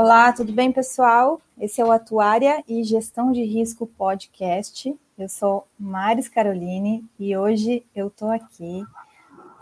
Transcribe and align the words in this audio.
Olá, 0.00 0.32
tudo 0.32 0.52
bem, 0.52 0.70
pessoal? 0.70 1.40
Esse 1.60 1.80
é 1.80 1.84
o 1.84 1.90
Atuária 1.90 2.62
e 2.68 2.84
Gestão 2.84 3.32
de 3.32 3.42
Risco 3.42 3.84
Podcast. 3.84 4.96
Eu 5.18 5.28
sou 5.28 5.66
Maris 5.76 6.28
Caroline 6.28 7.04
e 7.18 7.36
hoje 7.36 7.84
eu 7.96 8.06
estou 8.06 8.30
aqui 8.30 8.84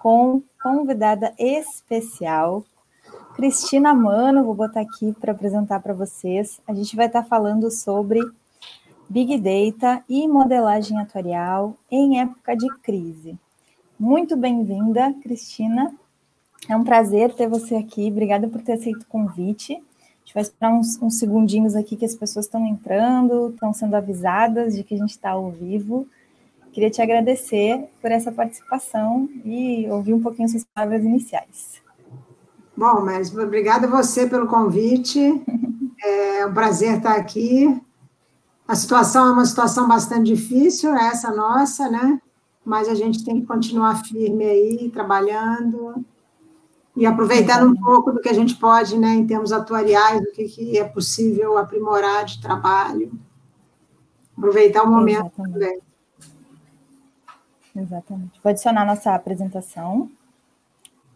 com 0.03 0.43
convidada 0.63 1.33
especial, 1.39 2.63
Cristina 3.35 3.95
Mano. 3.95 4.45
Vou 4.45 4.55
botar 4.55 4.83
aqui 4.83 5.15
para 5.19 5.33
apresentar 5.33 5.81
para 5.81 5.95
vocês. 5.95 6.61
A 6.69 6.75
gente 6.75 6.95
vai 6.95 7.07
estar 7.07 7.23
tá 7.23 7.29
falando 7.31 7.71
sobre 7.71 8.21
Big 9.09 9.39
Data 9.39 10.05
e 10.07 10.29
modelagem 10.29 11.01
atuarial 11.01 11.75
em 11.91 12.21
época 12.21 12.55
de 12.55 12.69
crise. 12.81 13.39
Muito 13.99 14.37
bem-vinda, 14.37 15.15
Cristina. 15.23 15.95
É 16.69 16.77
um 16.77 16.85
prazer 16.85 17.33
ter 17.33 17.49
você 17.49 17.75
aqui. 17.75 18.09
Obrigada 18.09 18.47
por 18.49 18.61
ter 18.61 18.73
aceito 18.73 19.05
o 19.05 19.07
convite 19.07 19.83
vai 20.37 20.43
esperar 20.43 20.71
uns, 20.71 21.01
uns 21.01 21.19
segundinhos 21.19 21.75
aqui 21.75 21.97
que 21.97 22.05
as 22.05 22.15
pessoas 22.15 22.45
estão 22.45 22.67
entrando, 22.67 23.49
estão 23.49 23.73
sendo 23.73 23.95
avisadas 23.95 24.77
de 24.77 24.85
que 24.85 24.95
a 24.95 24.99
gente 24.99 25.13
está 25.13 25.31
ao 25.31 25.51
vivo. 25.51 26.07
Queria 26.75 26.91
te 26.91 27.01
agradecer 27.01 27.89
por 28.03 28.13
essa 28.13 28.31
participação 28.31 29.31
e 29.47 29.89
ouvir 29.89 30.13
um 30.13 30.21
pouquinho 30.21 30.47
suas 30.47 30.63
palavras 30.75 31.03
iniciais. 31.03 31.81
Bom, 32.77 33.03
mas 33.03 33.35
obrigada 33.35 33.87
a 33.87 33.91
você 33.91 34.29
pelo 34.29 34.47
convite. 34.47 35.21
É 36.05 36.45
um 36.45 36.53
prazer 36.53 36.99
estar 36.99 37.17
aqui. 37.17 37.83
A 38.69 38.77
situação 38.77 39.27
é 39.27 39.33
uma 39.33 39.47
situação 39.47 39.89
bastante 39.89 40.27
difícil, 40.27 40.95
essa 40.95 41.35
nossa, 41.35 41.89
né? 41.89 42.21
Mas 42.63 42.87
a 42.87 42.95
gente 42.95 43.25
tem 43.25 43.41
que 43.41 43.47
continuar 43.47 44.05
firme 44.05 44.45
aí, 44.45 44.91
trabalhando, 44.91 46.05
e 46.97 47.05
aproveitando 47.05 47.71
um 47.71 47.77
pouco 47.77 48.11
do 48.11 48.21
que 48.21 48.29
a 48.29 48.33
gente 48.33 48.55
pode, 48.57 48.99
né, 48.99 49.11
em 49.11 49.27
termos 49.27 49.53
atuariais, 49.53 50.23
do 50.23 50.33
que, 50.33 50.45
que 50.45 50.79
é 50.79 50.85
possível 50.85 51.59
aprimorar 51.59 52.25
de 52.25 52.41
trabalho. 52.41 53.13
Aproveitar 54.37 54.83
o 54.83 54.91
momento 54.91 55.27
Exatamente. 55.27 55.53
também. 55.53 55.81
Exatamente. 57.77 58.41
Vou 58.43 58.51
adicionar 58.51 58.87
nossa 58.87 59.15
apresentação. 59.15 60.11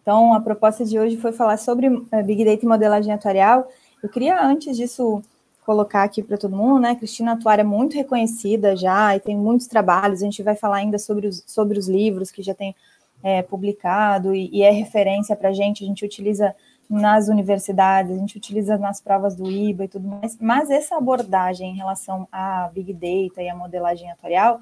Então, 0.03 0.35
a 0.35 0.41
proposta 0.41 0.85
de 0.85 0.99
hoje 0.99 1.17
foi 1.17 1.33
falar 1.33 1.57
sobre 1.57 1.87
eh, 2.13 2.23
Big 2.23 2.45
Data 2.45 2.65
e 2.65 2.69
modelagem 2.69 3.13
atuarial. 3.13 3.67
Eu 4.03 4.09
queria, 4.09 4.43
antes 4.43 4.77
disso, 4.77 5.23
colocar 5.65 6.03
aqui 6.03 6.23
para 6.23 6.37
todo 6.37 6.57
mundo, 6.57 6.81
né? 6.81 6.95
Cristina 6.95 7.33
Atuária 7.33 7.63
é 7.63 7.65
muito 7.65 7.95
reconhecida 7.97 8.77
já 8.77 9.17
e 9.17 9.21
tem 9.21 9.37
muitos 9.37 9.67
trabalhos. 9.67 10.21
A 10.21 10.25
gente 10.25 10.43
vai 10.43 10.57
falar 10.57 10.77
ainda 10.77 10.99
sobre 10.99 11.27
os, 11.27 11.43
sobre 11.47 11.79
os 11.79 11.89
livros 11.89 12.31
que 12.31 12.43
já 12.43 12.55
tem 12.55 12.75
é, 13.23 13.43
publicado 13.43 14.35
e, 14.35 14.49
e, 14.53 14.63
é 14.63 14.71
referência 14.71 15.37
para 15.37 15.51
a 15.51 15.53
gente, 15.53 15.85
a 15.85 15.87
gente 15.87 16.05
utiliza 16.05 16.55
nas 16.89 17.29
universidades, 17.29 18.11
a 18.11 18.19
gente 18.19 18.37
utiliza 18.37 18.77
nas 18.77 19.01
provas 19.01 19.37
do 19.37 19.49
IBA 19.49 19.85
e 19.85 19.89
tudo 19.89 20.09
mais, 20.09 20.37
mas 20.41 20.71
essa 20.71 20.97
abordagem 20.97 21.71
em 21.71 21.77
relação 21.77 22.27
à 22.33 22.69
Big 22.73 22.93
Data 22.93 23.43
e 23.43 23.49
à 23.49 23.55
modelagem 23.55 24.11
atuarial 24.11 24.61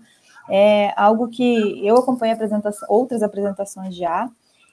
é 0.50 0.92
algo 0.96 1.28
que 1.28 1.86
eu 1.86 1.96
acompanho 1.96 2.34
apresentação, 2.34 2.86
outras 2.90 3.22
apresentações 3.22 3.94
já, 3.94 4.30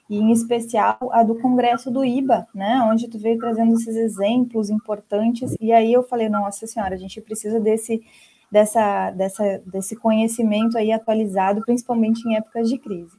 e 0.08 0.18
em 0.18 0.30
especial 0.32 0.98
a 1.12 1.22
do 1.22 1.34
congresso 1.36 1.90
do 1.90 2.04
IBA, 2.04 2.46
né, 2.54 2.80
onde 2.84 3.08
tu 3.08 3.18
veio 3.18 3.38
trazendo 3.38 3.74
esses 3.74 3.96
exemplos 3.96 4.70
importantes, 4.70 5.54
e 5.60 5.72
aí 5.72 5.92
eu 5.92 6.02
falei, 6.02 6.28
nossa 6.28 6.66
senhora, 6.66 6.94
a 6.94 6.98
gente 6.98 7.20
precisa 7.20 7.58
desse, 7.58 8.02
dessa, 8.50 9.10
dessa, 9.10 9.62
desse 9.66 9.96
conhecimento 9.96 10.78
aí 10.78 10.92
atualizado, 10.92 11.62
principalmente 11.62 12.26
em 12.26 12.36
épocas 12.36 12.68
de 12.68 12.78
crise. 12.78 13.16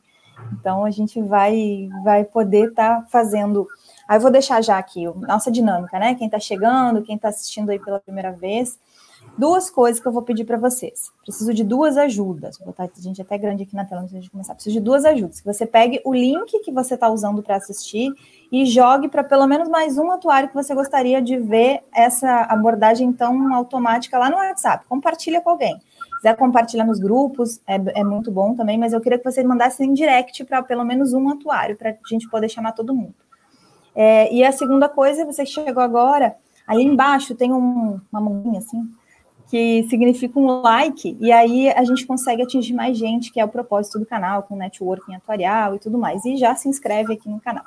Então 0.54 0.86
a 0.86 0.92
gente 0.92 1.22
vai 1.22 1.90
vai 2.04 2.24
poder 2.24 2.70
estar 2.70 3.02
tá 3.02 3.08
fazendo. 3.10 3.68
Aí 4.08 4.18
eu 4.18 4.22
vou 4.22 4.32
deixar 4.32 4.62
já 4.62 4.78
aqui 4.78 5.06
nossa 5.28 5.52
dinâmica, 5.52 6.00
né? 6.00 6.16
Quem 6.16 6.28
está 6.28 6.40
chegando, 6.40 7.02
quem 7.02 7.16
está 7.16 7.30
assistindo 7.30 7.70
aí 7.70 7.80
pela 7.80 8.00
primeira 8.00 8.32
vez. 8.32 8.80
Duas 9.38 9.70
coisas 9.70 10.02
que 10.02 10.08
eu 10.08 10.12
vou 10.12 10.22
pedir 10.22 10.46
para 10.46 10.58
vocês. 10.58 11.12
Preciso 11.22 11.54
de 11.54 11.64
duas 11.64 11.98
ajudas. 11.98 12.58
Vou 12.58 12.68
botar 12.68 12.86
a 12.86 13.02
gente 13.02 13.22
até 13.22 13.38
grande 13.38 13.64
aqui 13.64 13.76
na 13.76 13.84
tela 13.84 14.02
antes 14.02 14.24
de 14.24 14.30
começar. 14.30 14.54
Preciso 14.54 14.76
de 14.76 14.80
duas 14.80 15.06
ajudas. 15.06 15.42
Que 15.42 15.46
você 15.46 15.66
pegue 15.66 16.02
o 16.06 16.14
link 16.14 16.60
que 16.60 16.72
você 16.72 16.94
está 16.94 17.10
usando 17.10 17.44
para 17.44 17.56
assistir 17.56 18.12
e 18.52 18.66
jogue 18.66 19.10
para 19.10 19.24
pelo 19.24 19.46
menos 19.46 19.68
mais 19.68 19.98
um 19.98 20.10
atuário 20.12 20.50
que 20.50 20.56
você 20.56 20.74
gostaria 20.74 21.22
de 21.22 21.38
ver 21.38 21.84
essa 21.94 22.44
abordagem 22.44 23.12
tão 23.12 23.54
automática 23.54 24.18
lá 24.18 24.30
no 24.30 24.38
WhatsApp. 24.38 24.86
Compartilha 24.88 25.42
com 25.42 25.50
alguém 25.50 25.80
quiser 26.18 26.36
compartilhar 26.36 26.86
nos 26.86 27.00
grupos, 27.00 27.62
é, 27.66 28.02
é 28.02 28.04
muito 28.04 28.30
bom 28.32 28.54
também, 28.54 28.78
mas 28.78 28.92
eu 28.92 29.00
queria 29.00 29.18
que 29.18 29.24
vocês 29.24 29.46
mandassem 29.46 29.90
em 29.90 29.94
direct 29.94 30.44
para 30.44 30.62
pelo 30.62 30.84
menos 30.84 31.14
um 31.14 31.30
atuário, 31.30 31.78
para 31.78 31.92
a 31.92 31.96
gente 32.10 32.30
poder 32.30 32.50
chamar 32.50 32.74
todo 32.74 32.94
mundo. 32.94 33.16
É, 33.96 34.32
e 34.34 34.44
a 34.44 34.52
segunda 34.52 34.90
coisa, 34.90 35.26
você 35.26 35.44
que 35.44 35.52
chegou 35.52 35.82
agora, 35.82 36.36
ali 36.68 36.84
embaixo 36.84 37.34
tem 37.34 37.52
um, 37.54 38.00
uma 38.12 38.22
mãozinha 38.22 38.60
assim, 38.60 38.84
que 39.50 39.88
significa 39.90 40.38
um 40.38 40.62
like, 40.62 41.18
e 41.20 41.32
aí 41.32 41.70
a 41.70 41.84
gente 41.84 42.06
consegue 42.06 42.44
atingir 42.44 42.74
mais 42.74 42.98
gente, 42.98 43.32
que 43.32 43.40
é 43.40 43.46
o 43.46 43.48
propósito 43.48 43.98
do 43.98 44.06
canal, 44.06 44.44
com 44.44 44.56
networking 44.56 45.16
atuarial 45.16 45.76
e 45.76 45.80
tudo 45.80 45.98
mais. 45.98 46.26
E 46.26 46.36
já 46.36 46.54
se 46.56 46.68
inscreve 46.68 47.14
aqui 47.14 47.30
no 47.30 47.40
canal. 47.40 47.64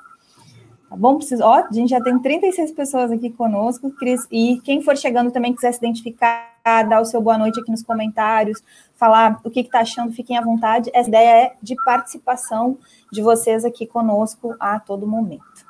Tá 0.90 0.96
bom? 0.96 1.18
Preciso, 1.18 1.44
ó, 1.44 1.54
a 1.54 1.72
gente 1.72 1.90
já 1.90 2.02
tem 2.02 2.18
36 2.18 2.72
pessoas 2.72 3.12
aqui 3.12 3.30
conosco, 3.30 3.92
Cris, 3.92 4.26
e 4.28 4.60
quem 4.64 4.82
for 4.82 4.96
chegando 4.96 5.30
também 5.30 5.54
quiser 5.54 5.70
se 5.70 5.78
identificar, 5.78 6.50
dar 6.64 7.00
o 7.00 7.04
seu 7.04 7.22
boa 7.22 7.38
noite 7.38 7.60
aqui 7.60 7.70
nos 7.70 7.84
comentários, 7.84 8.60
falar 8.96 9.40
o 9.44 9.50
que 9.50 9.60
está 9.60 9.82
achando, 9.82 10.12
fiquem 10.12 10.36
à 10.36 10.40
vontade. 10.40 10.90
Essa 10.92 11.08
ideia 11.08 11.44
é 11.44 11.56
de 11.62 11.76
participação 11.84 12.76
de 13.12 13.22
vocês 13.22 13.64
aqui 13.64 13.86
conosco 13.86 14.56
a 14.58 14.80
todo 14.80 15.06
momento. 15.06 15.64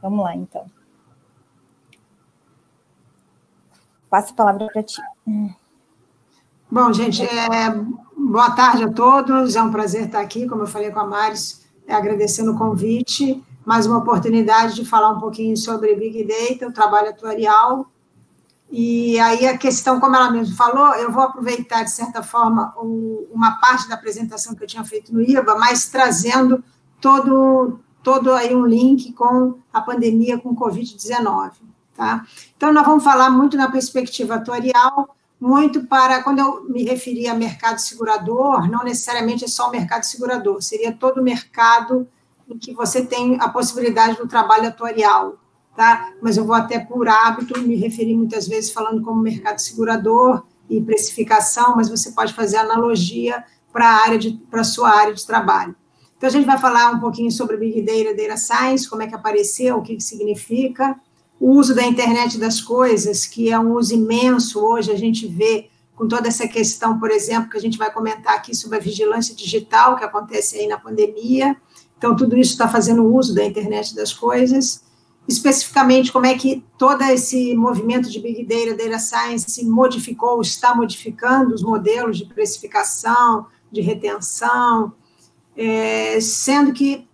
Vamos 0.00 0.24
lá, 0.24 0.34
então. 0.34 0.64
Passo 4.08 4.32
a 4.32 4.34
palavra 4.34 4.66
para 4.72 4.82
ti. 4.82 5.02
Bom, 6.70 6.90
gente, 6.94 7.22
é, 7.22 7.70
boa 8.16 8.50
tarde 8.52 8.84
a 8.84 8.90
todos. 8.90 9.56
É 9.56 9.62
um 9.62 9.70
prazer 9.70 10.06
estar 10.06 10.20
aqui, 10.20 10.48
como 10.48 10.62
eu 10.62 10.66
falei 10.66 10.90
com 10.90 11.00
a 11.00 11.06
Maris, 11.06 11.68
é, 11.86 11.92
agradecendo 11.92 12.52
o 12.52 12.58
convite 12.58 13.44
mais 13.68 13.84
uma 13.84 13.98
oportunidade 13.98 14.76
de 14.76 14.84
falar 14.86 15.10
um 15.10 15.20
pouquinho 15.20 15.54
sobre 15.54 15.94
Big 15.94 16.24
Data, 16.24 16.66
o 16.66 16.72
trabalho 16.72 17.10
atuarial. 17.10 17.86
E 18.70 19.20
aí 19.20 19.46
a 19.46 19.58
questão, 19.58 20.00
como 20.00 20.16
ela 20.16 20.30
mesmo 20.30 20.56
falou, 20.56 20.94
eu 20.94 21.12
vou 21.12 21.22
aproveitar, 21.22 21.82
de 21.82 21.90
certa 21.90 22.22
forma, 22.22 22.74
uma 23.30 23.60
parte 23.60 23.86
da 23.86 23.94
apresentação 23.94 24.54
que 24.54 24.64
eu 24.64 24.66
tinha 24.66 24.82
feito 24.84 25.12
no 25.12 25.20
IBA, 25.20 25.54
mas 25.56 25.90
trazendo 25.90 26.64
todo, 26.98 27.78
todo 28.02 28.32
aí 28.32 28.56
um 28.56 28.64
link 28.64 29.12
com 29.12 29.58
a 29.70 29.82
pandemia 29.82 30.38
com 30.38 30.56
Covid-19. 30.56 31.50
Tá? 31.94 32.24
Então, 32.56 32.72
nós 32.72 32.86
vamos 32.86 33.04
falar 33.04 33.28
muito 33.28 33.54
na 33.54 33.70
perspectiva 33.70 34.36
atuarial, 34.36 35.14
muito 35.38 35.84
para, 35.84 36.22
quando 36.22 36.38
eu 36.38 36.64
me 36.70 36.84
referi 36.84 37.28
a 37.28 37.34
mercado 37.34 37.80
segurador, 37.80 38.66
não 38.70 38.82
necessariamente 38.82 39.44
é 39.44 39.48
só 39.48 39.68
o 39.68 39.70
mercado 39.70 40.04
segurador, 40.04 40.62
seria 40.62 40.90
todo 40.90 41.20
o 41.20 41.22
mercado 41.22 42.08
em 42.48 42.58
que 42.58 42.72
você 42.72 43.04
tem 43.04 43.36
a 43.40 43.48
possibilidade 43.48 44.16
do 44.16 44.26
trabalho 44.26 44.68
atuarial, 44.68 45.36
tá? 45.76 46.12
Mas 46.20 46.36
eu 46.36 46.44
vou 46.44 46.54
até 46.54 46.78
por 46.78 47.08
hábito 47.08 47.60
me 47.60 47.76
referir 47.76 48.16
muitas 48.16 48.48
vezes 48.48 48.70
falando 48.70 49.02
como 49.02 49.20
mercado 49.20 49.58
segurador 49.58 50.44
e 50.68 50.80
precificação, 50.80 51.76
mas 51.76 51.88
você 51.88 52.12
pode 52.12 52.32
fazer 52.32 52.56
analogia 52.56 53.44
para 53.72 53.86
a 53.86 54.02
área 54.02 54.18
de 54.18 54.32
para 54.50 54.64
sua 54.64 54.90
área 54.90 55.14
de 55.14 55.26
trabalho. 55.26 55.76
Então 56.16 56.28
a 56.28 56.32
gente 56.32 56.46
vai 56.46 56.58
falar 56.58 56.90
um 56.90 56.98
pouquinho 56.98 57.30
sobre 57.30 57.56
Big 57.56 57.82
Data, 57.82 58.16
Data 58.16 58.36
Science, 58.36 58.88
como 58.88 59.02
é 59.02 59.06
que 59.06 59.14
apareceu, 59.14 59.76
o 59.76 59.82
que, 59.82 59.94
que 59.94 60.02
significa, 60.02 60.98
o 61.38 61.52
uso 61.52 61.74
da 61.74 61.84
internet 61.84 62.38
das 62.38 62.60
coisas, 62.60 63.24
que 63.24 63.50
é 63.50 63.58
um 63.58 63.74
uso 63.74 63.94
imenso 63.94 64.58
hoje, 64.60 64.90
a 64.90 64.96
gente 64.96 65.28
vê 65.28 65.70
com 65.94 66.08
toda 66.08 66.28
essa 66.28 66.48
questão, 66.48 66.98
por 66.98 67.10
exemplo, 67.10 67.50
que 67.50 67.56
a 67.56 67.60
gente 67.60 67.78
vai 67.78 67.92
comentar 67.92 68.34
aqui 68.34 68.54
sobre 68.54 68.78
a 68.78 68.80
vigilância 68.80 69.34
digital 69.34 69.96
que 69.96 70.04
acontece 70.04 70.58
aí 70.58 70.66
na 70.66 70.78
pandemia, 70.78 71.56
então, 71.98 72.14
tudo 72.14 72.38
isso 72.38 72.52
está 72.52 72.68
fazendo 72.68 73.04
uso 73.04 73.34
da 73.34 73.44
internet 73.44 73.94
das 73.94 74.12
coisas. 74.12 74.84
Especificamente, 75.26 76.10
como 76.10 76.24
é 76.24 76.38
que 76.38 76.64
todo 76.78 77.02
esse 77.02 77.54
movimento 77.54 78.08
de 78.08 78.20
Big 78.20 78.44
Data, 78.44 78.76
Data 78.76 78.98
Science, 78.98 79.62
modificou, 79.66 80.40
está 80.40 80.74
modificando 80.74 81.54
os 81.54 81.62
modelos 81.62 82.16
de 82.16 82.24
precificação, 82.24 83.46
de 83.70 83.80
retenção, 83.80 84.92
é, 85.56 86.18
sendo 86.20 86.72
que 86.72 87.06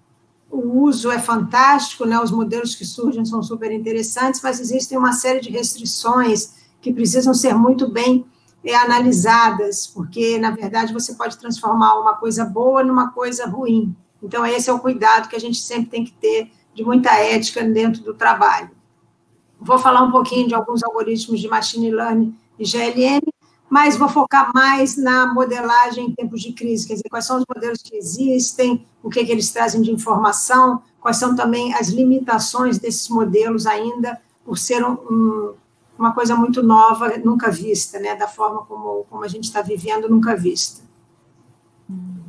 o 0.51 0.83
uso 0.83 1.11
é 1.11 1.19
fantástico, 1.19 2.05
né, 2.05 2.21
os 2.21 2.31
modelos 2.31 2.77
que 2.77 2.85
surgem 2.85 3.25
são 3.25 3.43
super 3.43 3.73
interessantes, 3.73 4.41
mas 4.41 4.61
existem 4.61 4.97
uma 4.97 5.13
série 5.13 5.41
de 5.41 5.51
restrições 5.51 6.53
que 6.81 6.93
precisam 6.93 7.35
ser 7.35 7.55
muito 7.55 7.91
bem 7.91 8.25
é, 8.63 8.77
analisadas, 8.77 9.87
porque, 9.87 10.39
na 10.39 10.51
verdade, 10.51 10.93
você 10.93 11.15
pode 11.15 11.39
transformar 11.39 11.99
uma 11.99 12.15
coisa 12.15 12.45
boa 12.45 12.85
numa 12.85 13.11
coisa 13.11 13.47
ruim. 13.47 13.97
Então, 14.25 14.45
esse 14.47 14.71
é 14.71 14.73
o 14.73 14.79
cuidado 14.79 15.29
que 15.29 15.37
a 15.37 15.41
gente 15.41 15.59
sempre 15.59 15.91
tem 15.91 16.05
que 16.05 16.13
ter 16.13 16.51
de 16.75 16.83
muita 16.83 17.13
ética 17.13 17.63
dentro 17.63 18.03
do 18.03 18.15
trabalho. 18.15 18.71
Vou 19.61 19.79
falar 19.79 20.03
um 20.03 20.11
pouquinho 20.11 20.49
de 20.49 20.55
alguns 20.55 20.83
algoritmos 20.83 21.41
de 21.41 21.47
machine 21.47 21.91
learning 21.91 22.35
e 22.59 22.65
GLM, 22.65 23.23
mas 23.69 23.97
vou 23.97 24.09
focar 24.09 24.51
mais 24.55 24.97
na 24.97 25.33
modelagem 25.33 26.07
em 26.07 26.15
tempos 26.15 26.41
de 26.41 26.53
crise, 26.53 26.87
quer 26.87 26.95
dizer, 26.95 27.09
quais 27.11 27.27
são 27.27 27.39
os 27.39 27.45
modelos 27.49 27.83
que 27.83 27.97
existem, 27.97 28.87
o 29.03 29.11
que, 29.11 29.25
que 29.25 29.33
eles 29.33 29.53
trazem 29.53 29.83
de 29.83 29.91
informação, 29.91 30.83
quais 31.01 31.19
são 31.19 31.37
também 31.37 31.75
as 31.75 31.89
limitações 31.89 32.79
desses 32.79 33.09
modelos 33.09 33.67
ainda 33.67 34.21
por 34.45 34.59
ser 34.59 34.85
um, 34.85 34.93
um, 34.93 35.55
uma 35.99 36.13
coisa 36.13 36.35
muito 36.35 36.63
nova, 36.63 37.17
nunca 37.19 37.51
vista, 37.51 37.99
né? 37.99 38.15
Da 38.15 38.29
forma 38.29 38.65
como, 38.65 39.05
como 39.11 39.25
a 39.25 39.29
gente 39.29 39.45
está 39.45 39.61
vivendo, 39.63 40.09
nunca 40.09 40.37
vista. 40.37 40.83
Uhum. 41.89 42.24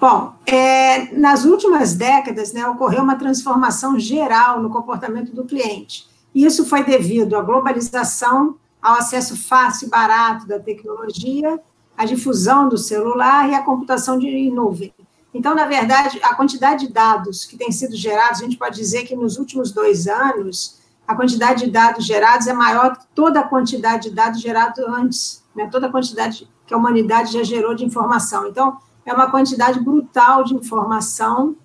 Bom, 0.00 0.34
é, 0.46 1.12
nas 1.12 1.44
últimas 1.44 1.94
décadas, 1.94 2.52
né, 2.52 2.66
ocorreu 2.68 3.02
uma 3.02 3.16
transformação 3.16 3.98
geral 3.98 4.62
no 4.62 4.70
comportamento 4.70 5.34
do 5.34 5.44
cliente. 5.44 6.08
Isso 6.32 6.64
foi 6.64 6.84
devido 6.84 7.36
à 7.36 7.42
globalização, 7.42 8.56
ao 8.80 8.94
acesso 8.94 9.36
fácil 9.36 9.88
e 9.88 9.90
barato 9.90 10.46
da 10.46 10.60
tecnologia, 10.60 11.58
à 11.96 12.04
difusão 12.04 12.68
do 12.68 12.78
celular 12.78 13.50
e 13.50 13.54
à 13.54 13.62
computação 13.62 14.16
de 14.16 14.48
nuvem. 14.50 14.94
Então, 15.34 15.52
na 15.52 15.66
verdade, 15.66 16.20
a 16.22 16.34
quantidade 16.34 16.86
de 16.86 16.92
dados 16.92 17.44
que 17.44 17.56
tem 17.56 17.72
sido 17.72 17.96
gerados, 17.96 18.40
a 18.40 18.44
gente 18.44 18.56
pode 18.56 18.76
dizer 18.76 19.04
que 19.04 19.16
nos 19.16 19.36
últimos 19.36 19.72
dois 19.72 20.06
anos, 20.06 20.78
a 21.08 21.14
quantidade 21.14 21.64
de 21.64 21.70
dados 21.72 22.06
gerados 22.06 22.46
é 22.46 22.52
maior 22.52 22.96
que 22.96 23.04
toda 23.14 23.40
a 23.40 23.42
quantidade 23.42 24.10
de 24.10 24.14
dados 24.14 24.40
gerados 24.40 24.78
antes, 24.78 25.42
né? 25.56 25.68
toda 25.70 25.88
a 25.88 25.90
quantidade 25.90 26.48
que 26.66 26.72
a 26.72 26.76
humanidade 26.76 27.32
já 27.32 27.42
gerou 27.42 27.74
de 27.74 27.84
informação. 27.84 28.46
Então, 28.46 28.78
é 29.08 29.14
uma 29.14 29.30
quantidade 29.30 29.80
brutal 29.80 30.44
de 30.44 30.54
informação, 30.54 31.56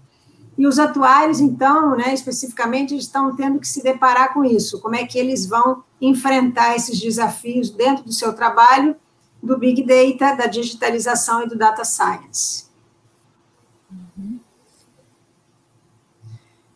e 0.57 0.66
os 0.66 0.80
atuários, 0.80 1.40
então, 1.40 1.95
né, 1.98 2.13
especificamente, 2.13 2.95
estão 2.95 3.36
tendo 3.36 3.60
que 3.60 3.68
se 3.68 3.84
deparar 3.84 4.34
com 4.34 4.45
isso, 4.45 4.80
como 4.80 4.95
é 4.95 5.06
que 5.06 5.18
eles 5.18 5.45
vão 5.45 5.84
enfrentar 6.00 6.75
esses 6.75 7.00
desafios 7.00 7.69
dentro 7.69 8.06
do 8.06 8.13
seu 8.13 8.34
trabalho, 8.34 8.95
do 9.42 9.57
Big 9.57 9.84
Data, 9.84 10.38
da 10.38 10.45
digitalização 10.45 11.44
e 11.44 11.50
do 11.50 11.57
Data 11.57 11.84
Science. 11.84 12.68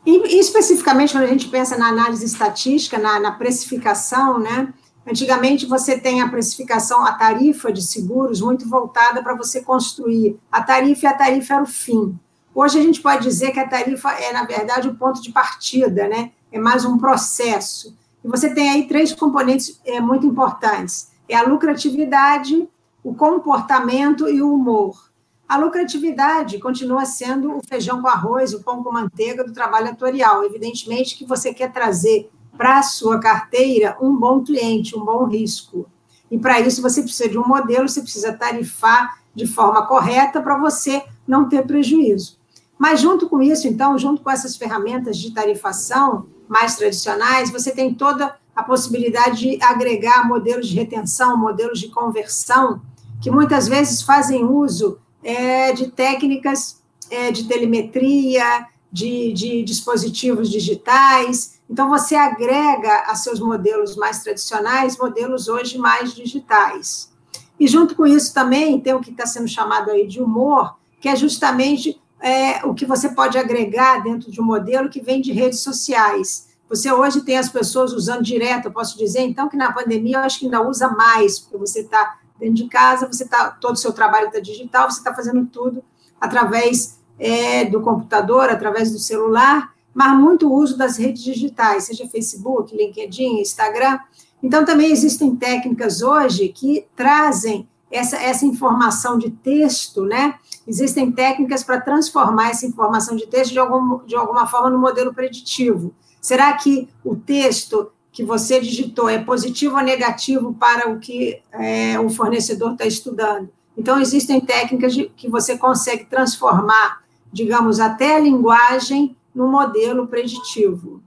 E, 0.05 0.39
especificamente, 0.39 1.13
quando 1.13 1.25
a 1.25 1.27
gente 1.27 1.47
pensa 1.47 1.77
na 1.77 1.87
análise 1.87 2.25
estatística, 2.25 2.97
na, 2.97 3.19
na 3.19 3.31
precificação, 3.31 4.39
né, 4.39 4.73
Antigamente 5.09 5.65
você 5.65 5.97
tem 5.97 6.21
a 6.21 6.27
precificação, 6.27 7.05
a 7.05 7.13
tarifa 7.13 7.71
de 7.71 7.81
seguros 7.81 8.41
muito 8.41 8.67
voltada 8.67 9.23
para 9.23 9.35
você 9.35 9.61
construir 9.61 10.37
a 10.51 10.61
tarifa 10.61 11.05
e 11.05 11.07
a 11.07 11.13
tarifa 11.13 11.53
era 11.53 11.63
o 11.63 11.67
fim. 11.67 12.19
Hoje 12.53 12.77
a 12.77 12.81
gente 12.81 13.01
pode 13.01 13.23
dizer 13.23 13.51
que 13.51 13.59
a 13.59 13.67
tarifa 13.67 14.11
é, 14.11 14.33
na 14.33 14.43
verdade, 14.43 14.89
o 14.89 14.95
ponto 14.95 15.21
de 15.21 15.31
partida, 15.31 16.09
né? 16.09 16.31
É 16.51 16.59
mais 16.59 16.83
um 16.83 16.97
processo. 16.97 17.95
E 18.21 18.27
você 18.27 18.53
tem 18.53 18.69
aí 18.69 18.87
três 18.87 19.13
componentes 19.13 19.79
é, 19.85 20.01
muito 20.01 20.25
importantes: 20.25 21.09
é 21.29 21.37
a 21.37 21.43
lucratividade, 21.43 22.67
o 23.01 23.13
comportamento 23.15 24.27
e 24.27 24.41
o 24.41 24.53
humor. 24.53 25.07
A 25.47 25.55
lucratividade 25.55 26.59
continua 26.59 27.05
sendo 27.05 27.55
o 27.55 27.61
feijão 27.65 28.01
com 28.01 28.09
arroz, 28.09 28.53
o 28.53 28.61
pão 28.61 28.83
com 28.83 28.91
manteiga 28.91 29.45
do 29.45 29.53
trabalho 29.53 29.89
atorial. 29.89 30.43
Evidentemente 30.43 31.17
que 31.17 31.25
você 31.25 31.53
quer 31.53 31.71
trazer 31.71 32.29
para 32.57 32.79
a 32.79 32.83
sua 32.83 33.19
carteira 33.19 33.97
um 34.01 34.15
bom 34.15 34.43
cliente, 34.43 34.97
um 34.97 35.05
bom 35.05 35.25
risco. 35.25 35.85
E 36.29 36.37
para 36.37 36.59
isso 36.59 36.81
você 36.81 37.01
precisa 37.01 37.29
de 37.29 37.37
um 37.37 37.47
modelo, 37.47 37.87
você 37.87 38.01
precisa 38.01 38.33
tarifar 38.33 39.19
de 39.33 39.45
forma 39.45 39.85
correta 39.85 40.41
para 40.41 40.57
você 40.57 41.03
não 41.27 41.47
ter 41.47 41.65
prejuízo. 41.65 42.37
Mas, 42.77 42.99
junto 42.99 43.27
com 43.27 43.41
isso, 43.41 43.67
então, 43.67 43.97
junto 43.97 44.21
com 44.21 44.29
essas 44.29 44.55
ferramentas 44.55 45.17
de 45.17 45.31
tarifação 45.31 46.27
mais 46.47 46.75
tradicionais, 46.75 47.51
você 47.51 47.71
tem 47.71 47.93
toda 47.93 48.35
a 48.55 48.63
possibilidade 48.63 49.39
de 49.39 49.63
agregar 49.63 50.27
modelos 50.27 50.67
de 50.67 50.75
retenção, 50.75 51.37
modelos 51.37 51.79
de 51.79 51.89
conversão, 51.89 52.81
que 53.21 53.31
muitas 53.31 53.67
vezes 53.67 54.01
fazem 54.01 54.43
uso 54.43 54.99
é, 55.23 55.71
de 55.73 55.91
técnicas 55.91 56.81
é, 57.09 57.31
de 57.31 57.45
telemetria, 57.47 58.65
de, 58.91 59.33
de 59.33 59.63
dispositivos 59.63 60.49
digitais. 60.49 61.56
Então, 61.69 61.89
você 61.89 62.15
agrega 62.15 63.03
a 63.07 63.15
seus 63.15 63.39
modelos 63.39 63.95
mais 63.95 64.23
tradicionais, 64.23 64.97
modelos 64.97 65.47
hoje 65.47 65.77
mais 65.77 66.13
digitais. 66.13 67.11
E 67.59 67.67
junto 67.67 67.95
com 67.95 68.05
isso 68.05 68.33
também 68.33 68.79
tem 68.79 68.93
o 68.93 69.01
que 69.01 69.11
está 69.11 69.25
sendo 69.25 69.47
chamado 69.47 69.91
aí 69.91 70.07
de 70.07 70.21
humor, 70.21 70.75
que 71.01 71.09
é 71.09 71.15
justamente 71.15 71.99
é, 72.21 72.65
o 72.65 72.73
que 72.73 72.85
você 72.85 73.09
pode 73.09 73.37
agregar 73.37 74.01
dentro 74.03 74.31
de 74.31 74.39
um 74.39 74.45
modelo 74.45 74.89
que 74.89 75.01
vem 75.01 75.21
de 75.21 75.31
redes 75.31 75.59
sociais. 75.59 76.47
Você 76.69 76.91
hoje 76.91 77.21
tem 77.21 77.37
as 77.37 77.49
pessoas 77.49 77.93
usando 77.93 78.23
direto, 78.23 78.65
eu 78.65 78.71
posso 78.71 78.97
dizer, 78.97 79.21
então, 79.21 79.47
que 79.47 79.57
na 79.57 79.71
pandemia 79.71 80.17
eu 80.17 80.23
acho 80.23 80.39
que 80.39 80.45
ainda 80.45 80.67
usa 80.67 80.89
mais, 80.89 81.39
porque 81.39 81.57
você 81.57 81.81
está 81.81 82.17
dentro 82.39 82.55
de 82.55 82.67
casa, 82.67 83.07
você 83.07 83.23
está, 83.23 83.51
todo 83.51 83.75
o 83.75 83.77
seu 83.77 83.93
trabalho 83.93 84.27
está 84.27 84.39
digital, 84.39 84.89
você 84.89 84.99
está 84.99 85.13
fazendo 85.13 85.45
tudo 85.45 85.83
através 86.19 86.99
é, 87.17 87.65
do 87.65 87.81
computador, 87.81 88.49
através 88.49 88.91
do 88.91 88.99
celular, 88.99 89.73
mas 89.97 90.15
muito 90.15 90.53
uso 90.53 90.77
das 90.77 90.95
redes 90.95 91.23
digitais, 91.23 91.85
seja 91.85 92.07
Facebook, 92.07 92.77
LinkedIn, 92.77 93.41
Instagram. 93.41 93.97
Então, 94.43 94.63
também 94.63 94.91
existem 94.91 95.35
técnicas 95.35 96.03
hoje 96.03 96.49
que 96.49 96.85
trazem 96.95 97.67
essa, 97.89 98.15
essa 98.17 98.45
informação 98.45 99.17
de 99.17 99.31
texto, 99.31 100.03
né? 100.03 100.35
Existem 100.67 101.11
técnicas 101.11 101.63
para 101.63 101.81
transformar 101.81 102.51
essa 102.51 102.67
informação 102.67 103.15
de 103.15 103.25
texto 103.25 103.53
de, 103.53 103.57
algum, 103.57 104.05
de 104.05 104.15
alguma 104.15 104.45
forma 104.45 104.69
no 104.69 104.77
modelo 104.77 105.11
preditivo. 105.15 105.95
Será 106.21 106.53
que 106.53 106.87
o 107.03 107.15
texto 107.15 107.89
que 108.11 108.23
você 108.23 108.59
digitou 108.59 109.09
é 109.09 109.17
positivo 109.17 109.77
ou 109.77 109.81
negativo 109.81 110.53
para 110.53 110.91
o 110.91 110.99
que 110.99 111.41
é, 111.51 111.99
o 111.99 112.07
fornecedor 112.07 112.73
está 112.73 112.85
estudando? 112.85 113.49
Então, 113.75 113.99
existem 113.99 114.39
técnicas 114.39 114.93
de, 114.93 115.09
que 115.17 115.27
você 115.27 115.57
consegue 115.57 116.05
transformar, 116.05 117.01
digamos, 117.33 117.79
até 117.79 118.17
a 118.17 118.19
linguagem 118.19 119.17
no 119.37 119.47
modelo 119.47 120.07
preditivo. 120.07 120.99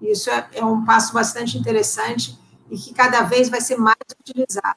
Isso 0.00 0.28
é, 0.28 0.48
é 0.54 0.64
um 0.64 0.84
passo 0.84 1.14
bastante 1.14 1.56
interessante 1.56 2.36
e 2.68 2.76
que 2.76 2.92
cada 2.92 3.22
vez 3.22 3.48
vai 3.48 3.60
ser 3.60 3.76
mais 3.76 3.96
utilizado. 4.20 4.76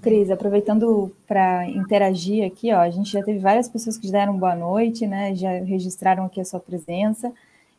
Cris, 0.00 0.28
aproveitando 0.28 1.14
para 1.28 1.68
interagir 1.68 2.44
aqui, 2.44 2.72
ó, 2.72 2.80
a 2.80 2.90
gente 2.90 3.12
já 3.12 3.22
teve 3.22 3.38
várias 3.38 3.68
pessoas 3.68 3.96
que 3.96 4.10
deram 4.10 4.36
boa 4.36 4.56
noite, 4.56 5.06
né? 5.06 5.32
Já 5.36 5.52
registraram 5.60 6.24
aqui 6.24 6.40
a 6.40 6.44
sua 6.44 6.58
presença. 6.58 7.32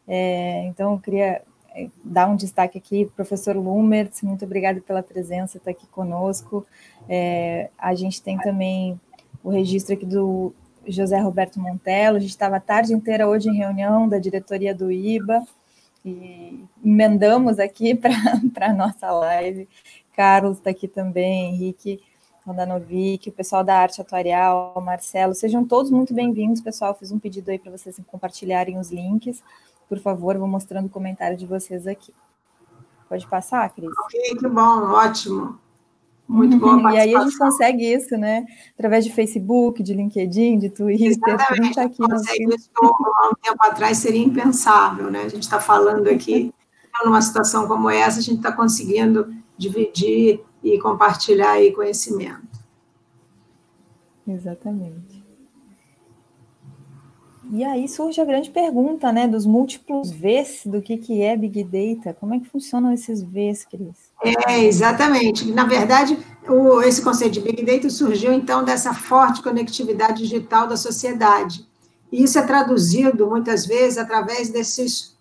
É, 0.07 0.65
então, 0.67 0.93
eu 0.93 0.99
queria 0.99 1.41
é, 1.75 1.89
dar 2.05 2.29
um 2.29 2.37
destaque 2.37 2.77
aqui, 2.77 3.11
professor 3.13 3.57
Lumertz, 3.57 4.21
muito 4.21 4.45
obrigada 4.45 4.79
pela 4.79 5.03
presença, 5.03 5.57
está 5.57 5.71
aqui 5.71 5.85
conosco. 5.87 6.65
É, 7.09 7.69
a 7.77 7.93
gente 7.93 8.21
tem 8.21 8.37
também 8.37 8.97
o 9.43 9.49
registro 9.49 9.93
aqui 9.93 10.05
do 10.05 10.53
José 10.87 11.19
Roberto 11.19 11.59
Montello, 11.59 12.17
a 12.17 12.19
gente 12.19 12.31
estava 12.31 12.57
a 12.57 12.59
tarde 12.59 12.93
inteira 12.93 13.27
hoje 13.27 13.49
em 13.49 13.55
reunião 13.55 14.07
da 14.07 14.17
diretoria 14.17 14.73
do 14.73 14.91
IBA, 14.91 15.45
e 16.05 16.65
emendamos 16.83 17.59
aqui 17.59 17.95
para 18.53 18.67
a 18.67 18.73
nossa 18.73 19.11
live. 19.11 19.67
Carlos 20.15 20.57
está 20.57 20.69
aqui 20.69 20.87
também, 20.87 21.49
Henrique. 21.49 22.01
Rodanovic, 22.45 23.29
o 23.29 23.31
pessoal 23.31 23.63
da 23.63 23.77
Arte 23.77 24.01
Atuarial, 24.01 24.73
Marcelo, 24.83 25.33
sejam 25.33 25.65
todos 25.65 25.89
muito 25.89 26.13
bem-vindos, 26.13 26.59
pessoal. 26.59 26.93
Fiz 26.93 27.09
um 27.09 27.17
pedido 27.17 27.49
aí 27.49 27.57
para 27.57 27.71
vocês 27.71 27.97
compartilharem 28.07 28.77
os 28.77 28.91
links. 28.91 29.41
Por 29.87 29.97
favor, 29.99 30.37
vou 30.37 30.47
mostrando 30.47 30.87
o 30.87 30.89
comentário 30.89 31.37
de 31.37 31.45
vocês 31.45 31.87
aqui. 31.87 32.13
Pode 33.07 33.25
passar, 33.27 33.69
Cris? 33.73 33.89
Ok, 34.05 34.35
que 34.37 34.47
bom, 34.49 34.91
ótimo. 34.91 35.57
Muito 36.27 36.57
bom. 36.57 36.89
e 36.89 36.97
aí 36.97 37.15
a 37.15 37.21
gente 37.21 37.37
consegue 37.37 37.83
isso, 37.85 38.17
né? 38.17 38.45
Através 38.73 39.03
de 39.03 39.11
Facebook, 39.11 39.83
de 39.83 39.93
LinkedIn, 39.93 40.57
de 40.57 40.69
Twitter. 40.69 41.07
Exatamente. 41.07 41.51
A 41.51 41.63
gente 41.63 41.75
tá 41.75 41.83
aqui 41.83 41.97
consegue 41.97 42.55
isso 42.55 42.69
há 42.81 43.29
um 43.29 43.33
tempo 43.41 43.65
atrás 43.65 43.97
seria 43.97 44.23
impensável, 44.23 45.11
né? 45.11 45.23
A 45.23 45.29
gente 45.29 45.43
está 45.43 45.59
falando 45.59 46.07
aqui 46.07 46.53
numa 47.03 47.21
situação 47.21 47.67
como 47.67 47.89
essa, 47.89 48.19
a 48.19 48.23
gente 48.23 48.37
está 48.37 48.51
conseguindo 48.51 49.33
dividir 49.57 50.41
e 50.63 50.79
compartilhar 50.79 51.51
aí 51.51 51.71
conhecimento. 51.71 52.47
Exatamente. 54.27 55.12
E 57.55 57.63
aí 57.63 57.87
surge 57.87 58.19
a 58.19 58.25
grande 58.25 58.49
pergunta, 58.49 59.11
né, 59.11 59.27
dos 59.27 59.45
múltiplos 59.45 60.09
Vs, 60.09 60.63
do 60.65 60.81
que, 60.81 60.97
que 60.97 61.21
é 61.21 61.37
Big 61.37 61.63
Data, 61.63 62.17
como 62.19 62.33
é 62.33 62.39
que 62.39 62.49
funcionam 62.49 62.91
esses 62.91 63.21
Vs, 63.21 63.65
Cris? 63.69 63.95
É, 64.47 64.65
exatamente. 64.65 65.51
Na 65.51 65.63
verdade, 65.63 66.17
o, 66.49 66.81
esse 66.81 66.99
conceito 67.03 67.33
de 67.33 67.41
Big 67.41 67.63
Data 67.63 67.91
surgiu, 67.91 68.33
então, 68.33 68.63
dessa 68.63 68.91
forte 68.91 69.43
conectividade 69.43 70.23
digital 70.23 70.67
da 70.67 70.75
sociedade. 70.75 71.63
E 72.11 72.23
isso 72.23 72.39
é 72.39 72.41
traduzido, 72.41 73.27
muitas 73.27 73.67
vezes, 73.67 73.99
através 73.99 74.49
desses, 74.49 75.15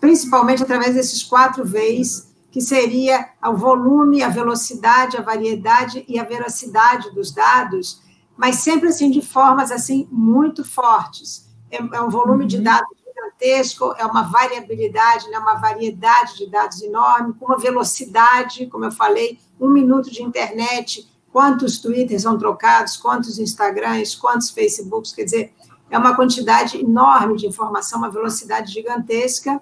principalmente 0.00 0.62
através 0.62 0.94
desses 0.94 1.22
quatro 1.22 1.62
Vs 1.62 2.34
que 2.50 2.62
seria 2.62 3.28
o 3.44 3.54
volume, 3.54 4.22
a 4.22 4.30
velocidade, 4.30 5.18
a 5.18 5.20
variedade 5.20 6.06
e 6.08 6.18
a 6.18 6.24
veracidade 6.24 7.14
dos 7.14 7.30
dados, 7.30 8.00
mas 8.34 8.56
sempre 8.56 8.88
assim 8.88 9.10
de 9.10 9.20
formas 9.20 9.70
assim 9.70 10.08
muito 10.10 10.64
fortes. 10.64 11.45
É, 11.70 11.76
é 11.76 12.00
um 12.00 12.10
volume 12.10 12.46
de 12.46 12.58
uhum. 12.58 12.62
dados 12.62 12.96
gigantesco, 13.06 13.94
é 13.98 14.04
uma 14.04 14.22
variabilidade, 14.22 15.28
né, 15.30 15.38
uma 15.38 15.54
variedade 15.54 16.36
de 16.36 16.50
dados 16.50 16.80
enorme, 16.82 17.34
com 17.34 17.46
uma 17.46 17.58
velocidade, 17.58 18.66
como 18.66 18.84
eu 18.84 18.92
falei, 18.92 19.38
um 19.60 19.68
minuto 19.68 20.10
de 20.10 20.22
internet, 20.22 21.08
quantos 21.32 21.78
Twitters 21.78 22.22
são 22.22 22.38
trocados, 22.38 22.96
quantos 22.96 23.38
Instagrams, 23.38 24.14
quantos 24.14 24.50
Facebooks, 24.50 25.12
quer 25.12 25.24
dizer, 25.24 25.54
é 25.90 25.98
uma 25.98 26.16
quantidade 26.16 26.78
enorme 26.78 27.36
de 27.36 27.46
informação, 27.46 27.98
uma 27.98 28.10
velocidade 28.10 28.72
gigantesca. 28.72 29.60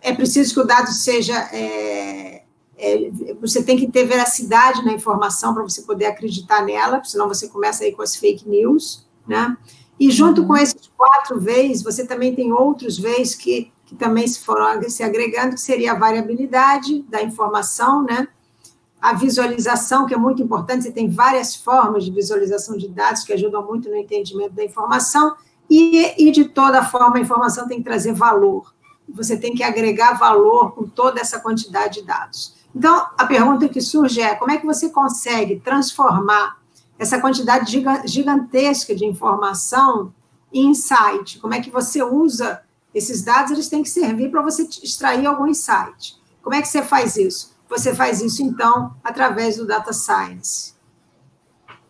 É 0.00 0.12
preciso 0.12 0.54
que 0.54 0.60
o 0.60 0.64
dado 0.64 0.90
seja. 0.90 1.34
É, 1.52 2.42
é, 2.78 3.10
você 3.40 3.62
tem 3.62 3.76
que 3.76 3.90
ter 3.90 4.04
veracidade 4.04 4.84
na 4.84 4.92
informação 4.92 5.54
para 5.54 5.62
você 5.62 5.82
poder 5.82 6.06
acreditar 6.06 6.62
nela, 6.62 7.02
senão 7.02 7.26
você 7.26 7.48
começa 7.48 7.82
aí 7.82 7.92
com 7.92 8.02
as 8.02 8.14
fake 8.14 8.48
news, 8.48 9.06
né? 9.26 9.56
E 9.98 10.10
junto 10.10 10.46
com 10.46 10.56
esses 10.56 10.90
quatro 10.96 11.40
Vs, 11.40 11.82
você 11.82 12.06
também 12.06 12.34
tem 12.34 12.52
outros 12.52 12.98
Vs 12.98 13.34
que, 13.34 13.72
que 13.86 13.94
também 13.94 14.26
se 14.26 14.40
foram 14.40 14.82
se 14.88 15.02
agregando, 15.02 15.54
que 15.54 15.60
seria 15.60 15.92
a 15.92 15.98
variabilidade 15.98 17.02
da 17.02 17.22
informação, 17.22 18.02
né? 18.02 18.28
A 19.00 19.12
visualização, 19.12 20.06
que 20.06 20.14
é 20.14 20.16
muito 20.16 20.42
importante, 20.42 20.84
você 20.84 20.90
tem 20.90 21.08
várias 21.08 21.54
formas 21.54 22.04
de 22.04 22.10
visualização 22.10 22.76
de 22.76 22.88
dados 22.88 23.22
que 23.22 23.32
ajudam 23.32 23.64
muito 23.64 23.88
no 23.88 23.96
entendimento 23.96 24.52
da 24.52 24.64
informação, 24.64 25.34
e, 25.68 26.14
e 26.18 26.30
de 26.30 26.46
toda 26.46 26.84
forma 26.84 27.16
a 27.16 27.20
informação 27.20 27.66
tem 27.66 27.78
que 27.78 27.84
trazer 27.84 28.12
valor. 28.12 28.74
Você 29.08 29.36
tem 29.36 29.54
que 29.54 29.62
agregar 29.62 30.14
valor 30.14 30.72
com 30.72 30.84
toda 30.84 31.20
essa 31.20 31.40
quantidade 31.40 32.00
de 32.00 32.06
dados. 32.06 32.54
Então, 32.74 33.06
a 33.16 33.24
pergunta 33.24 33.68
que 33.68 33.80
surge 33.80 34.20
é: 34.20 34.34
como 34.34 34.50
é 34.50 34.58
que 34.58 34.66
você 34.66 34.90
consegue 34.90 35.60
transformar 35.60 36.58
essa 36.98 37.20
quantidade 37.20 37.70
gigantesca 38.06 38.94
de 38.94 39.04
informação 39.04 40.12
em 40.52 40.70
insight? 40.70 41.38
Como 41.38 41.54
é 41.54 41.60
que 41.60 41.70
você 41.70 42.02
usa 42.02 42.62
esses 42.94 43.22
dados? 43.22 43.50
Eles 43.50 43.68
têm 43.68 43.82
que 43.82 43.90
servir 43.90 44.30
para 44.30 44.42
você 44.42 44.62
extrair 44.82 45.26
algum 45.26 45.46
insight. 45.46 46.16
Como 46.42 46.54
é 46.54 46.62
que 46.62 46.68
você 46.68 46.82
faz 46.82 47.16
isso? 47.16 47.56
Você 47.68 47.94
faz 47.94 48.22
isso, 48.22 48.42
então, 48.42 48.94
através 49.02 49.56
do 49.56 49.66
data 49.66 49.92
science. 49.92 50.74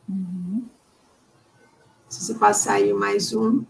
Uhum. 0.09 0.65
Se 2.09 2.25
você 2.25 2.35
passar 2.35 2.75
aí 2.75 2.93
mais 2.93 3.33
um. 3.35 3.65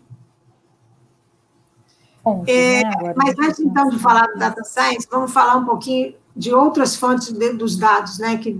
é, 2.47 2.83
né? 2.85 3.15
Mas 3.17 3.39
antes, 3.39 3.61
então, 3.61 3.89
de 3.89 3.99
falar 3.99 4.27
do 4.29 4.39
data 4.39 4.63
science, 4.65 5.07
vamos 5.11 5.33
falar 5.33 5.57
um 5.57 5.65
pouquinho 5.65 6.15
de 6.35 6.53
outras 6.53 6.95
fontes 6.95 7.33
de, 7.33 7.53
dos 7.55 7.77
dados, 7.77 8.19
né? 8.19 8.37
Que, 8.37 8.57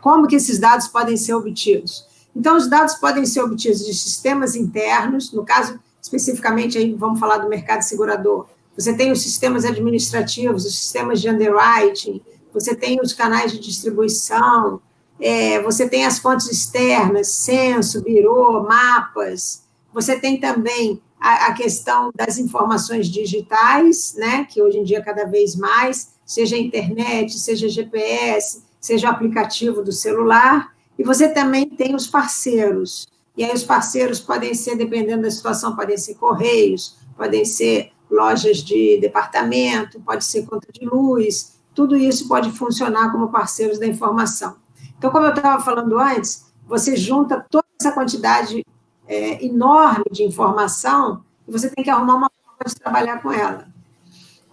como 0.00 0.26
que 0.26 0.36
esses 0.36 0.58
dados 0.58 0.88
podem 0.88 1.16
ser 1.16 1.34
obtidos? 1.34 2.06
Então, 2.34 2.56
os 2.56 2.68
dados 2.68 2.94
podem 2.94 3.26
ser 3.26 3.42
obtidos 3.42 3.84
de 3.84 3.92
sistemas 3.94 4.54
internos, 4.54 5.32
no 5.32 5.44
caso, 5.44 5.78
especificamente, 6.00 6.78
aí 6.78 6.94
vamos 6.94 7.18
falar 7.18 7.38
do 7.38 7.48
mercado 7.48 7.82
segurador. 7.82 8.46
Você 8.76 8.94
tem 8.94 9.10
os 9.10 9.20
sistemas 9.20 9.64
administrativos, 9.64 10.64
os 10.64 10.78
sistemas 10.78 11.20
de 11.20 11.28
underwriting, 11.28 12.22
você 12.54 12.74
tem 12.74 13.00
os 13.02 13.12
canais 13.12 13.50
de 13.50 13.58
distribuição, 13.58 14.80
é, 15.20 15.60
você 15.62 15.88
tem 15.88 16.06
as 16.06 16.18
fontes 16.18 16.48
externas, 16.48 17.28
censo, 17.28 18.02
birô, 18.02 18.62
mapas, 18.62 19.64
você 19.92 20.18
tem 20.18 20.38
também 20.38 21.02
a, 21.20 21.46
a, 21.46 21.52
questão 21.54 22.10
das 22.14 22.38
informações 22.38 23.08
digitais, 23.08 24.14
né, 24.16 24.44
que 24.44 24.62
hoje 24.62 24.78
em 24.78 24.84
dia 24.84 25.02
cada 25.02 25.24
vez 25.24 25.56
mais, 25.56 26.10
seja 26.24 26.56
internet, 26.56 27.36
seja 27.38 27.68
GPS, 27.68 28.62
seja 28.80 29.08
o 29.08 29.10
aplicativo 29.10 29.82
do 29.82 29.92
celular, 29.92 30.74
e 30.98 31.02
você 31.02 31.28
também 31.28 31.68
tem 31.68 31.94
os 31.94 32.06
parceiros. 32.06 33.06
E 33.36 33.44
aí 33.44 33.54
os 33.54 33.62
parceiros 33.62 34.18
podem 34.18 34.52
ser, 34.54 34.76
dependendo 34.76 35.22
da 35.22 35.30
situação, 35.30 35.76
podem 35.76 35.96
ser 35.96 36.14
correios, 36.16 36.96
podem 37.16 37.44
ser 37.44 37.92
lojas 38.10 38.58
de 38.58 38.98
departamento, 39.00 40.00
pode 40.00 40.24
ser 40.24 40.46
conta 40.46 40.68
de 40.72 40.84
luz, 40.84 41.58
tudo 41.74 41.96
isso 41.96 42.26
pode 42.26 42.50
funcionar 42.50 43.12
como 43.12 43.30
parceiros 43.30 43.78
da 43.78 43.86
informação. 43.86 44.56
Então, 44.96 45.10
como 45.10 45.26
eu 45.26 45.34
estava 45.34 45.62
falando 45.62 45.98
antes, 45.98 46.46
você 46.66 46.96
junta 46.96 47.46
toda 47.48 47.64
essa 47.80 47.92
quantidade 47.92 48.64
é, 49.06 49.44
enorme 49.44 50.04
de 50.10 50.24
informação 50.24 51.22
e 51.46 51.52
você 51.52 51.70
tem 51.70 51.84
que 51.84 51.90
arrumar 51.90 52.16
uma 52.16 52.30
forma 52.30 52.64
de 52.66 52.74
trabalhar 52.74 53.22
com 53.22 53.32
ela. 53.32 53.68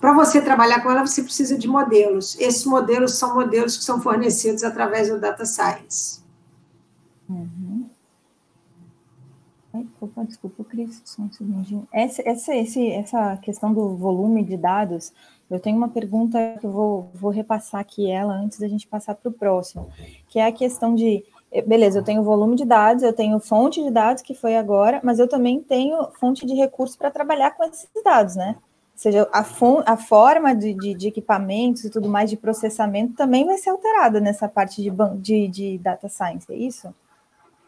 Para 0.06 0.14
você 0.14 0.40
trabalhar 0.40 0.84
com 0.84 0.92
ela, 0.92 1.04
você 1.04 1.24
precisa 1.24 1.58
de 1.58 1.68
modelos. 1.68 2.40
Esses 2.40 2.64
modelos 2.64 3.14
são 3.14 3.34
modelos 3.34 3.76
que 3.76 3.84
são 3.84 4.00
fornecidos 4.00 4.64
através 4.64 5.10
do 5.10 5.20
data 5.20 5.44
science. 5.48 6.22
Uhum. 7.28 7.90
Opa, 10.00 10.24
desculpa, 10.24 10.64
Cris, 10.64 11.02
só 11.04 11.24
um 11.24 11.32
segundinho. 11.32 11.88
Essa, 11.92 12.22
essa, 12.24 12.56
esse, 12.56 12.88
essa 12.92 13.38
questão 13.38 13.74
do 13.74 13.96
volume 13.96 14.44
de 14.44 14.56
dados 14.56 15.12
eu 15.50 15.60
tenho 15.60 15.76
uma 15.76 15.90
pergunta 15.90 16.56
que 16.60 16.68
eu 16.68 16.72
vou, 16.72 17.10
vou 17.16 17.32
repassar 17.32 17.82
aqui 17.82 18.08
ela 18.08 18.36
antes 18.36 18.60
da 18.60 18.68
gente 18.68 18.86
passar 18.86 19.16
para 19.16 19.30
o 19.30 19.34
próximo, 19.34 19.90
que 20.30 20.38
é 20.38 20.46
a 20.46 20.52
questão 20.52 20.94
de, 20.94 21.26
eh, 21.52 21.64
beleza, 21.64 21.98
eu 21.98 22.04
tenho 22.04 22.22
volume 22.22 22.56
de 22.56 22.64
dados, 22.64 23.02
eu 23.02 23.12
tenho 23.12 23.40
fonte 23.40 23.82
de 23.82 23.90
dados, 23.90 24.22
que 24.22 24.36
foi 24.36 24.56
agora, 24.56 25.02
mas 25.04 25.18
eu 25.18 25.28
também 25.28 25.60
tenho 25.62 26.12
fonte 26.20 26.46
de 26.46 26.54
recursos 26.54 26.96
para 26.96 27.10
trabalhar 27.10 27.56
com 27.58 27.64
esses 27.64 27.90
dados, 28.04 28.36
né? 28.36 28.56
Ou 28.96 29.00
seja, 29.02 29.30
a, 29.32 29.46
a 29.86 29.98
forma 29.98 30.56
de, 30.56 30.74
de, 30.74 30.94
de, 30.94 31.08
equipamentos 31.08 31.84
e 31.84 31.90
tudo 31.90 32.08
mais 32.08 32.30
de 32.30 32.38
processamento 32.38 33.14
também 33.14 33.46
vai 33.46 33.58
ser 33.58 33.70
alterada 33.70 34.22
nessa 34.22 34.48
parte 34.48 34.82
de, 34.82 34.90
de, 35.18 35.48
de 35.50 35.78
data 35.78 36.08
science, 36.08 36.46
é 36.50 36.56
isso? 36.56 36.94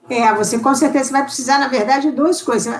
É, 0.09 0.33
você 0.33 0.57
com 0.57 0.73
certeza 0.73 1.11
vai 1.11 1.23
precisar, 1.23 1.59
na 1.59 1.67
verdade, 1.67 2.09
de 2.09 2.15
duas 2.15 2.41
coisas. 2.41 2.73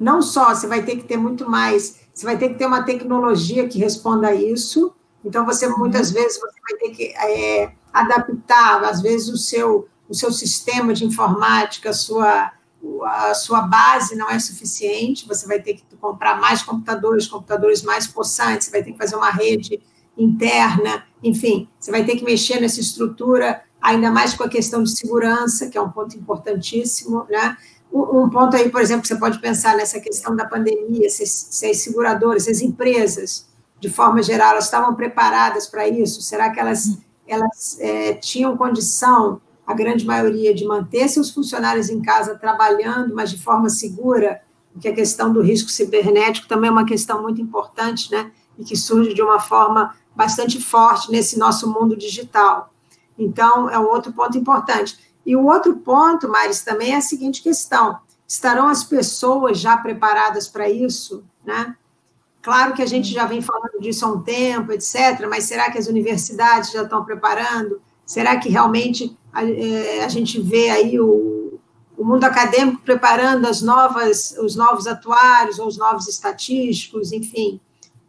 Não 0.00 0.20
só 0.20 0.52
você 0.52 0.66
vai 0.66 0.82
ter 0.82 0.96
que 0.96 1.04
ter 1.04 1.16
muito 1.16 1.48
mais 1.48 2.02
você 2.12 2.26
vai 2.26 2.36
ter 2.36 2.50
que 2.50 2.54
ter 2.56 2.66
uma 2.66 2.82
tecnologia 2.82 3.66
que 3.68 3.78
responda 3.78 4.28
a 4.28 4.34
isso. 4.34 4.94
Então, 5.24 5.46
você 5.46 5.66
muitas 5.68 6.08
uhum. 6.08 6.14
vezes 6.14 6.38
você 6.38 6.60
vai 6.60 6.78
ter 6.78 6.90
que 6.90 7.04
é, 7.16 7.72
adaptar, 7.92 8.84
às 8.84 9.00
vezes, 9.00 9.28
o 9.28 9.36
seu, 9.36 9.88
o 10.08 10.14
seu 10.14 10.30
sistema 10.30 10.92
de 10.92 11.04
informática, 11.04 11.90
a 11.90 11.94
sua, 11.94 12.52
a 13.04 13.34
sua 13.34 13.62
base 13.62 14.14
não 14.14 14.28
é 14.28 14.38
suficiente, 14.38 15.26
você 15.26 15.46
vai 15.46 15.60
ter 15.60 15.74
que 15.74 15.82
comprar 16.02 16.40
mais 16.40 16.62
computadores, 16.64 17.28
computadores 17.28 17.82
mais 17.82 18.08
possantes, 18.08 18.66
você 18.66 18.72
vai 18.72 18.82
ter 18.82 18.90
que 18.90 18.98
fazer 18.98 19.14
uma 19.14 19.30
rede 19.30 19.80
interna, 20.18 21.04
enfim, 21.22 21.68
você 21.78 21.92
vai 21.92 22.04
ter 22.04 22.16
que 22.16 22.24
mexer 22.24 22.60
nessa 22.60 22.80
estrutura, 22.80 23.62
ainda 23.80 24.10
mais 24.10 24.34
com 24.34 24.42
a 24.42 24.48
questão 24.48 24.82
de 24.82 24.90
segurança, 24.90 25.68
que 25.68 25.78
é 25.78 25.80
um 25.80 25.90
ponto 25.90 26.18
importantíssimo, 26.18 27.24
né? 27.30 27.56
Um 27.92 28.28
ponto 28.28 28.56
aí, 28.56 28.68
por 28.68 28.80
exemplo, 28.80 29.02
que 29.02 29.08
você 29.08 29.16
pode 29.16 29.38
pensar 29.38 29.76
nessa 29.76 30.00
questão 30.00 30.34
da 30.34 30.44
pandemia, 30.46 31.08
se, 31.08 31.24
se 31.26 31.66
as 31.66 31.76
seguradoras, 31.78 32.44
se 32.44 32.50
as 32.50 32.60
empresas, 32.60 33.46
de 33.78 33.88
forma 33.88 34.22
geral, 34.22 34.52
elas 34.52 34.64
estavam 34.64 34.94
preparadas 34.94 35.66
para 35.66 35.86
isso? 35.86 36.20
Será 36.22 36.50
que 36.50 36.58
elas, 36.58 36.98
elas 37.28 37.78
é, 37.80 38.14
tinham 38.14 38.56
condição, 38.56 39.40
a 39.66 39.74
grande 39.74 40.04
maioria, 40.06 40.54
de 40.54 40.64
manter 40.64 41.06
seus 41.08 41.30
funcionários 41.30 41.90
em 41.90 42.00
casa 42.00 42.34
trabalhando, 42.34 43.14
mas 43.14 43.30
de 43.30 43.38
forma 43.42 43.68
segura? 43.68 44.40
Porque 44.72 44.88
a 44.88 44.94
questão 44.94 45.32
do 45.32 45.40
risco 45.40 45.70
cibernético 45.70 46.48
também 46.48 46.68
é 46.68 46.72
uma 46.72 46.86
questão 46.86 47.22
muito 47.22 47.40
importante, 47.40 48.10
né? 48.10 48.32
E 48.58 48.64
que 48.64 48.76
surge 48.76 49.14
de 49.14 49.22
uma 49.22 49.38
forma 49.38 49.94
bastante 50.14 50.60
forte 50.60 51.10
nesse 51.10 51.38
nosso 51.38 51.70
mundo 51.70 51.96
digital. 51.96 52.72
Então, 53.18 53.68
é 53.68 53.78
um 53.78 53.86
outro 53.86 54.12
ponto 54.12 54.36
importante. 54.36 54.98
E 55.24 55.36
o 55.36 55.46
outro 55.46 55.76
ponto, 55.76 56.28
Maris, 56.28 56.62
também 56.62 56.92
é 56.92 56.96
a 56.96 57.00
seguinte 57.00 57.42
questão: 57.42 57.98
estarão 58.26 58.68
as 58.68 58.82
pessoas 58.82 59.58
já 59.58 59.76
preparadas 59.76 60.48
para 60.48 60.68
isso, 60.68 61.24
né? 61.44 61.76
Claro 62.42 62.74
que 62.74 62.82
a 62.82 62.86
gente 62.86 63.12
já 63.12 63.24
vem 63.24 63.40
falando 63.40 63.80
disso 63.80 64.04
há 64.04 64.08
um 64.08 64.20
tempo, 64.20 64.72
etc., 64.72 65.28
mas 65.30 65.44
será 65.44 65.70
que 65.70 65.78
as 65.78 65.86
universidades 65.86 66.72
já 66.72 66.82
estão 66.82 67.04
preparando? 67.04 67.80
Será 68.04 68.36
que 68.36 68.48
realmente 68.48 69.16
a, 69.32 69.44
é, 69.44 70.04
a 70.04 70.08
gente 70.08 70.40
vê 70.40 70.68
aí 70.70 70.98
o, 70.98 71.31
o, 72.02 72.04
mundo 72.04 72.24
acadêmico 72.24 72.82
preparando 72.82 73.46
as 73.46 73.62
novas, 73.62 74.36
os 74.38 74.56
novos 74.56 74.86
atuários 74.86 75.58
ou 75.58 75.68
os 75.68 75.78
novos 75.78 76.08
estatísticos, 76.08 77.12
enfim, 77.12 77.60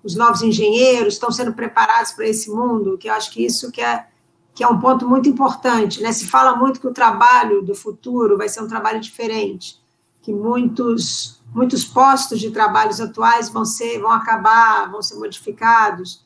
os 0.04 0.16
novos 0.16 0.42
engenheiros 0.42 1.14
estão 1.14 1.32
sendo 1.32 1.54
preparados 1.54 2.12
para 2.12 2.28
esse 2.28 2.50
mundo? 2.50 2.98
Que 2.98 3.10
eu 3.10 3.14
acho 3.14 3.32
que 3.32 3.46
isso 3.46 3.72
que 3.72 3.82
é 3.82 4.08
que 4.56 4.64
é 4.64 4.68
um 4.68 4.80
ponto 4.80 5.10
muito 5.10 5.28
importante, 5.28 6.02
né? 6.02 6.12
Se 6.12 6.28
fala 6.28 6.56
muito 6.56 6.80
que 6.80 6.88
o 6.88 6.94
trabalho 6.94 7.64
do 7.64 7.74
futuro 7.74 8.38
vai 8.38 8.48
ser 8.48 8.62
um 8.62 8.68
trabalho 8.68 9.00
diferente, 9.00 9.80
que 10.22 10.32
muitos 10.32 11.42
muitos 11.54 11.86
postos 11.86 12.40
de 12.40 12.50
trabalhos 12.50 13.00
atuais 13.00 13.50
vão 13.50 13.66
ser 13.66 14.00
vão 14.00 14.12
acabar, 14.12 14.90
vão 14.92 15.02
ser 15.02 15.16
modificados. 15.16 16.24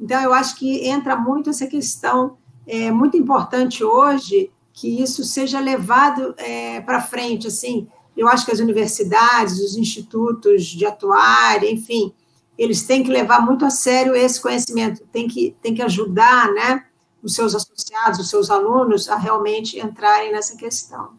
Então 0.00 0.20
eu 0.22 0.32
acho 0.32 0.56
que 0.56 0.88
entra 0.88 1.16
muito 1.16 1.50
essa 1.50 1.66
questão 1.66 2.38
é 2.66 2.90
muito 2.90 3.16
importante 3.16 3.82
hoje 3.82 4.50
que 4.72 5.00
isso 5.02 5.24
seja 5.24 5.60
levado 5.60 6.34
é, 6.38 6.80
para 6.80 7.00
frente, 7.00 7.46
assim. 7.46 7.88
Eu 8.16 8.28
acho 8.28 8.44
que 8.44 8.52
as 8.52 8.60
universidades, 8.60 9.58
os 9.58 9.76
institutos 9.76 10.66
de 10.66 10.84
atuária, 10.86 11.70
enfim, 11.70 12.12
eles 12.56 12.82
têm 12.82 13.02
que 13.02 13.10
levar 13.10 13.40
muito 13.40 13.64
a 13.64 13.70
sério 13.70 14.14
esse 14.14 14.40
conhecimento, 14.40 15.06
tem 15.12 15.26
que, 15.26 15.56
tem 15.62 15.74
que 15.74 15.82
ajudar, 15.82 16.52
né, 16.52 16.84
os 17.22 17.34
seus 17.34 17.54
associados, 17.54 18.18
os 18.18 18.28
seus 18.28 18.50
alunos, 18.50 19.08
a 19.08 19.16
realmente 19.16 19.78
entrarem 19.78 20.32
nessa 20.32 20.56
questão. 20.56 21.10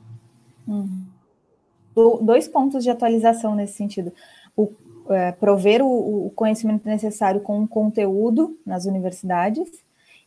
Uhum. 0.67 1.05
Dois 2.21 2.47
pontos 2.47 2.83
de 2.83 2.89
atualização 2.89 3.55
nesse 3.55 3.73
sentido. 3.73 4.11
O, 4.55 4.71
é, 5.09 5.31
prover 5.31 5.81
o, 5.81 6.27
o 6.27 6.29
conhecimento 6.31 6.87
necessário 6.87 7.41
com 7.41 7.63
o 7.63 7.67
conteúdo 7.67 8.57
nas 8.65 8.85
universidades, 8.85 9.67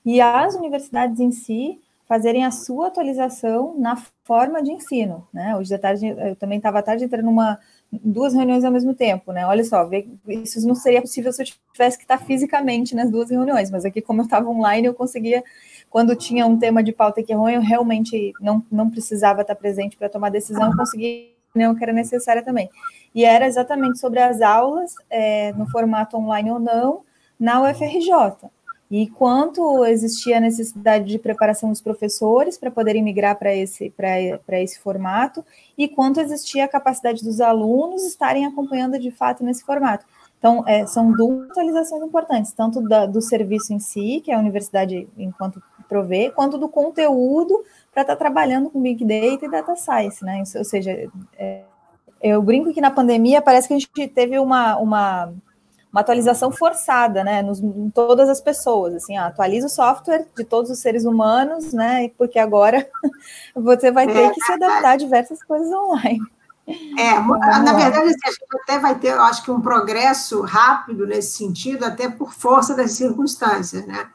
e 0.04 0.20
as 0.20 0.54
universidades 0.54 1.18
em 1.18 1.30
si 1.30 1.80
fazerem 2.06 2.44
a 2.44 2.50
sua 2.50 2.88
atualização 2.88 3.74
na 3.78 3.96
forma 4.24 4.62
de 4.62 4.70
ensino, 4.70 5.26
né? 5.32 5.56
Hoje 5.56 5.74
à 5.74 5.78
tarde, 5.78 6.06
eu 6.06 6.36
também 6.36 6.58
estava 6.58 6.78
à 6.78 6.82
tarde 6.82 7.04
entrando 7.04 7.24
numa 7.24 7.58
duas 7.90 8.34
reuniões 8.34 8.64
ao 8.64 8.72
mesmo 8.72 8.94
tempo, 8.94 9.32
né? 9.32 9.46
Olha 9.46 9.64
só, 9.64 9.88
isso 10.26 10.66
não 10.66 10.74
seria 10.74 11.00
possível 11.00 11.32
se 11.32 11.42
eu 11.42 11.46
tivesse 11.72 11.96
que 11.96 12.04
estar 12.04 12.18
fisicamente 12.18 12.94
nas 12.94 13.10
duas 13.10 13.30
reuniões, 13.30 13.70
mas 13.70 13.84
aqui, 13.84 14.02
como 14.02 14.20
eu 14.20 14.24
estava 14.24 14.48
online, 14.48 14.86
eu 14.86 14.94
conseguia, 14.94 15.42
quando 15.88 16.14
tinha 16.14 16.46
um 16.46 16.58
tema 16.58 16.82
de 16.82 16.92
pauta 16.92 17.22
que 17.22 17.32
é 17.32 17.36
ruim, 17.36 17.54
eu 17.54 17.62
realmente 17.62 18.32
não, 18.40 18.62
não 18.70 18.90
precisava 18.90 19.42
estar 19.42 19.54
presente 19.54 19.96
para 19.96 20.08
tomar 20.08 20.30
decisão, 20.30 20.76
conseguia 20.76 21.28
a 21.56 21.74
que 21.74 21.84
era 21.84 21.92
necessária 21.92 22.42
também. 22.42 22.68
E 23.14 23.24
era 23.24 23.46
exatamente 23.46 23.98
sobre 23.98 24.18
as 24.18 24.42
aulas, 24.42 24.92
é, 25.08 25.52
no 25.52 25.70
formato 25.70 26.16
online 26.16 26.50
ou 26.50 26.58
não, 26.58 27.02
na 27.38 27.62
UFRJ 27.62 28.10
e 28.96 29.08
quanto 29.08 29.84
existia 29.84 30.36
a 30.36 30.40
necessidade 30.40 31.06
de 31.06 31.18
preparação 31.18 31.68
dos 31.68 31.80
professores 31.80 32.56
para 32.56 32.70
poderem 32.70 33.02
migrar 33.02 33.36
para 33.36 33.52
esse, 33.52 33.92
esse 34.52 34.78
formato, 34.78 35.44
e 35.76 35.88
quanto 35.88 36.20
existia 36.20 36.64
a 36.64 36.68
capacidade 36.68 37.24
dos 37.24 37.40
alunos 37.40 38.04
estarem 38.04 38.46
acompanhando 38.46 38.96
de 38.96 39.10
fato 39.10 39.42
nesse 39.42 39.64
formato. 39.64 40.06
Então, 40.38 40.62
é, 40.64 40.86
são 40.86 41.10
duas 41.10 41.50
atualizações 41.50 42.04
importantes, 42.04 42.52
tanto 42.52 42.80
da, 42.82 43.04
do 43.04 43.20
serviço 43.20 43.74
em 43.74 43.80
si, 43.80 44.22
que 44.24 44.30
a 44.30 44.38
universidade, 44.38 45.08
enquanto 45.18 45.60
provê, 45.88 46.30
quanto 46.30 46.56
do 46.56 46.68
conteúdo 46.68 47.64
para 47.92 48.02
estar 48.02 48.14
tá 48.14 48.16
trabalhando 48.16 48.70
com 48.70 48.80
Big 48.80 49.04
Data 49.04 49.44
e 49.44 49.50
Data 49.50 49.74
Science, 49.74 50.24
né? 50.24 50.44
Ou 50.54 50.64
seja, 50.64 51.10
é, 51.36 51.64
eu 52.22 52.40
brinco 52.40 52.72
que 52.72 52.80
na 52.80 52.92
pandemia 52.92 53.42
parece 53.42 53.66
que 53.66 53.74
a 53.74 53.76
gente 53.76 54.08
teve 54.08 54.38
uma, 54.38 54.76
uma 54.76 55.34
uma 55.94 56.00
atualização 56.00 56.50
forçada, 56.50 57.22
né, 57.22 57.40
nos, 57.40 57.60
em 57.60 57.88
todas 57.88 58.28
as 58.28 58.40
pessoas, 58.40 58.96
assim, 58.96 59.16
ó, 59.16 59.26
atualiza 59.26 59.68
o 59.68 59.70
software 59.70 60.26
de 60.36 60.42
todos 60.42 60.68
os 60.68 60.80
seres 60.80 61.04
humanos, 61.04 61.72
né, 61.72 62.10
porque 62.18 62.36
agora 62.36 62.84
você 63.54 63.92
vai 63.92 64.08
ter 64.08 64.24
é, 64.24 64.30
que 64.30 64.40
se 64.44 64.52
adaptar 64.52 64.90
a 64.90 64.96
diversas 64.96 65.40
coisas 65.44 65.72
online. 65.72 66.20
É, 66.66 67.12
então, 67.12 67.38
na 67.38 67.72
verdade, 67.74 68.08
assim, 68.08 68.18
a 68.24 68.30
gente 68.30 68.44
até 68.62 68.76
vai 68.80 68.98
ter, 68.98 69.12
eu 69.12 69.22
acho 69.22 69.44
que 69.44 69.52
um 69.52 69.60
progresso 69.60 70.40
rápido 70.40 71.06
nesse 71.06 71.36
sentido, 71.36 71.84
até 71.84 72.08
por 72.08 72.32
força 72.32 72.74
das 72.74 72.90
circunstâncias, 72.90 73.86
né, 73.86 74.08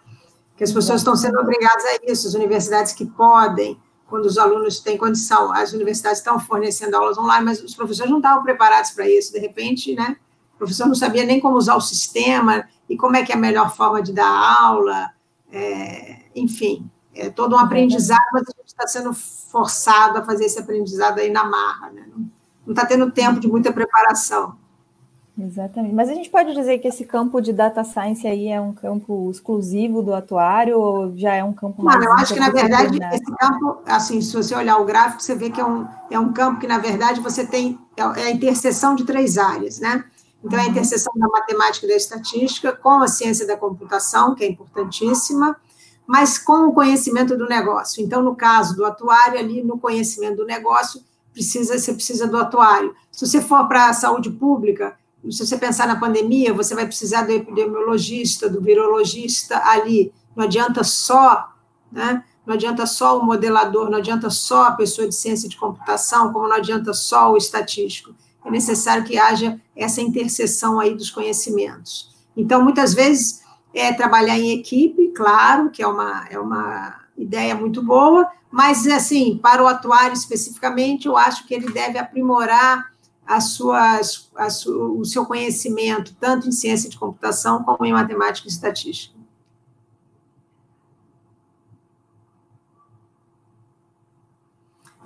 que 0.57 0.65
as 0.65 0.73
pessoas 0.73 0.99
estão 0.99 1.15
sendo 1.15 1.39
obrigadas 1.39 1.85
a 1.85 2.11
isso, 2.11 2.27
as 2.27 2.33
universidades 2.33 2.91
que 2.91 3.05
podem, 3.05 3.79
quando 4.05 4.25
os 4.25 4.37
alunos 4.37 4.81
têm 4.81 4.97
condição, 4.97 5.53
as 5.53 5.71
universidades 5.71 6.19
estão 6.19 6.41
fornecendo 6.41 6.97
aulas 6.97 7.17
online, 7.17 7.45
mas 7.45 7.63
os 7.63 7.73
professores 7.73 8.11
não 8.11 8.17
estavam 8.17 8.43
preparados 8.43 8.91
para 8.91 9.07
isso, 9.07 9.31
de 9.31 9.39
repente, 9.39 9.95
né, 9.95 10.17
professor 10.59 10.85
não 10.85 10.95
sabia 10.95 11.23
nem 11.23 11.39
como 11.39 11.57
usar 11.57 11.75
o 11.75 11.81
sistema 11.81 12.67
e 12.89 12.97
como 12.97 13.15
é 13.15 13.23
que 13.23 13.31
é 13.31 13.35
a 13.35 13.39
melhor 13.39 13.73
forma 13.75 14.01
de 14.01 14.11
dar 14.11 14.27
aula, 14.61 15.11
é, 15.51 16.17
enfim, 16.35 16.89
é 17.15 17.29
todo 17.29 17.55
um 17.55 17.59
aprendizado, 17.59 18.25
mas 18.33 18.43
a 18.43 18.51
gente 18.59 18.67
está 18.67 18.85
sendo 18.85 19.13
forçado 19.13 20.19
a 20.19 20.23
fazer 20.23 20.45
esse 20.45 20.59
aprendizado 20.59 21.19
aí 21.19 21.31
na 21.31 21.45
marra, 21.45 21.89
né? 21.91 22.05
não 22.65 22.73
está 22.73 22.85
tendo 22.85 23.09
tempo 23.09 23.39
de 23.39 23.47
muita 23.47 23.73
preparação. 23.73 24.55
Exatamente. 25.41 25.95
Mas 25.95 26.09
a 26.09 26.13
gente 26.13 26.29
pode 26.29 26.53
dizer 26.53 26.79
que 26.79 26.87
esse 26.87 27.05
campo 27.05 27.39
de 27.39 27.53
data 27.53 27.83
science 27.83 28.27
aí 28.27 28.49
é 28.49 28.59
um 28.59 28.73
campo 28.73 29.31
exclusivo 29.31 30.01
do 30.03 30.13
atuário 30.13 30.77
ou 30.77 31.17
já 31.17 31.33
é 31.33 31.43
um 31.43 31.53
campo 31.53 31.81
mais. 31.81 31.97
Não, 31.97 32.07
eu 32.07 32.13
acho 32.13 32.33
que, 32.33 32.39
na 32.39 32.49
verdade, 32.49 32.99
esse 33.13 33.31
campo, 33.37 33.81
assim, 33.85 34.21
se 34.21 34.35
você 34.35 34.53
olhar 34.53 34.77
o 34.77 34.85
gráfico, 34.85 35.23
você 35.23 35.35
vê 35.35 35.49
que 35.49 35.61
é 35.61 35.65
um, 35.65 35.87
é 36.11 36.19
um 36.19 36.33
campo 36.33 36.59
que, 36.59 36.67
na 36.67 36.77
verdade, 36.77 37.21
você 37.21 37.45
tem 37.45 37.79
é 37.95 38.03
a 38.03 38.31
interseção 38.31 38.95
de 38.95 39.05
três 39.05 39.37
áreas, 39.37 39.79
né? 39.79 40.03
Então, 40.43 40.59
a 40.59 40.65
interseção 40.65 41.13
da 41.15 41.27
matemática 41.27 41.85
e 41.85 41.89
da 41.89 41.95
estatística 41.95 42.71
com 42.71 43.01
a 43.01 43.07
ciência 43.07 43.45
da 43.45 43.57
computação, 43.57 44.33
que 44.33 44.43
é 44.43 44.47
importantíssima, 44.47 45.55
mas 46.07 46.37
com 46.37 46.67
o 46.67 46.73
conhecimento 46.73 47.37
do 47.37 47.45
negócio. 47.45 48.03
Então, 48.03 48.23
no 48.23 48.35
caso 48.35 48.75
do 48.75 48.85
atuário, 48.85 49.37
ali 49.37 49.61
no 49.61 49.77
conhecimento 49.77 50.37
do 50.37 50.45
negócio, 50.45 51.01
precisa, 51.33 51.77
você 51.77 51.93
precisa 51.93 52.25
do 52.25 52.37
atuário. 52.37 52.95
Se 53.11 53.27
você 53.27 53.41
for 53.41 53.67
para 53.67 53.89
a 53.89 53.93
saúde 53.93 54.31
pública, 54.31 54.97
se 55.29 55.45
você 55.45 55.57
pensar 55.57 55.85
na 55.87 55.99
pandemia, 55.99 56.53
você 56.53 56.73
vai 56.73 56.85
precisar 56.85 57.23
do 57.23 57.31
epidemiologista, 57.31 58.49
do 58.49 58.61
virologista 58.61 59.61
ali. 59.65 60.13
Não 60.35 60.45
adianta 60.45 60.83
só, 60.83 61.53
né? 61.91 62.23
Não 62.45 62.53
adianta 62.55 62.85
só 62.85 63.19
o 63.19 63.23
modelador, 63.23 63.89
não 63.91 63.99
adianta 63.99 64.29
só 64.29 64.63
a 64.63 64.71
pessoa 64.71 65.07
de 65.07 65.13
ciência 65.13 65.47
de 65.47 65.57
computação, 65.57 66.33
como 66.33 66.47
não 66.47 66.55
adianta 66.55 66.93
só 66.93 67.31
o 67.31 67.37
estatístico 67.37 68.15
é 68.43 68.51
necessário 68.51 69.03
que 69.03 69.17
haja 69.17 69.59
essa 69.75 70.01
interseção 70.01 70.79
aí 70.79 70.95
dos 70.95 71.09
conhecimentos. 71.09 72.09
Então, 72.35 72.63
muitas 72.63 72.93
vezes, 72.93 73.41
é 73.73 73.93
trabalhar 73.93 74.37
em 74.37 74.51
equipe, 74.51 75.09
claro, 75.09 75.69
que 75.69 75.81
é 75.81 75.87
uma, 75.87 76.25
é 76.29 76.39
uma 76.39 77.01
ideia 77.17 77.53
muito 77.55 77.83
boa, 77.83 78.29
mas, 78.51 78.87
assim, 78.87 79.37
para 79.41 79.63
o 79.63 79.67
atuário 79.67 80.13
especificamente, 80.13 81.07
eu 81.07 81.17
acho 81.17 81.45
que 81.45 81.53
ele 81.53 81.71
deve 81.71 81.97
aprimorar 81.99 82.91
as 83.27 83.51
suas, 83.51 84.31
a 84.35 84.47
o 84.47 85.05
seu 85.05 85.23
conhecimento, 85.25 86.15
tanto 86.19 86.47
em 86.47 86.51
ciência 86.51 86.89
de 86.89 86.97
computação 86.97 87.63
como 87.63 87.85
em 87.85 87.93
matemática 87.93 88.47
e 88.47 88.51
estatística. 88.51 89.18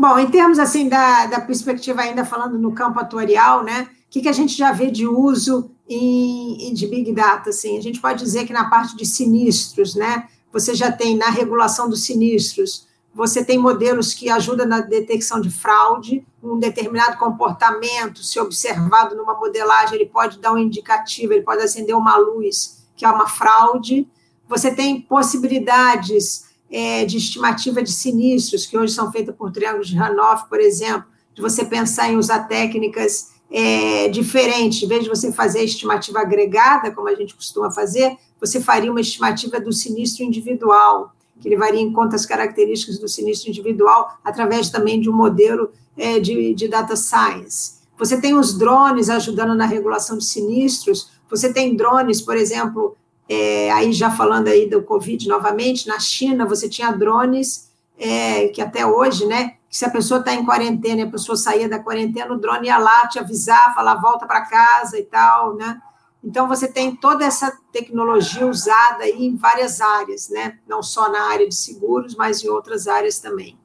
Bom, 0.03 0.19
em 0.19 0.29
termos 0.29 0.59
assim 0.59 0.89
da, 0.89 1.27
da 1.27 1.39
perspectiva 1.39 2.01
ainda 2.01 2.25
falando 2.25 2.59
no 2.59 2.73
campo 2.73 2.99
atuarial, 2.99 3.63
né? 3.63 3.87
O 4.05 4.09
que, 4.09 4.19
que 4.19 4.27
a 4.27 4.33
gente 4.33 4.53
já 4.53 4.69
vê 4.73 4.91
de 4.91 5.07
uso 5.07 5.71
em, 5.87 6.73
de 6.73 6.87
Big 6.87 7.13
Data? 7.13 7.51
Assim? 7.51 7.77
A 7.77 7.81
gente 7.81 8.01
pode 8.01 8.21
dizer 8.21 8.45
que 8.45 8.51
na 8.51 8.69
parte 8.69 8.97
de 8.97 9.05
sinistros, 9.05 9.95
né? 9.95 10.27
Você 10.51 10.75
já 10.75 10.91
tem 10.91 11.15
na 11.15 11.29
regulação 11.29 11.89
dos 11.89 12.03
sinistros, 12.03 12.85
você 13.15 13.45
tem 13.45 13.57
modelos 13.57 14.13
que 14.13 14.29
ajudam 14.29 14.67
na 14.67 14.81
detecção 14.81 15.39
de 15.39 15.49
fraude, 15.49 16.27
um 16.43 16.59
determinado 16.59 17.17
comportamento, 17.17 18.25
se 18.25 18.37
observado 18.41 19.15
numa 19.15 19.35
modelagem, 19.35 19.95
ele 19.95 20.09
pode 20.09 20.37
dar 20.37 20.51
um 20.51 20.57
indicativo, 20.57 21.31
ele 21.31 21.43
pode 21.43 21.63
acender 21.63 21.95
uma 21.95 22.17
luz, 22.17 22.85
que 22.97 23.05
é 23.05 23.09
uma 23.09 23.29
fraude. 23.29 24.05
Você 24.49 24.69
tem 24.75 24.99
possibilidades 24.99 26.52
é, 26.73 27.05
de 27.05 27.17
estimativa 27.17 27.83
de 27.83 27.91
sinistros, 27.91 28.65
que 28.65 28.75
hoje 28.75 28.93
são 28.93 29.11
feitas 29.11 29.35
por 29.35 29.51
triângulos 29.51 29.87
de 29.87 29.97
Hanoff, 29.97 30.49
por 30.49 30.59
exemplo, 30.59 31.05
de 31.35 31.41
você 31.41 31.63
pensar 31.63 32.11
em 32.11 32.17
usar 32.17 32.47
técnicas 32.47 33.31
é, 33.51 34.09
diferentes, 34.09 34.81
em 34.81 34.87
vez 34.87 35.03
de 35.03 35.09
você 35.09 35.31
fazer 35.31 35.59
a 35.59 35.63
estimativa 35.63 36.19
agregada, 36.19 36.89
como 36.89 37.07
a 37.07 37.13
gente 37.13 37.35
costuma 37.35 37.69
fazer, 37.69 38.17
você 38.39 38.59
faria 38.59 38.89
uma 38.89 39.01
estimativa 39.01 39.59
do 39.59 39.71
sinistro 39.71 40.23
individual, 40.23 41.13
que 41.39 41.47
levaria 41.47 41.79
em 41.79 41.93
conta 41.93 42.15
as 42.15 42.25
características 42.25 42.97
do 42.97 43.07
sinistro 43.07 43.49
individual, 43.49 44.17
através 44.23 44.71
também 44.71 44.99
de 44.99 45.09
um 45.09 45.13
modelo 45.13 45.69
é, 45.95 46.19
de, 46.19 46.55
de 46.55 46.67
data 46.67 46.95
science. 46.95 47.83
Você 47.99 48.19
tem 48.19 48.35
os 48.35 48.57
drones 48.57 49.09
ajudando 49.09 49.53
na 49.53 49.67
regulação 49.67 50.17
de 50.17 50.25
sinistros, 50.25 51.11
você 51.29 51.53
tem 51.53 51.75
drones, 51.75 52.19
por 52.19 52.35
exemplo, 52.35 52.97
é, 53.33 53.71
aí 53.71 53.91
já 53.91 54.11
falando 54.11 54.47
aí 54.47 54.69
do 54.69 54.83
Covid 54.83 55.27
novamente, 55.27 55.87
na 55.87 55.99
China 55.99 56.45
você 56.45 56.69
tinha 56.69 56.91
drones 56.91 57.71
é, 57.97 58.47
que 58.49 58.61
até 58.61 58.85
hoje, 58.85 59.25
né, 59.25 59.55
que 59.69 59.77
se 59.77 59.85
a 59.85 59.89
pessoa 59.89 60.19
está 60.19 60.33
em 60.33 60.45
quarentena 60.45 61.01
e 61.01 61.03
a 61.03 61.09
pessoa 61.09 61.35
saía 61.35 61.67
da 61.67 61.79
quarentena, 61.79 62.33
o 62.33 62.39
drone 62.39 62.67
ia 62.67 62.77
lá 62.77 63.07
te 63.07 63.19
avisar, 63.19 63.73
falar 63.73 63.95
volta 63.95 64.25
para 64.25 64.41
casa 64.41 64.99
e 64.99 65.03
tal, 65.03 65.55
né? 65.55 65.81
Então 66.23 66.47
você 66.47 66.67
tem 66.67 66.95
toda 66.95 67.25
essa 67.25 67.51
tecnologia 67.71 68.47
usada 68.47 69.03
aí 69.03 69.25
em 69.25 69.35
várias 69.35 69.81
áreas, 69.81 70.29
né? 70.29 70.57
Não 70.67 70.81
só 70.81 71.11
na 71.11 71.29
área 71.29 71.47
de 71.47 71.55
seguros, 71.55 72.15
mas 72.15 72.43
em 72.43 72.47
outras 72.47 72.87
áreas 72.87 73.19
também. 73.19 73.59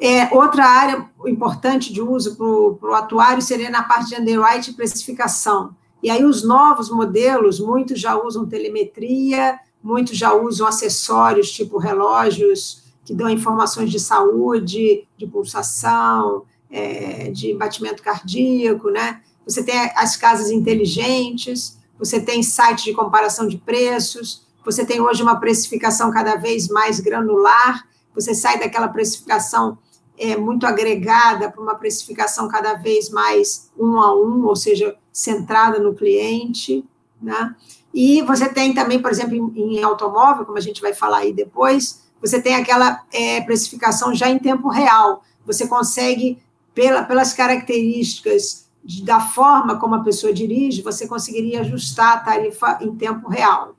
É, 0.00 0.34
outra 0.34 0.66
área 0.66 1.08
importante 1.26 1.92
de 1.92 2.02
uso 2.02 2.36
para 2.36 2.90
o 2.90 2.94
atuário 2.94 3.40
seria 3.40 3.70
na 3.70 3.82
parte 3.82 4.08
de 4.08 4.20
underwriting 4.20 4.72
e 4.72 4.74
precificação. 4.74 5.74
E 6.04 6.10
aí 6.10 6.22
os 6.22 6.42
novos 6.44 6.90
modelos, 6.90 7.58
muitos 7.58 7.98
já 7.98 8.14
usam 8.14 8.44
telemetria, 8.44 9.58
muitos 9.82 10.18
já 10.18 10.34
usam 10.34 10.66
acessórios 10.66 11.50
tipo 11.50 11.78
relógios 11.78 12.84
que 13.06 13.14
dão 13.14 13.26
informações 13.26 13.90
de 13.90 13.98
saúde, 13.98 15.08
de 15.16 15.26
pulsação, 15.26 16.42
é, 16.70 17.30
de 17.30 17.54
batimento 17.54 18.02
cardíaco, 18.02 18.90
né? 18.90 19.22
Você 19.46 19.64
tem 19.64 19.74
as 19.96 20.14
casas 20.14 20.50
inteligentes, 20.50 21.78
você 21.98 22.20
tem 22.20 22.42
sites 22.42 22.84
de 22.84 22.92
comparação 22.92 23.48
de 23.48 23.56
preços, 23.56 24.46
você 24.62 24.84
tem 24.84 25.00
hoje 25.00 25.22
uma 25.22 25.40
precificação 25.40 26.10
cada 26.10 26.36
vez 26.36 26.68
mais 26.68 27.00
granular, 27.00 27.88
você 28.14 28.34
sai 28.34 28.58
daquela 28.58 28.88
precificação 28.88 29.78
é, 30.18 30.36
muito 30.36 30.66
agregada 30.66 31.50
para 31.50 31.62
uma 31.62 31.76
precificação 31.76 32.46
cada 32.46 32.74
vez 32.74 33.08
mais 33.08 33.70
um 33.78 33.98
a 33.98 34.14
um, 34.14 34.44
ou 34.44 34.54
seja, 34.54 34.94
centrada 35.14 35.78
no 35.78 35.94
cliente, 35.94 36.84
né? 37.22 37.54
E 37.94 38.20
você 38.22 38.48
tem 38.48 38.74
também, 38.74 39.00
por 39.00 39.12
exemplo, 39.12 39.52
em, 39.54 39.80
automóvel, 39.80 40.44
como 40.44 40.58
a 40.58 40.60
gente 40.60 40.82
vai 40.82 40.92
falar 40.92 41.18
aí 41.18 41.32
depois, 41.32 42.02
você 42.20 42.42
tem 42.42 42.56
aquela 42.56 43.04
é, 43.12 43.40
precificação 43.42 44.12
já 44.12 44.28
em 44.28 44.40
tempo 44.40 44.68
real. 44.68 45.22
Você 45.46 45.68
consegue, 45.68 46.42
pela, 46.74 47.04
pelas 47.04 47.32
características 47.32 48.66
de, 48.84 49.04
da 49.04 49.20
forma 49.20 49.78
como 49.78 49.94
a 49.94 50.02
pessoa 50.02 50.32
dirige, 50.32 50.82
você 50.82 51.06
conseguiria 51.06 51.60
ajustar 51.60 52.14
a 52.14 52.20
tarifa 52.20 52.78
em 52.80 52.96
tempo 52.96 53.28
real. 53.28 53.76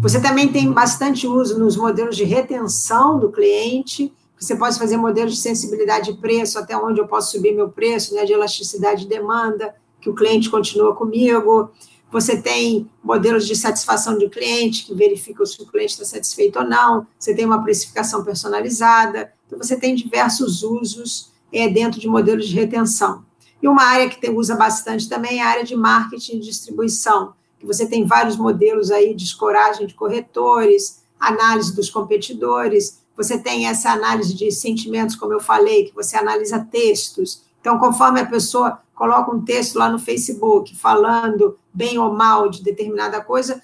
Você 0.00 0.20
também 0.20 0.52
tem 0.52 0.70
bastante 0.70 1.26
uso 1.26 1.58
nos 1.58 1.76
modelos 1.76 2.16
de 2.16 2.24
retenção 2.24 3.18
do 3.18 3.32
cliente, 3.32 4.12
você 4.38 4.54
pode 4.54 4.78
fazer 4.78 4.96
modelos 4.96 5.34
de 5.34 5.40
sensibilidade 5.40 6.12
de 6.12 6.20
preço, 6.20 6.58
até 6.58 6.76
onde 6.76 7.00
eu 7.00 7.08
posso 7.08 7.32
subir 7.32 7.54
meu 7.54 7.70
preço, 7.70 8.14
né, 8.14 8.24
de 8.24 8.32
elasticidade 8.32 9.02
de 9.02 9.08
demanda, 9.08 9.74
que 10.04 10.10
o 10.10 10.14
cliente 10.14 10.50
continua 10.50 10.94
comigo. 10.94 11.70
Você 12.12 12.36
tem 12.36 12.88
modelos 13.02 13.46
de 13.46 13.56
satisfação 13.56 14.18
de 14.18 14.28
cliente, 14.28 14.84
que 14.84 14.94
verificam 14.94 15.46
se 15.46 15.60
o 15.62 15.66
cliente 15.66 15.94
está 15.94 16.04
satisfeito 16.04 16.58
ou 16.58 16.64
não. 16.64 17.06
Você 17.18 17.34
tem 17.34 17.46
uma 17.46 17.62
precificação 17.62 18.22
personalizada. 18.22 19.32
Então, 19.46 19.58
você 19.58 19.78
tem 19.78 19.94
diversos 19.94 20.62
usos 20.62 21.32
é, 21.50 21.68
dentro 21.70 21.98
de 21.98 22.06
modelos 22.06 22.46
de 22.46 22.54
retenção. 22.54 23.24
E 23.62 23.66
uma 23.66 23.82
área 23.82 24.10
que 24.10 24.20
tem, 24.20 24.30
usa 24.30 24.54
bastante 24.54 25.08
também 25.08 25.40
é 25.40 25.42
a 25.42 25.48
área 25.48 25.64
de 25.64 25.74
marketing 25.74 26.36
e 26.36 26.40
distribuição, 26.40 27.32
que 27.58 27.64
você 27.64 27.86
tem 27.86 28.04
vários 28.04 28.36
modelos 28.36 28.90
aí 28.90 29.14
de 29.14 29.24
escoragem 29.24 29.86
de 29.86 29.94
corretores, 29.94 31.02
análise 31.18 31.74
dos 31.74 31.88
competidores, 31.88 33.02
você 33.16 33.38
tem 33.38 33.66
essa 33.66 33.90
análise 33.90 34.34
de 34.34 34.50
sentimentos, 34.50 35.16
como 35.16 35.32
eu 35.32 35.40
falei, 35.40 35.86
que 35.86 35.94
você 35.94 36.14
analisa 36.16 36.58
textos. 36.58 37.42
Então, 37.60 37.78
conforme 37.78 38.20
a 38.20 38.26
pessoa 38.26 38.83
coloca 38.94 39.34
um 39.34 39.44
texto 39.44 39.76
lá 39.76 39.90
no 39.90 39.98
Facebook 39.98 40.76
falando 40.76 41.58
bem 41.72 41.98
ou 41.98 42.12
mal 42.12 42.48
de 42.48 42.62
determinada 42.62 43.20
coisa, 43.20 43.60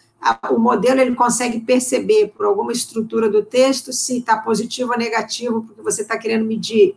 o 0.50 0.58
modelo 0.58 1.00
ele 1.00 1.14
consegue 1.14 1.60
perceber 1.60 2.32
por 2.36 2.44
alguma 2.44 2.72
estrutura 2.72 3.28
do 3.28 3.42
texto 3.42 3.92
se 3.92 4.18
está 4.18 4.36
positivo 4.36 4.92
ou 4.92 4.98
negativo, 4.98 5.62
porque 5.62 5.80
você 5.80 6.02
está 6.02 6.18
querendo 6.18 6.44
medir. 6.44 6.94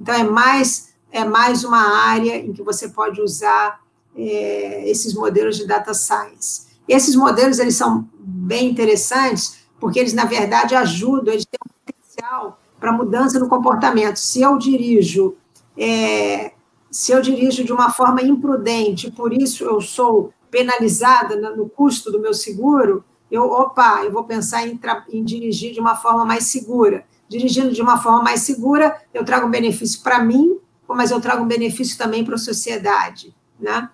Então, 0.00 0.14
é 0.14 0.24
mais, 0.24 0.94
é 1.10 1.24
mais 1.24 1.64
uma 1.64 2.06
área 2.06 2.36
em 2.36 2.52
que 2.52 2.62
você 2.62 2.88
pode 2.88 3.20
usar 3.20 3.80
é, 4.16 4.88
esses 4.88 5.12
modelos 5.14 5.56
de 5.56 5.66
data 5.66 5.92
science. 5.92 6.66
Esses 6.88 7.14
modelos, 7.14 7.58
eles 7.58 7.76
são 7.76 8.08
bem 8.18 8.70
interessantes, 8.70 9.58
porque 9.78 9.98
eles, 9.98 10.14
na 10.14 10.24
verdade, 10.24 10.74
ajudam, 10.74 11.34
eles 11.34 11.44
têm 11.44 11.58
um 11.66 11.92
potencial 11.92 12.60
para 12.80 12.92
mudança 12.92 13.38
no 13.38 13.48
comportamento. 13.48 14.16
Se 14.16 14.40
eu 14.40 14.56
dirijo, 14.56 15.36
é, 15.76 16.52
se 16.92 17.10
eu 17.10 17.22
dirijo 17.22 17.64
de 17.64 17.72
uma 17.72 17.90
forma 17.90 18.20
imprudente, 18.20 19.10
por 19.10 19.32
isso 19.32 19.64
eu 19.64 19.80
sou 19.80 20.32
penalizada 20.50 21.56
no 21.56 21.66
custo 21.66 22.12
do 22.12 22.20
meu 22.20 22.34
seguro, 22.34 23.02
eu, 23.30 23.44
opa, 23.44 24.04
eu 24.04 24.12
vou 24.12 24.24
pensar 24.24 24.68
em, 24.68 24.78
em 25.08 25.24
dirigir 25.24 25.72
de 25.72 25.80
uma 25.80 25.96
forma 25.96 26.22
mais 26.22 26.44
segura. 26.44 27.06
Dirigindo 27.26 27.72
de 27.72 27.80
uma 27.80 27.96
forma 27.96 28.22
mais 28.22 28.42
segura, 28.42 28.94
eu 29.14 29.24
trago 29.24 29.48
benefício 29.48 30.02
para 30.02 30.22
mim, 30.22 30.58
mas 30.86 31.10
eu 31.10 31.18
trago 31.18 31.46
benefício 31.46 31.96
também 31.96 32.22
para 32.22 32.34
a 32.34 32.38
sociedade, 32.38 33.34
né? 33.58 33.88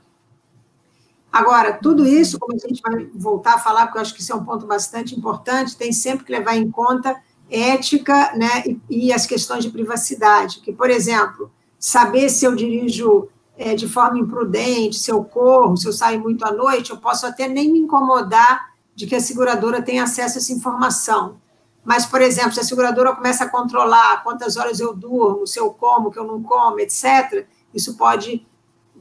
Agora, 1.31 1.75
tudo 1.75 2.05
isso, 2.05 2.37
como 2.37 2.57
a 2.57 2.59
gente 2.59 2.83
vai 2.83 3.07
voltar 3.15 3.55
a 3.55 3.59
falar, 3.61 3.87
porque 3.87 3.99
eu 3.99 4.03
acho 4.03 4.15
que 4.15 4.23
isso 4.23 4.33
é 4.33 4.35
um 4.35 4.45
ponto 4.45 4.67
bastante 4.67 5.15
importante, 5.17 5.77
tem 5.77 5.93
sempre 5.93 6.25
que 6.25 6.33
levar 6.33 6.57
em 6.57 6.69
conta 6.69 7.15
ética 7.49 8.35
né, 8.37 8.65
e, 8.67 9.07
e 9.07 9.13
as 9.13 9.25
questões 9.25 9.63
de 9.63 9.71
privacidade. 9.71 10.59
Que, 10.61 10.73
por 10.73 10.91
exemplo, 10.91 11.53
saber 11.79 12.29
se 12.29 12.45
eu 12.45 12.55
dirijo 12.55 13.29
é, 13.57 13.75
de 13.75 13.89
forma 13.89 14.19
imprudente, 14.19 14.99
se 14.99 15.11
eu 15.11 15.23
corro, 15.25 15.77
se 15.77 15.87
eu 15.87 15.93
saio 15.93 16.21
muito 16.21 16.45
à 16.45 16.53
noite, 16.53 16.91
eu 16.91 16.97
posso 16.97 17.27
até 17.27 17.49
nem 17.49 17.73
me 17.73 17.81
incomodar 17.81 18.69
de 18.95 19.07
que 19.07 19.15
a 19.15 19.21
seguradora 19.21 19.83
tenha 19.83 20.05
acesso 20.05 20.39
a 20.39 20.41
essa 20.41 20.53
informação. 20.53 21.37
Mas, 21.85 22.05
por 22.05 22.21
exemplo, 22.21 22.53
se 22.53 22.61
a 22.61 22.65
seguradora 22.65 23.15
começa 23.15 23.45
a 23.45 23.49
controlar 23.49 24.23
quantas 24.23 24.57
horas 24.57 24.79
eu 24.79 24.95
durmo, 24.95 25.47
se 25.47 25.59
eu 25.59 25.71
como, 25.71 26.11
que 26.11 26.19
eu 26.19 26.27
não 26.27 26.43
como, 26.43 26.79
etc., 26.81 27.47
isso 27.73 27.97
pode 27.97 28.47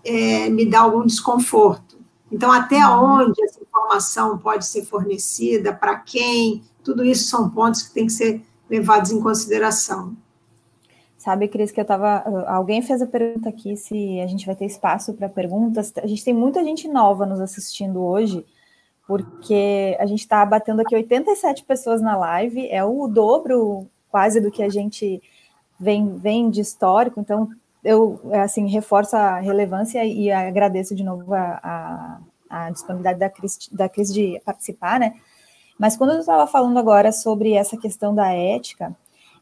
é, 0.03 0.49
me 0.49 0.65
dar 0.65 0.81
algum 0.81 1.05
desconforto. 1.05 1.97
Então, 2.31 2.51
até 2.51 2.77
uhum. 2.87 3.27
onde 3.27 3.43
essa 3.43 3.61
informação 3.61 4.37
pode 4.37 4.65
ser 4.65 4.85
fornecida, 4.85 5.73
para 5.73 5.95
quem, 5.97 6.63
tudo 6.83 7.03
isso 7.03 7.29
são 7.29 7.49
pontos 7.49 7.81
que 7.81 7.93
têm 7.93 8.07
que 8.07 8.13
ser 8.13 8.45
levados 8.69 9.11
em 9.11 9.21
consideração. 9.21 10.15
Sabe, 11.27 11.49
Cris, 11.49 11.71
que 11.71 11.79
eu 11.81 11.81
estava. 11.81 12.23
Alguém 12.47 12.81
fez 12.81 13.01
a 13.01 13.05
pergunta 13.05 13.49
aqui 13.49 13.75
se 13.75 14.21
a 14.21 14.27
gente 14.27 14.45
vai 14.45 14.55
ter 14.55 14.63
espaço 14.63 15.13
para 15.13 15.27
perguntas. 15.27 15.91
A 16.01 16.07
gente 16.07 16.23
tem 16.23 16.33
muita 16.33 16.63
gente 16.63 16.87
nova 16.87 17.25
nos 17.25 17.41
assistindo 17.41 18.01
hoje, 18.01 18.45
porque 19.05 19.97
a 19.99 20.05
gente 20.05 20.21
está 20.21 20.45
batendo 20.45 20.81
aqui 20.81 20.95
87 20.95 21.65
pessoas 21.65 22.01
na 22.01 22.15
live, 22.15 22.69
é 22.69 22.81
o 22.81 23.09
dobro 23.09 23.89
quase 24.09 24.39
do 24.39 24.49
que 24.49 24.63
a 24.63 24.69
gente 24.69 25.21
vem, 25.77 26.15
vem 26.15 26.49
de 26.49 26.61
histórico, 26.61 27.19
então 27.19 27.49
eu, 27.83 28.21
assim, 28.31 28.65
reforço 28.69 29.17
a 29.17 29.37
relevância 29.41 30.05
e 30.05 30.31
agradeço 30.31 30.95
de 30.95 31.03
novo 31.03 31.33
a, 31.33 31.59
a, 31.61 32.19
a 32.49 32.69
disponibilidade 32.69 33.19
da 33.19 33.29
Cris, 33.29 33.67
da 33.69 33.89
Cris 33.89 34.13
de 34.13 34.41
participar, 34.45 34.97
né? 34.97 35.13
Mas 35.77 35.97
quando 35.97 36.11
eu 36.13 36.19
estava 36.19 36.47
falando 36.47 36.79
agora 36.79 37.11
sobre 37.11 37.51
essa 37.51 37.75
questão 37.75 38.15
da 38.15 38.31
ética, 38.31 38.95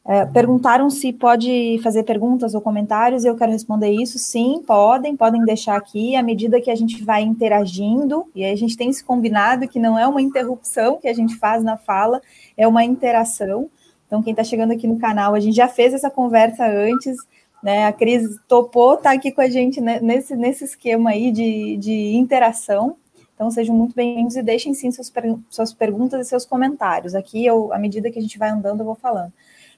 é, 0.08 0.24
perguntaram 0.24 0.88
se 0.88 1.12
pode 1.12 1.80
fazer 1.82 2.04
perguntas 2.04 2.54
ou 2.54 2.62
comentários, 2.62 3.26
eu 3.26 3.36
quero 3.36 3.52
responder 3.52 3.90
isso. 3.90 4.20
Sim, 4.20 4.62
podem, 4.66 5.16
podem 5.16 5.44
deixar 5.44 5.76
aqui, 5.76 6.16
à 6.16 6.22
medida 6.22 6.62
que 6.62 6.70
a 6.70 6.76
gente 6.76 7.04
vai 7.04 7.24
interagindo, 7.24 8.28
e 8.36 8.46
a 8.46 8.56
gente 8.56 8.78
tem 8.78 8.94
se 8.94 9.04
combinado 9.04 9.68
que 9.68 9.80
não 9.80 9.98
é 9.98 10.08
uma 10.08 10.22
interrupção 10.22 11.00
que 11.02 11.08
a 11.08 11.14
gente 11.14 11.36
faz 11.38 11.64
na 11.64 11.76
fala, 11.76 12.22
é 12.56 12.68
uma 12.68 12.84
interação. 12.84 13.68
Então, 14.06 14.22
quem 14.22 14.32
está 14.32 14.44
chegando 14.44 14.74
aqui 14.74 14.88
no 14.88 15.00
canal, 15.00 15.34
a 15.34 15.40
gente 15.40 15.56
já 15.56 15.68
fez 15.68 15.92
essa 15.92 16.12
conversa 16.12 16.68
antes, 16.68 17.18
né? 17.64 17.88
A 17.88 17.92
Cris 17.92 18.38
topou 18.48 18.94
estar 18.94 19.10
tá 19.10 19.16
aqui 19.16 19.32
com 19.32 19.42
a 19.42 19.50
gente 19.50 19.82
nesse, 19.82 20.36
nesse 20.36 20.66
esquema 20.66 21.10
aí 21.10 21.32
de, 21.32 21.78
de 21.78 22.16
interação. 22.16 22.96
Então, 23.34 23.50
sejam 23.50 23.76
muito 23.76 23.96
bem-vindos 23.96 24.36
e 24.36 24.44
deixem 24.44 24.72
sim 24.76 24.92
suas, 24.92 25.12
suas 25.50 25.74
perguntas 25.74 26.28
e 26.28 26.30
seus 26.30 26.46
comentários. 26.46 27.16
Aqui, 27.16 27.44
eu, 27.44 27.74
à 27.74 27.80
medida 27.80 28.12
que 28.12 28.20
a 28.20 28.22
gente 28.22 28.38
vai 28.38 28.52
andando, 28.52 28.82
eu 28.82 28.86
vou 28.86 28.96
falando. 28.96 29.34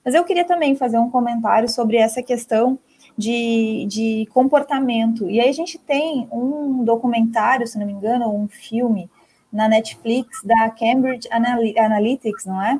Mas 0.07 0.15
eu 0.15 0.23
queria 0.23 0.45
também 0.45 0.73
fazer 0.73 0.97
um 0.97 1.09
comentário 1.09 1.67
sobre 1.67 1.97
essa 1.97 2.23
questão 2.23 2.79
de, 3.17 3.85
de 3.89 4.25
comportamento. 4.33 5.29
E 5.29 5.37
aí 5.37 5.49
a 5.49 5.53
gente 5.53 5.77
tem 5.77 6.29
um 6.31 6.81
documentário, 6.85 7.67
se 7.67 7.77
não 7.77 7.85
me 7.85 7.91
engano, 7.91 8.33
um 8.33 8.47
filme 8.47 9.09
na 9.51 9.67
Netflix 9.67 10.41
da 10.45 10.69
Cambridge 10.69 11.27
Analytics, 11.29 12.45
não 12.45 12.61
é? 12.61 12.79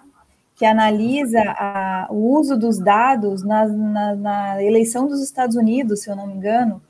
que 0.56 0.66
analisa 0.66 1.44
a, 1.52 2.08
o 2.10 2.34
uso 2.40 2.58
dos 2.58 2.80
dados 2.80 3.44
na, 3.44 3.68
na, 3.68 4.16
na, 4.16 4.63
eleição 4.63 5.06
dos 5.06 5.22
Estados 5.22 5.58
Unidos, 5.58 6.04
se 6.04 6.10
eu 6.10 6.16
não 6.16 6.28
me 6.28 6.34
engano, 6.34 6.82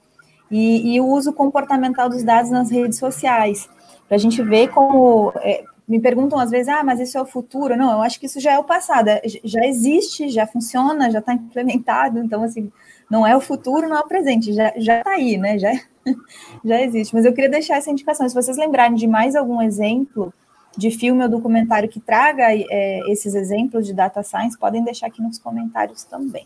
e, 0.52 0.94
e 0.94 1.02
o 1.02 1.08
uso 1.08 1.34
comportamental 1.34 2.08
dos 2.10 2.24
dados 2.24 2.52
nas 2.52 2.70
redes 2.70 3.00
sociais, 3.00 3.68
para 4.08 4.16
a 4.16 4.20
gente 4.20 4.40
ver 4.44 4.68
como. 4.68 5.34
É, 5.38 5.64
me 5.88 6.00
perguntam 6.00 6.38
às 6.38 6.52
vezes, 6.52 6.68
ah, 6.68 6.84
mas 6.84 7.00
isso 7.00 7.18
é 7.18 7.22
o 7.22 7.26
futuro? 7.26 7.78
Não, 7.78 7.92
eu 7.92 8.02
acho 8.02 8.20
que 8.20 8.26
isso 8.26 8.40
já 8.40 8.54
é 8.54 8.60
o 8.60 8.64
passado, 8.64 9.08
é, 9.08 9.22
já 9.44 9.66
existe, 9.66 10.30
já 10.30 10.46
funciona, 10.46 11.10
já 11.10 11.20
está 11.20 11.34
implementado, 11.34 12.20
então, 12.20 12.44
assim, 12.44 12.72
não 13.10 13.26
é 13.26 13.36
o 13.36 13.42
futuro, 13.42 13.88
não 13.88 13.96
é 13.96 14.00
o 14.02 14.08
presente, 14.08 14.52
já 14.52 14.74
está 14.76 15.12
aí, 15.12 15.38
né? 15.38 15.58
Já, 15.58 15.72
já 16.64 16.82
existe. 16.82 17.16
Mas 17.16 17.24
eu 17.24 17.34
queria 17.34 17.50
deixar 17.50 17.78
essa 17.78 17.90
indicação. 17.90 18.28
Se 18.28 18.36
vocês 18.36 18.58
lembrarem 18.58 18.96
de 18.96 19.08
mais 19.08 19.36
algum 19.36 19.62
exemplo 19.62 20.34
de 20.76 20.92
filme 20.92 21.24
ou 21.24 21.30
documentário 21.30 21.90
que 21.90 22.00
traga 22.00 22.44
é, 22.52 23.00
esses 23.10 23.34
exemplos 23.34 23.86
de 23.88 23.94
data 23.94 24.22
science, 24.24 24.58
podem 24.58 24.84
deixar 24.84 25.08
aqui 25.08 25.22
nos 25.22 25.40
comentários 25.40 26.04
também. 26.04 26.46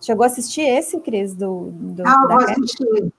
Chegou 0.00 0.24
a 0.24 0.26
assistir 0.26 0.62
esse, 0.62 0.98
Cris, 1.00 1.34
do, 1.34 1.70
do 1.72 2.02
Ah, 2.06 2.26
vou 2.28 2.38
assistir. 2.38 3.12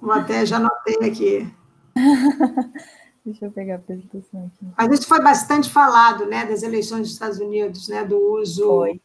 Vou 0.00 0.12
até, 0.12 0.44
já 0.44 0.56
anotei 0.56 0.96
aqui. 1.08 1.54
Deixa 3.24 3.44
eu 3.44 3.52
pegar 3.52 3.74
a 3.74 3.76
apresentação 3.76 4.46
aqui. 4.46 4.72
Mas 4.76 4.98
isso 4.98 5.06
foi 5.06 5.22
bastante 5.22 5.70
falado, 5.70 6.26
né, 6.26 6.44
das 6.44 6.62
eleições 6.62 7.02
dos 7.02 7.12
Estados 7.12 7.38
Unidos, 7.38 7.88
né, 7.88 8.04
do 8.04 8.18
uso 8.18 8.66
foi. 8.66 9.00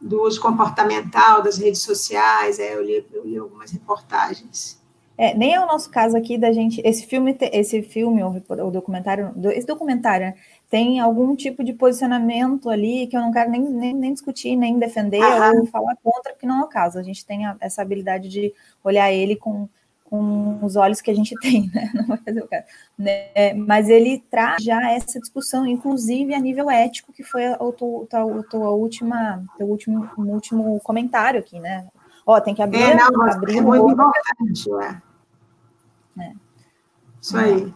do 0.00 0.22
uso 0.22 0.40
comportamental 0.40 1.42
das 1.42 1.58
redes 1.58 1.82
sociais. 1.82 2.58
É, 2.58 2.74
eu, 2.74 2.82
li, 2.82 3.06
eu 3.12 3.24
li 3.24 3.36
algumas 3.36 3.70
reportagens. 3.70 4.80
É, 5.18 5.34
nem 5.34 5.54
é 5.54 5.60
o 5.60 5.66
nosso 5.66 5.90
caso 5.90 6.16
aqui 6.16 6.38
da 6.38 6.52
gente. 6.52 6.80
Esse 6.84 7.06
filme, 7.06 7.36
esse 7.52 7.82
filme, 7.82 8.22
ou, 8.22 8.34
o 8.66 8.70
documentário, 8.70 9.32
esse 9.52 9.66
documentário 9.66 10.26
né, 10.26 10.34
tem 10.70 11.00
algum 11.00 11.36
tipo 11.36 11.62
de 11.62 11.74
posicionamento 11.74 12.70
ali 12.70 13.06
que 13.06 13.16
eu 13.16 13.20
não 13.20 13.30
quero 13.30 13.50
nem, 13.50 13.60
nem, 13.60 13.94
nem 13.94 14.12
discutir, 14.14 14.56
nem 14.56 14.78
defender 14.78 15.22
Aham. 15.22 15.60
ou 15.60 15.66
falar 15.66 15.94
contra, 16.02 16.32
porque 16.32 16.46
não 16.46 16.62
é 16.62 16.64
o 16.64 16.68
caso. 16.68 16.98
A 16.98 17.02
gente 17.02 17.26
tem 17.26 17.44
a, 17.44 17.56
essa 17.60 17.82
habilidade 17.82 18.28
de 18.30 18.54
olhar 18.82 19.12
ele 19.12 19.36
com, 19.36 19.68
com 20.12 20.58
os 20.62 20.76
olhos 20.76 21.00
que 21.00 21.10
a 21.10 21.14
gente 21.14 21.34
tem, 21.40 21.70
né? 21.72 21.90
Não 21.94 22.06
vai 22.06 22.18
fazer 22.18 22.42
o 22.42 22.46
caso. 22.46 22.64
Né? 22.98 23.54
Mas 23.54 23.88
ele 23.88 24.22
traz 24.30 24.62
já 24.62 24.90
essa 24.90 25.18
discussão, 25.18 25.66
inclusive 25.66 26.34
a 26.34 26.38
nível 26.38 26.70
ético, 26.70 27.14
que 27.14 27.24
foi 27.24 27.48
o 27.58 27.72
teu, 27.72 28.44
tua 28.50 28.70
última, 28.70 29.42
teu 29.56 29.66
último, 29.66 30.06
último 30.18 30.78
comentário 30.80 31.40
aqui, 31.40 31.58
né? 31.58 31.88
Ó, 32.26 32.38
tem 32.40 32.54
que 32.54 32.62
abrir. 32.62 32.82
É, 32.82 32.94
não, 32.94 33.22
abrir 33.22 33.56
é 33.56 33.60
muito 33.62 33.90
importante, 33.90 34.70
é. 36.18 36.22
é. 36.22 36.32
Isso 37.18 37.38
aí. 37.38 37.72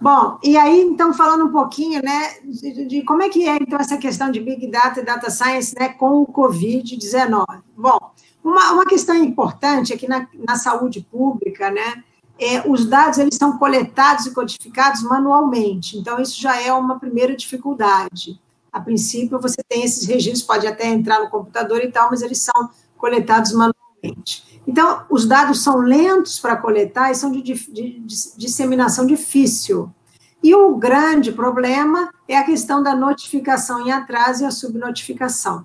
Bom, 0.00 0.38
e 0.42 0.56
aí, 0.56 0.80
então, 0.80 1.12
falando 1.12 1.44
um 1.44 1.52
pouquinho, 1.52 2.02
né, 2.02 2.40
de, 2.44 2.86
de, 2.86 3.02
como 3.02 3.22
é 3.22 3.28
que 3.28 3.46
é, 3.46 3.56
então, 3.56 3.78
essa 3.78 3.98
questão 3.98 4.32
de 4.32 4.40
Big 4.40 4.66
Data 4.68 5.00
e 5.00 5.04
Data 5.04 5.30
Science, 5.30 5.76
né, 5.78 5.90
com 5.90 6.22
o 6.22 6.26
Covid-19. 6.26 7.44
Bom, 7.76 7.98
uma, 8.44 8.72
uma 8.72 8.84
questão 8.84 9.14
importante 9.14 9.92
aqui 9.92 10.08
na, 10.08 10.26
na 10.46 10.56
saúde 10.56 11.06
pública, 11.10 11.70
né, 11.70 12.02
é, 12.38 12.68
os 12.68 12.86
dados 12.86 13.18
eles 13.18 13.36
são 13.36 13.58
coletados 13.58 14.26
e 14.26 14.34
codificados 14.34 15.02
manualmente. 15.02 15.96
Então, 15.98 16.20
isso 16.20 16.40
já 16.40 16.60
é 16.60 16.72
uma 16.72 16.98
primeira 16.98 17.36
dificuldade. 17.36 18.40
A 18.72 18.80
princípio, 18.80 19.38
você 19.38 19.62
tem 19.68 19.84
esses 19.84 20.06
registros, 20.06 20.42
pode 20.42 20.66
até 20.66 20.88
entrar 20.88 21.20
no 21.20 21.30
computador 21.30 21.80
e 21.84 21.92
tal, 21.92 22.10
mas 22.10 22.22
eles 22.22 22.38
são 22.38 22.70
coletados 22.96 23.52
manualmente. 23.52 24.60
Então, 24.66 25.04
os 25.10 25.26
dados 25.26 25.62
são 25.62 25.78
lentos 25.78 26.40
para 26.40 26.56
coletar 26.56 27.10
e 27.10 27.14
são 27.14 27.30
de, 27.30 27.42
de, 27.42 27.54
de 27.54 28.06
disseminação 28.36 29.06
difícil. 29.06 29.90
E 30.42 30.54
o 30.54 30.74
grande 30.76 31.30
problema 31.30 32.12
é 32.26 32.36
a 32.36 32.44
questão 32.44 32.82
da 32.82 32.96
notificação 32.96 33.86
em 33.86 33.92
atraso 33.92 34.42
e 34.42 34.46
a 34.46 34.50
subnotificação. 34.50 35.64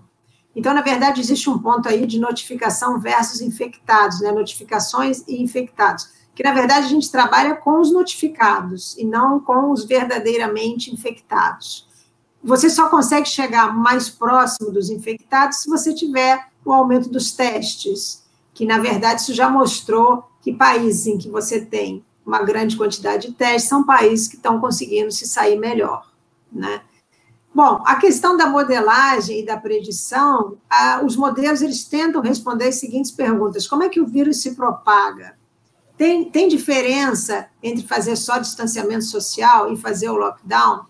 Então, 0.57 0.73
na 0.73 0.81
verdade, 0.81 1.21
existe 1.21 1.47
um 1.51 1.59
ponto 1.59 1.87
aí 1.87 2.07
de 2.07 2.19
notificação 2.19 2.99
versus 2.99 3.41
infectados, 3.41 4.21
né? 4.21 4.31
Notificações 4.31 5.23
e 5.27 5.39
infectados. 5.39 6.09
Que, 6.33 6.41
na 6.41 6.51
verdade, 6.51 6.87
a 6.87 6.89
gente 6.89 7.11
trabalha 7.11 7.55
com 7.55 7.79
os 7.79 7.91
notificados 7.91 8.97
e 8.97 9.05
não 9.05 9.39
com 9.39 9.71
os 9.71 9.85
verdadeiramente 9.85 10.91
infectados. 10.91 11.87
Você 12.43 12.71
só 12.71 12.89
consegue 12.89 13.29
chegar 13.29 13.71
mais 13.71 14.09
próximo 14.09 14.71
dos 14.71 14.89
infectados 14.89 15.59
se 15.59 15.69
você 15.69 15.93
tiver 15.93 16.47
o 16.65 16.73
aumento 16.73 17.07
dos 17.07 17.33
testes, 17.33 18.23
que, 18.51 18.65
na 18.65 18.79
verdade, 18.79 19.21
isso 19.21 19.35
já 19.35 19.47
mostrou 19.47 20.27
que 20.41 20.51
países 20.51 21.05
em 21.05 21.19
que 21.19 21.29
você 21.29 21.63
tem 21.63 22.03
uma 22.25 22.41
grande 22.41 22.75
quantidade 22.75 23.27
de 23.27 23.33
testes, 23.35 23.69
são 23.69 23.83
países 23.83 24.27
que 24.27 24.37
estão 24.37 24.59
conseguindo 24.59 25.11
se 25.11 25.27
sair 25.27 25.59
melhor, 25.59 26.11
né? 26.51 26.81
Bom, 27.57 27.81
a 27.87 27.95
questão 27.95 28.37
da 28.37 28.45
modelagem 28.45 29.39
e 29.39 29.43
da 29.43 29.57
predição, 29.57 30.59
os 31.03 31.15
modelos 31.15 31.59
eles 31.59 31.85
tentam 31.85 32.21
responder 32.21 32.67
as 32.67 32.75
seguintes 32.75 33.09
perguntas: 33.09 33.65
como 33.65 33.81
é 33.81 33.89
que 33.89 33.99
o 33.99 34.05
vírus 34.05 34.43
se 34.43 34.53
propaga? 34.53 35.35
Tem, 35.97 36.29
tem 36.29 36.47
diferença 36.47 37.47
entre 37.63 37.87
fazer 37.87 38.15
só 38.15 38.37
distanciamento 38.37 39.05
social 39.05 39.73
e 39.73 39.75
fazer 39.75 40.07
o 40.07 40.17
lockdown? 40.17 40.85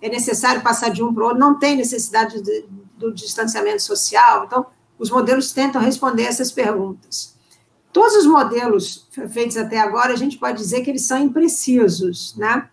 É 0.00 0.08
necessário 0.08 0.62
passar 0.62 0.90
de 0.90 1.02
um 1.02 1.12
para 1.12 1.24
o 1.24 1.26
outro? 1.26 1.40
Não 1.40 1.58
tem 1.58 1.74
necessidade 1.74 2.40
de, 2.40 2.64
do 2.96 3.12
distanciamento 3.12 3.82
social? 3.82 4.44
Então, 4.44 4.66
os 4.96 5.10
modelos 5.10 5.50
tentam 5.50 5.80
responder 5.82 6.26
essas 6.26 6.52
perguntas. 6.52 7.34
Todos 7.92 8.14
os 8.14 8.26
modelos 8.26 9.08
feitos 9.30 9.56
até 9.56 9.80
agora, 9.80 10.12
a 10.12 10.16
gente 10.16 10.38
pode 10.38 10.58
dizer 10.58 10.82
que 10.82 10.90
eles 10.90 11.04
são 11.04 11.18
imprecisos, 11.18 12.36
né? 12.36 12.70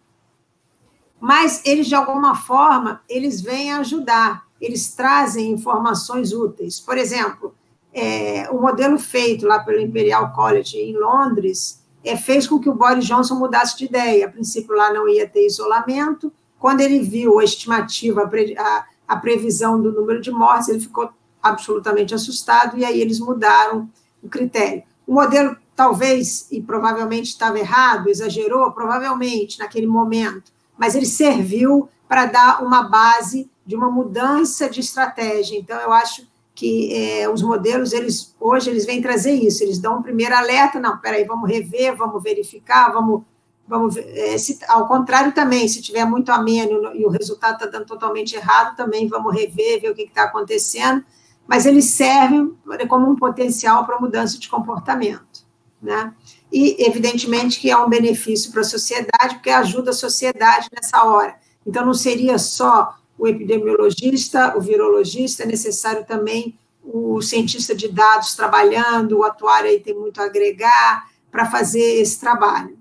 Mas 1.21 1.61
eles, 1.63 1.85
de 1.85 1.93
alguma 1.93 2.33
forma, 2.33 3.01
eles 3.07 3.41
vêm 3.41 3.71
ajudar, 3.73 4.43
eles 4.59 4.95
trazem 4.95 5.51
informações 5.51 6.33
úteis. 6.33 6.79
Por 6.79 6.97
exemplo, 6.97 7.53
é, 7.93 8.49
o 8.49 8.59
modelo 8.59 8.97
feito 8.97 9.45
lá 9.45 9.59
pelo 9.59 9.79
Imperial 9.79 10.33
College 10.33 10.77
em 10.77 10.97
Londres 10.97 11.79
é, 12.03 12.17
fez 12.17 12.47
com 12.47 12.59
que 12.59 12.69
o 12.69 12.73
Boris 12.73 13.05
Johnson 13.05 13.35
mudasse 13.35 13.77
de 13.77 13.85
ideia. 13.85 14.25
A 14.25 14.31
princípio, 14.31 14.75
lá 14.75 14.91
não 14.91 15.07
ia 15.07 15.29
ter 15.29 15.45
isolamento. 15.45 16.33
Quando 16.57 16.81
ele 16.81 16.99
viu 16.99 17.39
a 17.39 17.43
estimativa, 17.43 18.29
a, 18.57 18.85
a 19.07 19.15
previsão 19.17 19.79
do 19.79 19.91
número 19.91 20.21
de 20.21 20.31
mortes, 20.31 20.69
ele 20.69 20.79
ficou 20.79 21.07
absolutamente 21.41 22.15
assustado, 22.15 22.77
e 22.77 22.85
aí 22.85 22.99
eles 22.99 23.19
mudaram 23.19 23.89
o 24.23 24.29
critério. 24.29 24.83
O 25.05 25.13
modelo 25.13 25.55
talvez 25.75 26.47
e 26.51 26.61
provavelmente 26.61 27.29
estava 27.29 27.59
errado, 27.59 28.07
exagerou, 28.07 28.71
provavelmente 28.71 29.59
naquele 29.59 29.87
momento, 29.87 30.51
mas 30.81 30.95
ele 30.95 31.05
serviu 31.05 31.87
para 32.07 32.25
dar 32.25 32.63
uma 32.63 32.81
base 32.81 33.47
de 33.63 33.75
uma 33.75 33.91
mudança 33.91 34.67
de 34.67 34.79
estratégia. 34.79 35.55
Então, 35.55 35.79
eu 35.79 35.93
acho 35.93 36.27
que 36.55 36.91
é, 36.91 37.29
os 37.29 37.43
modelos, 37.43 37.93
eles 37.93 38.35
hoje, 38.39 38.71
eles 38.71 38.83
vêm 38.83 38.99
trazer 38.99 39.31
isso, 39.31 39.63
eles 39.63 39.77
dão 39.77 39.99
um 39.99 40.01
primeiro 40.01 40.35
alerta, 40.35 40.79
não, 40.79 40.97
peraí, 40.97 41.23
vamos 41.23 41.47
rever, 41.47 41.95
vamos 41.95 42.23
verificar, 42.23 42.91
vamos, 42.91 43.21
vamos 43.67 43.95
é, 43.95 44.35
se, 44.39 44.57
ao 44.67 44.87
contrário 44.87 45.31
também, 45.33 45.67
se 45.67 45.83
tiver 45.83 46.03
muito 46.03 46.31
ameno 46.31 46.95
e 46.95 47.05
o 47.05 47.09
resultado 47.09 47.53
está 47.53 47.67
dando 47.67 47.85
totalmente 47.85 48.35
errado, 48.35 48.75
também 48.75 49.07
vamos 49.07 49.35
rever, 49.35 49.81
ver 49.81 49.91
o 49.91 49.95
que 49.95 50.01
está 50.01 50.23
acontecendo, 50.23 51.05
mas 51.47 51.67
eles 51.67 51.85
servem 51.85 52.57
como 52.89 53.07
um 53.07 53.15
potencial 53.15 53.85
para 53.85 53.99
mudança 53.99 54.39
de 54.39 54.49
comportamento, 54.49 55.45
né? 55.79 56.11
E, 56.51 56.75
evidentemente, 56.85 57.59
que 57.59 57.71
é 57.71 57.77
um 57.77 57.89
benefício 57.89 58.51
para 58.51 58.61
a 58.61 58.65
sociedade, 58.65 59.35
porque 59.35 59.49
ajuda 59.49 59.91
a 59.91 59.93
sociedade 59.93 60.67
nessa 60.73 61.03
hora. 61.03 61.35
Então, 61.65 61.85
não 61.85 61.93
seria 61.93 62.37
só 62.37 62.95
o 63.17 63.27
epidemiologista, 63.27 64.57
o 64.57 64.61
virologista, 64.61 65.43
é 65.43 65.45
necessário 65.45 66.05
também 66.05 66.57
o 66.83 67.21
cientista 67.21 67.75
de 67.75 67.87
dados 67.87 68.33
trabalhando, 68.33 69.19
o 69.19 69.23
atuário 69.23 69.69
aí 69.69 69.79
tem 69.79 69.93
muito 69.93 70.19
a 70.19 70.25
agregar 70.25 71.07
para 71.31 71.49
fazer 71.49 72.01
esse 72.01 72.19
trabalho. 72.19 72.77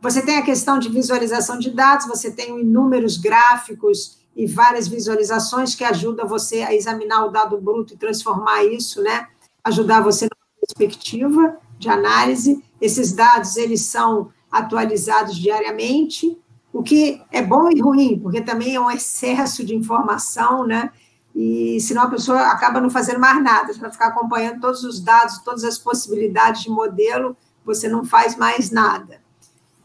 Você 0.00 0.22
tem 0.22 0.38
a 0.38 0.42
questão 0.42 0.78
de 0.78 0.88
visualização 0.88 1.58
de 1.58 1.70
dados, 1.70 2.06
você 2.06 2.30
tem 2.30 2.60
inúmeros 2.60 3.16
gráficos 3.16 4.18
e 4.34 4.46
várias 4.46 4.86
visualizações 4.86 5.74
que 5.74 5.84
ajudam 5.84 6.26
você 6.26 6.62
a 6.62 6.74
examinar 6.74 7.26
o 7.26 7.30
dado 7.30 7.58
bruto 7.58 7.94
e 7.94 7.96
transformar 7.96 8.64
isso, 8.64 9.02
né? 9.02 9.26
Ajudar 9.64 10.00
você 10.00 10.26
na 10.26 10.36
perspectiva 10.60 11.58
de 11.78 11.88
análise. 11.88 12.62
Esses 12.80 13.12
dados, 13.12 13.56
eles 13.56 13.82
são 13.82 14.30
atualizados 14.50 15.36
diariamente, 15.36 16.38
o 16.72 16.82
que 16.82 17.22
é 17.30 17.42
bom 17.42 17.68
e 17.70 17.80
ruim, 17.80 18.18
porque 18.18 18.40
também 18.40 18.74
é 18.74 18.80
um 18.80 18.90
excesso 18.90 19.64
de 19.64 19.74
informação, 19.74 20.66
né? 20.66 20.90
E 21.34 21.80
senão 21.80 22.02
a 22.02 22.10
pessoa 22.10 22.40
acaba 22.48 22.80
não 22.80 22.90
fazendo 22.90 23.20
mais 23.20 23.42
nada, 23.42 23.72
para 23.74 23.90
ficar 23.90 24.08
acompanhando 24.08 24.60
todos 24.60 24.82
os 24.84 25.00
dados, 25.00 25.38
todas 25.38 25.64
as 25.64 25.78
possibilidades 25.78 26.62
de 26.62 26.70
modelo, 26.70 27.36
você 27.64 27.88
não 27.88 28.04
faz 28.04 28.36
mais 28.36 28.70
nada. 28.70 29.20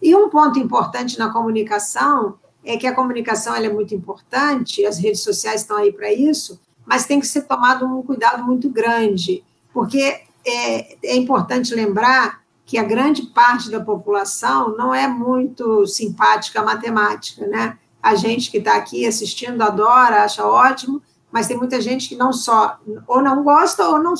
E 0.01 0.15
um 0.15 0.29
ponto 0.29 0.59
importante 0.59 1.17
na 1.17 1.31
comunicação 1.31 2.37
é 2.63 2.77
que 2.77 2.87
a 2.87 2.95
comunicação 2.95 3.55
é 3.55 3.69
muito 3.69 3.93
importante, 3.93 4.85
as 4.85 4.97
redes 4.97 5.21
sociais 5.21 5.61
estão 5.61 5.77
aí 5.77 5.91
para 5.91 6.11
isso, 6.11 6.59
mas 6.85 7.05
tem 7.05 7.19
que 7.19 7.27
ser 7.27 7.43
tomado 7.43 7.85
um 7.85 8.01
cuidado 8.01 8.43
muito 8.43 8.69
grande, 8.69 9.43
porque 9.73 10.21
é, 10.45 10.97
é 11.07 11.15
importante 11.15 11.73
lembrar 11.73 12.42
que 12.65 12.77
a 12.77 12.83
grande 12.83 13.23
parte 13.23 13.69
da 13.69 13.79
população 13.79 14.75
não 14.75 14.93
é 14.93 15.07
muito 15.07 15.85
simpática 15.85 16.61
à 16.61 16.63
matemática, 16.63 17.45
né? 17.45 17.77
A 18.01 18.15
gente 18.15 18.49
que 18.51 18.57
está 18.57 18.75
aqui 18.75 19.05
assistindo 19.05 19.61
adora, 19.61 20.23
acha 20.23 20.45
ótimo, 20.45 21.01
mas 21.31 21.47
tem 21.47 21.57
muita 21.57 21.81
gente 21.81 22.07
que 22.07 22.15
não 22.15 22.31
só 22.31 22.79
ou 23.07 23.21
não 23.21 23.43
gosta 23.43 23.87
ou 23.87 24.01
não, 24.01 24.13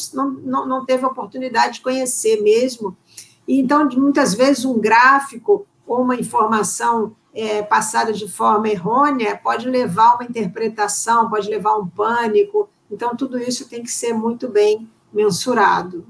não, 0.44 0.66
não 0.66 0.86
teve 0.86 1.06
oportunidade 1.06 1.76
de 1.76 1.82
conhecer 1.82 2.42
mesmo. 2.42 2.98
E 3.48 3.60
então, 3.60 3.88
muitas 3.90 4.34
vezes, 4.34 4.66
um 4.66 4.80
gráfico 4.80 5.68
ou 5.86 6.02
uma 6.02 6.16
informação 6.16 7.16
é, 7.34 7.62
passada 7.62 8.14
de 8.14 8.28
forma 8.28 8.70
errônea 8.70 9.38
pode 9.38 9.70
levar 9.70 10.12
a 10.12 10.16
uma 10.16 10.24
interpretação, 10.24 11.30
pode 11.30 11.50
levar 11.50 11.72
a 11.72 11.78
um 11.78 11.88
pânico. 11.88 12.70
Então, 12.90 13.16
tudo 13.16 13.38
isso 13.40 13.68
tem 13.68 13.84
que 13.84 13.92
ser 13.92 14.14
muito 14.14 14.48
bem 14.48 14.90
mensurado. 15.12 16.06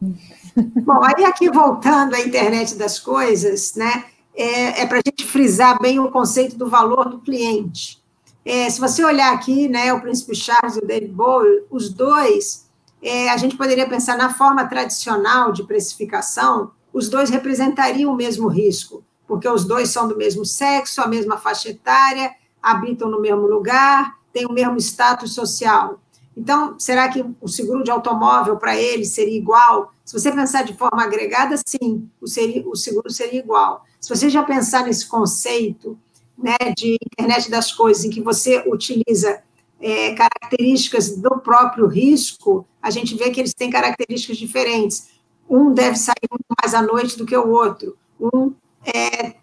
Bom, 0.00 1.02
aí 1.02 1.24
aqui 1.24 1.50
voltando 1.50 2.14
à 2.14 2.20
internet 2.20 2.74
das 2.76 2.98
coisas, 2.98 3.74
né, 3.74 4.04
é, 4.34 4.82
é 4.82 4.86
para 4.86 4.98
a 4.98 5.02
gente 5.04 5.24
frisar 5.24 5.80
bem 5.80 5.98
o 5.98 6.10
conceito 6.10 6.56
do 6.56 6.68
valor 6.68 7.08
do 7.08 7.20
cliente. 7.20 8.02
É, 8.44 8.68
se 8.70 8.80
você 8.80 9.04
olhar 9.04 9.32
aqui, 9.32 9.68
né, 9.68 9.92
o 9.92 10.00
Príncipe 10.00 10.34
Charles 10.34 10.76
e 10.76 10.78
o 10.78 10.86
David 10.86 11.12
Bowie, 11.12 11.64
os 11.70 11.88
dois, 11.88 12.66
é, 13.02 13.28
a 13.30 13.36
gente 13.36 13.56
poderia 13.56 13.88
pensar 13.88 14.16
na 14.16 14.32
forma 14.32 14.66
tradicional 14.66 15.52
de 15.52 15.64
precificação, 15.64 16.70
os 16.92 17.08
dois 17.08 17.28
representariam 17.28 18.12
o 18.12 18.16
mesmo 18.16 18.48
risco, 18.48 19.02
porque 19.26 19.48
os 19.48 19.64
dois 19.64 19.90
são 19.90 20.06
do 20.06 20.16
mesmo 20.16 20.44
sexo, 20.44 21.02
a 21.02 21.06
mesma 21.06 21.36
faixa 21.38 21.70
etária, 21.70 22.32
habitam 22.62 23.10
no 23.10 23.20
mesmo 23.20 23.46
lugar, 23.46 24.16
têm 24.32 24.46
o 24.46 24.52
mesmo 24.52 24.76
status 24.78 25.34
social. 25.34 26.00
Então, 26.36 26.78
será 26.78 27.08
que 27.08 27.24
o 27.40 27.48
seguro 27.48 27.82
de 27.82 27.90
automóvel 27.90 28.56
para 28.56 28.76
eles 28.76 29.08
seria 29.08 29.36
igual? 29.36 29.92
Se 30.04 30.12
você 30.12 30.30
pensar 30.30 30.64
de 30.64 30.74
forma 30.74 31.02
agregada, 31.02 31.56
sim, 31.64 32.08
o, 32.20 32.26
seria, 32.26 32.62
o 32.68 32.76
seguro 32.76 33.10
seria 33.10 33.40
igual. 33.40 33.84
Se 34.00 34.08
você 34.08 34.28
já 34.28 34.42
pensar 34.42 34.84
nesse 34.84 35.06
conceito 35.06 35.98
né, 36.36 36.56
de 36.76 36.98
internet 37.12 37.50
das 37.50 37.72
coisas, 37.72 38.04
em 38.04 38.10
que 38.10 38.20
você 38.20 38.62
utiliza 38.66 39.42
é, 39.80 40.14
características 40.14 41.16
do 41.16 41.38
próprio 41.38 41.86
risco, 41.86 42.66
a 42.82 42.90
gente 42.90 43.14
vê 43.14 43.30
que 43.30 43.40
eles 43.40 43.54
têm 43.54 43.70
características 43.70 44.36
diferentes 44.36 45.16
um 45.48 45.72
deve 45.72 45.96
sair 45.96 46.28
muito 46.30 46.44
mais 46.60 46.74
à 46.74 46.82
noite 46.82 47.16
do 47.16 47.24
que 47.24 47.36
o 47.36 47.48
outro, 47.48 47.96
um 48.20 48.52
é, 48.84 49.34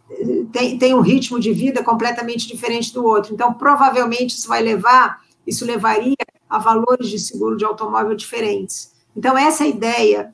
tem, 0.51 0.77
tem 0.77 0.93
um 0.93 1.01
ritmo 1.01 1.39
de 1.39 1.51
vida 1.51 1.83
completamente 1.83 2.47
diferente 2.47 2.93
do 2.93 3.03
outro. 3.03 3.33
Então, 3.33 3.53
provavelmente, 3.53 4.35
isso 4.35 4.47
vai 4.47 4.61
levar, 4.61 5.21
isso 5.45 5.65
levaria 5.65 6.15
a 6.53 6.59
valores 6.59 7.09
de 7.09 7.17
seguro 7.17 7.57
de 7.57 7.65
automóvel 7.65 8.15
diferentes. 8.15 8.93
Então, 9.15 9.35
essa 9.35 9.65
ideia, 9.65 10.33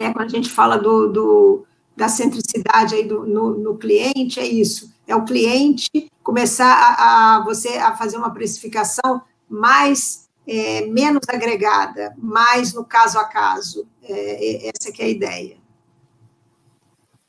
né, 0.00 0.10
quando 0.12 0.26
a 0.26 0.28
gente 0.28 0.50
fala 0.50 0.78
do, 0.78 1.08
do 1.08 1.66
da 1.94 2.08
centricidade 2.08 2.94
aí 2.94 3.04
do, 3.06 3.26
no, 3.26 3.58
no, 3.58 3.76
cliente, 3.76 4.40
é 4.40 4.46
isso, 4.46 4.92
é 5.06 5.14
o 5.14 5.24
cliente 5.24 5.88
começar 6.22 6.72
a, 6.72 7.36
a, 7.36 7.44
você 7.44 7.76
a 7.76 7.94
fazer 7.94 8.16
uma 8.16 8.32
precificação 8.32 9.22
mais 9.48 10.28
é, 10.46 10.86
menos 10.86 11.22
agregada, 11.28 12.14
mais 12.16 12.72
no 12.72 12.84
caso 12.84 13.18
a 13.18 13.24
caso. 13.24 13.86
É, 14.02 14.66
é 14.66 14.72
essa 14.74 14.90
que 14.90 15.02
é 15.02 15.04
a 15.04 15.08
ideia. 15.08 15.56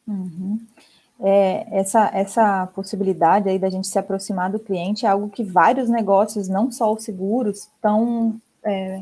Uhum. 0.08 0.60
É, 1.20 1.80
essa, 1.80 2.10
essa 2.14 2.68
possibilidade 2.68 3.48
aí 3.48 3.58
da 3.58 3.70
gente 3.70 3.88
se 3.88 3.98
aproximar 3.98 4.52
do 4.52 4.60
cliente 4.60 5.06
é 5.06 5.10
algo 5.10 5.30
que 5.30 5.44
vários 5.44 5.88
negócios, 5.90 6.50
não 6.50 6.70
só 6.72 6.92
os 6.92 7.04
seguros, 7.04 7.70
estão 7.74 8.36
é, 8.64 9.02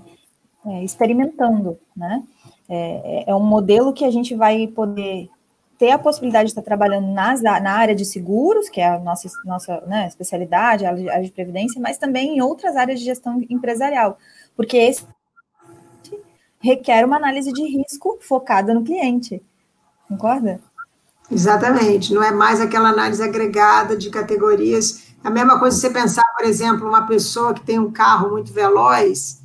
é, 0.65 0.84
experimentando, 0.84 1.78
né? 1.95 2.23
É, 2.69 3.26
é, 3.28 3.36
um 3.36 3.43
modelo 3.43 3.93
que 3.93 4.06
a 4.06 4.12
gente 4.12 4.36
vai 4.36 4.67
poder 4.67 5.30
ter 5.78 5.91
a 5.91 5.99
possibilidade 5.99 6.45
de 6.45 6.52
estar 6.52 6.62
trabalhando 6.62 7.08
nas, 7.08 7.41
na 7.41 7.71
área 7.71 7.95
de 7.95 8.06
seguros, 8.06 8.69
que 8.69 8.80
é 8.80 8.88
a 8.88 8.99
nossa, 8.99 9.28
nossa 9.43 9.82
né, 9.82 10.08
especialidade, 10.08 10.86
a 10.86 10.91
área 10.91 11.23
de 11.23 11.32
previdência, 11.32 11.82
mas 11.82 11.97
também 11.97 12.38
em 12.38 12.41
outras 12.41 12.76
áreas 12.78 12.99
de 12.99 13.06
gestão 13.06 13.41
empresarial, 13.49 14.17
porque 14.56 14.78
esse 14.78 15.06
requer 16.63 17.04
uma 17.04 17.17
análise 17.17 17.52
de 17.52 17.63
risco 17.63 18.17
focada 18.21 18.73
no 18.73 18.84
cliente, 18.84 19.43
concorda? 20.08 20.62
Exatamente, 21.32 22.14
não 22.14 22.24
é 22.24 22.32
mais 22.32 22.60
aquela 22.62 22.90
análise 22.90 23.24
agregada 23.24 23.96
de 23.96 24.10
categorias. 24.10 25.14
A 25.24 25.30
mesma 25.30 25.60
coisa 25.60 25.78
você 25.78 25.90
pensar, 25.90 26.24
por 26.38 26.46
exemplo, 26.46 26.88
uma 26.88 27.08
pessoa 27.08 27.54
que 27.54 27.62
tem 27.62 27.80
um 27.80 27.92
carro 27.92 28.30
muito 28.30 28.54
veloz, 28.54 29.42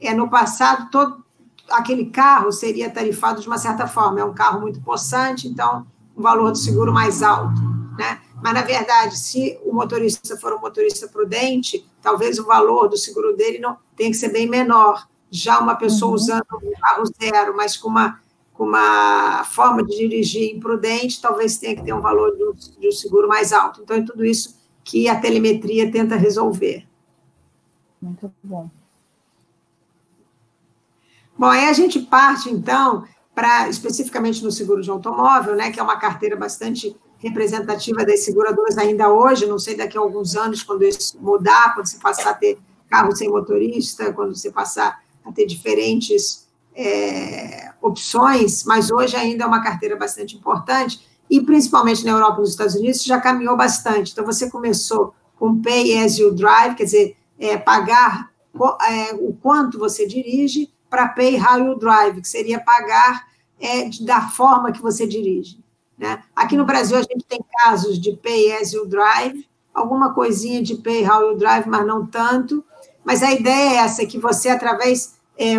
é 0.00 0.12
no 0.12 0.28
passado 0.28 0.90
todo 0.90 1.22
aquele 1.70 2.06
carro 2.06 2.52
seria 2.52 2.90
tarifado 2.90 3.40
de 3.40 3.46
uma 3.46 3.58
certa 3.58 3.86
forma, 3.86 4.20
é 4.20 4.24
um 4.24 4.34
carro 4.34 4.60
muito 4.60 4.80
possante, 4.80 5.48
então 5.48 5.86
o 6.14 6.22
valor 6.22 6.52
do 6.52 6.58
seguro 6.58 6.92
mais 6.92 7.22
alto, 7.22 7.60
né? 7.96 8.20
Mas, 8.42 8.54
na 8.54 8.62
verdade, 8.62 9.16
se 9.16 9.58
o 9.64 9.72
motorista 9.72 10.36
for 10.36 10.52
um 10.52 10.60
motorista 10.60 11.06
prudente, 11.06 11.88
talvez 12.02 12.38
o 12.38 12.44
valor 12.44 12.88
do 12.88 12.96
seguro 12.96 13.36
dele 13.36 13.60
não 13.60 13.78
tem 13.96 14.10
que 14.10 14.16
ser 14.16 14.30
bem 14.30 14.48
menor. 14.48 15.06
Já 15.30 15.60
uma 15.60 15.76
pessoa 15.76 16.10
uhum. 16.10 16.16
usando 16.16 16.44
um 16.62 16.72
carro 16.80 17.04
zero, 17.22 17.56
mas 17.56 17.76
com 17.76 17.88
uma, 17.88 18.20
uma 18.62 19.44
forma 19.44 19.84
de 19.84 19.96
dirigir 19.96 20.54
imprudente, 20.54 21.20
talvez 21.20 21.58
tenha 21.58 21.76
que 21.76 21.84
ter 21.84 21.92
um 21.92 22.00
valor 22.00 22.36
de 22.36 22.80
de 22.80 22.88
um 22.88 22.92
seguro 22.92 23.28
mais 23.28 23.52
alto. 23.52 23.80
Então, 23.82 23.96
é 23.96 24.02
tudo 24.02 24.24
isso 24.24 24.60
que 24.84 25.08
a 25.08 25.18
telemetria 25.18 25.90
tenta 25.90 26.16
resolver. 26.16 26.86
Muito 28.00 28.32
bom. 28.42 28.68
Bom, 31.38 31.46
aí 31.46 31.68
a 31.68 31.72
gente 31.72 32.00
parte, 32.00 32.50
então, 32.50 33.04
para 33.34 33.68
especificamente 33.68 34.42
no 34.44 34.50
seguro 34.50 34.82
de 34.82 34.90
automóvel, 34.90 35.54
né, 35.54 35.70
que 35.70 35.80
é 35.80 35.82
uma 35.82 35.98
carteira 35.98 36.36
bastante 36.36 36.94
representativa 37.18 38.04
das 38.04 38.24
seguradoras 38.24 38.76
ainda 38.76 39.08
hoje, 39.12 39.46
não 39.46 39.58
sei 39.58 39.76
daqui 39.76 39.96
a 39.96 40.00
alguns 40.00 40.34
anos, 40.34 40.62
quando 40.62 40.82
isso 40.82 41.16
mudar, 41.20 41.74
quando 41.74 41.86
você 41.86 41.98
passar 41.98 42.30
a 42.30 42.34
ter 42.34 42.58
carro 42.88 43.14
sem 43.14 43.28
motorista, 43.28 44.12
quando 44.12 44.34
você 44.34 44.50
passar 44.50 45.02
a 45.24 45.32
ter 45.32 45.46
diferentes 45.46 46.41
é, 46.74 47.72
opções, 47.80 48.64
mas 48.64 48.90
hoje 48.90 49.16
ainda 49.16 49.44
é 49.44 49.46
uma 49.46 49.62
carteira 49.62 49.96
bastante 49.96 50.36
importante, 50.36 51.06
e 51.30 51.40
principalmente 51.40 52.04
na 52.04 52.12
Europa 52.12 52.38
e 52.38 52.40
nos 52.40 52.50
Estados 52.50 52.74
Unidos, 52.74 53.02
já 53.04 53.20
caminhou 53.20 53.56
bastante. 53.56 54.12
Então, 54.12 54.24
você 54.24 54.50
começou 54.50 55.14
com 55.36 55.60
Pay 55.60 55.98
as 55.98 56.18
you 56.18 56.32
drive, 56.34 56.74
quer 56.74 56.84
dizer, 56.84 57.16
é, 57.38 57.56
pagar 57.56 58.30
é, 58.88 59.14
o 59.14 59.36
quanto 59.40 59.78
você 59.78 60.06
dirige, 60.06 60.70
para 60.92 61.08
Pay 61.08 61.40
How 61.40 61.58
You 61.58 61.78
Drive, 61.78 62.20
que 62.20 62.28
seria 62.28 62.60
pagar 62.60 63.26
é, 63.58 63.88
da 64.02 64.28
forma 64.28 64.70
que 64.70 64.82
você 64.82 65.06
dirige. 65.06 65.58
Né? 65.96 66.22
Aqui 66.36 66.54
no 66.54 66.66
Brasil, 66.66 66.98
a 66.98 67.02
gente 67.02 67.24
tem 67.26 67.40
casos 67.64 67.98
de 67.98 68.12
Pay 68.12 68.52
As 68.52 68.74
You 68.74 68.86
Drive, 68.86 69.48
alguma 69.72 70.12
coisinha 70.12 70.62
de 70.62 70.74
Pay 70.74 71.08
How 71.08 71.30
You 71.30 71.38
Drive, 71.38 71.66
mas 71.66 71.86
não 71.86 72.06
tanto. 72.06 72.62
Mas 73.02 73.22
a 73.22 73.32
ideia 73.32 73.70
é 73.70 73.76
essa, 73.76 74.04
que 74.04 74.18
você, 74.18 74.50
através, 74.50 75.14
é, 75.38 75.54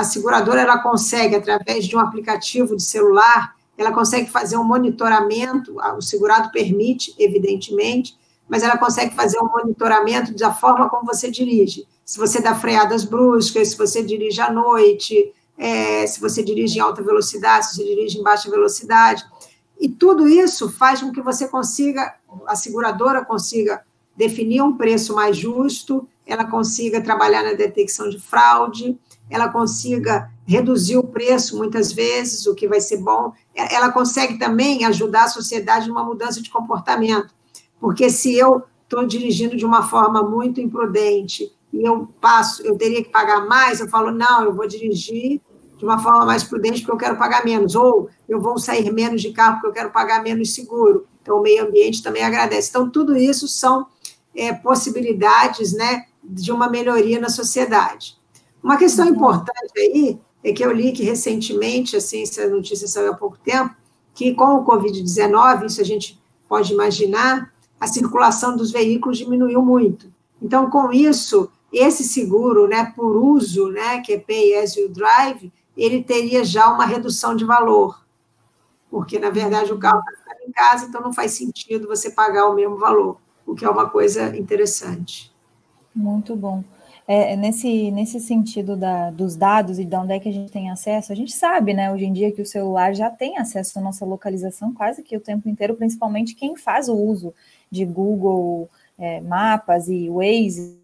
a 0.00 0.04
seguradora, 0.04 0.60
ela 0.60 0.78
consegue, 0.78 1.34
através 1.34 1.86
de 1.86 1.96
um 1.96 2.00
aplicativo 2.00 2.76
de 2.76 2.82
celular, 2.82 3.54
ela 3.76 3.92
consegue 3.92 4.30
fazer 4.30 4.56
um 4.56 4.64
monitoramento, 4.64 5.76
o 5.96 6.00
segurado 6.00 6.50
permite, 6.50 7.14
evidentemente, 7.18 8.16
mas 8.48 8.62
ela 8.62 8.78
consegue 8.78 9.14
fazer 9.14 9.38
um 9.40 9.48
monitoramento 9.48 10.34
da 10.34 10.52
forma 10.52 10.88
como 10.88 11.04
você 11.04 11.30
dirige 11.30 11.86
se 12.08 12.18
você 12.18 12.40
dá 12.40 12.54
freadas 12.54 13.04
bruscas, 13.04 13.68
se 13.68 13.76
você 13.76 14.02
dirige 14.02 14.40
à 14.40 14.50
noite, 14.50 15.30
é, 15.58 16.06
se 16.06 16.18
você 16.18 16.42
dirige 16.42 16.78
em 16.78 16.80
alta 16.80 17.02
velocidade, 17.02 17.66
se 17.66 17.76
você 17.76 17.84
dirige 17.84 18.18
em 18.18 18.22
baixa 18.22 18.50
velocidade. 18.50 19.22
E 19.78 19.90
tudo 19.90 20.26
isso 20.26 20.70
faz 20.70 21.02
com 21.02 21.12
que 21.12 21.20
você 21.20 21.46
consiga, 21.46 22.14
a 22.46 22.56
seguradora 22.56 23.22
consiga 23.22 23.82
definir 24.16 24.62
um 24.62 24.74
preço 24.74 25.14
mais 25.14 25.36
justo, 25.36 26.08
ela 26.26 26.46
consiga 26.46 27.02
trabalhar 27.02 27.42
na 27.42 27.52
detecção 27.52 28.08
de 28.08 28.18
fraude, 28.18 28.98
ela 29.30 29.48
consiga 29.48 30.30
reduzir 30.46 30.96
o 30.96 31.02
preço 31.02 31.56
muitas 31.56 31.92
vezes, 31.92 32.46
o 32.46 32.54
que 32.54 32.66
vai 32.66 32.80
ser 32.80 32.98
bom. 32.98 33.32
Ela 33.54 33.92
consegue 33.92 34.38
também 34.38 34.84
ajudar 34.84 35.24
a 35.24 35.28
sociedade 35.28 35.88
numa 35.88 36.04
mudança 36.04 36.40
de 36.40 36.50
comportamento, 36.50 37.34
porque 37.80 38.08
se 38.10 38.36
eu 38.36 38.62
estou 38.84 39.06
dirigindo 39.06 39.56
de 39.56 39.66
uma 39.66 39.82
forma 39.82 40.22
muito 40.22 40.60
imprudente 40.60 41.52
e 41.72 41.86
eu 41.86 42.08
passo, 42.20 42.62
eu 42.66 42.76
teria 42.76 43.04
que 43.04 43.10
pagar 43.10 43.46
mais, 43.46 43.80
eu 43.80 43.88
falo, 43.88 44.10
não, 44.10 44.44
eu 44.44 44.54
vou 44.54 44.66
dirigir 44.66 45.40
de 45.76 45.84
uma 45.84 45.98
forma 45.98 46.24
mais 46.24 46.42
prudente 46.42 46.80
porque 46.80 46.92
eu 46.92 46.96
quero 46.96 47.18
pagar 47.18 47.44
menos, 47.44 47.74
ou 47.74 48.10
eu 48.28 48.40
vou 48.40 48.58
sair 48.58 48.92
menos 48.92 49.22
de 49.22 49.30
carro 49.32 49.54
porque 49.54 49.68
eu 49.68 49.72
quero 49.72 49.90
pagar 49.90 50.22
menos 50.22 50.54
seguro. 50.54 51.06
Então, 51.22 51.38
o 51.38 51.42
meio 51.42 51.66
ambiente 51.66 52.02
também 52.02 52.22
agradece. 52.22 52.70
Então, 52.70 52.90
tudo 52.90 53.16
isso 53.16 53.46
são 53.46 53.86
é, 54.34 54.52
possibilidades 54.52 55.72
né, 55.72 56.06
de 56.24 56.50
uma 56.50 56.68
melhoria 56.68 57.20
na 57.20 57.28
sociedade. 57.28 58.17
Uma 58.62 58.76
questão 58.76 59.06
uhum. 59.06 59.14
importante 59.14 59.72
aí 59.76 60.18
é 60.42 60.52
que 60.52 60.64
eu 60.64 60.72
li 60.72 60.92
que 60.92 61.02
recentemente, 61.02 61.96
assim, 61.96 62.22
essa 62.22 62.46
notícia 62.48 62.86
saiu 62.86 63.12
há 63.12 63.16
pouco 63.16 63.38
tempo, 63.38 63.74
que 64.14 64.34
com 64.34 64.56
o 64.56 64.64
Covid-19, 64.64 65.66
isso 65.66 65.80
a 65.80 65.84
gente 65.84 66.20
pode 66.48 66.72
imaginar, 66.72 67.52
a 67.78 67.86
circulação 67.86 68.56
dos 68.56 68.70
veículos 68.70 69.18
diminuiu 69.18 69.62
muito. 69.62 70.12
Então, 70.40 70.70
com 70.70 70.92
isso, 70.92 71.50
esse 71.72 72.02
seguro, 72.04 72.66
né, 72.66 72.92
por 72.96 73.16
uso, 73.16 73.68
né, 73.68 74.00
que 74.00 74.14
é 74.14 74.18
Pay 74.18 74.56
as 74.56 74.76
you 74.76 74.88
drive, 74.88 75.52
ele 75.76 76.02
teria 76.02 76.44
já 76.44 76.68
uma 76.72 76.84
redução 76.84 77.36
de 77.36 77.44
valor, 77.44 78.04
porque 78.90 79.18
na 79.18 79.30
verdade 79.30 79.72
o 79.72 79.78
carro 79.78 80.02
está 80.10 80.34
em 80.46 80.50
casa, 80.50 80.86
então 80.86 81.00
não 81.00 81.12
faz 81.12 81.32
sentido 81.32 81.86
você 81.86 82.10
pagar 82.10 82.48
o 82.48 82.54
mesmo 82.54 82.76
valor, 82.76 83.18
o 83.46 83.54
que 83.54 83.64
é 83.64 83.70
uma 83.70 83.88
coisa 83.88 84.36
interessante. 84.36 85.32
Muito 85.94 86.34
bom. 86.34 86.64
É, 87.10 87.34
nesse, 87.36 87.90
nesse 87.90 88.20
sentido 88.20 88.76
da, 88.76 89.10
dos 89.10 89.34
dados 89.34 89.78
e 89.78 89.84
de 89.86 89.96
onde 89.96 90.12
é 90.12 90.20
que 90.20 90.28
a 90.28 90.32
gente 90.32 90.52
tem 90.52 90.68
acesso, 90.68 91.10
a 91.10 91.16
gente 91.16 91.32
sabe, 91.32 91.72
né, 91.72 91.90
hoje 91.90 92.04
em 92.04 92.12
dia 92.12 92.30
que 92.30 92.42
o 92.42 92.46
celular 92.46 92.94
já 92.94 93.08
tem 93.08 93.38
acesso 93.38 93.78
à 93.78 93.82
nossa 93.82 94.04
localização 94.04 94.74
quase 94.74 95.02
que 95.02 95.16
o 95.16 95.20
tempo 95.20 95.48
inteiro, 95.48 95.74
principalmente 95.74 96.34
quem 96.34 96.54
faz 96.54 96.86
o 96.86 96.94
uso 96.94 97.32
de 97.70 97.86
Google 97.86 98.68
é, 98.98 99.22
Mapas 99.22 99.88
e 99.88 100.10
Waze. 100.10 100.78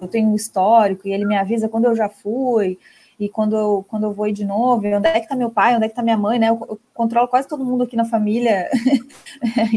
Eu 0.00 0.08
tenho 0.08 0.30
um 0.30 0.34
histórico 0.34 1.06
e 1.06 1.12
ele 1.12 1.26
me 1.26 1.36
avisa 1.36 1.68
quando 1.68 1.84
eu 1.84 1.94
já 1.94 2.08
fui 2.08 2.78
e 3.20 3.28
quando 3.28 3.54
eu, 3.54 3.84
quando 3.86 4.04
eu 4.04 4.14
vou 4.14 4.32
de 4.32 4.46
novo, 4.46 4.86
onde 4.86 5.06
é 5.06 5.12
que 5.12 5.26
está 5.26 5.36
meu 5.36 5.50
pai, 5.50 5.76
onde 5.76 5.84
é 5.84 5.88
que 5.88 5.92
está 5.92 6.02
minha 6.02 6.16
mãe, 6.16 6.38
né? 6.38 6.48
Eu, 6.48 6.58
eu, 6.70 6.80
controlo 6.94 7.28
quase 7.28 7.46
todo 7.46 7.62
mundo 7.62 7.84
aqui 7.84 7.94
na 7.94 8.06
família. 8.06 8.70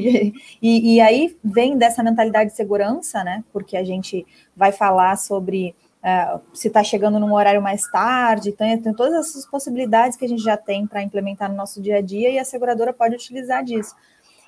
e, 0.62 0.95
e, 0.95 1.01
aí 1.01 1.38
vem 1.43 1.77
dessa 1.77 2.01
mentalidade 2.01 2.51
de 2.51 2.56
segurança, 2.56 3.21
né? 3.21 3.43
Porque 3.51 3.75
a 3.75 3.84
gente 3.84 4.25
vai 4.56 4.71
falar 4.71 5.17
sobre 5.17 5.75
uh, 6.01 6.39
se 6.53 6.69
está 6.69 6.82
chegando 6.86 7.19
num 7.19 7.34
horário 7.34 7.62
mais 7.62 7.86
tarde, 7.91 8.53
tem, 8.53 8.82
tem 8.82 8.93
todas 8.93 9.27
essas 9.27 9.45
possibilidades 9.45 10.17
que 10.17 10.23
a 10.23 10.29
gente 10.29 10.41
já 10.41 10.56
tem 10.56 10.88
para 10.88 11.03
implementar 11.03 11.49
no 11.49 11.58
nosso 11.58 11.82
dia 11.82 11.97
a 11.97 12.01
dia 12.01 12.29
e 12.29 12.39
a 12.39 12.45
seguradora 12.45 12.93
pode 12.93 13.13
utilizar 13.13 13.62
disso. 13.62 13.93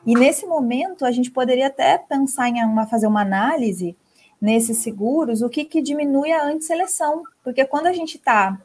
E 0.05 0.13
nesse 0.13 0.45
momento 0.45 1.03
a 1.03 1.12
gente 1.12 1.31
poderia 1.31 1.67
até 1.67 1.97
pensar 1.97 2.47
em 2.47 2.63
uma, 2.63 2.88
fazer 2.88 3.08
uma 3.08 3.23
análise 3.23 3.93
nesses 4.39 4.77
seguros, 4.77 5.41
o 5.41 5.49
que, 5.49 5.65
que 5.65 5.81
diminui 5.81 6.31
a 6.31 6.45
antisseleção, 6.45 7.23
porque 7.43 7.65
quando 7.65 7.88
a 7.88 7.93
gente 7.93 8.15
está 8.15 8.58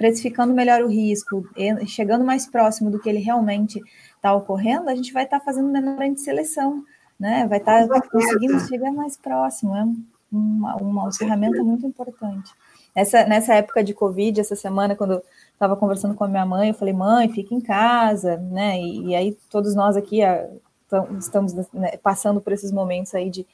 precificando 0.00 0.54
melhor 0.54 0.80
o 0.80 0.88
risco, 0.88 1.46
chegando 1.86 2.24
mais 2.24 2.46
próximo 2.46 2.90
do 2.90 2.98
que 2.98 3.06
ele 3.06 3.18
realmente 3.18 3.78
está 4.16 4.32
ocorrendo, 4.32 4.88
a 4.88 4.94
gente 4.94 5.12
vai 5.12 5.24
estar 5.24 5.40
tá 5.40 5.44
fazendo 5.44 5.68
menor 5.68 6.00
antisseleção, 6.00 6.82
né? 7.18 7.46
Vai 7.46 7.58
estar 7.58 7.86
tá 7.86 8.00
conseguindo 8.08 8.58
chegar 8.66 8.90
mais 8.90 9.18
próximo, 9.18 9.76
é 9.76 9.84
uma, 10.32 10.76
uma 10.76 11.12
ferramenta 11.12 11.62
muito 11.62 11.86
importante. 11.86 12.50
Nessa, 12.96 13.26
nessa 13.26 13.52
época 13.52 13.84
de 13.84 13.92
Covid, 13.92 14.40
essa 14.40 14.56
semana, 14.56 14.96
quando 14.96 15.20
estava 15.52 15.76
conversando 15.76 16.14
com 16.14 16.24
a 16.24 16.28
minha 16.28 16.46
mãe, 16.46 16.70
eu 16.70 16.74
falei, 16.74 16.94
mãe, 16.94 17.30
fica 17.30 17.54
em 17.54 17.60
casa, 17.60 18.38
né? 18.38 18.80
E, 18.80 19.08
e 19.08 19.14
aí 19.14 19.36
todos 19.50 19.74
nós 19.74 19.98
aqui 19.98 20.22
a, 20.22 20.48
estamos 21.18 21.52
né, 21.74 21.98
passando 21.98 22.40
por 22.40 22.54
esses 22.54 22.72
momentos 22.72 23.14
aí 23.14 23.28
de 23.28 23.46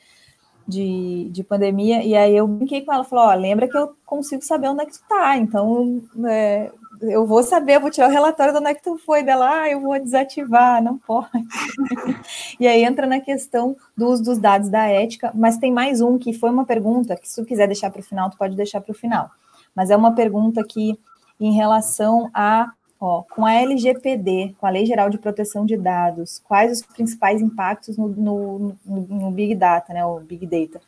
de, 0.67 1.29
de 1.31 1.45
pandemia, 1.45 2.03
e 2.03 2.15
aí 2.15 2.37
eu 2.37 2.47
brinquei 2.47 2.85
com 2.85 2.93
ela, 2.93 3.05
falou, 3.05 3.27
ó, 3.27 3.35
lembra 3.35 3.69
que 3.69 3.77
eu 3.77 3.95
consigo 4.05 4.43
saber 4.43 4.69
onde 4.69 4.83
é 4.83 4.87
que 4.87 4.93
tu 4.93 5.03
tá, 5.09 5.37
então 5.37 6.03
é, 6.27 6.71
eu 7.01 7.27
vou 7.27 7.43
saber, 7.43 7.77
eu 7.77 7.81
vou 7.81 7.91
tirar 7.91 8.09
o 8.09 8.13
relatório 8.13 8.53
de 8.53 8.59
onde 8.59 8.71
é 8.71 8.75
que 8.75 8.83
tu 8.83 8.99
foi 8.99 9.23
dela, 9.23 9.63
ah, 9.63 9.71
eu 9.71 9.81
vou 9.81 9.99
desativar, 9.99 10.83
não 10.83 10.99
pode. 10.99 11.29
e 12.59 12.67
aí 12.67 12.83
entra 12.85 13.07
na 13.07 13.21
questão 13.21 13.77
do 13.97 14.09
uso 14.09 14.23
dos 14.23 14.39
dados 14.39 14.69
da 14.69 14.87
ética, 14.87 15.31
mas 15.35 15.59
tem 15.59 15.73
mais 15.73 16.01
um 16.01 16.19
que 16.19 16.33
foi 16.33 16.51
uma 16.51 16.65
pergunta, 16.65 17.17
que 17.17 17.29
se 17.29 17.37
tu 17.37 17.47
quiser 17.47 17.67
deixar 17.67 17.91
para 17.91 18.01
o 18.01 18.05
final, 18.05 18.31
tu 18.31 18.37
pode 18.37 18.57
deixar 18.57 18.81
para 18.81 18.93
o 18.93 18.95
final. 18.95 19.31
mas 19.75 19.91
é 19.91 19.97
uma 19.97 20.15
pergunta 20.15 20.65
que 20.65 20.99
em 21.39 21.53
relação 21.53 22.31
a, 22.33 22.73
ó, 23.01 23.23
com 23.23 23.45
a 23.45 23.53
LGPD, 23.55 24.55
com 24.59 24.67
a 24.67 24.71
Lei 24.71 24.87
Geral 24.87 25.11
de 25.11 25.19
Proteção 25.19 25.67
de 25.67 25.77
Dados, 25.77 26.43
quais 26.45 26.73
os 26.73 26.83
principais 26.83 27.41
impactos 27.41 27.97
no, 27.97 28.09
no, 28.09 28.77
no, 28.85 29.31
Big 29.31 29.55
Data, 29.55 29.93
né, 29.93 30.05
o 30.05 30.21
Big 30.21 30.47
Data? 30.47 30.81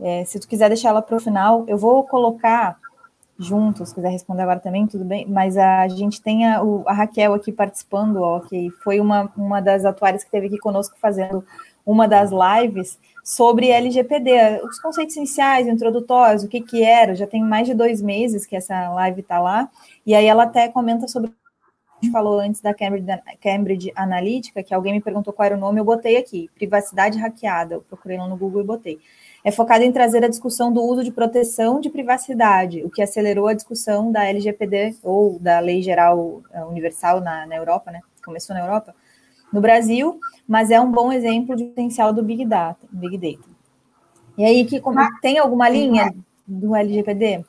É, 0.00 0.24
se 0.24 0.38
tu 0.38 0.46
quiser 0.48 0.68
deixar 0.68 0.90
ela 0.90 1.02
para 1.02 1.16
o 1.16 1.20
final, 1.20 1.64
eu 1.66 1.76
vou 1.76 2.04
colocar 2.04 2.78
junto, 3.38 3.86
se 3.86 3.94
quiser 3.94 4.10
responder 4.10 4.42
agora 4.42 4.58
também, 4.58 4.86
tudo 4.86 5.04
bem, 5.04 5.24
mas 5.28 5.56
a 5.56 5.86
gente 5.86 6.20
tem 6.20 6.44
a, 6.44 6.60
a 6.86 6.92
Raquel 6.92 7.34
aqui 7.34 7.52
participando, 7.52 8.16
ó, 8.16 8.40
que 8.40 8.70
foi 8.82 9.00
uma, 9.00 9.30
uma 9.36 9.60
das 9.60 9.84
atuárias 9.84 10.24
que 10.24 10.30
teve 10.30 10.48
aqui 10.48 10.58
conosco 10.58 10.96
fazendo 11.00 11.44
uma 11.88 12.06
das 12.06 12.30
lives 12.30 12.98
sobre 13.24 13.70
LGPD, 13.70 14.60
os 14.62 14.78
conceitos 14.78 15.16
iniciais, 15.16 15.66
introdutórios, 15.66 16.44
o 16.44 16.48
que 16.48 16.60
que 16.60 16.82
era, 16.82 17.14
já 17.14 17.26
tem 17.26 17.42
mais 17.42 17.66
de 17.66 17.72
dois 17.72 18.02
meses 18.02 18.44
que 18.44 18.54
essa 18.54 18.90
live 18.90 19.22
está 19.22 19.38
lá, 19.38 19.70
e 20.04 20.14
aí 20.14 20.26
ela 20.26 20.42
até 20.42 20.68
comenta 20.68 21.08
sobre 21.08 21.30
a 21.30 22.04
gente 22.04 22.12
falou 22.12 22.38
antes 22.38 22.60
da 22.60 22.72
Cambridge, 22.72 23.08
Cambridge 23.40 23.92
Analytica, 23.96 24.62
que 24.62 24.72
alguém 24.72 24.92
me 24.92 25.00
perguntou 25.00 25.32
qual 25.32 25.46
era 25.46 25.56
o 25.56 25.58
nome, 25.58 25.80
eu 25.80 25.84
botei 25.84 26.16
aqui, 26.16 26.48
privacidade 26.54 27.18
hackeada, 27.18 27.76
eu 27.76 27.80
procurei 27.80 28.18
lá 28.18 28.28
no 28.28 28.36
Google 28.36 28.60
e 28.60 28.66
botei. 28.66 28.98
É 29.42 29.50
focada 29.50 29.84
em 29.84 29.90
trazer 29.90 30.22
a 30.22 30.28
discussão 30.28 30.70
do 30.70 30.82
uso 30.82 31.02
de 31.02 31.10
proteção 31.10 31.80
de 31.80 31.90
privacidade, 31.90 32.84
o 32.84 32.90
que 32.90 33.02
acelerou 33.02 33.48
a 33.48 33.54
discussão 33.54 34.12
da 34.12 34.26
LGPD 34.26 34.96
ou 35.02 35.38
da 35.40 35.58
Lei 35.58 35.82
Geral 35.82 36.42
eh, 36.52 36.64
Universal 36.66 37.20
na, 37.20 37.46
na 37.46 37.56
Europa, 37.56 37.90
né? 37.90 38.00
Começou 38.24 38.54
na 38.54 38.62
Europa, 38.62 38.94
no 39.52 39.60
Brasil, 39.60 40.18
mas 40.46 40.70
é 40.70 40.80
um 40.80 40.90
bom 40.90 41.12
exemplo 41.12 41.56
de 41.56 41.64
potencial 41.64 42.12
do 42.12 42.22
Big 42.22 42.44
Data, 42.44 42.86
Big 42.90 43.16
Data. 43.16 43.48
E 44.36 44.44
aí, 44.44 44.64
que 44.64 44.80
tem 45.20 45.38
alguma 45.38 45.68
linha 45.68 46.14
do 46.46 46.74
LGPD? 46.74 47.44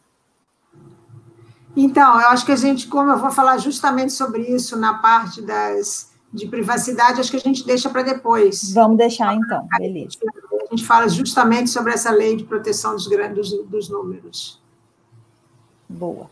Então, 1.76 2.20
eu 2.20 2.28
acho 2.30 2.46
que 2.46 2.52
a 2.52 2.56
gente, 2.56 2.88
como 2.88 3.12
eu 3.12 3.20
vou 3.20 3.32
falar 3.32 3.58
justamente 3.58 4.12
sobre 4.12 4.42
isso 4.44 4.76
na 4.76 4.96
parte 4.96 5.42
das 5.42 6.10
de 6.32 6.48
privacidade, 6.48 7.20
acho 7.20 7.32
que 7.32 7.38
a 7.38 7.40
gente 7.40 7.66
deixa 7.66 7.90
para 7.90 8.04
depois. 8.04 8.72
Vamos 8.74 8.98
deixar 8.98 9.34
então, 9.34 9.68
beleza. 9.78 10.18
A 10.62 10.76
gente 10.76 10.86
fala 10.86 11.10
justamente 11.10 11.70
sobre 11.70 11.92
essa 11.92 12.12
lei 12.12 12.36
de 12.36 12.44
proteção 12.44 12.94
dos 12.94 13.08
grandes 13.08 13.52
dos 13.68 13.90
números. 13.90 14.62
Boa. 15.88 16.30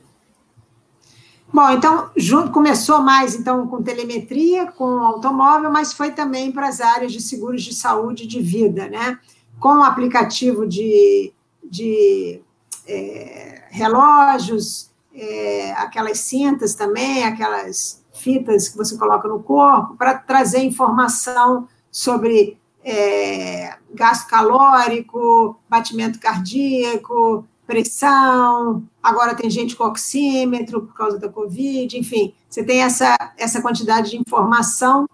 Bom, 1.51 1.69
então, 1.71 2.11
junto, 2.15 2.51
começou 2.51 3.01
mais 3.01 3.33
então 3.33 3.67
com 3.67 3.81
telemetria, 3.81 4.67
com 4.71 4.99
automóvel, 4.99 5.71
mas 5.71 5.93
foi 5.93 6.11
também 6.11 6.51
para 6.51 6.67
as 6.67 6.81
áreas 6.81 7.11
de 7.13 7.21
seguros 7.21 7.63
de 7.63 7.73
saúde 7.73 8.23
e 8.23 8.27
de 8.27 8.41
vida, 8.41 8.87
né? 8.89 9.17
Com 9.59 9.77
o 9.77 9.83
aplicativo 9.83 10.67
de, 10.67 11.33
de 11.63 12.41
é, 12.85 13.63
relógios, 13.69 14.91
é, 15.13 15.71
aquelas 15.73 16.19
cintas 16.19 16.75
também, 16.75 17.23
aquelas 17.23 18.03
fitas 18.13 18.67
que 18.67 18.77
você 18.77 18.97
coloca 18.97 19.27
no 19.27 19.41
corpo, 19.41 19.95
para 19.95 20.15
trazer 20.15 20.59
informação 20.59 21.67
sobre 21.89 22.57
é, 22.83 23.75
gasto 23.93 24.29
calórico, 24.29 25.59
batimento 25.69 26.19
cardíaco, 26.19 27.45
pressão, 27.67 28.87
agora 29.03 29.35
tem 29.35 29.49
gente 29.49 29.75
com 29.75 29.83
oxímetro 29.83 30.81
por 30.81 30.95
causa 30.95 31.19
da 31.19 31.27
Covid, 31.27 31.97
enfim, 31.97 32.33
você 32.49 32.63
tem 32.63 32.81
essa, 32.81 33.15
essa 33.37 33.61
quantidade 33.61 34.11
de 34.11 34.17
informação. 34.17 35.07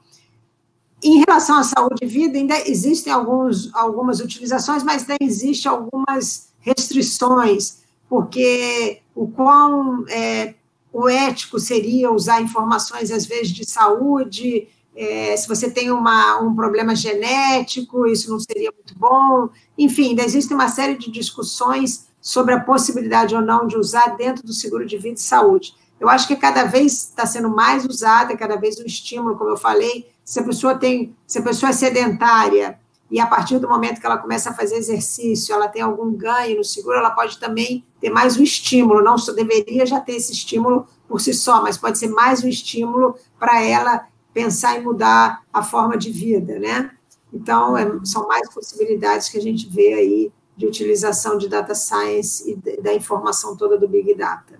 Em 1.04 1.22
relação 1.28 1.58
à 1.58 1.64
saúde 1.64 2.04
e 2.04 2.06
vida, 2.06 2.38
ainda 2.38 2.56
existem 2.70 3.12
alguns, 3.12 3.74
algumas 3.74 4.20
utilizações, 4.22 4.84
mas 4.84 5.01
ainda 5.01 5.18
existem 5.20 5.70
algumas 5.70 6.54
restrições, 6.60 7.80
porque 8.08 9.01
o 9.14 9.28
quão 9.28 10.06
é, 10.08 10.54
o 10.93 11.10
ético 11.10 11.60
seria 11.60 12.12
usar 12.12 12.41
informações, 12.41 13.12
às 13.12 13.26
vezes, 13.26 13.49
de 13.49 13.68
saúde, 13.68 14.70
é, 14.95 15.36
se 15.36 15.47
você 15.47 15.70
tem 15.72 15.91
uma, 15.91 16.39
um 16.39 16.56
problema 16.56 16.95
genético, 16.95 18.06
isso 18.06 18.30
não 18.30 18.39
seria 18.39 18.72
muito 18.72 18.97
bom. 18.97 19.49
Enfim, 19.76 20.10
ainda 20.10 20.24
existe 20.24 20.54
uma 20.54 20.70
série 20.70 20.95
de 20.95 21.10
discussões 21.10 22.08
sobre 22.24 22.54
a 22.54 22.60
possibilidade 22.62 23.36
ou 23.36 23.42
não 23.42 23.68
de 23.68 23.78
usar 23.78 24.16
dentro 24.16 24.48
do 24.48 24.54
seguro 24.54 24.86
de 24.86 24.98
vida 24.98 25.16
e 25.16 25.22
saúde. 25.22 25.76
Eu 26.00 26.08
acho 26.08 26.26
que 26.26 26.38
cada 26.38 26.64
vez 26.64 26.94
está 26.94 27.26
sendo 27.26 27.50
mais 27.50 27.86
usada, 27.86 28.36
cada 28.38 28.56
vez 28.56 28.80
um 28.80 28.86
estímulo, 28.86 29.38
como 29.38 29.50
eu 29.50 29.58
falei. 29.58 30.10
Se 30.24 30.40
a 30.40 30.44
pessoa 30.44 30.74
tem, 30.74 31.14
se 31.28 31.40
a 31.40 31.42
pessoa 31.42 31.70
é 31.70 31.74
sedentária 31.74 32.80
e 33.12 33.20
a 33.20 33.28
partir 33.28 33.60
do 33.60 33.68
momento 33.68 34.00
que 34.00 34.06
ela 34.06 34.18
começa 34.18 34.50
a 34.50 34.54
fazer 34.54 34.78
exercício, 34.78 35.54
ela 35.54 35.68
tem 35.68 35.82
algum 35.82 36.14
ganho 36.14 36.58
no 36.58 36.64
seguro, 36.64 36.98
ela 36.98 37.12
pode 37.12 37.38
também 37.38 37.86
ter 38.00 38.10
mais 38.10 38.38
um 38.38 38.44
estímulo. 38.44 39.04
Não 39.04 39.18
só 39.18 39.34
deveria 39.34 39.86
já 39.86 40.00
ter 40.00 40.14
esse 40.14 40.32
estímulo 40.32 40.88
por 41.10 41.20
si 41.20 41.34
só, 41.34 41.62
mas 41.62 41.78
pode 41.78 41.98
ser 41.98 42.08
mais 42.08 42.42
um 42.42 42.48
estímulo 42.48 43.16
para 43.38 43.62
ela 43.62 44.08
pensar 44.34 44.80
em 44.80 44.84
mudar 44.84 45.44
a 45.52 45.62
forma 45.62 45.98
de 45.98 46.10
vida, 46.10 46.58
né? 46.58 46.90
Então, 47.34 47.78
é, 47.78 47.86
são 48.06 48.28
mais 48.28 48.52
possibilidades 48.54 49.28
que 49.28 49.38
a 49.38 49.42
gente 49.42 49.68
vê 49.68 49.94
aí 49.94 50.32
de 50.56 50.66
utilização 50.66 51.38
de 51.38 51.47
data 51.47 51.74
science 51.74 52.49
e 52.49 52.82
da 52.82 52.93
informação 52.93 53.56
toda 53.56 53.78
do 53.78 53.88
Big 53.88 54.14
Data. 54.14 54.60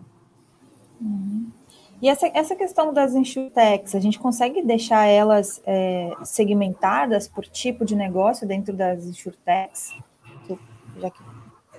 Uhum. 1.00 1.52
E 2.02 2.10
essa, 2.10 2.28
essa 2.34 2.56
questão 2.56 2.94
das 2.94 3.14
insurtechs, 3.14 3.96
a 3.96 4.00
gente 4.00 4.20
consegue 4.20 4.62
deixar 4.62 5.06
elas 5.06 5.62
é, 5.66 6.12
segmentadas 6.24 7.28
por 7.28 7.46
tipo 7.46 7.86
de 7.86 7.96
negócio 7.96 8.48
dentro 8.48 8.74
das 8.76 9.06
insurtechs? 9.06 9.92
Já 10.98 11.10
que 11.10 11.20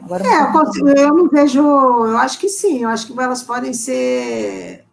agora 0.01 0.27
é, 0.27 0.43
eu, 0.43 0.53
consigo, 0.53 0.89
eu 0.89 1.15
não 1.15 1.29
vejo, 1.29 1.61
eu 1.61 2.17
acho 2.17 2.39
que 2.39 2.49
sim, 2.49 2.83
eu 2.83 2.89
acho 2.89 3.07
que 3.07 3.21
elas 3.21 3.43
podem 3.43 3.75
ser 3.75 4.85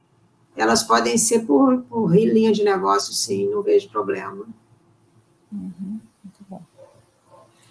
elas 0.56 0.84
podem 0.84 1.18
ser 1.18 1.46
por, 1.46 1.82
por 1.84 2.14
linha 2.14 2.52
de 2.52 2.64
negócio, 2.64 3.14
sim, 3.14 3.48
não 3.50 3.62
vejo 3.62 3.90
problema. 3.90 4.46
Uhum. 5.52 6.00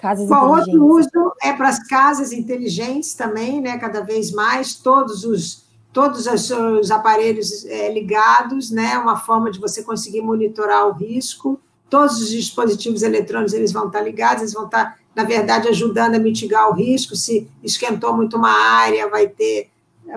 Casas 0.01 0.28
bom, 0.28 0.57
outro 0.57 0.86
uso 0.86 1.32
é 1.42 1.53
para 1.53 1.68
as 1.68 1.86
casas 1.86 2.32
inteligentes 2.32 3.14
também, 3.14 3.61
né? 3.61 3.78
Cada 3.78 4.01
vez 4.01 4.30
mais, 4.32 4.74
todos 4.74 5.24
os 5.24 5.68
todos 5.92 6.26
os 6.26 6.90
aparelhos 6.90 7.64
é, 7.66 7.92
ligados, 7.92 8.70
né? 8.70 8.96
Uma 8.96 9.16
forma 9.16 9.51
de 9.51 9.59
você 9.59 9.82
conseguir 9.82 10.22
monitorar 10.22 10.88
o 10.88 10.92
risco. 10.92 11.61
Todos 11.88 12.22
os 12.22 12.30
dispositivos 12.30 13.03
eletrônicos 13.03 13.53
eles 13.53 13.72
vão 13.72 13.88
estar 13.88 14.01
ligados, 14.01 14.42
eles 14.42 14.55
vão 14.55 14.66
estar, 14.66 14.96
na 15.14 15.24
verdade, 15.24 15.68
ajudando 15.68 16.14
a 16.14 16.18
mitigar 16.20 16.70
o 16.70 16.74
risco. 16.74 17.16
Se 17.16 17.48
esquentou 17.62 18.16
muito 18.16 18.36
uma 18.36 18.53
área, 18.53 19.09
vai 19.09 19.26
ter, 19.26 19.68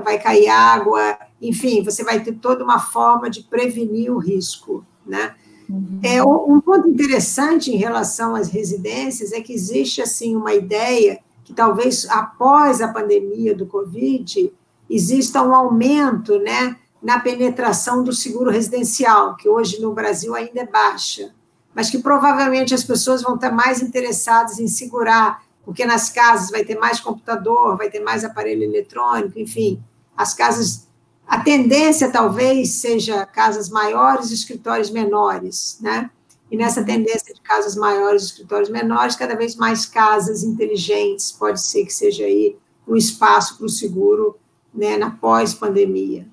vai 0.03 0.19
cair 0.19 0.47
água, 0.47 1.17
enfim, 1.41 1.84
você 1.84 2.03
vai 2.03 2.23
ter 2.23 2.34
toda 2.34 2.63
uma 2.63 2.79
forma 2.79 3.29
de 3.29 3.41
prevenir 3.41 4.11
o 4.11 4.19
risco, 4.19 4.86
né? 5.05 5.34
Uhum. 5.70 5.99
É, 6.03 6.24
um 6.24 6.59
ponto 6.59 6.88
interessante 6.88 7.72
em 7.72 7.78
relação 7.78 8.36
às 8.36 8.49
residências 8.49 9.32
é 9.32 9.41
que 9.41 9.53
existe, 9.53 10.01
assim, 10.01 10.36
uma 10.36 10.53
ideia 10.53 11.20
que 11.43 11.53
talvez 11.53 12.07
após 12.09 12.82
a 12.82 12.88
pandemia 12.88 13.55
do 13.55 13.66
Covid 13.66 14.51
exista 14.89 15.41
um 15.41 15.53
aumento, 15.53 16.39
né, 16.39 16.76
na 17.01 17.20
penetração 17.20 18.03
do 18.03 18.14
seguro 18.14 18.49
residencial, 18.49 19.36
que 19.36 19.49
hoje 19.49 19.82
no 19.82 19.93
Brasil 19.93 20.34
ainda 20.36 20.61
é 20.61 20.66
baixa, 20.68 21.34
mas 21.76 21.89
que 21.89 21.97
provavelmente 21.97 22.74
as 22.74 22.84
pessoas 22.84 23.22
vão 23.22 23.36
estar 23.36 23.51
mais 23.51 23.82
interessadas 23.82 24.59
em 24.59 24.68
segurar, 24.68 25.43
porque 25.66 25.86
nas 25.86 26.09
casas 26.09 26.49
vai 26.49 26.64
ter 26.64 26.78
mais 26.78 26.99
computador, 26.99 27.78
vai 27.78 27.89
ter 27.89 27.99
mais 27.99 28.24
aparelho 28.24 28.64
eletrônico, 28.64 29.38
enfim, 29.38 29.84
as 30.16 30.34
casas 30.34 30.82
a 31.28 31.39
tendência 31.39 32.11
talvez 32.11 32.74
seja 32.76 33.26
casas 33.26 33.69
maiores 33.69 34.32
e 34.32 34.34
escritórios 34.34 34.89
menores, 34.89 35.78
né? 35.82 36.09
E 36.51 36.57
nessa 36.57 36.82
uhum. 36.82 36.86
tendência 36.86 37.34
de 37.34 37.41
casas 37.41 37.76
maiores 37.76 38.21
e 38.21 38.26
escritórios 38.26 38.69
menores, 38.69 39.15
cada 39.15 39.36
vez 39.36 39.55
mais 39.55 39.86
casas 39.86 40.43
inteligentes, 40.43 41.32
pode 41.32 41.59
ser 41.61 41.86
que 41.86 41.93
seja 41.93 42.26
aí 42.26 42.55
um 42.88 42.95
espaço 42.95 43.57
para 43.57 43.65
o 43.65 43.69
seguro 43.69 44.38
né, 44.74 44.97
na 44.97 45.09
pós-pandemia. 45.09 46.28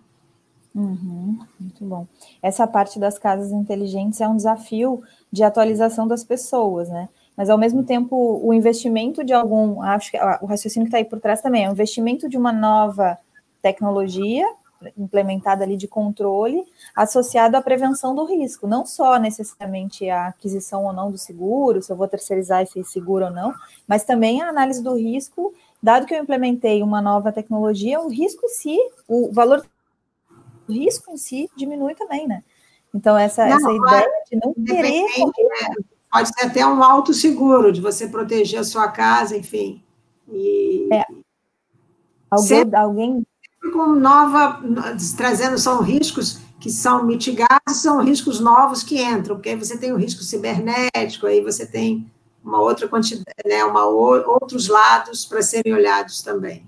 Uhum, 0.74 1.38
muito 1.58 1.84
bom. 1.84 2.06
Essa 2.42 2.66
parte 2.66 2.98
das 2.98 3.18
casas 3.18 3.50
inteligentes 3.50 4.20
é 4.20 4.28
um 4.28 4.36
desafio 4.36 5.02
de 5.32 5.42
atualização 5.42 6.06
das 6.06 6.22
pessoas, 6.22 6.88
né? 6.88 7.08
Mas 7.36 7.48
ao 7.48 7.56
mesmo 7.56 7.82
tempo, 7.82 8.40
o 8.44 8.52
investimento 8.52 9.24
de 9.24 9.32
algum, 9.32 9.80
acho 9.82 10.10
que 10.10 10.18
o 10.42 10.46
raciocínio 10.46 10.86
que 10.86 10.88
está 10.88 10.98
aí 10.98 11.04
por 11.04 11.20
trás 11.20 11.40
também 11.40 11.64
é 11.64 11.68
o 11.68 11.72
investimento 11.72 12.28
de 12.28 12.36
uma 12.36 12.52
nova 12.52 13.18
tecnologia 13.62 14.46
implementada 14.96 15.64
ali 15.64 15.76
de 15.76 15.86
controle, 15.86 16.64
associado 16.94 17.56
à 17.56 17.62
prevenção 17.62 18.14
do 18.14 18.24
risco, 18.24 18.66
não 18.66 18.86
só 18.86 19.18
necessariamente 19.18 20.08
a 20.08 20.28
aquisição 20.28 20.84
ou 20.84 20.92
não 20.92 21.10
do 21.10 21.18
seguro, 21.18 21.82
se 21.82 21.92
eu 21.92 21.96
vou 21.96 22.08
terceirizar 22.08 22.62
esse 22.62 22.82
seguro 22.84 23.26
ou 23.26 23.30
não, 23.30 23.52
mas 23.86 24.04
também 24.04 24.42
a 24.42 24.48
análise 24.48 24.82
do 24.82 24.96
risco, 24.96 25.52
dado 25.82 26.06
que 26.06 26.14
eu 26.14 26.22
implementei 26.22 26.82
uma 26.82 27.00
nova 27.00 27.32
tecnologia, 27.32 28.00
o 28.00 28.08
risco 28.08 28.46
em 28.46 28.48
si, 28.48 28.78
o 29.08 29.30
valor 29.32 29.62
do 30.66 30.72
risco 30.72 31.10
em 31.12 31.16
si 31.16 31.50
diminui 31.56 31.94
também, 31.94 32.26
né? 32.26 32.42
Então, 32.94 33.16
essa, 33.16 33.46
não, 33.46 33.56
essa 33.56 33.72
ideia 33.72 34.10
de 34.30 34.40
não 34.44 34.54
querer. 34.54 35.02
Né? 35.02 35.74
Pode 36.10 36.28
ser 36.28 36.46
até 36.46 36.66
um 36.66 36.82
alto 36.82 37.14
seguro, 37.14 37.72
de 37.72 37.80
você 37.80 38.08
proteger 38.08 38.60
a 38.60 38.64
sua 38.64 38.88
casa, 38.88 39.36
enfim. 39.36 39.82
E... 40.28 40.88
É. 40.92 41.04
Alguém, 42.30 42.74
alguém 42.74 43.26
com 43.72 43.86
nova, 43.94 44.60
trazendo 45.16 45.58
são 45.58 45.82
riscos 45.82 46.40
que 46.58 46.70
são 46.70 47.04
mitigados, 47.04 47.76
são 47.76 48.02
riscos 48.02 48.40
novos 48.40 48.82
que 48.82 49.02
entram, 49.02 49.36
porque 49.36 49.50
aí 49.50 49.56
você 49.56 49.78
tem 49.78 49.92
o 49.92 49.96
risco 49.96 50.22
cibernético, 50.22 51.26
aí 51.26 51.40
você 51.40 51.66
tem 51.66 52.10
uma 52.44 52.60
outra 52.60 52.88
quantidade, 52.88 53.24
né, 53.46 53.64
uma, 53.64 53.84
outros 53.84 54.68
lados 54.68 55.24
para 55.24 55.42
serem 55.42 55.72
olhados 55.72 56.22
também. 56.22 56.66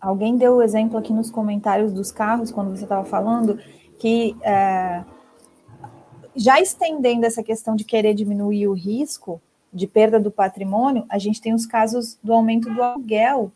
Alguém 0.00 0.36
deu 0.36 0.56
o 0.56 0.62
exemplo 0.62 0.98
aqui 0.98 1.12
nos 1.12 1.30
comentários 1.30 1.92
dos 1.92 2.12
carros, 2.12 2.50
quando 2.50 2.76
você 2.76 2.84
estava 2.84 3.04
falando, 3.04 3.58
que 3.98 4.36
é, 4.42 5.04
já 6.34 6.60
estendendo 6.60 7.24
essa 7.24 7.42
questão 7.42 7.74
de 7.74 7.84
querer 7.84 8.14
diminuir 8.14 8.68
o 8.68 8.72
risco 8.72 9.40
de 9.72 9.86
perda 9.86 10.20
do 10.20 10.30
patrimônio, 10.30 11.04
a 11.08 11.18
gente 11.18 11.40
tem 11.40 11.54
os 11.54 11.66
casos 11.66 12.18
do 12.22 12.32
aumento 12.32 12.72
do 12.72 12.82
aluguel 12.82 13.50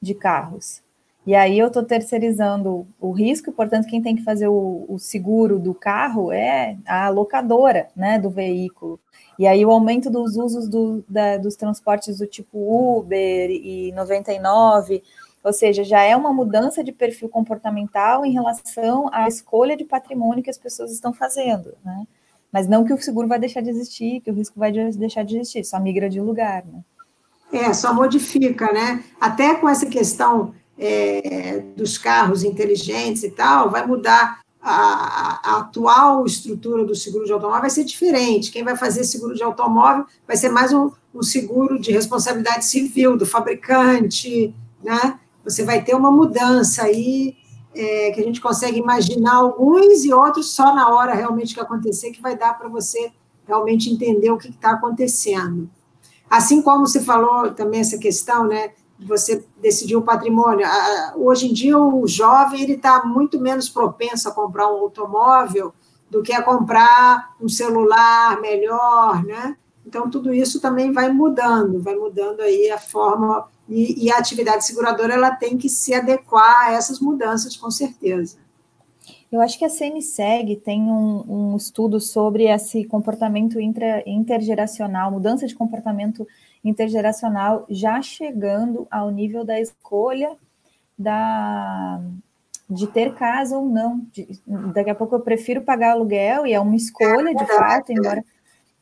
de 0.00 0.14
carros. 0.14 0.82
E 1.26 1.34
aí 1.34 1.58
eu 1.58 1.66
estou 1.66 1.82
terceirizando 1.82 2.86
o 3.00 3.10
risco, 3.10 3.50
portanto, 3.50 3.88
quem 3.88 4.00
tem 4.00 4.14
que 4.14 4.22
fazer 4.22 4.46
o, 4.46 4.86
o, 4.88 4.96
seguro 4.96 5.58
do 5.58 5.74
carro 5.74 6.30
é 6.30 6.78
a 6.86 7.08
locadora 7.08 7.88
né, 7.96 8.16
do 8.16 8.30
veículo. 8.30 9.00
E 9.36 9.44
aí 9.44 9.66
o 9.66 9.72
aumento 9.72 10.08
dos 10.08 10.36
usos 10.36 10.68
do, 10.68 11.04
da, 11.08 11.36
dos 11.36 11.56
transportes 11.56 12.18
do 12.18 12.28
tipo 12.28 12.56
Uber 12.56 13.50
e 13.50 13.90
99, 13.96 15.02
ou 15.42 15.52
seja, 15.52 15.82
já 15.82 16.00
é 16.00 16.16
uma 16.16 16.32
mudança 16.32 16.84
de 16.84 16.92
perfil 16.92 17.28
comportamental 17.28 18.24
em 18.24 18.32
relação 18.32 19.10
à 19.12 19.26
escolha 19.26 19.76
de 19.76 19.84
patrimônio 19.84 20.44
que 20.44 20.50
as 20.50 20.58
pessoas 20.58 20.92
estão 20.92 21.12
fazendo, 21.12 21.74
né? 21.84 22.06
Mas 22.52 22.68
não 22.68 22.84
que 22.84 22.92
o 22.92 23.02
seguro 23.02 23.26
vai 23.26 23.38
deixar 23.40 23.60
de 23.60 23.70
existir, 23.70 24.20
que 24.20 24.30
o 24.30 24.34
risco 24.34 24.58
vai 24.58 24.70
deixar 24.72 25.24
de 25.24 25.36
existir, 25.36 25.64
só 25.64 25.80
migra 25.80 26.08
de 26.08 26.20
lugar, 26.20 26.64
né? 26.64 26.84
É, 27.52 27.72
só 27.72 27.92
modifica, 27.92 28.72
né? 28.72 29.04
Até 29.20 29.54
com 29.56 29.68
essa 29.68 29.86
questão 29.86 30.54
é, 30.78 31.60
dos 31.76 31.96
carros 31.96 32.44
inteligentes 32.44 33.22
e 33.22 33.30
tal, 33.30 33.70
vai 33.70 33.86
mudar 33.86 34.40
a, 34.60 35.40
a, 35.44 35.58
atual 35.58 36.26
estrutura 36.26 36.84
do 36.84 36.94
seguro 36.94 37.24
de 37.24 37.32
automóvel 37.32 37.60
vai 37.60 37.70
ser 37.70 37.84
diferente. 37.84 38.50
Quem 38.50 38.64
vai 38.64 38.76
fazer 38.76 39.04
seguro 39.04 39.34
de 39.34 39.42
automóvel 39.42 40.04
vai 40.26 40.36
ser 40.36 40.48
mais 40.48 40.72
um, 40.72 40.90
um 41.14 41.22
seguro 41.22 41.78
de 41.78 41.92
responsabilidade 41.92 42.64
civil 42.64 43.16
do 43.16 43.24
fabricante, 43.24 44.52
né? 44.82 45.20
Você 45.44 45.64
vai 45.64 45.84
ter 45.84 45.94
uma 45.94 46.10
mudança 46.10 46.82
aí 46.82 47.36
é, 47.72 48.10
que 48.10 48.20
a 48.20 48.24
gente 48.24 48.40
consegue 48.40 48.78
imaginar 48.78 49.36
alguns 49.36 50.04
e 50.04 50.12
outros 50.12 50.50
só 50.50 50.74
na 50.74 50.88
hora 50.88 51.14
realmente 51.14 51.54
que 51.54 51.60
acontecer 51.60 52.10
que 52.10 52.20
vai 52.20 52.36
dar 52.36 52.58
para 52.58 52.68
você 52.68 53.12
realmente 53.46 53.88
entender 53.88 54.30
o 54.30 54.38
que 54.38 54.48
está 54.48 54.72
acontecendo. 54.72 55.70
Assim 56.28 56.60
como 56.60 56.86
você 56.86 57.00
falou 57.00 57.52
também 57.52 57.80
essa 57.80 57.98
questão, 57.98 58.48
né, 58.48 58.72
você 58.98 59.44
decidir 59.60 59.96
o 59.96 60.02
patrimônio. 60.02 60.66
Hoje 61.16 61.48
em 61.48 61.52
dia, 61.52 61.78
o 61.78 62.06
jovem 62.06 62.62
ele 62.62 62.74
está 62.74 63.04
muito 63.04 63.40
menos 63.40 63.68
propenso 63.68 64.28
a 64.28 64.32
comprar 64.32 64.68
um 64.68 64.78
automóvel 64.78 65.72
do 66.10 66.22
que 66.22 66.32
a 66.32 66.42
comprar 66.42 67.34
um 67.40 67.48
celular 67.48 68.40
melhor, 68.40 69.24
né? 69.24 69.56
Então, 69.86 70.10
tudo 70.10 70.34
isso 70.34 70.60
também 70.60 70.92
vai 70.92 71.12
mudando, 71.12 71.80
vai 71.80 71.94
mudando 71.94 72.40
aí 72.40 72.70
a 72.70 72.78
forma, 72.78 73.48
e, 73.68 74.06
e 74.06 74.10
a 74.10 74.18
atividade 74.18 74.64
seguradora 74.64 75.14
ela 75.14 75.30
tem 75.30 75.56
que 75.56 75.68
se 75.68 75.94
adequar 75.94 76.68
a 76.68 76.72
essas 76.72 76.98
mudanças, 76.98 77.56
com 77.56 77.70
certeza. 77.70 78.38
Eu 79.30 79.40
acho 79.40 79.58
que 79.58 79.64
a 79.64 79.68
CNSEG 79.68 80.56
tem 80.56 80.82
um, 80.82 81.52
um 81.52 81.56
estudo 81.56 82.00
sobre 82.00 82.44
esse 82.44 82.84
comportamento 82.84 83.60
intra, 83.60 84.02
intergeracional, 84.06 85.10
mudança 85.10 85.46
de 85.46 85.54
comportamento 85.54 86.26
intergeracional, 86.26 86.45
já 87.68 88.00
chegando 88.02 88.86
ao 88.90 89.10
nível 89.10 89.44
da 89.44 89.60
escolha 89.60 90.36
da, 90.98 92.00
de 92.68 92.86
ter 92.86 93.14
casa 93.14 93.56
ou 93.56 93.68
não. 93.68 94.00
De, 94.12 94.28
daqui 94.72 94.90
a 94.90 94.94
pouco 94.94 95.14
eu 95.14 95.20
prefiro 95.20 95.62
pagar 95.62 95.92
aluguel 95.92 96.46
e 96.46 96.52
é 96.52 96.60
uma 96.60 96.76
escolha 96.76 97.34
de 97.34 97.46
fato, 97.46 97.92
embora 97.92 98.24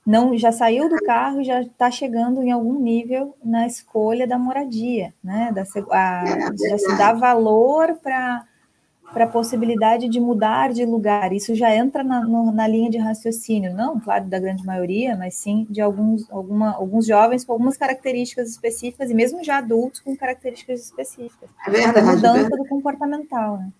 não 0.06 0.36
já 0.36 0.52
saiu 0.52 0.88
do 0.88 1.02
carro 1.02 1.40
e 1.40 1.44
já 1.44 1.62
está 1.62 1.90
chegando 1.90 2.42
em 2.42 2.50
algum 2.50 2.78
nível 2.78 3.34
na 3.42 3.66
escolha 3.66 4.26
da 4.26 4.38
moradia, 4.38 5.14
né? 5.22 5.50
Da, 5.52 5.64
a, 5.90 6.24
já 6.68 6.78
se 6.78 6.98
dá 6.98 7.12
valor 7.12 7.96
para 8.02 8.44
para 9.14 9.24
a 9.24 9.28
possibilidade 9.28 10.08
de 10.08 10.18
mudar 10.18 10.72
de 10.72 10.84
lugar. 10.84 11.32
Isso 11.32 11.54
já 11.54 11.74
entra 11.74 12.02
na, 12.02 12.20
no, 12.20 12.50
na, 12.50 12.66
linha 12.66 12.90
de 12.90 12.98
raciocínio, 12.98 13.72
não, 13.72 14.00
claro, 14.00 14.24
da 14.24 14.40
grande 14.40 14.66
maioria, 14.66 15.16
mas 15.16 15.36
sim 15.36 15.66
de 15.70 15.80
alguns, 15.80 16.28
alguma, 16.30 16.74
alguns 16.74 17.06
jovens 17.06 17.44
com 17.44 17.52
algumas 17.52 17.76
características 17.76 18.50
específicas, 18.50 19.10
e 19.10 19.14
mesmo 19.14 19.42
já 19.44 19.58
adultos 19.58 20.00
com 20.00 20.16
características 20.16 20.80
específicas. 20.80 21.48
É 21.64 21.70
verdade. 21.70 21.98
A 22.00 22.02
mudança 22.02 22.38
é 22.38 22.40
verdade. 22.40 22.62
do 22.62 22.68
comportamental. 22.68 23.58
Né? 23.58 23.72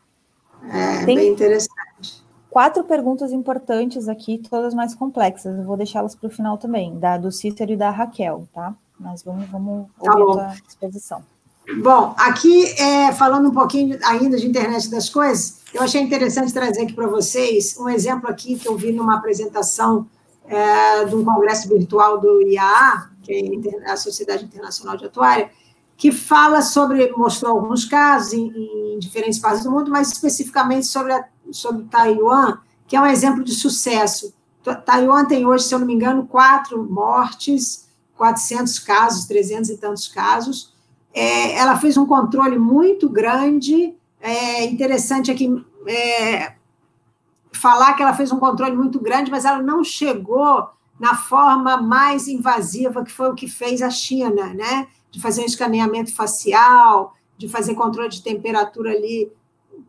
É, 0.70 1.04
Tem 1.04 1.16
bem 1.16 1.32
interessante. 1.32 2.24
Quatro 2.48 2.84
perguntas 2.84 3.32
importantes 3.32 4.08
aqui, 4.08 4.38
todas 4.38 4.72
mais 4.72 4.94
complexas. 4.94 5.58
Eu 5.58 5.64
vou 5.64 5.76
deixá-las 5.76 6.14
para 6.14 6.28
o 6.28 6.30
final 6.30 6.56
também, 6.56 6.96
da 6.96 7.18
do 7.18 7.32
Cícero 7.32 7.72
e 7.72 7.76
da 7.76 7.90
Raquel, 7.90 8.46
tá? 8.54 8.72
Mas 8.98 9.24
vamos, 9.24 9.46
vamos 9.46 9.88
tá 10.00 10.16
ouvir 10.16 10.40
a 10.40 10.54
exposição. 10.68 11.33
Bom, 11.72 12.14
aqui, 12.18 12.66
é, 12.78 13.12
falando 13.12 13.48
um 13.48 13.52
pouquinho 13.52 13.98
ainda 14.04 14.36
de 14.36 14.46
internet 14.46 14.90
das 14.90 15.08
coisas, 15.08 15.60
eu 15.72 15.82
achei 15.82 16.00
interessante 16.00 16.52
trazer 16.52 16.82
aqui 16.82 16.92
para 16.92 17.06
vocês 17.06 17.76
um 17.78 17.88
exemplo 17.88 18.28
aqui 18.28 18.58
que 18.58 18.68
eu 18.68 18.76
vi 18.76 18.92
numa 18.92 19.16
apresentação 19.16 20.06
é, 20.46 21.04
de 21.06 21.14
um 21.14 21.24
congresso 21.24 21.68
virtual 21.68 22.20
do 22.20 22.42
IAA, 22.42 23.10
que 23.22 23.62
é 23.66 23.90
a 23.90 23.96
Sociedade 23.96 24.44
Internacional 24.44 24.96
de 24.96 25.06
Atuária, 25.06 25.50
que 25.96 26.12
fala 26.12 26.60
sobre, 26.60 27.10
mostrou 27.12 27.56
alguns 27.56 27.86
casos 27.86 28.34
em, 28.34 28.52
em 28.94 28.98
diferentes 28.98 29.38
partes 29.38 29.64
do 29.64 29.70
mundo, 29.70 29.90
mas 29.90 30.12
especificamente 30.12 30.86
sobre, 30.86 31.12
a, 31.12 31.24
sobre 31.50 31.84
Taiwan, 31.84 32.58
que 32.86 32.94
é 32.94 33.00
um 33.00 33.06
exemplo 33.06 33.42
de 33.42 33.54
sucesso. 33.54 34.34
Taiwan 34.84 35.24
tem 35.24 35.46
hoje, 35.46 35.64
se 35.64 35.74
eu 35.74 35.78
não 35.78 35.86
me 35.86 35.94
engano, 35.94 36.26
quatro 36.26 36.82
mortes, 36.84 37.88
400 38.16 38.78
casos, 38.80 39.24
300 39.24 39.70
e 39.70 39.76
tantos 39.78 40.08
casos, 40.08 40.73
é, 41.14 41.56
ela 41.56 41.78
fez 41.78 41.96
um 41.96 42.04
controle 42.04 42.58
muito 42.58 43.08
grande. 43.08 43.94
É 44.20 44.64
interessante 44.64 45.30
aqui 45.30 45.64
é, 45.86 46.54
falar 47.52 47.94
que 47.94 48.02
ela 48.02 48.12
fez 48.12 48.32
um 48.32 48.40
controle 48.40 48.74
muito 48.74 48.98
grande, 48.98 49.30
mas 49.30 49.44
ela 49.44 49.62
não 49.62 49.84
chegou 49.84 50.68
na 50.98 51.14
forma 51.14 51.76
mais 51.76 52.26
invasiva 52.26 53.04
que 53.04 53.12
foi 53.12 53.30
o 53.30 53.34
que 53.34 53.48
fez 53.48 53.80
a 53.80 53.90
China, 53.90 54.52
né? 54.52 54.88
De 55.10 55.20
fazer 55.20 55.42
um 55.42 55.46
escaneamento 55.46 56.12
facial, 56.12 57.14
de 57.38 57.48
fazer 57.48 57.74
controle 57.74 58.08
de 58.08 58.22
temperatura 58.22 58.90
ali, 58.90 59.30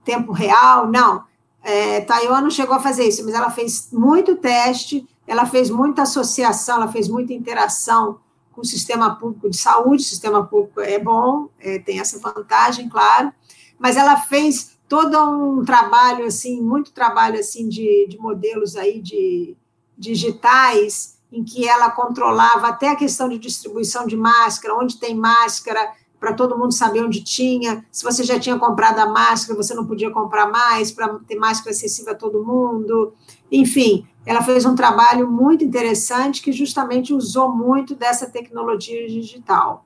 tempo 0.04 0.32
real, 0.32 0.88
não. 0.88 1.24
É, 1.64 2.02
Taiwan 2.02 2.42
não 2.42 2.52
chegou 2.52 2.76
a 2.76 2.80
fazer 2.80 3.06
isso, 3.06 3.26
mas 3.26 3.34
ela 3.34 3.50
fez 3.50 3.90
muito 3.92 4.36
teste, 4.36 5.08
ela 5.26 5.48
fez 5.48 5.72
muita 5.72 6.04
associação, 6.04 6.76
ela 6.76 6.92
fez 6.92 7.08
muita 7.08 7.34
interação 7.34 8.20
com 8.56 8.62
o 8.62 8.66
sistema 8.66 9.16
público 9.16 9.50
de 9.50 9.58
saúde, 9.58 10.02
o 10.02 10.06
sistema 10.06 10.46
público 10.46 10.80
é 10.80 10.98
bom, 10.98 11.50
é, 11.60 11.78
tem 11.78 12.00
essa 12.00 12.18
vantagem, 12.20 12.88
claro, 12.88 13.34
mas 13.78 13.98
ela 13.98 14.16
fez 14.16 14.78
todo 14.88 15.18
um 15.20 15.66
trabalho, 15.66 16.26
assim, 16.26 16.62
muito 16.62 16.94
trabalho, 16.94 17.38
assim, 17.38 17.68
de, 17.68 18.08
de 18.08 18.18
modelos 18.18 18.78
aí 18.78 19.02
de 19.02 19.58
digitais, 19.98 21.18
em 21.32 21.44
que 21.44 21.68
ela 21.68 21.92
controlava 21.92 22.68
até 22.68 22.90
a 22.90 22.96
questão 22.96 23.28
de 23.28 23.38
distribuição 23.38 24.08
de 24.08 24.16
máscara, 24.16 24.76
onde 24.76 24.98
tem 24.98 25.14
máscara, 25.14 25.92
para 26.18 26.34
todo 26.34 26.58
mundo 26.58 26.74
saber 26.74 27.04
onde 27.04 27.22
tinha, 27.22 27.86
se 27.92 28.04
você 28.04 28.24
já 28.24 28.40
tinha 28.40 28.58
comprado 28.58 29.00
a 29.00 29.06
máscara, 29.06 29.62
você 29.62 29.74
não 29.74 29.86
podia 29.86 30.10
comprar 30.12 30.50
mais, 30.50 30.92
para 30.92 31.20
ter 31.28 31.36
máscara 31.36 31.72
acessível 31.72 32.14
a 32.14 32.16
todo 32.16 32.44
mundo, 32.44 33.14
enfim, 33.52 34.08
ela 34.26 34.42
fez 34.42 34.66
um 34.66 34.76
trabalho 34.76 35.30
muito 35.30 35.64
interessante 35.64 36.42
que 36.42 36.52
justamente 36.52 37.14
usou 37.14 37.52
muito 37.52 37.96
dessa 37.96 38.28
tecnologia 38.28 39.08
digital. 39.08 39.86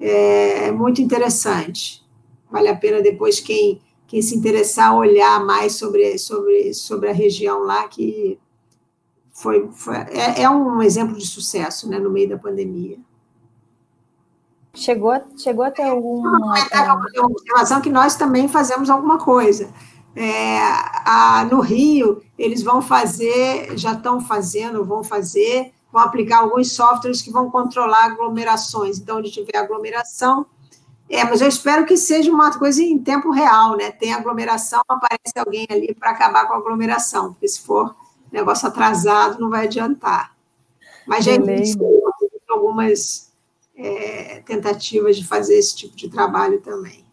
É 0.00 0.70
muito 0.70 1.02
interessante. 1.02 2.04
Vale 2.50 2.68
a 2.68 2.76
pena 2.76 3.02
depois 3.02 3.40
quem, 3.40 3.80
quem 4.06 4.22
se 4.22 4.36
interessar 4.36 4.96
olhar 4.96 5.44
mais 5.44 5.74
sobre, 5.74 6.16
sobre, 6.18 6.72
sobre 6.72 7.10
a 7.10 7.12
região 7.12 7.64
lá, 7.64 7.88
que 7.88 8.38
foi, 9.32 9.68
foi 9.72 9.96
é, 9.96 10.42
é 10.42 10.50
um 10.50 10.80
exemplo 10.80 11.16
de 11.16 11.26
sucesso 11.26 11.88
né, 11.88 11.98
no 11.98 12.10
meio 12.10 12.28
da 12.28 12.38
pandemia. 12.38 12.98
Chegou, 14.74 15.14
chegou 15.36 15.64
até 15.64 15.88
alguma. 15.88 16.54
É 16.70 16.82
uma 17.20 17.26
observação 17.26 17.80
que 17.80 17.90
nós 17.90 18.16
também 18.16 18.48
fazemos 18.48 18.90
alguma 18.90 19.18
coisa. 19.18 19.72
É, 20.16 20.58
a, 21.04 21.46
no 21.50 21.60
Rio, 21.60 22.22
eles 22.38 22.62
vão 22.62 22.80
fazer, 22.80 23.76
já 23.76 23.92
estão 23.92 24.20
fazendo, 24.20 24.84
vão 24.84 25.02
fazer, 25.02 25.72
vão 25.92 26.02
aplicar 26.02 26.38
alguns 26.38 26.72
softwares 26.72 27.20
que 27.20 27.30
vão 27.30 27.50
controlar 27.50 28.04
aglomerações. 28.04 28.98
Então, 28.98 29.18
onde 29.18 29.30
tiver 29.30 29.56
aglomeração, 29.56 30.46
é, 31.08 31.24
mas 31.24 31.40
eu 31.40 31.48
espero 31.48 31.84
que 31.84 31.96
seja 31.96 32.30
uma 32.30 32.56
coisa 32.56 32.82
em 32.82 32.98
tempo 32.98 33.30
real, 33.30 33.76
né? 33.76 33.90
Tem 33.90 34.12
aglomeração, 34.12 34.82
aparece 34.88 35.32
alguém 35.36 35.66
ali 35.70 35.94
para 35.94 36.10
acabar 36.10 36.46
com 36.46 36.54
a 36.54 36.56
aglomeração, 36.56 37.32
porque 37.32 37.48
se 37.48 37.60
for 37.60 37.94
negócio 38.32 38.66
atrasado, 38.66 39.38
não 39.38 39.50
vai 39.50 39.66
adiantar. 39.66 40.34
Mas 41.06 41.24
já 41.24 41.32
existem 41.32 41.80
algumas 42.48 43.32
é, 43.76 44.42
tentativas 44.46 45.16
de 45.16 45.26
fazer 45.26 45.56
esse 45.56 45.76
tipo 45.76 45.96
de 45.96 46.08
trabalho 46.08 46.60
também. 46.60 47.04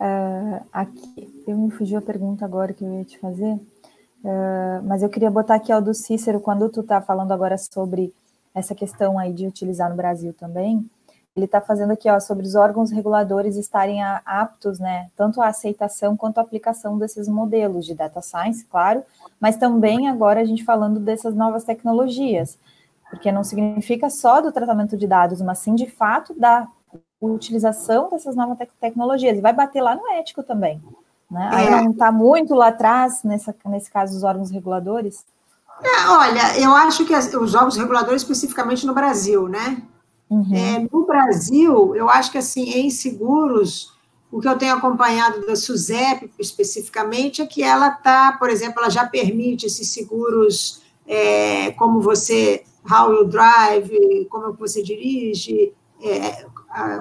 Uh, 0.00 0.64
aqui, 0.72 1.37
eu 1.50 1.56
me 1.56 1.70
fugiu 1.70 1.98
a 1.98 2.02
pergunta 2.02 2.44
agora 2.44 2.74
que 2.74 2.84
eu 2.84 2.92
ia 2.92 3.04
te 3.04 3.18
fazer, 3.18 3.54
uh, 3.54 4.82
mas 4.84 5.02
eu 5.02 5.08
queria 5.08 5.30
botar 5.30 5.54
aqui 5.54 5.72
ao 5.72 5.80
do 5.80 5.94
Cícero, 5.94 6.40
quando 6.40 6.68
tu 6.68 6.80
está 6.80 7.00
falando 7.00 7.32
agora 7.32 7.56
sobre 7.56 8.12
essa 8.54 8.74
questão 8.74 9.18
aí 9.18 9.32
de 9.32 9.46
utilizar 9.46 9.88
no 9.88 9.96
Brasil 9.96 10.34
também, 10.34 10.88
ele 11.34 11.46
está 11.46 11.60
fazendo 11.60 11.92
aqui, 11.92 12.10
ó, 12.10 12.18
sobre 12.20 12.44
os 12.44 12.54
órgãos 12.54 12.90
reguladores 12.90 13.56
estarem 13.56 14.02
aptos, 14.02 14.78
né, 14.78 15.08
tanto 15.16 15.40
à 15.40 15.46
aceitação 15.46 16.16
quanto 16.16 16.38
à 16.38 16.42
aplicação 16.42 16.98
desses 16.98 17.28
modelos 17.28 17.86
de 17.86 17.94
data 17.94 18.20
science, 18.20 18.64
claro, 18.64 19.02
mas 19.40 19.56
também 19.56 20.08
agora 20.08 20.40
a 20.40 20.44
gente 20.44 20.64
falando 20.64 21.00
dessas 21.00 21.34
novas 21.34 21.64
tecnologias, 21.64 22.58
porque 23.08 23.32
não 23.32 23.42
significa 23.42 24.10
só 24.10 24.42
do 24.42 24.52
tratamento 24.52 24.96
de 24.98 25.06
dados, 25.06 25.40
mas 25.40 25.58
sim 25.60 25.74
de 25.74 25.86
fato 25.86 26.34
da 26.34 26.68
utilização 27.20 28.10
dessas 28.10 28.36
novas 28.36 28.58
te 28.58 28.68
tecnologias, 28.80 29.38
e 29.38 29.40
vai 29.40 29.52
bater 29.52 29.80
lá 29.80 29.94
no 29.94 30.06
ético 30.12 30.42
também, 30.42 30.82
né? 31.30 31.50
É. 31.66 31.82
não 31.82 31.90
está 31.90 32.10
muito 32.10 32.54
lá 32.54 32.68
atrás, 32.68 33.22
nessa, 33.22 33.54
nesse 33.66 33.90
caso, 33.90 34.16
os 34.16 34.22
órgãos 34.22 34.50
reguladores? 34.50 35.24
É, 35.82 36.08
olha, 36.08 36.58
eu 36.58 36.74
acho 36.74 37.04
que 37.04 37.14
as, 37.14 37.32
os 37.34 37.54
órgãos 37.54 37.76
reguladores, 37.76 38.22
especificamente 38.22 38.86
no 38.86 38.94
Brasil, 38.94 39.48
né? 39.48 39.82
Uhum. 40.28 40.54
É, 40.54 40.86
no 40.90 41.06
Brasil, 41.06 41.94
eu 41.94 42.08
acho 42.08 42.30
que 42.30 42.38
assim, 42.38 42.70
em 42.70 42.90
seguros, 42.90 43.94
o 44.30 44.40
que 44.40 44.48
eu 44.48 44.58
tenho 44.58 44.74
acompanhado 44.74 45.46
da 45.46 45.56
SUSEP 45.56 46.30
especificamente 46.38 47.40
é 47.40 47.46
que 47.46 47.62
ela 47.62 47.88
está, 47.88 48.32
por 48.32 48.50
exemplo, 48.50 48.80
ela 48.80 48.90
já 48.90 49.06
permite 49.06 49.66
esses 49.66 49.88
seguros 49.90 50.82
é, 51.06 51.70
como 51.72 52.00
você, 52.00 52.62
how 52.90 53.12
you 53.12 53.24
drive, 53.24 54.26
como 54.28 54.52
você 54.52 54.82
dirige, 54.82 55.72
é, 56.02 56.46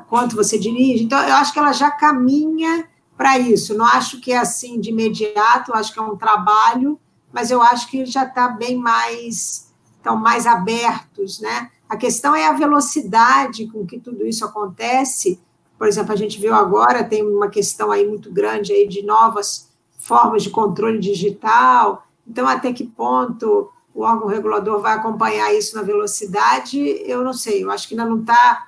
quanto 0.08 0.36
você 0.36 0.58
dirige. 0.58 1.04
Então, 1.04 1.22
eu 1.22 1.36
acho 1.36 1.52
que 1.52 1.60
ela 1.60 1.74
já 1.74 1.92
caminha 1.92 2.88
para 3.18 3.39
isso. 3.39 3.76
Não 3.76 3.86
acho 3.86 4.22
que 4.22 4.32
é 4.32 4.38
assim 4.38 4.80
de 4.80 4.91
imediato, 4.91 5.74
acho 5.74 5.91
que 5.91 5.99
é 5.99 6.01
um 6.01 6.15
trabalho, 6.15 6.99
mas 7.34 7.49
eu 7.49 7.61
acho 7.61 7.89
que 7.89 8.05
já 8.05 8.24
está 8.24 8.47
bem 8.47 8.78
mais, 8.78 9.74
estão 9.97 10.15
mais 10.15 10.45
abertos, 10.45 11.41
né? 11.41 11.72
A 11.89 11.97
questão 11.97 12.36
é 12.36 12.47
a 12.47 12.53
velocidade 12.53 13.68
com 13.68 13.86
que 13.86 13.99
tudo 13.99 14.26
isso 14.26 14.45
acontece. 14.45 15.39
Por 15.78 15.88
exemplo, 15.88 16.13
a 16.13 16.15
gente 16.15 16.39
viu 16.39 16.53
agora, 16.53 17.03
tem 17.03 17.26
uma 17.26 17.49
questão 17.49 17.91
aí 17.91 18.07
muito 18.07 18.32
grande 18.32 18.74
aí 18.74 18.88
de 18.88 19.03
novas 19.03 19.70
formas 19.97 20.43
de 20.43 20.49
controle 20.49 20.99
digital. 20.99 22.05
Então, 22.26 22.47
até 22.47 22.74
que 22.74 22.84
ponto 22.84 23.72
o 23.93 24.01
órgão 24.01 24.28
regulador 24.28 24.80
vai 24.80 24.93
acompanhar 24.93 25.53
isso 25.53 25.76
na 25.76 25.82
velocidade? 25.82 26.80
Eu 27.05 27.24
não 27.24 27.34
sei, 27.34 27.63
eu 27.63 27.72
acho 27.72 27.88
que 27.88 27.93
ainda 27.93 28.05
não 28.05 28.20
está. 28.20 28.68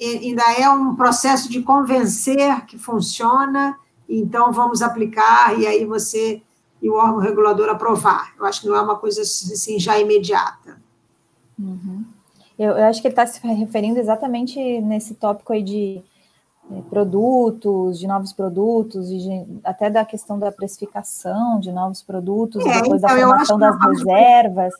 Ainda 0.00 0.42
é 0.58 0.68
um 0.68 0.94
processo 0.94 1.50
de 1.50 1.62
convencer 1.62 2.66
que 2.66 2.78
funciona, 2.78 3.78
então 4.08 4.52
vamos 4.52 4.82
aplicar, 4.82 5.58
e 5.58 5.66
aí 5.66 5.84
você 5.84 6.42
e 6.82 6.90
o 6.90 6.94
órgão 6.94 7.18
regulador 7.18 7.68
aprovar. 7.68 8.34
Eu 8.38 8.44
acho 8.44 8.60
que 8.60 8.68
não 8.68 8.76
é 8.76 8.80
uma 8.80 8.96
coisa 8.96 9.22
assim 9.22 9.78
já 9.78 9.98
imediata. 9.98 10.80
Uhum. 11.58 12.04
Eu, 12.58 12.72
eu 12.72 12.84
acho 12.84 13.00
que 13.00 13.08
ele 13.08 13.12
está 13.12 13.26
se 13.26 13.44
referindo 13.46 13.98
exatamente 13.98 14.58
nesse 14.80 15.14
tópico 15.14 15.52
aí 15.52 15.62
de 15.62 16.02
é, 16.70 16.80
produtos, 16.88 17.98
de 17.98 18.06
novos 18.06 18.32
produtos, 18.32 19.08
de, 19.08 19.60
até 19.62 19.90
da 19.90 20.04
questão 20.04 20.38
da 20.38 20.50
precificação 20.50 21.60
de 21.60 21.70
novos 21.70 22.02
produtos, 22.02 22.64
é, 22.64 22.80
depois 22.80 23.02
então, 23.02 23.16
da 23.16 23.26
formação 23.26 23.58
das 23.58 23.78
reservas, 23.80 24.74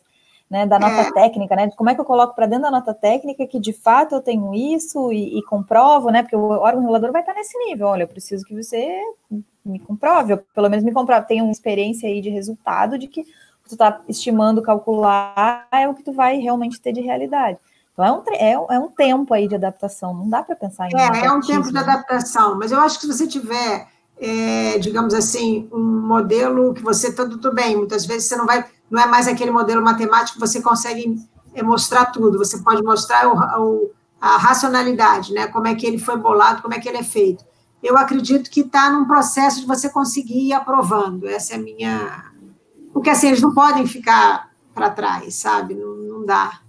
né, 0.50 0.64
da 0.64 0.78
nota 0.78 1.00
é. 1.00 1.12
técnica, 1.12 1.56
né? 1.56 1.70
Como 1.76 1.90
é 1.90 1.94
que 1.94 2.00
eu 2.00 2.04
coloco 2.04 2.34
para 2.34 2.46
dentro 2.46 2.62
da 2.62 2.70
nota 2.70 2.94
técnica 2.94 3.46
que 3.46 3.58
de 3.58 3.72
fato 3.72 4.14
eu 4.14 4.20
tenho 4.20 4.54
isso 4.54 5.12
e, 5.12 5.38
e, 5.38 5.42
comprovo, 5.42 6.10
né? 6.10 6.22
Porque 6.22 6.36
o 6.36 6.50
órgão 6.50 6.80
regulador 6.80 7.10
vai 7.12 7.22
estar 7.22 7.34
nesse 7.34 7.58
nível. 7.58 7.88
Olha, 7.88 8.04
eu 8.04 8.08
preciso 8.08 8.44
que 8.44 8.54
você 8.54 9.00
me 9.64 9.80
comprove, 9.80 10.34
ou 10.34 10.38
pelo 10.54 10.70
menos 10.70 10.84
me 10.84 10.92
comprove, 10.92 11.26
tenha 11.26 11.42
uma 11.42 11.52
experiência 11.52 12.08
aí 12.08 12.20
de 12.20 12.30
resultado 12.30 12.96
de 12.96 13.08
que 13.08 13.24
tu 13.68 13.72
está 13.72 14.00
estimando 14.08 14.62
calcular 14.62 15.66
é 15.72 15.88
o 15.88 15.94
que 15.94 16.04
tu 16.04 16.12
vai 16.12 16.38
realmente 16.38 16.80
ter 16.80 16.92
de 16.92 17.00
realidade. 17.00 17.58
Então 17.92 18.04
é 18.04 18.12
um, 18.12 18.22
é, 18.34 18.76
é 18.76 18.78
um 18.78 18.88
tempo 18.88 19.34
aí 19.34 19.48
de 19.48 19.54
adaptação, 19.54 20.14
não 20.14 20.28
dá 20.28 20.42
para 20.42 20.54
pensar 20.54 20.88
em. 20.88 20.96
É, 20.96 21.26
é 21.26 21.32
um 21.32 21.40
tempo 21.40 21.72
de 21.72 21.78
adaptação, 21.78 22.56
mas 22.56 22.70
eu 22.70 22.78
acho 22.78 23.00
que 23.00 23.06
se 23.06 23.12
você 23.12 23.26
tiver, 23.26 23.88
é, 24.20 24.78
digamos 24.78 25.14
assim, 25.14 25.68
um 25.72 26.06
modelo 26.06 26.74
que 26.74 26.82
você 26.82 27.08
está 27.08 27.24
tudo 27.26 27.52
bem, 27.54 27.76
muitas 27.76 28.04
vezes 28.04 28.28
você 28.28 28.36
não 28.36 28.46
vai, 28.46 28.64
não 28.90 29.02
é 29.02 29.06
mais 29.06 29.26
aquele 29.26 29.50
modelo 29.50 29.82
matemático 29.82 30.38
que 30.38 30.46
você 30.46 30.60
consegue 30.60 31.16
mostrar 31.62 32.06
tudo, 32.06 32.38
você 32.38 32.58
pode 32.58 32.82
mostrar 32.82 33.26
o, 33.28 33.62
o, 33.62 33.90
a 34.20 34.36
racionalidade, 34.36 35.32
né? 35.32 35.46
Como 35.46 35.66
é 35.66 35.74
que 35.74 35.86
ele 35.86 35.98
foi 35.98 36.16
bolado, 36.16 36.62
como 36.62 36.74
é 36.74 36.78
que 36.78 36.88
ele 36.88 36.98
é 36.98 37.02
feito. 37.02 37.44
Eu 37.82 37.96
acredito 37.96 38.50
que 38.50 38.60
está 38.60 38.90
num 38.90 39.06
processo 39.06 39.60
de 39.60 39.66
você 39.66 39.88
conseguir 39.88 40.48
ir 40.48 40.52
aprovando. 40.52 41.26
Essa 41.26 41.54
é 41.54 41.56
a 41.56 41.60
minha 41.60 42.26
porque 42.96 43.10
assim, 43.10 43.26
eles 43.26 43.42
não 43.42 43.52
podem 43.52 43.86
ficar 43.86 44.50
para 44.74 44.88
trás, 44.88 45.34
sabe? 45.34 45.74
Não, 45.74 45.96
não 45.96 46.24
dá. 46.24 46.60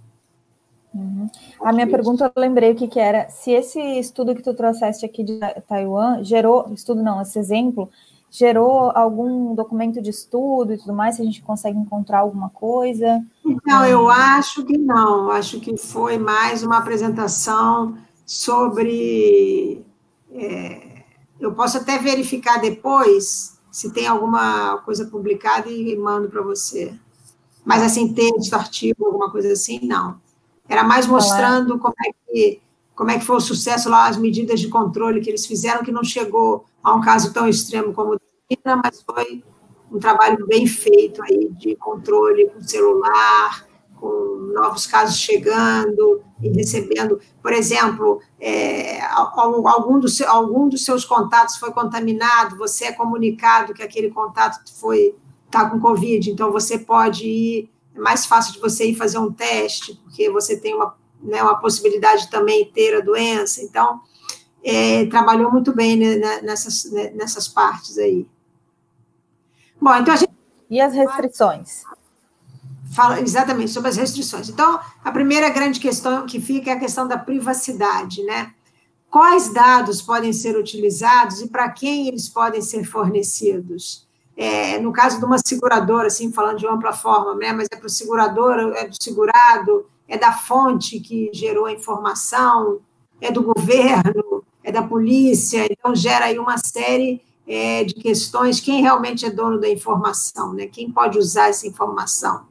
Uhum. 0.94 1.26
A 1.58 1.72
minha 1.72 1.86
pergunta, 1.86 2.30
eu 2.36 2.40
lembrei 2.42 2.72
o 2.72 2.74
que, 2.74 2.86
que 2.86 3.00
era. 3.00 3.30
Se 3.30 3.50
esse 3.50 3.80
estudo 3.98 4.34
que 4.34 4.42
tu 4.42 4.52
trouxeste 4.52 5.06
aqui 5.06 5.24
de 5.24 5.38
Taiwan 5.66 6.22
gerou, 6.22 6.70
estudo 6.74 7.02
não, 7.02 7.22
esse 7.22 7.38
exemplo, 7.38 7.88
gerou 8.30 8.90
algum 8.94 9.54
documento 9.54 10.02
de 10.02 10.10
estudo 10.10 10.72
e 10.72 10.78
tudo 10.78 10.92
mais, 10.92 11.16
se 11.16 11.22
a 11.22 11.24
gente 11.24 11.42
consegue 11.42 11.78
encontrar 11.78 12.20
alguma 12.20 12.50
coisa? 12.50 13.22
Então, 13.44 13.84
eu 13.86 14.08
acho 14.08 14.64
que 14.64 14.76
não, 14.76 15.30
acho 15.30 15.60
que 15.60 15.76
foi 15.76 16.18
mais 16.18 16.62
uma 16.62 16.78
apresentação 16.78 17.96
sobre. 18.26 19.84
É, 20.32 21.02
eu 21.40 21.52
posso 21.52 21.78
até 21.78 21.98
verificar 21.98 22.60
depois 22.60 23.58
se 23.70 23.92
tem 23.92 24.06
alguma 24.06 24.78
coisa 24.78 25.06
publicada 25.06 25.70
e 25.70 25.96
mando 25.96 26.28
para 26.28 26.42
você. 26.42 26.94
Mas 27.64 27.82
assim, 27.82 28.12
texto, 28.12 28.54
artigo, 28.54 29.06
alguma 29.06 29.30
coisa 29.30 29.52
assim, 29.52 29.80
não. 29.82 30.20
Era 30.68 30.84
mais 30.84 31.06
mostrando 31.06 31.78
como 31.78 31.94
é 32.06 32.10
que 32.12 32.60
como 32.98 33.12
é 33.12 33.18
que 33.18 33.24
foi 33.24 33.36
o 33.36 33.40
sucesso 33.40 33.88
lá, 33.88 34.08
as 34.08 34.16
medidas 34.16 34.58
de 34.58 34.66
controle 34.66 35.20
que 35.20 35.30
eles 35.30 35.46
fizeram, 35.46 35.84
que 35.84 35.92
não 35.92 36.02
chegou 36.02 36.64
a 36.82 36.94
um 36.94 37.00
caso 37.00 37.32
tão 37.32 37.48
extremo 37.48 37.92
como 37.92 38.14
o 38.14 38.20
China, 38.50 38.80
mas 38.82 39.02
foi 39.02 39.42
um 39.90 39.98
trabalho 39.98 40.46
bem 40.46 40.66
feito 40.66 41.22
aí 41.22 41.50
de 41.52 41.74
controle 41.76 42.50
com 42.50 42.60
celular, 42.60 43.66
com 43.96 44.52
novos 44.54 44.86
casos 44.86 45.16
chegando 45.16 46.22
e 46.42 46.48
recebendo. 46.48 47.20
Por 47.42 47.52
exemplo, 47.52 48.20
é, 48.40 49.00
algum, 49.06 49.98
do 49.98 50.08
seu, 50.08 50.28
algum 50.28 50.68
dos 50.68 50.84
seus 50.84 51.04
contatos 51.04 51.56
foi 51.56 51.72
contaminado, 51.72 52.56
você 52.56 52.86
é 52.86 52.92
comunicado 52.92 53.74
que 53.74 53.82
aquele 53.82 54.10
contato 54.10 54.60
foi 54.78 55.14
está 55.48 55.68
com 55.68 55.80
Covid, 55.80 56.30
então 56.30 56.52
você 56.52 56.78
pode 56.78 57.26
ir, 57.26 57.70
é 57.94 57.98
mais 57.98 58.26
fácil 58.26 58.52
de 58.52 58.60
você 58.60 58.90
ir 58.90 58.94
fazer 58.94 59.18
um 59.18 59.32
teste, 59.32 59.94
porque 60.04 60.30
você 60.30 60.60
tem 60.60 60.74
uma, 60.74 60.94
né, 61.22 61.42
uma 61.42 61.58
possibilidade 61.58 62.24
de 62.24 62.30
também 62.30 62.70
ter 62.70 62.94
a 62.94 63.00
doença. 63.00 63.62
Então, 63.62 64.00
é, 64.68 65.06
trabalhou 65.06 65.50
muito 65.50 65.72
bem 65.72 65.96
né, 65.96 66.40
nessas, 66.42 66.90
né, 66.90 67.10
nessas 67.10 67.48
partes 67.48 67.98
aí. 67.98 68.26
Bom, 69.80 69.94
então 69.96 70.14
a 70.14 70.16
gente. 70.16 70.32
E 70.70 70.80
as 70.80 70.92
restrições? 70.92 71.84
fala 72.98 73.20
exatamente 73.20 73.70
sobre 73.70 73.90
as 73.90 73.96
restrições. 73.96 74.48
Então, 74.48 74.80
a 75.04 75.12
primeira 75.12 75.48
grande 75.50 75.78
questão 75.78 76.26
que 76.26 76.40
fica 76.40 76.70
é 76.70 76.74
a 76.74 76.78
questão 76.80 77.06
da 77.06 77.18
privacidade, 77.18 78.22
né? 78.24 78.52
Quais 79.10 79.52
dados 79.52 80.02
podem 80.02 80.32
ser 80.32 80.56
utilizados 80.56 81.40
e 81.40 81.48
para 81.48 81.70
quem 81.70 82.08
eles 82.08 82.28
podem 82.28 82.60
ser 82.60 82.84
fornecidos? 82.84 84.06
É, 84.36 84.78
no 84.78 84.92
caso 84.92 85.18
de 85.18 85.24
uma 85.24 85.38
seguradora, 85.38 86.08
assim, 86.08 86.32
falando 86.32 86.58
de 86.58 86.66
ampla 86.66 86.92
forma, 86.92 87.34
né? 87.34 87.52
Mas 87.52 87.68
é 87.72 87.76
para 87.76 87.86
o 87.86 87.90
segurador, 87.90 88.72
é 88.76 88.86
do 88.86 88.96
segurado, 89.00 89.86
é 90.06 90.18
da 90.18 90.32
fonte 90.32 91.00
que 91.00 91.30
gerou 91.32 91.66
a 91.66 91.72
informação, 91.72 92.80
é 93.20 93.30
do 93.30 93.42
governo, 93.42 94.24
da 94.80 94.86
polícia, 94.86 95.66
então 95.70 95.94
gera 95.94 96.26
aí 96.26 96.38
uma 96.38 96.56
série 96.58 97.20
é, 97.46 97.82
de 97.84 97.94
questões, 97.94 98.60
quem 98.60 98.82
realmente 98.82 99.24
é 99.24 99.30
dono 99.30 99.58
da 99.58 99.68
informação, 99.68 100.52
né? 100.52 100.66
Quem 100.66 100.90
pode 100.90 101.18
usar 101.18 101.48
essa 101.48 101.66
informação? 101.66 102.46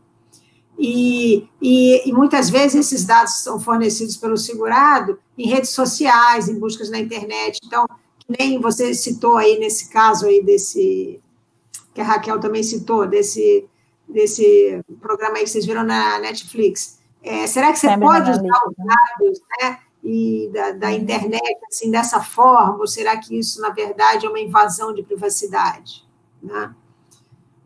E, 0.78 1.48
e, 1.62 2.08
e, 2.08 2.14
muitas 2.14 2.50
vezes 2.50 2.76
esses 2.76 3.06
dados 3.06 3.42
são 3.42 3.60
fornecidos 3.60 4.16
pelo 4.18 4.38
segurado 4.38 5.20
em 5.36 5.48
redes 5.48 5.72
sociais, 5.72 6.48
em 6.48 6.60
buscas 6.60 6.90
na 6.90 7.00
internet. 7.00 7.60
Então, 7.66 7.88
nem 8.28 8.60
você 8.60 8.94
citou 8.94 9.38
aí 9.38 9.58
nesse 9.58 9.90
caso 9.90 10.28
aí 10.28 10.44
desse 10.44 11.20
que 11.96 12.02
a 12.02 12.04
Raquel 12.04 12.40
também 12.40 12.62
citou 12.62 13.08
desse 13.08 13.66
desse 14.08 14.80
programa 15.02 15.38
aí 15.38 15.44
que 15.44 15.50
vocês 15.50 15.66
viram 15.66 15.84
na 15.84 16.20
Netflix. 16.20 17.00
É, 17.24 17.48
será 17.48 17.74
que 17.74 17.80
você 17.80 17.88
é 17.88 17.98
pode 17.98 18.30
usar 18.30 18.42
os 18.42 18.78
né? 18.78 18.86
dados, 18.86 19.42
né? 19.60 19.80
E 20.04 20.50
da, 20.54 20.72
da 20.72 20.92
internet 20.92 21.58
assim 21.68 21.92
dessa 21.92 22.22
forma? 22.22 22.78
Ou 22.80 22.88
será 22.88 23.18
que 23.18 23.38
isso 23.38 23.62
na 23.62 23.70
verdade 23.70 24.26
é 24.26 24.30
uma 24.30 24.40
invasão 24.40 24.94
de 24.94 25.04
privacidade? 25.04 26.06
Né? 26.42 26.74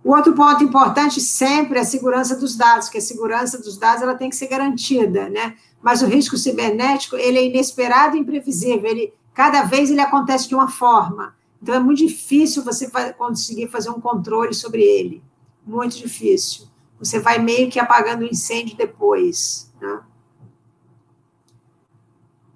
O 0.04 0.16
outro 0.16 0.34
ponto 0.34 0.64
importante 0.64 1.22
sempre 1.22 1.78
é 1.78 1.82
a 1.82 1.86
segurança 1.86 2.36
dos 2.36 2.56
dados, 2.56 2.90
que 2.90 2.98
a 2.98 3.02
segurança 3.02 3.60
dos 3.60 3.78
dados 3.78 4.02
ela 4.02 4.16
tem 4.16 4.30
que 4.30 4.36
ser 4.36 4.48
garantida, 4.48 5.30
né? 5.30 5.56
Mas 5.82 6.02
o 6.02 6.08
risco 6.08 6.38
cibernético 6.38 7.16
ele 7.16 7.38
é 7.38 7.46
inesperado 7.46 8.18
e 8.18 8.20
imprevisível. 8.20 8.90
Ele 8.90 9.14
cada 9.34 9.64
vez 9.64 9.92
ele 9.92 10.02
acontece 10.02 10.48
de 10.48 10.56
uma 10.56 10.68
forma. 10.68 11.36
Então, 11.62 11.76
é 11.76 11.80
muito 11.80 12.00
difícil 12.00 12.64
você 12.64 12.90
conseguir 13.18 13.68
fazer 13.68 13.90
um 13.92 14.02
controle 14.02 14.54
sobre 14.54 14.82
ele. 14.82 15.24
Muito 15.66 15.96
difícil. 15.96 16.68
Você 16.98 17.20
vai 17.20 17.38
meio 17.38 17.70
que 17.70 17.80
apagando 17.80 18.24
o 18.24 18.28
incêndio 18.28 18.76
depois. 18.76 19.72
Né? 19.80 20.00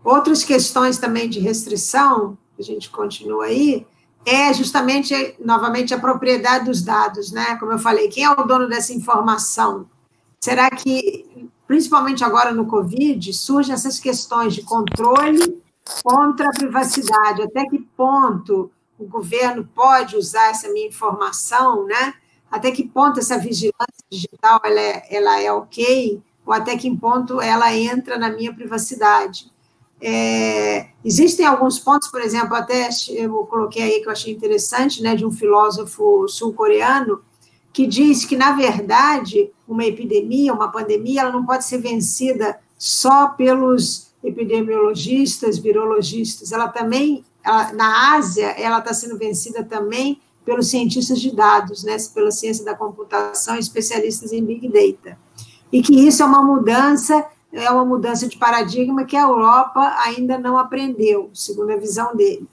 Outras 0.05 0.43
questões 0.43 0.99
também 0.99 1.27
de 1.27 1.39
restrição, 1.39 2.37
a 2.59 2.61
gente 2.61 2.91
continua 2.91 3.45
aí, 3.45 3.87
é 4.23 4.53
justamente, 4.53 5.35
novamente, 5.43 5.95
a 5.95 5.99
propriedade 5.99 6.65
dos 6.65 6.83
dados, 6.83 7.31
né? 7.31 7.55
Como 7.55 7.71
eu 7.71 7.79
falei, 7.79 8.07
quem 8.07 8.23
é 8.23 8.29
o 8.29 8.43
dono 8.43 8.69
dessa 8.69 8.93
informação? 8.93 9.89
Será 10.39 10.69
que, 10.69 11.49
principalmente 11.67 12.23
agora 12.23 12.51
no 12.51 12.67
Covid, 12.67 13.33
surgem 13.33 13.73
essas 13.73 13.99
questões 13.99 14.53
de 14.53 14.61
controle 14.61 15.59
contra 16.03 16.49
a 16.49 16.53
privacidade? 16.53 17.41
Até 17.41 17.65
que 17.65 17.79
ponto 17.97 18.71
o 18.99 19.07
governo 19.07 19.67
pode 19.73 20.15
usar 20.15 20.51
essa 20.51 20.69
minha 20.69 20.87
informação, 20.87 21.83
né? 21.87 22.13
Até 22.51 22.69
que 22.69 22.87
ponto 22.87 23.19
essa 23.19 23.39
vigilância 23.39 24.05
digital 24.07 24.61
ela 24.63 24.79
é, 24.79 25.07
ela 25.09 25.41
é 25.41 25.51
ok? 25.51 26.21
Ou 26.45 26.53
até 26.53 26.77
que 26.77 26.95
ponto 26.95 27.41
ela 27.41 27.75
entra 27.75 28.19
na 28.19 28.29
minha 28.29 28.53
privacidade? 28.53 29.54
É, 30.01 30.87
existem 31.03 31.45
alguns 31.45 31.79
pontos, 31.79 32.09
por 32.09 32.21
exemplo, 32.21 32.55
até 32.55 32.89
eu 33.09 33.45
coloquei 33.45 33.81
aí 33.81 34.01
que 34.01 34.07
eu 34.07 34.11
achei 34.11 34.33
interessante, 34.33 35.01
né, 35.01 35.15
de 35.15 35.25
um 35.25 35.31
filósofo 35.31 36.27
sul-coreano, 36.27 37.21
que 37.71 37.87
diz 37.87 38.25
que, 38.25 38.37
na 38.37 38.53
verdade, 38.53 39.51
uma 39.67 39.85
epidemia, 39.85 40.53
uma 40.53 40.71
pandemia, 40.71 41.21
ela 41.21 41.31
não 41.31 41.45
pode 41.45 41.65
ser 41.65 41.79
vencida 41.79 42.59
só 42.77 43.27
pelos 43.29 44.13
epidemiologistas, 44.23 45.57
virologistas, 45.57 46.51
ela 46.51 46.67
também 46.67 47.23
ela, 47.43 47.71
na 47.73 48.15
Ásia, 48.15 48.47
ela 48.57 48.79
está 48.79 48.93
sendo 48.93 49.17
vencida 49.17 49.63
também 49.63 50.19
pelos 50.43 50.67
cientistas 50.67 51.19
de 51.19 51.35
dados, 51.35 51.83
né, 51.83 51.97
pela 52.13 52.31
ciência 52.31 52.65
da 52.65 52.75
computação, 52.75 53.55
especialistas 53.55 54.31
em 54.31 54.43
Big 54.43 54.67
Data. 54.67 55.17
E 55.71 55.81
que 55.81 56.07
isso 56.07 56.23
é 56.23 56.25
uma 56.25 56.43
mudança, 56.43 57.25
é 57.61 57.71
uma 57.71 57.85
mudança 57.85 58.27
de 58.27 58.37
paradigma 58.37 59.05
que 59.05 59.15
a 59.15 59.21
Europa 59.21 59.95
ainda 60.03 60.37
não 60.37 60.57
aprendeu, 60.57 61.29
segundo 61.33 61.71
a 61.71 61.77
visão 61.77 62.15
dele. 62.15 62.47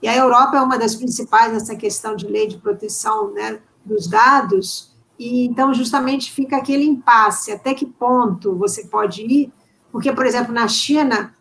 E 0.00 0.08
a 0.08 0.16
Europa 0.16 0.56
é 0.56 0.60
uma 0.60 0.78
das 0.78 0.94
principais 0.94 1.52
nessa 1.52 1.74
questão 1.74 2.14
de 2.14 2.26
lei 2.26 2.46
de 2.46 2.58
proteção 2.58 3.32
né, 3.32 3.58
dos 3.84 4.06
dados, 4.06 4.94
e 5.18 5.46
então 5.46 5.72
justamente 5.72 6.32
fica 6.32 6.56
aquele 6.56 6.84
impasse, 6.84 7.52
até 7.52 7.74
que 7.74 7.86
ponto 7.86 8.54
você 8.54 8.84
pode 8.84 9.22
ir, 9.22 9.52
porque, 9.90 10.12
por 10.12 10.26
exemplo, 10.26 10.52
na 10.52 10.66
China, 10.68 11.34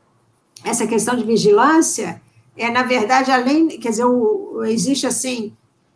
essa 0.64 0.88
questão 0.88 1.16
de 1.16 1.24
vigilância, 1.24 2.22
é, 2.55 2.70
na 2.70 2.84
verdade, 2.84 3.32
além, 3.32 3.68
quer 3.68 3.89
dizer, 3.89 4.05
o, 4.05 4.64
existe 4.64 5.07
assim, 5.07 5.55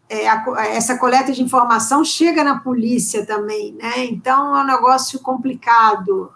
é, 0.10 0.28
a, 0.28 0.44
essa 0.68 0.98
coleta 0.98 1.32
de 1.32 1.44
informação 1.44 2.04
chega 2.04 2.44
na 2.44 2.60
polícia 2.60 3.26
também, 3.26 3.74
né? 3.74 4.06
Então 4.06 4.56
é 4.58 4.64
um 4.64 4.68
negócio 4.68 5.20
complicado. 5.20 6.32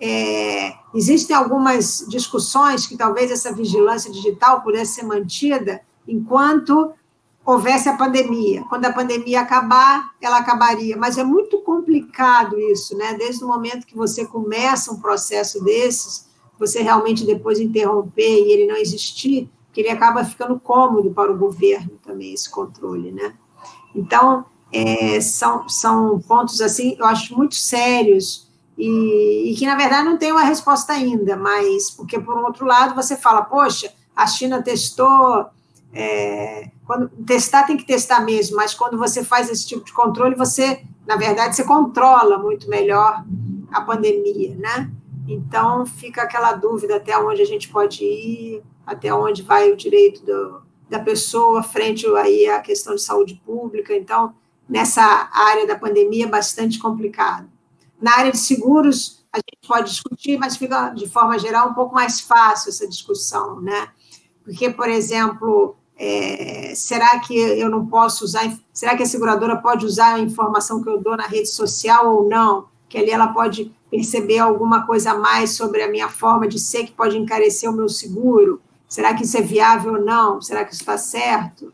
É, 0.00 0.74
existem 0.94 1.34
algumas 1.34 2.04
discussões 2.08 2.86
que 2.86 2.96
talvez 2.96 3.30
essa 3.30 3.52
vigilância 3.52 4.12
digital 4.12 4.60
pudesse 4.60 4.96
ser 4.96 5.04
mantida 5.04 5.80
enquanto 6.06 6.92
houvesse 7.44 7.88
a 7.88 7.96
pandemia. 7.96 8.64
Quando 8.68 8.84
a 8.86 8.92
pandemia 8.92 9.40
acabar, 9.40 10.10
ela 10.20 10.38
acabaria. 10.38 10.96
Mas 10.96 11.16
é 11.16 11.22
muito 11.22 11.60
complicado 11.60 12.58
isso, 12.58 12.96
né? 12.96 13.14
Desde 13.14 13.44
o 13.44 13.48
momento 13.48 13.86
que 13.86 13.96
você 13.96 14.26
começa 14.26 14.92
um 14.92 15.00
processo 15.00 15.62
desses, 15.62 16.26
você 16.58 16.82
realmente 16.82 17.24
depois 17.24 17.60
interromper 17.60 18.44
e 18.44 18.50
ele 18.50 18.66
não 18.66 18.76
existir, 18.76 19.48
que 19.72 19.80
ele 19.80 19.90
acaba 19.90 20.24
ficando 20.24 20.58
cômodo 20.58 21.12
para 21.12 21.30
o 21.30 21.38
governo 21.38 21.92
também, 22.04 22.34
esse 22.34 22.50
controle, 22.50 23.12
né? 23.12 23.34
Então, 23.94 24.44
é, 24.72 25.20
são, 25.20 25.68
são 25.68 26.18
pontos, 26.20 26.60
assim, 26.60 26.96
eu 26.98 27.06
acho 27.06 27.36
muito 27.36 27.54
sérios 27.54 28.45
e, 28.76 29.50
e, 29.50 29.54
que, 29.56 29.66
na 29.66 29.74
verdade, 29.74 30.04
não 30.04 30.18
tem 30.18 30.32
uma 30.32 30.44
resposta 30.44 30.92
ainda, 30.92 31.36
mas, 31.36 31.90
porque, 31.90 32.18
por 32.18 32.36
outro 32.38 32.66
lado, 32.66 32.94
você 32.94 33.16
fala, 33.16 33.42
poxa, 33.42 33.92
a 34.14 34.26
China 34.26 34.62
testou, 34.62 35.46
é, 35.92 36.70
quando 36.84 37.08
testar 37.24 37.64
tem 37.64 37.76
que 37.76 37.86
testar 37.86 38.20
mesmo, 38.20 38.56
mas 38.56 38.74
quando 38.74 38.98
você 38.98 39.24
faz 39.24 39.50
esse 39.50 39.66
tipo 39.66 39.84
de 39.84 39.92
controle, 39.92 40.34
você, 40.34 40.82
na 41.06 41.16
verdade, 41.16 41.56
você 41.56 41.64
controla 41.64 42.38
muito 42.38 42.68
melhor 42.68 43.24
a 43.72 43.80
pandemia, 43.80 44.54
né? 44.56 44.90
Então, 45.26 45.86
fica 45.86 46.22
aquela 46.22 46.52
dúvida 46.52 46.96
até 46.96 47.18
onde 47.18 47.42
a 47.42 47.46
gente 47.46 47.68
pode 47.68 48.04
ir, 48.04 48.62
até 48.86 49.12
onde 49.12 49.42
vai 49.42 49.72
o 49.72 49.76
direito 49.76 50.24
do, 50.24 50.62
da 50.88 51.00
pessoa 51.00 51.62
frente 51.62 52.06
aí 52.16 52.46
à 52.48 52.60
questão 52.60 52.94
de 52.94 53.02
saúde 53.02 53.40
pública. 53.44 53.94
Então, 53.96 54.34
nessa 54.68 55.28
área 55.32 55.66
da 55.66 55.76
pandemia 55.76 56.26
é 56.26 56.28
bastante 56.28 56.78
complicado. 56.78 57.48
Na 58.00 58.16
área 58.18 58.32
de 58.32 58.38
seguros, 58.38 59.24
a 59.32 59.38
gente 59.38 59.66
pode 59.66 59.90
discutir, 59.90 60.38
mas 60.38 60.56
fica, 60.56 60.90
de 60.90 61.08
forma 61.08 61.38
geral, 61.38 61.70
um 61.70 61.74
pouco 61.74 61.94
mais 61.94 62.20
fácil 62.20 62.70
essa 62.70 62.88
discussão, 62.88 63.60
né? 63.60 63.88
Porque, 64.44 64.70
por 64.70 64.88
exemplo, 64.88 65.76
é, 65.98 66.72
será 66.74 67.18
que 67.18 67.36
eu 67.36 67.68
não 67.68 67.86
posso 67.86 68.24
usar, 68.24 68.50
será 68.72 68.96
que 68.96 69.02
a 69.02 69.06
seguradora 69.06 69.56
pode 69.56 69.84
usar 69.84 70.14
a 70.14 70.20
informação 70.20 70.82
que 70.82 70.88
eu 70.88 71.00
dou 71.00 71.16
na 71.16 71.26
rede 71.26 71.48
social 71.48 72.14
ou 72.14 72.28
não? 72.28 72.68
Que 72.88 72.98
ali 72.98 73.10
ela 73.10 73.28
pode 73.28 73.74
perceber 73.90 74.38
alguma 74.38 74.86
coisa 74.86 75.12
a 75.12 75.18
mais 75.18 75.56
sobre 75.56 75.82
a 75.82 75.90
minha 75.90 76.08
forma 76.08 76.46
de 76.46 76.58
ser 76.58 76.84
que 76.84 76.92
pode 76.92 77.16
encarecer 77.16 77.70
o 77.70 77.72
meu 77.72 77.88
seguro? 77.88 78.60
Será 78.88 79.14
que 79.14 79.24
isso 79.24 79.36
é 79.36 79.42
viável 79.42 79.94
ou 79.94 80.04
não? 80.04 80.40
Será 80.40 80.64
que 80.64 80.72
isso 80.72 80.82
está 80.82 80.96
certo? 80.96 81.72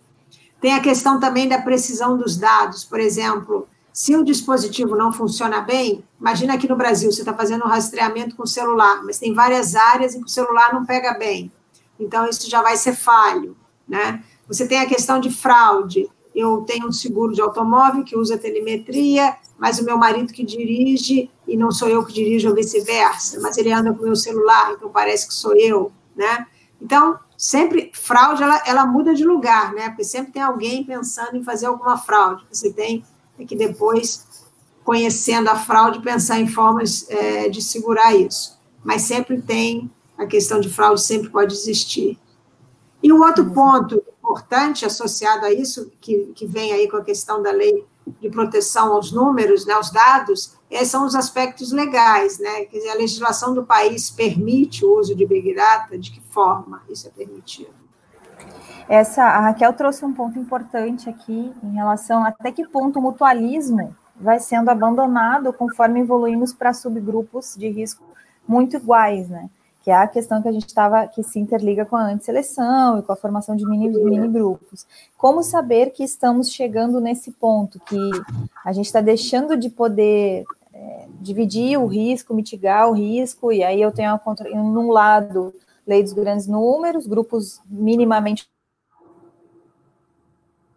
Tem 0.60 0.74
a 0.74 0.80
questão 0.80 1.18
também 1.18 1.48
da 1.48 1.60
precisão 1.60 2.16
dos 2.16 2.36
dados. 2.36 2.84
Por 2.84 3.00
exemplo, 3.00 3.68
se 3.92 4.16
o 4.16 4.24
dispositivo 4.24 4.96
não 4.96 5.12
funciona 5.12 5.60
bem, 5.60 6.02
imagina 6.18 6.54
aqui 6.54 6.68
no 6.68 6.76
Brasil, 6.76 7.12
você 7.12 7.20
está 7.20 7.34
fazendo 7.34 7.64
um 7.64 7.68
rastreamento 7.68 8.34
com 8.34 8.44
o 8.44 8.46
celular, 8.46 9.02
mas 9.04 9.18
tem 9.18 9.34
várias 9.34 9.74
áreas 9.74 10.14
em 10.14 10.20
que 10.20 10.26
o 10.26 10.30
celular 10.30 10.72
não 10.72 10.86
pega 10.86 11.12
bem. 11.14 11.52
Então, 12.00 12.26
isso 12.26 12.48
já 12.48 12.62
vai 12.62 12.76
ser 12.76 12.94
falho. 12.94 13.56
Né? 13.86 14.22
Você 14.48 14.66
tem 14.66 14.80
a 14.80 14.86
questão 14.86 15.20
de 15.20 15.30
fraude. 15.30 16.08
Eu 16.34 16.62
tenho 16.62 16.88
um 16.88 16.92
seguro 16.92 17.34
de 17.34 17.42
automóvel 17.42 18.02
que 18.02 18.16
usa 18.16 18.38
telemetria, 18.38 19.36
mas 19.58 19.78
o 19.78 19.84
meu 19.84 19.98
marido 19.98 20.32
que 20.32 20.42
dirige 20.42 21.30
e 21.46 21.56
não 21.56 21.70
sou 21.70 21.88
eu 21.88 22.04
que 22.04 22.14
dirijo 22.14 22.48
ou 22.48 22.54
vice-versa, 22.54 23.38
mas 23.40 23.58
ele 23.58 23.70
anda 23.70 23.92
com 23.92 24.00
o 24.00 24.06
meu 24.06 24.16
celular, 24.16 24.72
então 24.72 24.88
parece 24.88 25.28
que 25.28 25.34
sou 25.34 25.54
eu, 25.54 25.92
né? 26.16 26.46
Então, 26.80 27.18
sempre, 27.36 27.92
fraude, 27.94 28.42
ela, 28.42 28.62
ela 28.64 28.86
muda 28.86 29.14
de 29.14 29.24
lugar, 29.24 29.74
né? 29.74 29.90
Porque 29.90 30.04
sempre 30.04 30.32
tem 30.32 30.42
alguém 30.42 30.82
pensando 30.82 31.36
em 31.36 31.44
fazer 31.44 31.66
alguma 31.66 31.98
fraude. 31.98 32.44
Você 32.50 32.72
tem 32.72 33.04
que 33.46 33.56
depois, 33.56 34.26
conhecendo 34.84 35.48
a 35.48 35.56
fraude, 35.56 36.00
pensar 36.00 36.38
em 36.40 36.46
formas 36.46 37.08
é, 37.08 37.48
de 37.48 37.62
segurar 37.62 38.14
isso. 38.14 38.58
Mas 38.84 39.02
sempre 39.02 39.40
tem, 39.40 39.90
a 40.16 40.26
questão 40.26 40.60
de 40.60 40.68
fraude 40.68 41.00
sempre 41.00 41.30
pode 41.30 41.54
existir. 41.54 42.18
E 43.02 43.12
um 43.12 43.22
outro 43.22 43.50
ponto 43.50 44.02
importante 44.18 44.86
associado 44.86 45.44
a 45.44 45.52
isso, 45.52 45.90
que, 46.00 46.32
que 46.34 46.46
vem 46.46 46.72
aí 46.72 46.88
com 46.88 46.96
a 46.96 47.04
questão 47.04 47.42
da 47.42 47.50
lei 47.50 47.84
de 48.20 48.30
proteção 48.30 48.92
aos 48.92 49.12
números, 49.12 49.66
né, 49.66 49.74
aos 49.74 49.90
dados, 49.90 50.56
esses 50.70 50.88
são 50.88 51.04
os 51.04 51.14
aspectos 51.14 51.70
legais, 51.70 52.38
né? 52.38 52.64
Quer 52.64 52.78
dizer, 52.78 52.90
a 52.90 52.94
legislação 52.94 53.54
do 53.54 53.64
país 53.64 54.10
permite 54.10 54.84
o 54.84 54.98
uso 54.98 55.14
de 55.14 55.26
Big 55.26 55.54
Data, 55.54 55.98
de 55.98 56.10
que 56.10 56.20
forma 56.30 56.82
isso 56.88 57.06
é 57.06 57.10
permitido? 57.10 57.81
Essa, 58.88 59.24
a 59.24 59.40
Raquel 59.40 59.72
trouxe 59.72 60.04
um 60.04 60.12
ponto 60.12 60.38
importante 60.38 61.08
aqui 61.08 61.52
em 61.62 61.74
relação 61.74 62.24
até 62.24 62.50
que 62.52 62.66
ponto 62.66 62.98
o 62.98 63.02
mutualismo 63.02 63.94
vai 64.16 64.38
sendo 64.38 64.70
abandonado 64.70 65.52
conforme 65.52 66.00
evoluímos 66.00 66.52
para 66.52 66.74
subgrupos 66.74 67.56
de 67.56 67.68
risco 67.68 68.04
muito 68.46 68.76
iguais, 68.76 69.28
né? 69.28 69.48
que 69.82 69.90
é 69.90 69.94
a 69.94 70.06
questão 70.06 70.40
que 70.40 70.48
a 70.48 70.52
gente 70.52 70.66
estava, 70.66 71.08
que 71.08 71.22
se 71.22 71.40
interliga 71.40 71.84
com 71.84 71.96
a 71.96 72.04
antisseleção 72.04 72.98
e 72.98 73.02
com 73.02 73.12
a 73.12 73.16
formação 73.16 73.56
de 73.56 73.68
mini, 73.68 73.88
mini 73.88 74.28
grupos. 74.28 74.86
Como 75.18 75.42
saber 75.42 75.90
que 75.90 76.04
estamos 76.04 76.50
chegando 76.50 77.00
nesse 77.00 77.32
ponto, 77.32 77.80
que 77.80 78.10
a 78.64 78.72
gente 78.72 78.86
está 78.86 79.00
deixando 79.00 79.56
de 79.56 79.68
poder 79.68 80.44
é, 80.72 81.06
dividir 81.20 81.78
o 81.78 81.86
risco, 81.86 82.32
mitigar 82.32 82.88
o 82.88 82.92
risco, 82.92 83.52
e 83.52 83.64
aí 83.64 83.82
eu 83.82 83.90
tenho, 83.90 84.18
num 84.54 84.92
lado, 84.92 85.52
lei 85.84 86.00
dos 86.00 86.12
grandes 86.12 86.46
números, 86.46 87.08
grupos 87.08 87.60
minimamente 87.68 88.48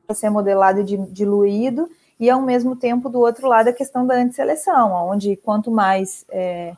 para 0.05 0.15
ser 0.15 0.29
modelado 0.29 0.81
e 0.81 0.97
diluído, 1.11 1.89
e 2.19 2.29
ao 2.29 2.41
mesmo 2.41 2.75
tempo, 2.75 3.09
do 3.09 3.19
outro 3.19 3.47
lado, 3.47 3.67
a 3.67 3.73
questão 3.73 4.05
da 4.05 4.15
antisseleção, 4.15 4.93
onde 5.09 5.35
quanto 5.35 5.69
mais 5.69 6.25
é, 6.29 6.75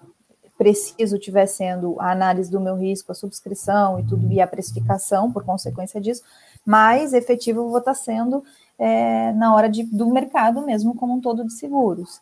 preciso 0.57 1.19
tiver 1.19 1.45
sendo 1.45 1.95
a 1.99 2.11
análise 2.11 2.49
do 2.49 2.59
meu 2.59 2.75
risco, 2.75 3.11
a 3.11 3.15
subscrição 3.15 3.99
e 3.99 4.03
tudo, 4.03 4.31
e 4.31 4.41
a 4.41 4.47
precificação 4.47 5.31
por 5.31 5.43
consequência 5.43 6.01
disso, 6.01 6.23
mais 6.65 7.13
efetivo 7.13 7.61
eu 7.61 7.69
vou 7.69 7.77
estar 7.77 7.93
sendo 7.93 8.43
é, 8.79 9.31
na 9.33 9.55
hora 9.55 9.69
de, 9.69 9.83
do 9.83 10.07
mercado 10.07 10.61
mesmo 10.61 10.95
como 10.95 11.13
um 11.13 11.21
todo 11.21 11.45
de 11.45 11.53
seguros. 11.53 12.19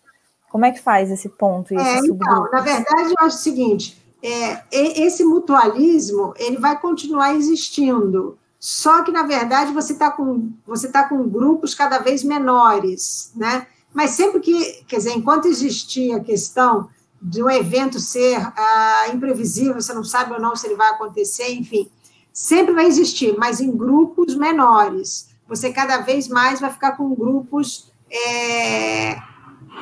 Como 0.50 0.66
é 0.66 0.72
que 0.72 0.80
faz 0.80 1.10
esse 1.10 1.30
ponto? 1.30 1.74
E 1.74 1.78
é, 1.78 1.98
então, 2.00 2.50
na 2.52 2.62
verdade, 2.62 3.10
eu 3.10 3.26
acho 3.26 3.38
o 3.38 3.42
seguinte, 3.42 4.02
é, 4.22 4.62
esse 4.72 5.24
mutualismo, 5.24 6.34
ele 6.38 6.58
vai 6.58 6.80
continuar 6.80 7.34
existindo, 7.34 8.38
só 8.60 9.04
que, 9.04 9.12
na 9.12 9.24
verdade, 9.24 9.72
você 9.72 9.94
está 9.94 10.10
com, 10.12 10.52
você 10.66 10.88
tá 10.88 11.08
com 11.08 11.28
grupos 11.28 11.76
cada 11.76 12.00
vez 12.00 12.24
menores, 12.24 13.32
né? 13.36 13.68
Mas 13.94 14.12
sempre 14.12 14.40
que, 14.40 14.84
quer 14.88 14.98
dizer, 14.98 15.12
enquanto 15.12 15.48
existir 15.48 16.14
a 16.14 16.20
questão 16.20 16.90
de 17.22 17.42
um 17.42 17.50
evento 17.50 18.00
ser 18.00 18.38
ah, 18.38 19.06
imprevisível, 19.14 19.82
você 19.82 19.94
não 19.94 20.04
sabe 20.04 20.34
ou 20.34 20.40
não 20.40 20.56
se 20.56 20.68
ele 20.68 20.76
vai 20.76 20.90
acontecer, 20.92 21.50
enfim, 21.54 21.90
sempre 22.32 22.74
vai 22.74 22.86
existir, 22.86 23.38
mas 23.38 23.62
em 23.62 23.76
grupos 23.76 24.36
menores. 24.36 25.30
Você 25.48 25.72
cada 25.72 26.00
vez 26.00 26.28
mais 26.28 26.60
vai 26.60 26.72
ficar 26.72 26.94
com 26.94 27.16
grupos 27.16 27.92
é, 28.12 29.16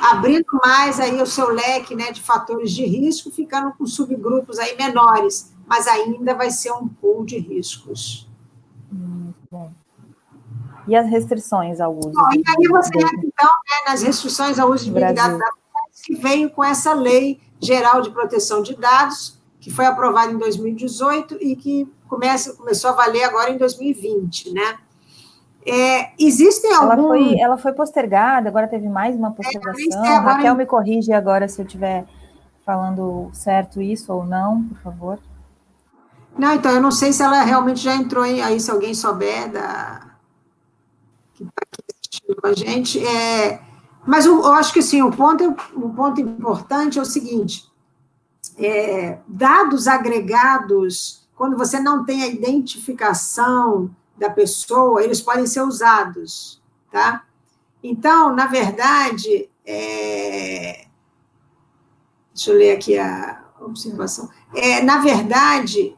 abrindo 0.02 0.46
mais 0.64 1.00
aí 1.00 1.22
o 1.22 1.26
seu 1.26 1.50
leque 1.50 1.96
né, 1.96 2.12
de 2.12 2.22
fatores 2.22 2.72
de 2.72 2.86
risco, 2.86 3.32
ficando 3.32 3.74
com 3.74 3.86
subgrupos 3.86 4.60
aí 4.60 4.76
menores, 4.78 5.54
mas 5.66 5.88
ainda 5.88 6.34
vai 6.34 6.52
ser 6.52 6.72
um 6.72 6.88
pool 6.88 7.26
de 7.26 7.38
riscos. 7.38 8.28
Bom. 9.52 9.72
E 10.88 10.96
as 10.96 11.08
restrições 11.08 11.80
ao 11.80 11.96
uso? 11.96 12.12
Bom, 12.12 12.30
e 12.34 12.44
aí 12.48 12.68
você 12.68 12.98
entra, 12.98 13.18
então, 13.18 13.50
né, 13.50 13.92
nas 13.92 14.02
restrições 14.04 14.60
ao 14.60 14.70
uso 14.70 14.86
de 14.86 14.92
Big 14.92 15.14
Data 15.14 15.40
que 16.06 16.16
veio 16.16 16.50
com 16.50 16.64
essa 16.64 16.94
lei 16.94 17.40
geral 17.62 18.02
de 18.02 18.10
proteção 18.12 18.62
de 18.62 18.76
dados, 18.76 19.40
que 19.60 19.72
foi 19.72 19.86
aprovada 19.86 20.32
em 20.32 20.38
2018 20.38 21.38
e 21.40 21.56
que 21.56 21.90
começa, 22.10 22.54
começou 22.56 22.90
a 22.90 22.94
valer 22.94 23.24
agora 23.24 23.52
em 23.52 23.58
2020, 23.58 24.52
né? 24.52 24.78
É, 25.66 26.12
existem 26.20 26.74
alguns... 26.74 26.92
Ela 26.92 27.08
foi, 27.08 27.40
ela 27.40 27.58
foi 27.58 27.74
postergada, 27.74 28.50
agora 28.50 28.68
teve 28.68 28.90
mais 28.90 29.16
uma 29.16 29.32
postergação. 29.32 30.06
É, 30.06 30.18
Raquel 30.18 30.56
em... 30.56 30.58
me 30.58 30.66
corrige 30.66 31.14
agora 31.14 31.48
se 31.48 31.62
eu 31.62 31.66
estiver 31.66 32.06
falando 32.66 33.30
certo 33.32 33.82
isso 33.82 34.12
ou 34.12 34.26
não, 34.26 34.64
por 34.64 34.78
favor. 34.80 35.20
Não, 36.38 36.54
então, 36.54 36.72
eu 36.72 36.82
não 36.82 36.92
sei 36.92 37.14
se 37.14 37.22
ela 37.22 37.44
realmente 37.44 37.80
já 37.80 37.96
entrou 37.96 38.26
em, 38.26 38.42
aí, 38.42 38.60
se 38.60 38.72
alguém 38.72 38.94
souber 38.94 39.52
da... 39.52 40.18
que 41.34 41.44
está 41.44 41.62
aqui 41.62 41.82
assistindo 41.94 42.36
com 42.36 42.48
a 42.48 42.54
gente. 42.54 43.06
É, 43.06 43.62
mas 44.06 44.26
eu, 44.26 44.42
eu, 44.42 44.54
acho 44.54 44.74
que, 44.74 44.80
assim, 44.80 45.02
o 45.02 45.12
ponto, 45.12 45.56
o 45.76 45.90
ponto 45.94 46.20
importante 46.20 46.98
é 46.98 47.02
o 47.02 47.06
seguinte, 47.06 47.72
é, 48.58 49.20
dados 49.28 49.88
agregados, 49.88 51.28
quando 51.36 51.58
você 51.58 51.80
não 51.80 52.04
tem 52.04 52.24
a 52.24 52.28
identificação 52.28 53.96
da 54.18 54.30
pessoa, 54.30 55.04
eles 55.04 55.22
podem 55.22 55.46
ser 55.48 55.62
usados, 55.62 56.62
tá? 56.92 57.24
Então, 57.84 58.34
na 58.34 58.48
verdade, 58.48 59.50
é... 59.66 60.86
deixa 62.34 62.52
eu 62.52 62.58
ler 62.58 62.72
aqui 62.72 62.98
a 62.98 63.44
observação. 63.60 64.30
É, 64.54 64.82
na 64.82 65.00
verdade, 65.00 65.98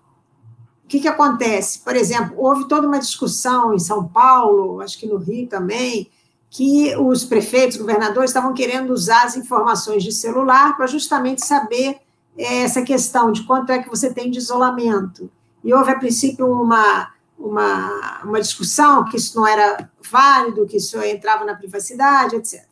o 0.85 0.87
que, 0.87 0.99
que 0.99 1.07
acontece? 1.07 1.79
Por 1.79 1.95
exemplo, 1.95 2.35
houve 2.37 2.67
toda 2.67 2.87
uma 2.87 2.99
discussão 2.99 3.73
em 3.73 3.79
São 3.79 4.07
Paulo, 4.07 4.81
acho 4.81 4.97
que 4.97 5.07
no 5.07 5.17
Rio 5.17 5.47
também, 5.47 6.09
que 6.49 6.95
os 6.95 7.25
prefeitos, 7.25 7.77
governadores 7.77 8.29
estavam 8.29 8.53
querendo 8.53 8.91
usar 8.91 9.23
as 9.23 9.35
informações 9.35 10.03
de 10.03 10.11
celular 10.11 10.77
para 10.77 10.87
justamente 10.87 11.45
saber 11.45 11.97
é, 12.37 12.63
essa 12.63 12.81
questão 12.83 13.31
de 13.31 13.43
quanto 13.43 13.71
é 13.71 13.81
que 13.81 13.89
você 13.89 14.13
tem 14.13 14.29
de 14.29 14.37
isolamento. 14.37 15.29
E 15.63 15.73
houve, 15.73 15.91
a 15.91 15.99
princípio, 15.99 16.45
uma 16.49 17.09
uma, 17.37 18.21
uma 18.23 18.41
discussão 18.41 19.03
que 19.05 19.17
isso 19.17 19.35
não 19.37 19.47
era 19.47 19.89
válido, 20.09 20.65
que 20.65 20.77
isso 20.77 21.01
entrava 21.03 21.45
na 21.45 21.55
privacidade, 21.55 22.35
etc. 22.35 22.65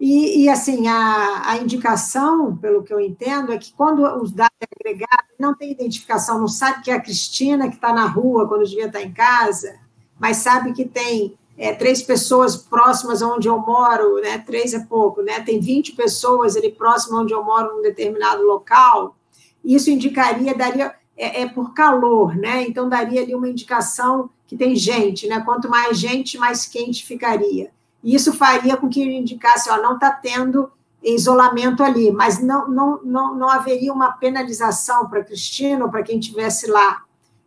E, 0.00 0.44
e 0.44 0.48
assim, 0.48 0.86
a, 0.86 1.50
a, 1.50 1.56
indicação, 1.56 2.56
pelo 2.56 2.84
que 2.84 2.94
eu 2.94 3.00
entendo, 3.00 3.52
é 3.52 3.58
que 3.58 3.72
quando 3.72 4.02
os 4.22 4.30
dados 4.30 4.56
é 4.60 4.66
agregados, 4.78 5.34
não 5.38 5.54
tem 5.54 5.72
identificação, 5.72 6.38
não 6.38 6.46
sabe 6.46 6.82
que 6.82 6.90
é 6.90 6.94
a 6.94 7.00
Cristina 7.00 7.68
que 7.68 7.74
está 7.74 7.92
na 7.92 8.06
rua 8.06 8.46
quando 8.46 8.64
devia 8.64 8.86
estar 8.86 9.02
em 9.02 9.12
casa, 9.12 9.76
mas 10.18 10.36
sabe 10.36 10.72
que 10.72 10.84
tem 10.84 11.36
é, 11.56 11.74
três 11.74 12.00
pessoas 12.00 12.56
próximas 12.56 13.22
onde 13.22 13.48
eu 13.48 13.58
moro, 13.58 14.20
né, 14.20 14.38
três 14.38 14.72
é 14.72 14.78
pouco, 14.78 15.20
né, 15.20 15.40
tem 15.40 15.58
20 15.58 15.96
pessoas 15.96 16.56
ali 16.56 16.70
próximas 16.70 17.22
onde 17.22 17.34
eu 17.34 17.42
moro 17.42 17.74
num 17.74 17.82
determinado 17.82 18.44
local, 18.44 19.16
isso 19.64 19.90
indicaria, 19.90 20.54
daria, 20.54 20.94
é, 21.16 21.42
é, 21.42 21.48
por 21.48 21.74
calor, 21.74 22.36
né? 22.36 22.62
Então 22.62 22.88
daria 22.88 23.20
ali 23.20 23.34
uma 23.34 23.48
indicação 23.48 24.30
que 24.46 24.56
tem 24.56 24.74
gente, 24.76 25.26
né? 25.26 25.40
Quanto 25.40 25.68
mais 25.68 25.98
gente, 25.98 26.38
mais 26.38 26.64
quente 26.64 27.04
ficaria. 27.04 27.70
E 28.02 28.14
isso 28.14 28.32
faria 28.32 28.76
com 28.76 28.88
que 28.88 29.02
indicasse, 29.02 29.70
ó, 29.70 29.76
não 29.78 29.94
está 29.94 30.10
tendo 30.10 30.70
isolamento 31.02 31.82
ali, 31.82 32.10
mas 32.10 32.40
não, 32.40 32.68
não, 32.68 33.00
não, 33.02 33.34
não 33.34 33.48
haveria 33.48 33.92
uma 33.92 34.12
penalização 34.12 35.08
para 35.08 35.24
Cristina 35.24 35.84
ou 35.84 35.90
para 35.90 36.02
quem 36.02 36.18
estivesse 36.18 36.66
lá. 36.66 37.04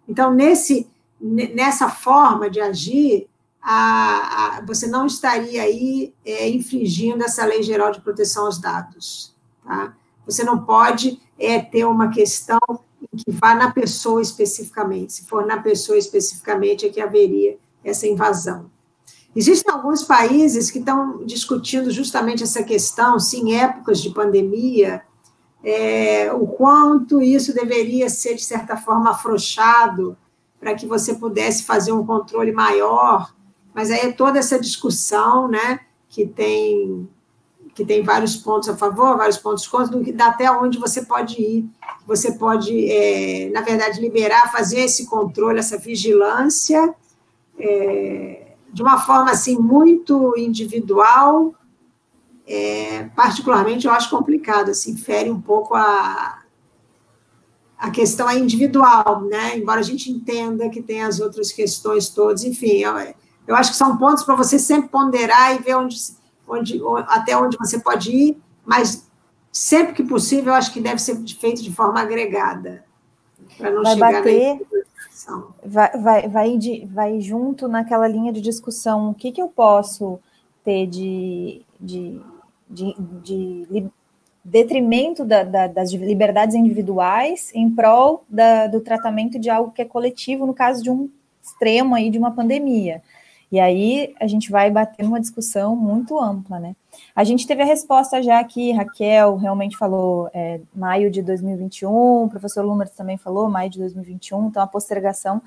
Então, 0.08 0.34
nesse, 0.34 0.90
nessa 1.20 1.90
forma 1.90 2.50
de 2.50 2.60
agir, 2.60 3.30
a, 3.62 4.58
a, 4.58 4.62
você 4.66 4.88
não 4.88 5.06
estaria 5.06 5.62
aí 5.62 6.14
é, 6.26 6.50
infringindo 6.50 7.24
essa 7.24 7.46
lei 7.46 7.62
geral 7.62 7.92
de 7.92 8.02
proteção 8.02 8.46
aos 8.46 8.60
dados. 8.60 9.36
Tá? 9.64 9.94
Você 10.26 10.44
não 10.44 10.64
pode 10.64 11.22
é, 11.38 11.60
ter 11.60 11.86
uma 11.86 12.10
questão 12.10 12.60
que 13.16 13.32
vá 13.32 13.54
na 13.54 13.72
pessoa 13.72 14.22
especificamente. 14.22 15.14
Se 15.14 15.26
for 15.26 15.46
na 15.46 15.58
pessoa 15.58 15.98
especificamente, 15.98 16.86
é 16.86 16.90
que 16.90 17.02
haveria 17.02 17.58
essa 17.84 18.08
invasão. 18.08 18.71
Existem 19.36 19.74
alguns 19.74 20.04
países 20.04 20.70
que 20.70 20.80
estão 20.80 21.24
discutindo 21.26 21.90
justamente 21.90 22.44
essa 22.44 22.64
questão, 22.64 23.18
se 23.18 23.38
em 23.38 23.56
épocas 23.56 24.02
de 24.02 24.10
pandemia, 24.10 25.02
é, 25.64 26.32
o 26.34 26.48
quanto 26.48 27.22
isso 27.22 27.54
deveria 27.54 28.10
ser, 28.10 28.36
de 28.36 28.44
certa 28.44 28.76
forma, 28.76 29.12
afrouxado, 29.12 30.18
para 30.60 30.76
que 30.76 30.86
você 30.86 31.16
pudesse 31.16 31.64
fazer 31.64 31.92
um 31.92 32.06
controle 32.06 32.52
maior. 32.52 33.34
Mas 33.74 33.90
aí 33.90 34.02
é 34.02 34.12
toda 34.12 34.38
essa 34.38 34.60
discussão, 34.60 35.48
né, 35.48 35.80
que 36.10 36.26
tem 36.28 37.08
que 37.74 37.86
tem 37.86 38.04
vários 38.04 38.36
pontos 38.36 38.68
a 38.68 38.76
favor, 38.76 39.16
vários 39.16 39.38
pontos 39.38 39.66
contra, 39.66 39.98
do 39.98 40.04
que 40.04 40.12
dá 40.12 40.28
até 40.28 40.52
onde 40.52 40.78
você 40.78 41.06
pode 41.06 41.42
ir. 41.42 41.66
Você 42.06 42.34
pode, 42.34 42.92
é, 42.92 43.50
na 43.50 43.62
verdade, 43.62 44.02
liberar, 44.02 44.52
fazer 44.52 44.82
esse 44.82 45.06
controle, 45.06 45.60
essa 45.60 45.78
vigilância, 45.78 46.94
é, 47.58 48.41
de 48.72 48.82
uma 48.82 49.00
forma 49.00 49.32
assim 49.32 49.58
muito 49.58 50.34
individual. 50.38 51.56
É, 52.48 53.04
particularmente, 53.16 53.88
eu 53.88 53.94
acho 53.94 54.10
complicado, 54.10 54.70
assim, 54.70 54.98
fere 54.98 55.30
um 55.30 55.40
pouco 55.40 55.76
a, 55.76 56.42
a 57.78 57.90
questão 57.92 58.30
é 58.30 58.38
individual, 58.38 59.22
né? 59.22 59.58
Embora 59.58 59.80
a 59.80 59.84
gente 59.84 60.12
entenda 60.12 60.70
que 60.70 60.82
tem 60.82 61.02
as 61.02 61.20
outras 61.20 61.52
questões 61.52 62.10
todas, 62.10 62.44
enfim, 62.44 62.80
eu, 62.80 62.94
eu 63.48 63.56
acho 63.56 63.72
que 63.72 63.78
são 63.78 63.98
pontos 63.98 64.24
para 64.24 64.36
você 64.36 64.60
sempre 64.60 64.90
ponderar 64.90 65.56
e 65.56 65.60
ver 65.60 65.76
onde 65.76 65.96
onde, 66.52 66.82
até 67.08 67.38
onde 67.38 67.58
você 67.58 67.80
pode 67.80 68.12
ir, 68.12 68.38
mas 68.66 69.10
sempre 69.52 69.94
que 69.94 70.04
possível, 70.04 70.54
eu 70.54 70.58
acho 70.58 70.74
que 70.74 70.82
deve 70.82 71.02
ser 71.02 71.18
feito 71.40 71.62
de 71.62 71.74
forma 71.74 72.00
agregada, 72.00 72.84
para 73.58 73.72
não 73.72 73.84
vai 73.84 73.94
chegar 73.94 74.12
bater, 74.12 74.62
vai, 75.66 75.98
vai, 75.98 76.28
vai, 76.28 76.58
de, 76.58 76.86
vai 76.86 77.20
junto 77.20 77.68
naquela 77.68 78.08
linha 78.08 78.32
de 78.32 78.42
discussão, 78.42 79.12
o 79.12 79.14
que, 79.14 79.32
que 79.32 79.42
eu 79.42 79.48
posso 79.48 80.20
ter 80.64 80.88
de, 80.88 81.62
de, 81.80 82.22
de, 82.70 82.96
de 83.24 83.92
detrimento 84.44 85.24
da, 85.24 85.44
da, 85.44 85.68
das 85.68 85.92
liberdades 85.92 86.56
individuais 86.56 87.52
em 87.54 87.70
prol 87.70 88.24
da, 88.30 88.68
do 88.68 88.82
tratamento 88.82 89.40
de 89.40 89.50
algo 89.50 89.72
que 89.72 89.82
é 89.82 89.86
coletivo, 89.86 90.46
no 90.46 90.54
caso 90.54 90.82
de 90.82 90.90
um 90.90 91.10
extremo 91.42 91.96
aí 91.96 92.10
de 92.10 92.18
uma 92.18 92.32
pandemia. 92.32 93.02
E 93.52 93.60
aí 93.60 94.14
a 94.20 94.28
gente 94.28 94.50
vai 94.50 94.72
bater 94.72 95.04
numa 95.04 95.20
discussão 95.20 95.76
muito 95.76 96.20
ampla, 96.20 96.60
né? 96.60 96.76
A 97.16 97.24
gente 97.24 97.46
teve 97.46 97.62
a 97.62 97.66
resposta 97.66 98.22
já 98.22 98.44
que 98.44 98.72
Raquel 98.72 99.36
realmente 99.36 99.78
falou 99.78 100.30
é, 100.34 100.62
maio 100.74 101.12
de 101.12 101.22
2021, 101.22 102.24
o 102.24 102.30
professor 102.30 102.64
Lumers 102.64 102.92
também 102.92 103.18
falou 103.18 103.50
maio 103.50 103.70
de 103.70 103.80
2021, 103.80 104.48
então 104.48 104.64
a 104.64 104.68
postergação 104.68 105.42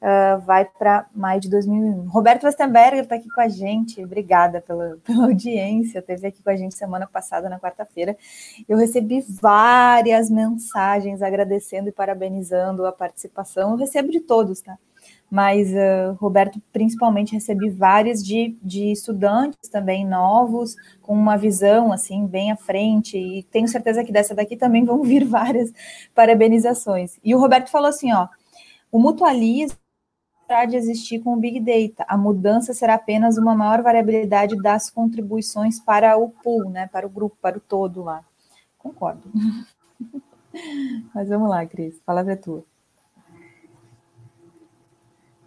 uh, 0.00 0.40
vai 0.40 0.64
para 0.64 1.06
maio 1.14 1.40
de 1.40 1.48
2021. 1.50 2.08
Roberto 2.08 2.44
Westenberger 2.44 3.02
está 3.02 3.16
aqui 3.16 3.28
com 3.28 3.40
a 3.40 3.48
gente, 3.48 4.02
obrigada 4.02 4.60
pela, 4.60 4.96
pela 5.04 5.24
audiência, 5.24 5.98
esteve 5.98 6.26
aqui 6.26 6.42
com 6.42 6.50
a 6.50 6.56
gente 6.56 6.74
semana 6.74 7.06
passada, 7.06 7.48
na 7.48 7.60
quarta-feira. 7.60 8.16
Eu 8.68 8.78
recebi 8.78 9.20
várias 9.20 10.30
mensagens 10.30 11.22
agradecendo 11.22 11.88
e 11.88 11.92
parabenizando 11.92 12.86
a 12.86 12.92
participação, 12.92 13.72
eu 13.72 13.76
recebo 13.76 14.10
de 14.10 14.20
todos, 14.20 14.60
tá? 14.60 14.78
Mas 15.30 15.70
uh, 15.70 16.14
Roberto 16.18 16.60
principalmente 16.72 17.34
recebi 17.34 17.70
várias 17.70 18.24
de, 18.24 18.58
de 18.60 18.90
estudantes 18.90 19.70
também 19.70 20.04
novos, 20.04 20.74
com 21.00 21.14
uma 21.14 21.36
visão 21.36 21.92
assim 21.92 22.26
bem 22.26 22.50
à 22.50 22.56
frente, 22.56 23.16
e 23.16 23.44
tenho 23.44 23.68
certeza 23.68 24.02
que 24.02 24.10
dessa 24.10 24.34
daqui 24.34 24.56
também 24.56 24.84
vão 24.84 25.02
vir 25.02 25.24
várias 25.24 25.72
parabenizações. 26.14 27.18
E 27.22 27.34
o 27.34 27.38
Roberto 27.38 27.70
falou 27.70 27.88
assim: 27.88 28.12
ó, 28.12 28.26
o 28.90 28.98
mutualismo 28.98 29.78
terá 30.48 30.64
de 30.64 30.74
existir 30.74 31.20
com 31.20 31.34
o 31.34 31.36
Big 31.36 31.60
Data. 31.60 32.04
A 32.08 32.18
mudança 32.18 32.74
será 32.74 32.94
apenas 32.94 33.38
uma 33.38 33.54
maior 33.54 33.82
variabilidade 33.82 34.60
das 34.60 34.90
contribuições 34.90 35.78
para 35.78 36.16
o 36.18 36.28
pool, 36.28 36.68
né, 36.70 36.88
para 36.88 37.06
o 37.06 37.10
grupo, 37.10 37.36
para 37.40 37.56
o 37.56 37.60
todo 37.60 38.02
lá. 38.02 38.24
Concordo. 38.76 39.30
Mas 41.14 41.28
vamos 41.28 41.48
lá, 41.48 41.64
Cris, 41.64 41.94
a 42.00 42.04
palavra 42.04 42.32
é 42.32 42.36
tua. 42.36 42.64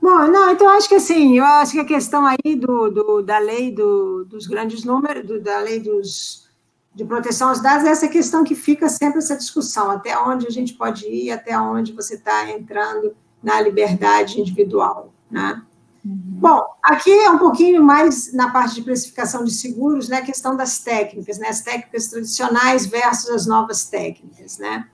Bom, 0.03 0.27
não, 0.27 0.51
então 0.51 0.67
acho 0.67 0.89
que 0.89 0.95
assim, 0.95 1.37
eu 1.37 1.45
acho 1.45 1.71
que 1.71 1.79
a 1.79 1.85
questão 1.85 2.25
aí 2.25 2.55
do, 2.57 2.89
do 2.89 3.21
da 3.21 3.37
lei 3.37 3.71
do, 3.71 4.25
dos 4.25 4.47
grandes 4.47 4.83
números, 4.83 5.25
do, 5.25 5.39
da 5.39 5.59
lei 5.59 5.79
dos, 5.79 6.49
de 6.93 7.05
proteção 7.05 7.47
aos 7.47 7.61
dados, 7.61 7.87
é 7.87 7.91
essa 7.91 8.09
questão 8.09 8.43
que 8.43 8.53
fica 8.53 8.89
sempre 8.89 9.19
essa 9.19 9.37
discussão, 9.37 9.89
até 9.89 10.19
onde 10.19 10.45
a 10.45 10.49
gente 10.49 10.73
pode 10.73 11.07
ir, 11.07 11.31
até 11.31 11.57
onde 11.57 11.93
você 11.93 12.15
está 12.15 12.51
entrando 12.51 13.15
na 13.41 13.61
liberdade 13.61 14.41
individual, 14.41 15.13
né? 15.31 15.61
Uhum. 16.03 16.19
Bom, 16.21 16.61
aqui 16.83 17.09
é 17.09 17.29
um 17.29 17.37
pouquinho 17.37 17.81
mais 17.81 18.33
na 18.33 18.51
parte 18.51 18.75
de 18.75 18.81
precificação 18.81 19.45
de 19.45 19.53
seguros, 19.53 20.09
né, 20.09 20.17
a 20.17 20.25
questão 20.25 20.57
das 20.57 20.79
técnicas, 20.79 21.37
né, 21.37 21.47
as 21.47 21.61
técnicas 21.61 22.09
tradicionais 22.09 22.85
versus 22.85 23.29
as 23.29 23.47
novas 23.47 23.85
técnicas, 23.85 24.57
né? 24.57 24.85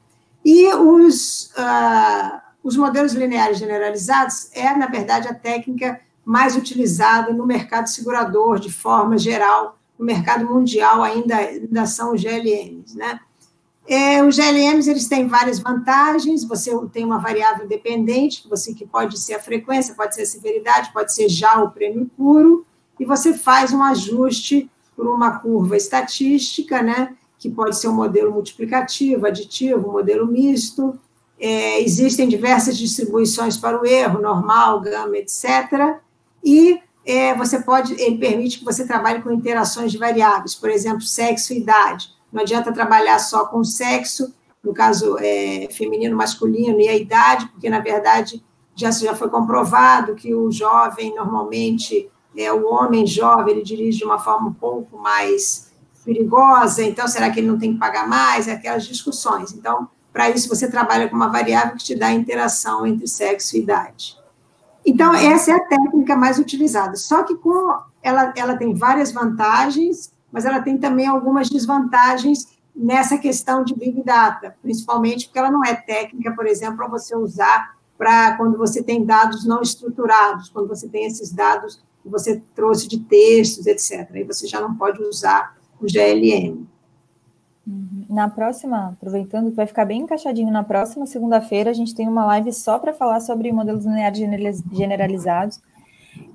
E 0.45 0.71
os, 0.71 1.51
uh, 1.57 2.48
os 2.63 2.75
modelos 2.75 3.13
lineares 3.13 3.57
generalizados 3.57 4.49
é, 4.53 4.75
na 4.75 4.87
verdade, 4.87 5.27
a 5.27 5.33
técnica 5.33 5.99
mais 6.25 6.55
utilizada 6.55 7.33
no 7.33 7.45
mercado 7.45 7.87
segurador, 7.87 8.59
de 8.59 8.71
forma 8.71 9.17
geral, 9.17 9.77
no 9.97 10.05
mercado 10.05 10.45
mundial 10.45 11.01
ainda, 11.01 11.35
ainda 11.35 11.85
são 11.85 12.13
os 12.13 12.21
GLMs, 12.21 12.95
né? 12.95 13.19
É, 13.89 14.23
os 14.23 14.35
GLMs 14.35 14.87
eles 14.87 15.07
têm 15.07 15.27
várias 15.27 15.57
vantagens. 15.59 16.43
Você 16.43 16.71
tem 16.93 17.03
uma 17.03 17.17
variável 17.17 17.67
dependente, 17.67 18.47
você 18.47 18.71
que 18.71 18.85
pode 18.85 19.19
ser 19.19 19.33
a 19.33 19.39
frequência, 19.39 19.95
pode 19.95 20.13
ser 20.13 20.21
a 20.21 20.25
severidade, 20.27 20.93
pode 20.93 21.11
ser 21.11 21.27
já 21.27 21.59
o 21.59 21.71
prêmio 21.71 22.05
puro, 22.15 22.63
e 22.99 23.05
você 23.05 23.33
faz 23.33 23.73
um 23.73 23.81
ajuste 23.81 24.69
por 24.95 25.07
uma 25.07 25.39
curva 25.39 25.75
estatística, 25.75 26.83
né? 26.83 27.15
Que 27.39 27.49
pode 27.49 27.77
ser 27.77 27.87
um 27.87 27.95
modelo 27.95 28.31
multiplicativo, 28.31 29.25
aditivo, 29.25 29.91
modelo 29.91 30.27
misto. 30.27 30.99
É, 31.39 31.81
existem 31.81 32.27
diversas 32.27 32.77
distribuições 32.77 33.55
para 33.55 33.81
o 33.81 33.85
erro, 33.85 34.21
normal, 34.21 34.81
gama, 34.81 35.17
etc. 35.17 35.97
E 36.43 36.79
é, 37.05 37.33
você 37.33 37.61
pode, 37.61 37.93
ele 37.93 38.17
permite 38.17 38.59
que 38.59 38.65
você 38.65 38.85
trabalhe 38.85 39.21
com 39.21 39.31
interações 39.31 39.91
de 39.91 39.97
variáveis, 39.97 40.53
por 40.53 40.69
exemplo, 40.69 41.01
sexo 41.01 41.53
e 41.53 41.59
idade. 41.59 42.09
Não 42.31 42.41
adianta 42.41 42.71
trabalhar 42.71 43.19
só 43.19 43.45
com 43.45 43.63
sexo, 43.63 44.33
no 44.63 44.73
caso 44.73 45.17
é, 45.19 45.67
feminino, 45.71 46.15
masculino 46.15 46.79
e 46.79 46.87
a 46.87 46.95
idade, 46.95 47.47
porque, 47.47 47.69
na 47.69 47.79
verdade, 47.79 48.43
já, 48.75 48.91
já 48.91 49.15
foi 49.15 49.29
comprovado 49.29 50.15
que 50.15 50.35
o 50.35 50.51
jovem, 50.51 51.15
normalmente, 51.15 52.09
é, 52.35 52.51
o 52.51 52.67
homem 52.67 53.07
jovem, 53.07 53.55
ele 53.55 53.63
dirige 53.63 53.99
de 53.99 54.05
uma 54.05 54.19
forma 54.19 54.49
um 54.49 54.53
pouco 54.53 54.97
mais 54.97 55.71
perigosa, 56.05 56.83
então 56.83 57.07
será 57.07 57.29
que 57.29 57.39
ele 57.39 57.47
não 57.47 57.57
tem 57.57 57.73
que 57.73 57.79
pagar 57.79 58.07
mais? 58.07 58.47
Aquelas 58.47 58.85
discussões. 58.85 59.51
Então, 59.53 59.87
para 60.11 60.29
isso, 60.29 60.49
você 60.49 60.69
trabalha 60.69 61.07
com 61.07 61.15
uma 61.15 61.29
variável 61.29 61.75
que 61.75 61.83
te 61.83 61.95
dá 61.95 62.07
a 62.07 62.13
interação 62.13 62.85
entre 62.85 63.07
sexo 63.07 63.55
e 63.55 63.61
idade. 63.61 64.17
Então, 64.85 65.13
essa 65.13 65.51
é 65.51 65.53
a 65.55 65.65
técnica 65.65 66.15
mais 66.15 66.39
utilizada. 66.39 66.95
Só 66.95 67.23
que 67.23 67.35
com 67.35 67.77
ela, 68.01 68.33
ela 68.35 68.57
tem 68.57 68.73
várias 68.73 69.11
vantagens, 69.11 70.11
mas 70.31 70.45
ela 70.45 70.61
tem 70.61 70.77
também 70.77 71.05
algumas 71.05 71.49
desvantagens 71.49 72.47
nessa 72.75 73.17
questão 73.17 73.63
de 73.63 73.75
Big 73.75 74.01
Data, 74.03 74.55
principalmente 74.61 75.25
porque 75.25 75.39
ela 75.39 75.51
não 75.51 75.63
é 75.63 75.75
técnica, 75.75 76.31
por 76.31 76.47
exemplo, 76.47 76.77
para 76.77 76.87
você 76.87 77.15
usar 77.15 77.77
para 77.97 78.37
quando 78.37 78.57
você 78.57 78.81
tem 78.81 79.03
dados 79.03 79.45
não 79.45 79.61
estruturados, 79.61 80.47
quando 80.47 80.69
você 80.69 80.87
tem 80.87 81.05
esses 81.05 81.33
dados 81.33 81.83
que 82.01 82.07
você 82.07 82.41
trouxe 82.55 82.87
de 82.87 82.99
textos, 82.99 83.67
etc. 83.67 84.09
Aí 84.13 84.23
você 84.23 84.47
já 84.47 84.61
não 84.61 84.73
pode 84.75 85.03
usar 85.03 85.57
o 85.81 85.85
GLM. 85.85 86.65
Uhum. 87.69 88.05
Na 88.09 88.27
próxima, 88.27 88.89
aproveitando 88.89 89.51
que 89.51 89.55
vai 89.55 89.67
ficar 89.67 89.85
bem 89.85 90.01
encaixadinho, 90.01 90.51
na 90.51 90.63
próxima 90.63 91.05
segunda-feira 91.05 91.69
a 91.69 91.73
gente 91.73 91.93
tem 91.93 92.07
uma 92.07 92.25
live 92.25 92.51
só 92.51 92.79
para 92.79 92.93
falar 92.93 93.19
sobre 93.19 93.51
modelos 93.51 93.85
lineares 93.85 94.63
generalizados 94.71 95.61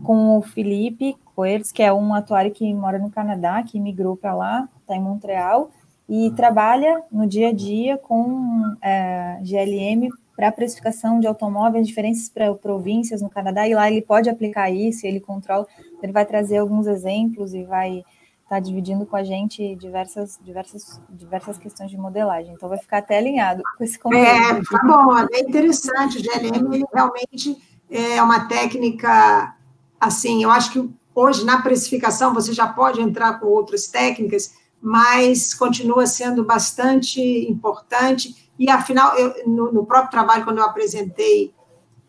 com 0.04 0.38
o 0.38 0.42
Felipe 0.42 1.16
Coelhos, 1.34 1.72
que 1.72 1.82
é 1.82 1.92
um 1.92 2.14
atuário 2.14 2.52
que 2.52 2.72
mora 2.72 2.98
no 2.98 3.10
Canadá, 3.10 3.60
que 3.64 3.80
migrou 3.80 4.16
para 4.16 4.32
lá, 4.32 4.68
está 4.80 4.94
em 4.94 5.02
Montreal, 5.02 5.70
e 6.08 6.30
trabalha 6.36 7.02
no 7.10 7.26
dia 7.26 7.48
a 7.48 7.52
dia 7.52 7.98
com 7.98 8.76
é, 8.80 9.40
GLM 9.42 10.08
para 10.36 10.52
precificação 10.52 11.18
de 11.18 11.26
automóveis, 11.26 11.86
diferentes 11.86 12.28
para 12.28 12.54
províncias 12.54 13.20
no 13.20 13.30
Canadá, 13.30 13.66
e 13.66 13.74
lá 13.74 13.90
ele 13.90 14.02
pode 14.02 14.30
aplicar 14.30 14.70
isso, 14.70 15.06
ele 15.06 15.18
controla, 15.18 15.66
ele 16.00 16.12
vai 16.12 16.24
trazer 16.24 16.58
alguns 16.58 16.86
exemplos 16.86 17.54
e 17.54 17.64
vai 17.64 18.04
está 18.44 18.60
dividindo 18.60 19.06
com 19.06 19.16
a 19.16 19.24
gente 19.24 19.74
diversas, 19.74 20.38
diversas, 20.42 21.00
diversas 21.10 21.58
questões 21.58 21.90
de 21.90 21.96
modelagem. 21.96 22.52
Então, 22.54 22.68
vai 22.68 22.78
ficar 22.78 22.98
até 22.98 23.18
alinhado 23.18 23.62
com 23.76 23.82
esse 23.82 23.98
conteúdo. 23.98 24.26
É, 24.26 24.62
tá 24.62 24.80
bom, 24.84 25.18
é 25.32 25.40
interessante. 25.40 26.18
O 26.18 26.22
GLM 26.22 26.84
realmente 26.92 27.56
é 27.90 28.22
uma 28.22 28.46
técnica, 28.46 29.56
assim, 29.98 30.42
eu 30.42 30.50
acho 30.50 30.72
que 30.72 30.90
hoje 31.14 31.44
na 31.44 31.62
precificação 31.62 32.34
você 32.34 32.52
já 32.52 32.66
pode 32.66 33.00
entrar 33.00 33.40
com 33.40 33.46
outras 33.46 33.86
técnicas, 33.86 34.54
mas 34.80 35.54
continua 35.54 36.06
sendo 36.06 36.44
bastante 36.44 37.20
importante. 37.48 38.50
E, 38.58 38.68
afinal, 38.68 39.16
eu, 39.16 39.48
no, 39.48 39.72
no 39.72 39.86
próprio 39.86 40.10
trabalho, 40.10 40.44
quando 40.44 40.58
eu 40.58 40.64
apresentei, 40.64 41.54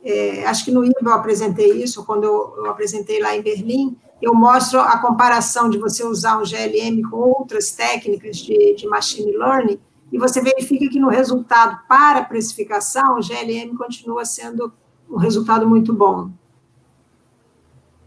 é, 0.03 0.45
acho 0.45 0.65
que 0.65 0.71
no 0.71 0.83
IBA 0.83 0.97
eu 1.01 1.13
apresentei 1.13 1.81
isso, 1.81 2.05
quando 2.05 2.25
eu, 2.25 2.55
eu 2.57 2.69
apresentei 2.69 3.21
lá 3.21 3.35
em 3.35 3.41
Berlim, 3.41 3.97
eu 4.21 4.33
mostro 4.33 4.79
a 4.79 4.97
comparação 4.99 5.69
de 5.69 5.77
você 5.77 6.03
usar 6.03 6.37
um 6.37 6.43
GLM 6.43 7.01
com 7.09 7.17
outras 7.17 7.71
técnicas 7.71 8.37
de, 8.37 8.75
de 8.75 8.87
machine 8.87 9.31
learning, 9.31 9.79
e 10.11 10.17
você 10.17 10.41
verifica 10.41 10.87
que 10.87 10.99
no 10.99 11.09
resultado 11.09 11.79
para 11.87 12.23
precificação, 12.23 13.17
o 13.17 13.21
GLM 13.21 13.75
continua 13.77 14.23
sendo 14.23 14.71
um 15.09 15.17
resultado 15.17 15.67
muito 15.67 15.93
bom. 15.93 16.29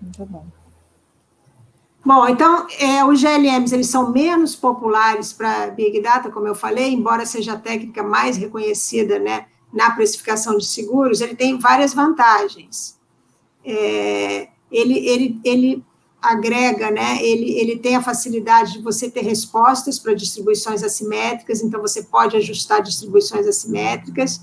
Muito 0.00 0.24
bom. 0.24 0.46
Bom, 2.04 2.26
então, 2.26 2.66
é, 2.78 3.04
os 3.04 3.20
GLMs, 3.20 3.74
eles 3.74 3.88
são 3.88 4.10
menos 4.10 4.56
populares 4.56 5.32
para 5.32 5.70
Big 5.70 6.00
Data, 6.00 6.30
como 6.30 6.46
eu 6.46 6.54
falei, 6.54 6.94
embora 6.94 7.26
seja 7.26 7.52
a 7.52 7.58
técnica 7.58 8.02
mais 8.02 8.36
reconhecida, 8.36 9.18
né, 9.18 9.46
na 9.70 9.90
precificação 9.90 10.56
de 10.56 10.64
seguros, 10.64 11.20
ele 11.20 11.36
tem 11.36 11.58
várias 11.58 11.92
vantagens. 11.92 12.98
É, 13.62 14.48
ele, 14.70 15.06
ele, 15.06 15.40
ele 15.44 15.84
agrega, 16.20 16.90
né, 16.90 17.22
ele, 17.22 17.52
ele 17.58 17.78
tem 17.78 17.94
a 17.94 18.02
facilidade 18.02 18.74
de 18.74 18.82
você 18.82 19.08
ter 19.08 19.22
respostas 19.22 19.98
para 19.98 20.14
distribuições 20.14 20.82
assimétricas, 20.82 21.62
então 21.62 21.80
você 21.80 22.02
pode 22.02 22.36
ajustar 22.36 22.82
distribuições 22.82 23.46
assimétricas. 23.46 24.40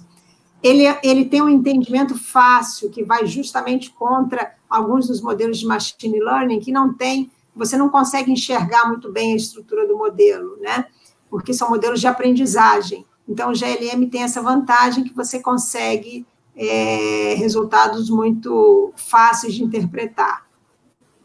Ele, 0.63 0.83
ele 1.03 1.25
tem 1.25 1.41
um 1.41 1.49
entendimento 1.49 2.17
fácil, 2.17 2.89
que 2.89 3.03
vai 3.03 3.25
justamente 3.25 3.91
contra 3.91 4.55
alguns 4.69 5.07
dos 5.07 5.21
modelos 5.21 5.59
de 5.59 5.65
machine 5.65 6.19
learning, 6.19 6.59
que 6.59 6.71
não 6.71 6.93
tem, 6.93 7.29
você 7.53 7.77
não 7.77 7.89
consegue 7.89 8.31
enxergar 8.31 8.87
muito 8.87 9.11
bem 9.11 9.33
a 9.33 9.35
estrutura 9.35 9.85
do 9.85 9.97
modelo, 9.97 10.57
né, 10.61 10.85
porque 11.29 11.53
são 11.53 11.69
modelos 11.69 11.99
de 11.99 12.07
aprendizagem. 12.07 13.05
Então, 13.27 13.51
o 13.51 13.53
GLM 13.53 14.07
tem 14.09 14.23
essa 14.23 14.41
vantagem 14.41 15.03
que 15.03 15.13
você 15.13 15.39
consegue 15.39 16.25
é, 16.55 17.33
resultados 17.35 18.09
muito 18.09 18.93
fáceis 18.95 19.53
de 19.55 19.63
interpretar. 19.63 20.44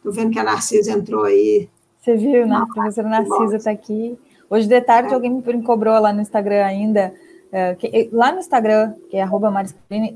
Estou 0.01 0.13
vendo 0.13 0.31
que 0.31 0.39
a 0.39 0.45
Narcisa 0.45 0.93
entrou 0.93 1.25
aí. 1.25 1.69
Você 2.01 2.17
viu, 2.17 2.47
né? 2.47 2.57
A 2.57 2.67
professora 2.67 3.09
Narcisa 3.09 3.57
está 3.57 3.71
aqui. 3.71 4.19
Hoje 4.49 4.67
de 4.67 4.81
tarde 4.81 5.11
é. 5.11 5.15
alguém 5.15 5.31
me 5.31 5.63
cobrou 5.63 6.01
lá 6.01 6.11
no 6.11 6.23
Instagram 6.23 6.65
ainda. 6.65 7.13
Uh, 7.49 7.77
que, 7.77 8.09
lá 8.11 8.33
no 8.33 8.39
Instagram, 8.39 8.95
que 9.11 9.17
é 9.17 9.23
arroba 9.23 9.53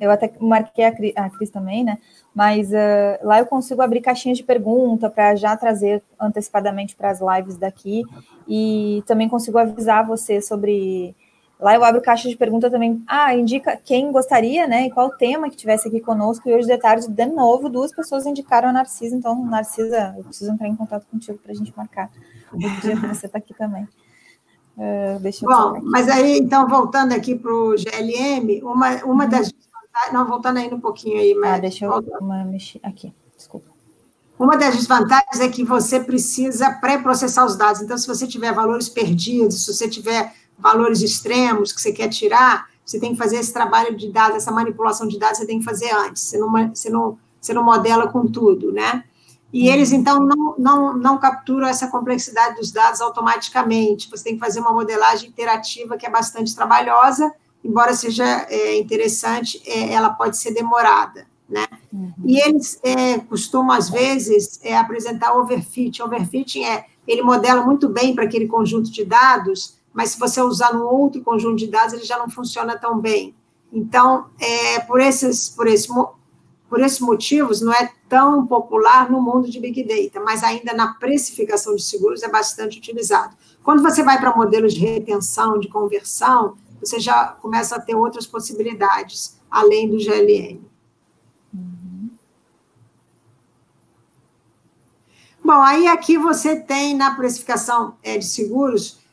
eu 0.00 0.10
até 0.10 0.32
marquei 0.40 0.84
a, 0.84 0.94
a 1.16 1.30
Cris 1.30 1.50
também, 1.50 1.84
né? 1.84 1.98
Mas 2.34 2.70
uh, 2.70 3.18
lá 3.22 3.40
eu 3.40 3.46
consigo 3.46 3.82
abrir 3.82 4.00
caixinhas 4.00 4.38
de 4.38 4.44
pergunta 4.44 5.10
para 5.10 5.34
já 5.34 5.54
trazer 5.56 6.02
antecipadamente 6.18 6.96
para 6.96 7.10
as 7.10 7.20
lives 7.20 7.56
daqui 7.58 8.04
e 8.48 9.02
também 9.06 9.28
consigo 9.28 9.58
avisar 9.58 10.06
você 10.06 10.40
sobre 10.40 11.14
Lá 11.64 11.74
eu 11.74 11.82
abro 11.82 12.02
caixa 12.02 12.28
de 12.28 12.36
pergunta 12.36 12.70
também. 12.70 13.02
Ah, 13.06 13.34
indica 13.34 13.74
quem 13.82 14.12
gostaria, 14.12 14.66
né? 14.66 14.86
E 14.86 14.90
qual 14.90 15.08
tema 15.08 15.48
que 15.48 15.56
tivesse 15.56 15.88
aqui 15.88 15.98
conosco. 15.98 16.46
E 16.46 16.52
hoje 16.52 16.66
de 16.66 16.76
tarde, 16.76 17.08
de 17.08 17.24
novo, 17.24 17.70
duas 17.70 17.90
pessoas 17.90 18.26
indicaram 18.26 18.68
a 18.68 18.72
Narcisa. 18.72 19.16
Então, 19.16 19.42
Narcisa, 19.46 20.14
eu 20.14 20.24
preciso 20.24 20.52
entrar 20.52 20.68
em 20.68 20.76
contato 20.76 21.06
contigo 21.10 21.38
para 21.38 21.52
a 21.52 21.54
gente 21.54 21.72
marcar 21.74 22.10
o 22.52 22.58
dia 22.58 23.00
que 23.00 23.06
você 23.06 23.24
está 23.24 23.38
aqui 23.38 23.54
também. 23.54 23.88
Uh, 24.76 25.18
deixa 25.20 25.46
Bom, 25.46 25.80
mas 25.84 26.06
aí, 26.10 26.36
então, 26.36 26.68
voltando 26.68 27.14
aqui 27.14 27.34
para 27.34 27.50
o 27.50 27.74
GLM, 27.78 28.62
uma, 28.62 28.96
uma 29.02 29.24
uhum. 29.24 29.30
das 29.30 29.50
Não, 30.12 30.26
voltando 30.26 30.58
aí 30.58 30.68
um 30.70 30.80
pouquinho 30.80 31.18
aí, 31.18 31.32
mas. 31.32 31.54
Ah, 31.54 31.58
deixa 31.60 31.86
eu 31.86 31.92
uma, 32.20 32.44
mexer 32.44 32.80
aqui, 32.82 33.10
desculpa. 33.34 33.70
Uma 34.38 34.58
das 34.58 34.76
desvantagens 34.76 35.40
é 35.40 35.48
que 35.48 35.64
você 35.64 35.98
precisa 35.98 36.72
pré-processar 36.72 37.46
os 37.46 37.56
dados. 37.56 37.80
Então, 37.80 37.96
se 37.96 38.06
você 38.06 38.26
tiver 38.26 38.52
valores 38.52 38.90
perdidos, 38.90 39.64
se 39.64 39.72
você 39.72 39.88
tiver 39.88 40.43
valores 40.58 41.00
extremos 41.00 41.72
que 41.72 41.80
você 41.80 41.92
quer 41.92 42.08
tirar, 42.08 42.68
você 42.84 43.00
tem 43.00 43.12
que 43.12 43.18
fazer 43.18 43.36
esse 43.36 43.52
trabalho 43.52 43.96
de 43.96 44.10
dados, 44.10 44.36
essa 44.36 44.52
manipulação 44.52 45.08
de 45.08 45.18
dados, 45.18 45.38
você 45.38 45.46
tem 45.46 45.58
que 45.58 45.64
fazer 45.64 45.90
antes, 45.90 46.22
você 46.22 46.38
não, 46.38 46.50
você 46.74 46.90
não, 46.90 47.18
você 47.40 47.54
não 47.54 47.64
modela 47.64 48.08
com 48.08 48.26
tudo, 48.26 48.72
né? 48.72 49.04
E 49.52 49.68
uhum. 49.68 49.74
eles, 49.74 49.92
então, 49.92 50.18
não, 50.20 50.54
não, 50.58 50.96
não 50.96 51.18
capturam 51.18 51.68
essa 51.68 51.86
complexidade 51.86 52.56
dos 52.56 52.72
dados 52.72 53.00
automaticamente, 53.00 54.10
você 54.10 54.24
tem 54.24 54.34
que 54.34 54.40
fazer 54.40 54.60
uma 54.60 54.72
modelagem 54.72 55.28
interativa 55.28 55.96
que 55.96 56.04
é 56.04 56.10
bastante 56.10 56.54
trabalhosa, 56.54 57.32
embora 57.64 57.94
seja 57.94 58.24
é, 58.50 58.76
interessante, 58.76 59.62
é, 59.64 59.92
ela 59.92 60.10
pode 60.10 60.36
ser 60.36 60.52
demorada, 60.52 61.26
né? 61.48 61.66
Uhum. 61.92 62.12
E 62.24 62.38
eles 62.40 62.78
é, 62.82 63.18
costumam, 63.18 63.74
às 63.74 63.88
vezes, 63.88 64.60
é, 64.62 64.76
apresentar 64.76 65.34
overfit. 65.34 66.02
Overfitting 66.02 66.64
é, 66.64 66.86
ele 67.06 67.22
modela 67.22 67.64
muito 67.64 67.88
bem 67.88 68.14
para 68.14 68.24
aquele 68.24 68.46
conjunto 68.46 68.90
de 68.90 69.04
dados, 69.04 69.76
mas 69.94 70.10
se 70.10 70.18
você 70.18 70.42
usar 70.42 70.74
no 70.74 70.84
outro 70.84 71.22
conjunto 71.22 71.56
de 71.56 71.68
dados, 71.68 71.94
ele 71.94 72.04
já 72.04 72.18
não 72.18 72.28
funciona 72.28 72.76
tão 72.76 72.98
bem. 72.98 73.32
Então, 73.72 74.26
é, 74.40 74.80
por, 74.80 75.00
esses, 75.00 75.48
por, 75.48 75.68
esse, 75.68 75.88
por 76.68 76.80
esses 76.80 76.98
motivos, 76.98 77.60
não 77.60 77.72
é 77.72 77.92
tão 78.08 78.44
popular 78.44 79.08
no 79.08 79.22
mundo 79.22 79.48
de 79.48 79.60
Big 79.60 79.84
Data, 79.84 80.22
mas 80.22 80.42
ainda 80.42 80.74
na 80.74 80.94
precificação 80.94 81.76
de 81.76 81.82
seguros 81.82 82.24
é 82.24 82.28
bastante 82.28 82.78
utilizado. 82.78 83.36
Quando 83.62 83.82
você 83.82 84.02
vai 84.02 84.18
para 84.18 84.36
modelos 84.36 84.74
de 84.74 84.80
retenção, 84.80 85.60
de 85.60 85.68
conversão, 85.68 86.56
você 86.80 86.98
já 86.98 87.28
começa 87.28 87.76
a 87.76 87.80
ter 87.80 87.94
outras 87.94 88.26
possibilidades, 88.26 89.40
além 89.48 89.88
do 89.88 89.98
GLM. 89.98 90.60
Bom, 95.44 95.60
aí 95.60 95.86
aqui 95.86 96.16
você 96.16 96.58
tem 96.58 96.96
na 96.96 97.14
precificação 97.14 97.96
é, 98.02 98.16
de 98.16 98.24
seguros, 98.24 99.03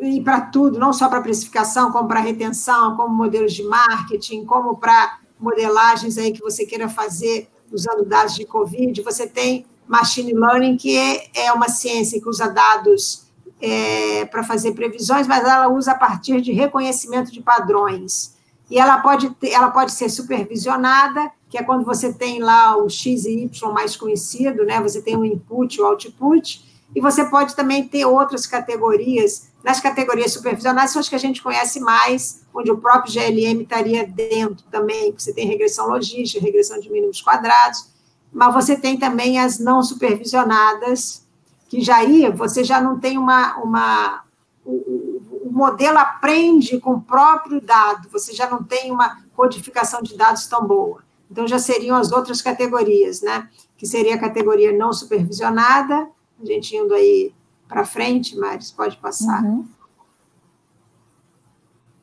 e 0.00 0.20
para 0.22 0.40
tudo, 0.42 0.78
não 0.78 0.92
só 0.92 1.08
para 1.08 1.20
precificação, 1.20 1.90
como 1.90 2.06
para 2.06 2.20
retenção, 2.20 2.96
como 2.96 3.14
modelos 3.14 3.52
de 3.52 3.62
marketing, 3.64 4.44
como 4.44 4.76
para 4.76 5.18
modelagens 5.38 6.18
aí 6.18 6.32
que 6.32 6.40
você 6.40 6.64
queira 6.64 6.88
fazer 6.88 7.48
usando 7.72 8.04
dados 8.04 8.34
de 8.34 8.44
Covid, 8.44 9.02
você 9.02 9.26
tem 9.26 9.66
machine 9.86 10.32
learning, 10.32 10.76
que 10.76 10.96
é, 10.96 11.46
é 11.46 11.52
uma 11.52 11.68
ciência 11.68 12.20
que 12.20 12.28
usa 12.28 12.48
dados 12.48 13.26
é, 13.60 14.24
para 14.26 14.42
fazer 14.44 14.72
previsões, 14.72 15.26
mas 15.26 15.44
ela 15.44 15.68
usa 15.68 15.92
a 15.92 15.94
partir 15.94 16.40
de 16.40 16.52
reconhecimento 16.52 17.32
de 17.32 17.40
padrões. 17.42 18.36
E 18.70 18.78
ela 18.78 18.98
pode, 18.98 19.30
ter, 19.30 19.50
ela 19.50 19.70
pode 19.70 19.92
ser 19.92 20.08
supervisionada 20.08 21.30
que 21.48 21.56
é 21.56 21.62
quando 21.62 21.84
você 21.84 22.12
tem 22.12 22.40
lá 22.40 22.76
o 22.76 22.88
X 22.88 23.24
e 23.24 23.44
Y 23.44 23.72
mais 23.72 23.96
conhecido, 23.96 24.64
né? 24.64 24.80
Você 24.82 25.00
tem 25.00 25.16
o 25.16 25.24
input, 25.24 25.80
o 25.80 25.86
output, 25.86 26.64
e 26.94 27.00
você 27.00 27.24
pode 27.24 27.56
também 27.56 27.86
ter 27.86 28.04
outras 28.04 28.46
categorias. 28.46 29.47
Nas 29.62 29.80
categorias 29.80 30.32
supervisionais 30.32 30.90
são 30.90 31.00
as 31.00 31.08
que 31.08 31.14
a 31.14 31.18
gente 31.18 31.42
conhece 31.42 31.80
mais, 31.80 32.42
onde 32.54 32.70
o 32.70 32.78
próprio 32.78 33.12
GLM 33.12 33.62
estaria 33.62 34.06
dentro 34.06 34.64
também, 34.70 35.12
você 35.12 35.32
tem 35.32 35.46
regressão 35.46 35.88
logística, 35.88 36.44
regressão 36.44 36.78
de 36.80 36.90
mínimos 36.90 37.20
quadrados, 37.20 37.90
mas 38.32 38.54
você 38.54 38.76
tem 38.76 38.98
também 38.98 39.38
as 39.38 39.58
não 39.58 39.82
supervisionadas, 39.82 41.26
que 41.68 41.80
já 41.80 41.96
aí 41.96 42.30
você 42.30 42.62
já 42.62 42.80
não 42.80 42.98
tem 42.98 43.18
uma, 43.18 43.56
uma 43.58 44.24
o, 44.64 45.20
o 45.44 45.50
modelo 45.50 45.98
aprende 45.98 46.78
com 46.78 46.92
o 46.92 47.00
próprio 47.00 47.60
dado, 47.60 48.08
você 48.10 48.32
já 48.32 48.48
não 48.48 48.62
tem 48.62 48.90
uma 48.92 49.22
codificação 49.34 50.02
de 50.02 50.16
dados 50.16 50.46
tão 50.46 50.66
boa. 50.66 51.02
Então, 51.30 51.46
já 51.46 51.58
seriam 51.58 51.96
as 51.96 52.10
outras 52.10 52.40
categorias, 52.40 53.20
né? 53.20 53.48
Que 53.76 53.86
seria 53.86 54.14
a 54.14 54.18
categoria 54.18 54.72
não 54.72 54.92
supervisionada, 54.92 56.08
a 56.40 56.44
gente 56.44 56.74
indo 56.74 56.94
aí 56.94 57.34
para 57.68 57.84
frente, 57.84 58.36
Maris, 58.36 58.72
pode 58.72 58.96
passar. 58.96 59.44
Uhum. 59.44 59.66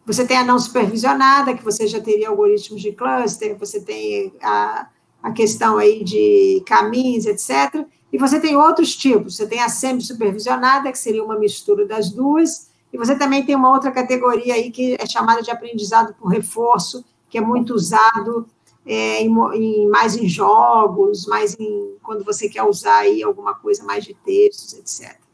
Você 0.06 0.26
tem 0.26 0.38
a 0.38 0.44
não 0.44 0.60
supervisionada, 0.60 1.56
que 1.56 1.64
você 1.64 1.88
já 1.88 2.00
teria 2.00 2.30
algoritmos 2.30 2.82
de 2.82 2.92
cluster, 2.92 3.58
você 3.58 3.82
tem 3.82 4.32
a, 4.42 4.88
a 5.22 5.32
questão 5.32 5.78
aí 5.78 6.04
de 6.04 6.64
caminhos, 6.66 7.26
etc. 7.26 7.86
E 8.14 8.18
você 8.18 8.40
tem 8.40 8.56
outros 8.56 8.96
tipos, 8.96 9.36
você 9.36 9.48
tem 9.48 9.62
a 9.62 9.68
semi-supervisionada, 9.68 10.92
que 10.92 11.00
seria 11.00 11.24
uma 11.24 11.40
mistura 11.40 11.88
das 11.88 12.12
duas, 12.12 12.70
e 12.94 12.98
você 12.98 13.18
também 13.18 13.44
tem 13.44 13.56
uma 13.56 13.72
outra 13.72 13.92
categoria 13.92 14.54
aí 14.54 14.70
que 14.70 14.96
é 15.00 15.06
chamada 15.08 15.42
de 15.42 15.50
aprendizado 15.50 16.14
por 16.14 16.28
reforço, 16.28 17.04
que 17.28 17.40
é 17.40 17.42
muito 17.42 17.74
usado 17.74 18.48
é, 18.86 19.22
em, 19.22 19.36
em, 19.56 19.88
mais 19.90 20.16
em 20.16 20.30
jogos, 20.30 21.26
mais 21.26 21.60
em 21.60 21.98
quando 22.04 22.24
você 22.24 22.48
quer 22.48 22.64
usar 22.64 23.00
aí 23.00 23.24
alguma 23.24 23.56
coisa 23.56 23.84
mais 23.84 24.06
de 24.06 24.14
textos, 24.14 24.74
etc. 24.74 25.25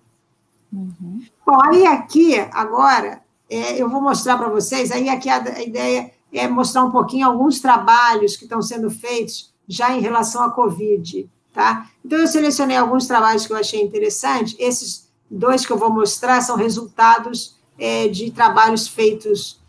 Uhum. 0.71 1.23
Bom, 1.45 1.61
aí 1.63 1.85
aqui, 1.85 2.35
agora, 2.51 3.21
é, 3.49 3.81
eu 3.81 3.89
vou 3.89 4.01
mostrar 4.01 4.37
para 4.37 4.49
vocês, 4.49 4.91
aí 4.91 5.09
aqui 5.09 5.29
a, 5.29 5.43
a, 5.43 5.61
ideia 5.61 6.11
é 6.31 6.47
mostrar 6.47 6.83
um 6.83 6.91
pouquinho 6.91 7.27
alguns 7.27 7.59
trabalhos 7.59 8.37
que 8.37 8.45
estão 8.45 8.61
sendo 8.61 8.89
feitos 8.89 9.53
já 9.67 9.95
em 9.95 9.99
relação 9.99 10.43
à 10.43 10.51
Covid, 10.51 11.29
tá? 11.53 11.89
Então, 12.03 12.19
eu 12.19 12.27
selecionei 12.27 12.77
alguns 12.77 13.05
trabalhos 13.05 13.45
que 13.45 13.51
eu 13.51 13.57
achei 13.57 13.81
interessante, 13.81 14.55
esses 14.57 15.09
dois 15.29 15.65
que 15.65 15.71
eu 15.71 15.77
vou 15.77 15.89
mostrar 15.89 16.41
são 16.41 16.55
resultados 16.55 17.57
é, 17.77 18.07
de 18.07 18.31
trabalhos 18.31 18.87
feitos 18.87 19.59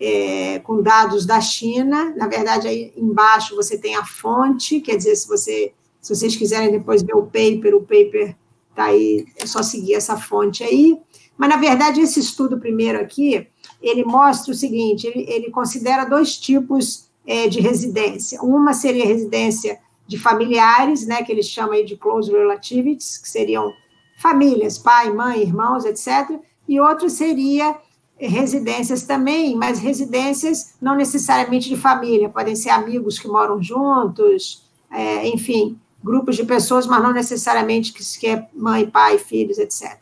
é, 0.00 0.58
com 0.60 0.82
dados 0.82 1.26
da 1.26 1.40
China. 1.40 2.12
Na 2.16 2.26
verdade, 2.26 2.66
aí 2.66 2.92
embaixo 2.96 3.54
você 3.54 3.76
tem 3.76 3.94
a 3.96 4.04
fonte, 4.04 4.80
quer 4.80 4.96
dizer, 4.96 5.14
se, 5.14 5.28
você, 5.28 5.72
se 6.00 6.14
vocês 6.14 6.34
quiserem 6.34 6.70
depois 6.70 7.02
ver 7.02 7.14
o 7.14 7.22
paper, 7.22 7.74
o 7.74 7.82
paper 7.82 8.34
está 8.70 8.84
aí, 8.84 9.26
é 9.36 9.46
só 9.46 9.62
seguir 9.62 9.94
essa 9.94 10.16
fonte 10.16 10.64
aí. 10.64 10.98
Mas, 11.36 11.48
na 11.48 11.56
verdade, 11.56 12.00
esse 12.00 12.20
estudo 12.20 12.58
primeiro 12.58 13.00
aqui, 13.00 13.46
ele 13.82 14.04
mostra 14.04 14.52
o 14.52 14.56
seguinte, 14.56 15.06
ele, 15.06 15.24
ele 15.28 15.50
considera 15.50 16.04
dois 16.04 16.36
tipos 16.36 17.08
é, 17.26 17.48
de 17.48 17.60
residência. 17.60 18.40
Uma 18.42 18.72
seria 18.72 19.06
residência 19.06 19.78
de 20.06 20.18
familiares, 20.18 21.06
né, 21.06 21.22
que 21.22 21.30
eles 21.30 21.46
chamam 21.46 21.72
aí 21.72 21.84
de 21.84 21.96
close 21.96 22.30
relatives, 22.30 23.16
que 23.16 23.28
seriam 23.28 23.72
famílias, 24.18 24.76
pai, 24.76 25.12
mãe, 25.12 25.40
irmãos, 25.40 25.84
etc. 25.84 26.38
E 26.68 26.80
outro 26.80 27.08
seria 27.08 27.78
residências 28.18 29.04
também, 29.04 29.56
mas 29.56 29.78
residências 29.78 30.74
não 30.80 30.94
necessariamente 30.94 31.68
de 31.68 31.76
família, 31.76 32.28
podem 32.28 32.54
ser 32.54 32.70
amigos 32.70 33.18
que 33.18 33.28
moram 33.28 33.62
juntos, 33.62 34.68
é, 34.90 35.26
enfim, 35.28 35.78
grupos 36.02 36.36
de 36.36 36.44
pessoas, 36.44 36.86
mas 36.86 37.02
não 37.02 37.12
necessariamente 37.12 37.92
que, 37.92 38.02
que 38.18 38.26
é 38.26 38.48
mãe, 38.54 38.88
pai, 38.88 39.18
filhos, 39.18 39.58
etc. 39.58 39.98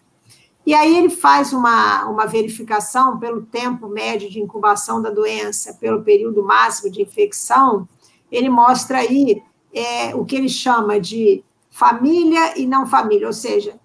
E 0.64 0.74
aí 0.74 0.96
ele 0.96 1.10
faz 1.10 1.52
uma, 1.52 2.04
uma 2.06 2.26
verificação 2.26 3.18
pelo 3.18 3.42
tempo 3.42 3.88
médio 3.88 4.30
de 4.30 4.40
incubação 4.40 5.00
da 5.00 5.10
doença, 5.10 5.74
pelo 5.74 6.02
período 6.02 6.42
máximo 6.42 6.90
de 6.90 7.02
infecção, 7.02 7.88
ele 8.30 8.48
mostra 8.48 8.98
aí 8.98 9.42
é, 9.72 10.14
o 10.14 10.24
que 10.24 10.36
ele 10.36 10.48
chama 10.48 11.00
de 11.00 11.42
família 11.70 12.58
e 12.58 12.66
não 12.66 12.86
família, 12.86 13.26
ou 13.26 13.32
seja, 13.32 13.78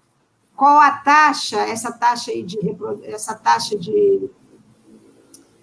qual 0.56 0.78
a 0.78 0.90
taxa, 0.90 1.58
essa 1.60 1.90
taxa 1.90 2.30
aí 2.30 2.42
de 2.42 2.58
essa 3.04 3.34
taxa 3.34 3.76
de, 3.76 4.28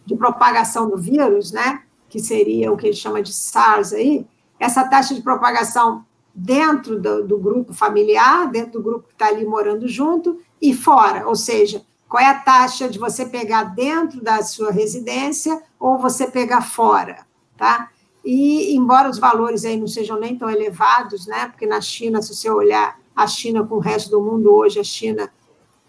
de 0.06 0.16
propagação 0.16 0.90
do 0.90 0.98
vírus, 0.98 1.52
né? 1.52 1.84
Que 2.10 2.20
seria 2.20 2.72
o 2.72 2.78
que 2.78 2.88
ele 2.88 2.96
chama 2.96 3.22
de 3.22 3.34
SARS 3.34 3.94
aí, 3.94 4.26
essa 4.60 4.88
taxa 4.88 5.14
de 5.14 5.22
propagação 5.22 6.06
dentro 6.34 7.00
do, 7.00 7.28
do 7.28 7.38
grupo 7.38 7.74
familiar, 7.74 8.50
dentro 8.50 8.74
do 8.74 8.84
grupo 8.84 9.08
que 9.08 9.14
está 9.14 9.28
ali 9.28 9.46
morando 9.46 9.88
junto, 9.88 10.40
e 10.62 10.74
fora, 10.74 11.28
ou 11.28 11.36
seja, 11.36 11.84
qual 12.08 12.22
é 12.22 12.28
a 12.28 12.40
taxa 12.40 12.90
de 12.90 13.00
você 13.00 13.26
pegar 13.26 13.64
dentro 13.64 14.22
da 14.22 14.44
sua 14.44 14.72
residência 14.72 15.62
ou 15.80 15.98
você 15.98 16.28
pegar 16.28 16.62
fora, 16.62 17.26
tá? 17.58 17.90
E 18.24 18.76
embora 18.76 19.10
os 19.10 19.18
valores 19.18 19.66
aí 19.66 19.78
não 19.78 19.88
sejam 19.88 20.20
nem 20.20 20.38
tão 20.38 20.50
elevados, 20.50 21.26
né? 21.26 21.48
Porque 21.48 21.66
na 21.66 21.82
China, 21.82 22.22
se 22.22 22.36
você 22.36 22.50
olhar 22.50 23.00
a 23.16 23.26
China 23.28 23.66
com 23.66 23.76
o 23.76 23.80
resto 23.80 24.12
do 24.12 24.22
mundo 24.22 24.54
hoje, 24.54 24.80
a 24.80 24.84
China, 24.84 25.32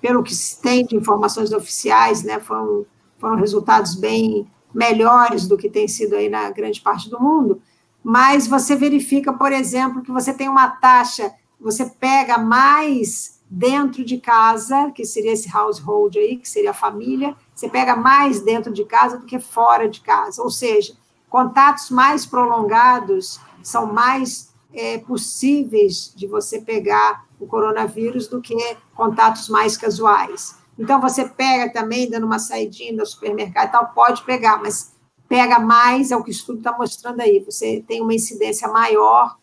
pelo 0.01 0.23
que 0.23 0.35
se 0.35 0.61
tem 0.61 0.87
de 0.87 0.97
informações 0.97 1.53
oficiais, 1.53 2.23
né, 2.23 2.41
foram, 2.41 2.87
foram 3.19 3.37
resultados 3.37 3.95
bem 3.95 4.47
melhores 4.75 5.47
do 5.47 5.57
que 5.57 5.69
tem 5.69 5.87
sido 5.87 6.15
aí 6.17 6.29
na 6.29 6.51
grande 6.51 6.81
parte 6.81 7.11
do 7.11 7.21
mundo, 7.21 7.61
mas 8.03 8.47
você 8.47 8.75
verifica, 8.75 9.33
por 9.33 9.53
exemplo, 9.53 10.03
que 10.03 10.11
você 10.11 10.33
tem 10.33 10.49
uma 10.49 10.69
taxa, 10.69 11.33
você 11.61 11.87
pega 11.87 12.39
mais 12.39 13.41
dentro 13.49 14.05
de 14.05 14.19
casa, 14.19 14.91
que 14.91 15.05
seria 15.05 15.33
esse 15.33 15.55
household 15.55 16.19
aí, 16.19 16.37
que 16.37 16.49
seria 16.49 16.71
a 16.71 16.75
família, 16.75 17.37
você 17.55 17.69
pega 17.69 17.95
mais 17.95 18.41
dentro 18.41 18.73
de 18.73 18.85
casa 18.85 19.19
do 19.19 19.27
que 19.27 19.39
fora 19.39 19.89
de 19.89 20.01
casa, 20.01 20.43
ou 20.43 20.51
seja, 20.51 20.95
contatos 21.29 21.91
mais 21.91 22.27
prolongados 22.27 23.39
são 23.63 23.93
mais 23.93 24.53
é, 24.73 24.99
possíveis 24.99 26.13
de 26.17 26.27
você 26.27 26.61
pegar 26.61 27.27
o 27.39 27.47
coronavírus 27.47 28.27
do 28.27 28.41
que 28.41 28.57
contatos 28.95 29.49
mais 29.49 29.77
casuais. 29.77 30.57
Então, 30.79 31.01
você 31.01 31.29
pega 31.29 31.73
também, 31.73 32.09
dando 32.09 32.25
uma 32.25 32.39
saidinha 32.39 32.93
no 32.93 33.05
supermercado 33.05 33.69
e 33.69 33.73
tal, 33.73 33.89
pode 33.89 34.23
pegar, 34.23 34.61
mas 34.61 34.93
pega 35.33 35.59
mais, 35.59 36.11
é 36.11 36.17
o 36.17 36.23
que 36.23 36.29
o 36.29 36.31
estudo 36.31 36.59
está 36.59 36.77
mostrando 36.77 37.23
aí. 37.23 37.43
Você 37.43 37.83
tem 37.89 38.03
uma 38.03 38.13
incidência 38.13 38.69
maior 38.69 39.39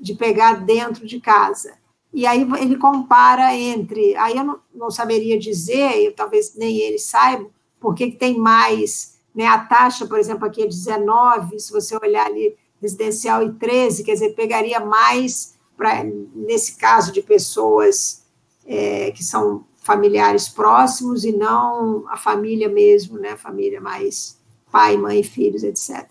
de 0.00 0.14
pegar 0.14 0.64
dentro 0.64 1.06
de 1.06 1.20
casa. 1.20 1.74
E 2.10 2.26
aí 2.26 2.48
ele 2.58 2.78
compara 2.78 3.54
entre. 3.54 4.16
Aí 4.16 4.38
eu 4.38 4.44
não, 4.44 4.60
não 4.74 4.90
saberia 4.90 5.38
dizer, 5.38 6.02
eu, 6.02 6.14
talvez 6.14 6.56
nem 6.56 6.78
ele 6.78 6.98
saiba, 6.98 7.46
porque 7.78 8.10
tem 8.10 8.38
mais. 8.38 9.20
Né, 9.34 9.46
a 9.46 9.58
taxa, 9.58 10.06
por 10.06 10.18
exemplo, 10.18 10.46
aqui 10.46 10.62
é 10.62 10.66
19, 10.66 11.60
se 11.60 11.70
você 11.70 11.94
olhar 11.96 12.26
ali 12.26 12.56
residencial 12.80 13.42
e 13.42 13.52
13, 13.52 14.02
quer 14.02 14.14
dizer, 14.14 14.30
pegaria 14.30 14.80
mais, 14.80 15.54
pra, 15.76 16.02
nesse 16.34 16.78
caso, 16.78 17.12
de 17.12 17.20
pessoas 17.20 18.24
é, 18.64 19.10
que 19.10 19.22
são 19.22 19.66
familiares 19.76 20.48
próximos 20.48 21.24
e 21.24 21.30
não 21.30 22.06
a 22.08 22.16
família 22.16 22.70
mesmo, 22.70 23.18
né? 23.18 23.36
Família 23.36 23.82
mais 23.82 24.39
pai, 24.70 24.96
mãe, 24.96 25.22
filhos, 25.22 25.62
etc. 25.62 26.06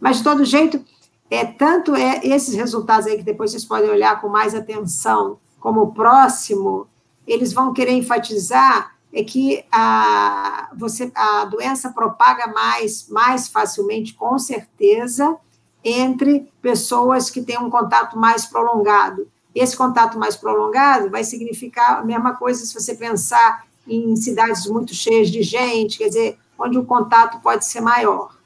Mas, 0.00 0.18
de 0.18 0.24
todo 0.24 0.44
jeito, 0.44 0.84
é 1.30 1.44
tanto 1.44 1.94
é 1.94 2.20
esses 2.24 2.54
resultados 2.54 3.06
aí 3.06 3.16
que 3.16 3.22
depois 3.22 3.50
vocês 3.50 3.64
podem 3.64 3.90
olhar 3.90 4.20
com 4.20 4.28
mais 4.28 4.54
atenção, 4.54 5.38
como 5.58 5.82
o 5.82 5.92
próximo, 5.92 6.86
eles 7.26 7.52
vão 7.52 7.72
querer 7.72 7.92
enfatizar 7.92 8.94
é 9.14 9.22
que 9.22 9.64
a, 9.70 10.70
você, 10.76 11.10
a 11.14 11.44
doença 11.44 11.90
propaga 11.90 12.48
mais, 12.48 13.08
mais 13.08 13.46
facilmente, 13.46 14.12
com 14.12 14.36
certeza, 14.38 15.36
entre 15.84 16.50
pessoas 16.60 17.30
que 17.30 17.40
têm 17.40 17.58
um 17.58 17.70
contato 17.70 18.18
mais 18.18 18.44
prolongado. 18.44 19.28
Esse 19.54 19.76
contato 19.76 20.18
mais 20.18 20.34
prolongado 20.34 21.10
vai 21.10 21.22
significar 21.22 22.00
a 22.00 22.04
mesma 22.04 22.34
coisa 22.34 22.66
se 22.66 22.74
você 22.74 22.96
pensar 22.96 23.64
em 23.86 24.16
cidades 24.16 24.66
muito 24.66 24.92
cheias 24.92 25.30
de 25.30 25.42
gente, 25.42 25.98
quer 25.98 26.08
dizer, 26.08 26.38
onde 26.58 26.78
o 26.78 26.84
contato 26.84 27.40
pode 27.40 27.66
ser 27.66 27.80
maior. 27.80 28.36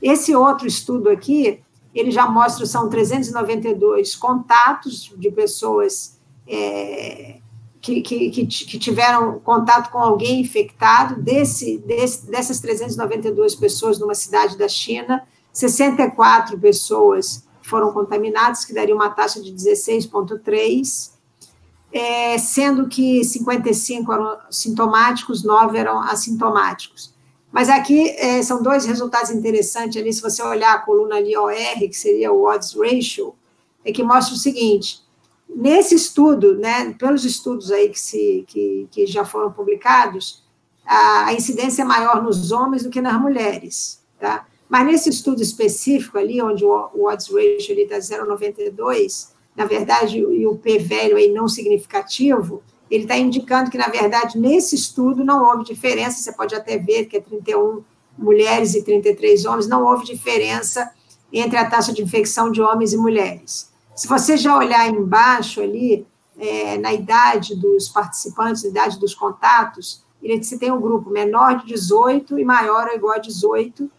Esse 0.00 0.34
outro 0.34 0.66
estudo 0.66 1.08
aqui, 1.08 1.60
ele 1.94 2.10
já 2.10 2.26
mostra, 2.26 2.66
são 2.66 2.88
392 2.88 4.14
contatos 4.14 5.12
de 5.16 5.30
pessoas 5.30 6.18
é, 6.46 7.38
que, 7.80 8.00
que, 8.02 8.46
que, 8.46 8.78
tiveram 8.78 9.38
contato 9.40 9.90
com 9.90 9.98
alguém 9.98 10.40
infectado, 10.40 11.20
desse, 11.22 11.78
desse, 11.78 12.30
dessas 12.30 12.60
392 12.60 13.54
pessoas 13.54 13.98
numa 13.98 14.14
cidade 14.14 14.58
da 14.58 14.68
China, 14.68 15.22
64 15.52 16.58
pessoas 16.58 17.46
foram 17.62 17.92
contaminadas, 17.92 18.64
que 18.64 18.74
daria 18.74 18.94
uma 18.94 19.10
taxa 19.10 19.40
de 19.40 19.52
16,3, 19.52 21.12
é, 21.92 22.38
sendo 22.38 22.88
que 22.88 23.24
55 23.24 24.12
eram 24.12 24.38
sintomáticos, 24.50 25.42
9 25.42 25.78
eram 25.78 26.00
assintomáticos. 26.00 27.14
Mas 27.56 27.70
aqui 27.70 28.10
é, 28.18 28.42
são 28.42 28.62
dois 28.62 28.84
resultados 28.84 29.30
interessantes 29.30 29.96
ali, 29.96 30.12
se 30.12 30.20
você 30.20 30.42
olhar 30.42 30.74
a 30.74 30.78
coluna 30.80 31.16
ali 31.16 31.34
OR, 31.34 31.54
que 31.88 31.94
seria 31.94 32.30
o 32.30 32.44
odds 32.44 32.74
ratio, 32.74 33.34
é 33.82 33.90
que 33.90 34.02
mostra 34.02 34.34
o 34.34 34.38
seguinte, 34.38 35.02
nesse 35.48 35.94
estudo, 35.94 36.58
né, 36.58 36.94
pelos 36.98 37.24
estudos 37.24 37.72
aí 37.72 37.88
que, 37.88 37.98
se, 37.98 38.44
que, 38.46 38.86
que 38.90 39.06
já 39.06 39.24
foram 39.24 39.50
publicados, 39.50 40.44
a, 40.84 41.28
a 41.28 41.32
incidência 41.32 41.80
é 41.80 41.84
maior 41.86 42.22
nos 42.22 42.52
homens 42.52 42.82
do 42.82 42.90
que 42.90 43.00
nas 43.00 43.18
mulheres, 43.18 44.04
tá? 44.20 44.46
Mas 44.68 44.84
nesse 44.84 45.08
estudo 45.08 45.40
específico 45.40 46.18
ali, 46.18 46.42
onde 46.42 46.62
o, 46.62 46.90
o 46.92 47.06
odds 47.06 47.28
ratio 47.28 47.74
está 47.74 47.96
0,92, 47.96 49.28
na 49.56 49.64
verdade, 49.64 50.18
e 50.18 50.46
o 50.46 50.58
P 50.58 50.78
velho 50.78 51.16
aí 51.16 51.32
não 51.32 51.48
significativo, 51.48 52.62
ele 52.90 53.04
está 53.04 53.16
indicando 53.16 53.70
que, 53.70 53.78
na 53.78 53.88
verdade, 53.88 54.38
nesse 54.38 54.74
estudo 54.74 55.24
não 55.24 55.44
houve 55.44 55.64
diferença, 55.64 56.22
você 56.22 56.32
pode 56.32 56.54
até 56.54 56.78
ver 56.78 57.06
que 57.06 57.16
é 57.16 57.20
31 57.20 57.82
mulheres 58.16 58.74
e 58.74 58.82
33 58.82 59.44
homens, 59.44 59.68
não 59.68 59.84
houve 59.84 60.04
diferença 60.04 60.90
entre 61.32 61.56
a 61.56 61.68
taxa 61.68 61.92
de 61.92 62.02
infecção 62.02 62.50
de 62.50 62.62
homens 62.62 62.92
e 62.92 62.96
mulheres. 62.96 63.70
Se 63.94 64.06
você 64.06 64.36
já 64.36 64.56
olhar 64.56 64.88
embaixo 64.88 65.60
ali, 65.60 66.06
é, 66.38 66.78
na 66.78 66.92
idade 66.92 67.54
dos 67.56 67.88
participantes, 67.88 68.62
na 68.62 68.70
idade 68.70 68.98
dos 68.98 69.14
contatos, 69.14 70.04
ele, 70.22 70.42
você 70.42 70.58
tem 70.58 70.70
um 70.70 70.80
grupo 70.80 71.10
menor 71.10 71.58
de 71.58 71.66
18 71.66 72.38
e 72.38 72.44
maior 72.44 72.88
ou 72.88 72.94
igual 72.94 73.14
a 73.14 73.18
18, 73.18 73.90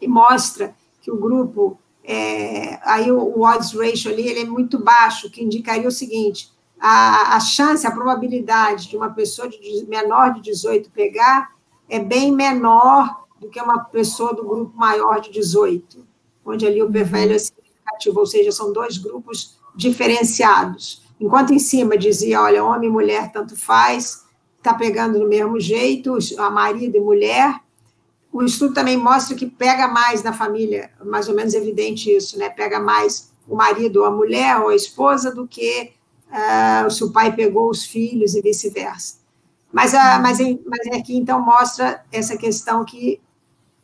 e 0.00 0.08
mostra 0.08 0.74
que 1.00 1.10
o 1.10 1.16
grupo, 1.16 1.78
é, 2.04 2.78
aí 2.82 3.10
o, 3.10 3.18
o, 3.18 3.42
odds 3.42 3.72
ratio 3.72 4.10
ali, 4.10 4.28
ele 4.28 4.40
é 4.40 4.44
muito 4.44 4.78
baixo, 4.78 5.30
que 5.30 5.42
indicaria 5.42 5.88
o 5.88 5.92
seguinte, 5.92 6.52
a, 6.80 7.36
a 7.36 7.40
chance, 7.40 7.86
a 7.86 7.90
probabilidade 7.90 8.88
de 8.88 8.96
uma 8.96 9.10
pessoa 9.10 9.48
de 9.48 9.86
menor 9.88 10.34
de 10.34 10.40
18 10.42 10.90
pegar 10.90 11.50
é 11.88 11.98
bem 11.98 12.32
menor 12.32 13.26
do 13.40 13.48
que 13.48 13.60
uma 13.60 13.84
pessoa 13.84 14.34
do 14.34 14.44
grupo 14.44 14.76
maior 14.76 15.20
de 15.20 15.30
18, 15.30 16.06
onde 16.44 16.66
ali 16.66 16.82
o 16.82 16.90
PFL 16.90 17.32
é 17.32 17.38
significativo, 17.38 18.20
ou 18.20 18.26
seja, 18.26 18.52
são 18.52 18.72
dois 18.72 18.98
grupos 18.98 19.58
diferenciados. 19.74 21.02
Enquanto 21.20 21.52
em 21.52 21.58
cima 21.58 21.96
dizia, 21.96 22.42
olha, 22.42 22.64
homem 22.64 22.88
e 22.88 22.92
mulher 22.92 23.30
tanto 23.32 23.56
faz, 23.56 24.24
está 24.58 24.74
pegando 24.74 25.18
do 25.18 25.28
mesmo 25.28 25.60
jeito, 25.60 26.18
a 26.38 26.50
marido 26.50 26.96
e 26.96 27.00
mulher, 27.00 27.60
o 28.32 28.42
estudo 28.42 28.74
também 28.74 28.96
mostra 28.96 29.34
que 29.34 29.46
pega 29.46 29.88
mais 29.88 30.22
na 30.22 30.32
família, 30.32 30.90
mais 31.04 31.28
ou 31.28 31.34
menos 31.34 31.54
evidente 31.54 32.14
isso, 32.14 32.38
né? 32.38 32.50
Pega 32.50 32.78
mais 32.78 33.32
o 33.48 33.54
marido 33.56 34.00
ou 34.00 34.04
a 34.04 34.10
mulher 34.10 34.60
ou 34.60 34.68
a 34.68 34.74
esposa 34.74 35.34
do 35.34 35.46
que 35.46 35.92
uh, 36.30 36.90
se 36.90 37.04
o 37.04 37.12
pai 37.12 37.34
pegou 37.34 37.70
os 37.70 37.84
filhos 37.84 38.34
e 38.34 38.40
vice-versa. 38.40 39.16
Mas, 39.72 39.92
uh, 39.92 40.20
mas, 40.22 40.38
mas 40.38 40.86
aqui, 40.98 41.16
então, 41.16 41.44
mostra 41.44 42.04
essa 42.12 42.36
questão 42.36 42.84
que, 42.84 43.20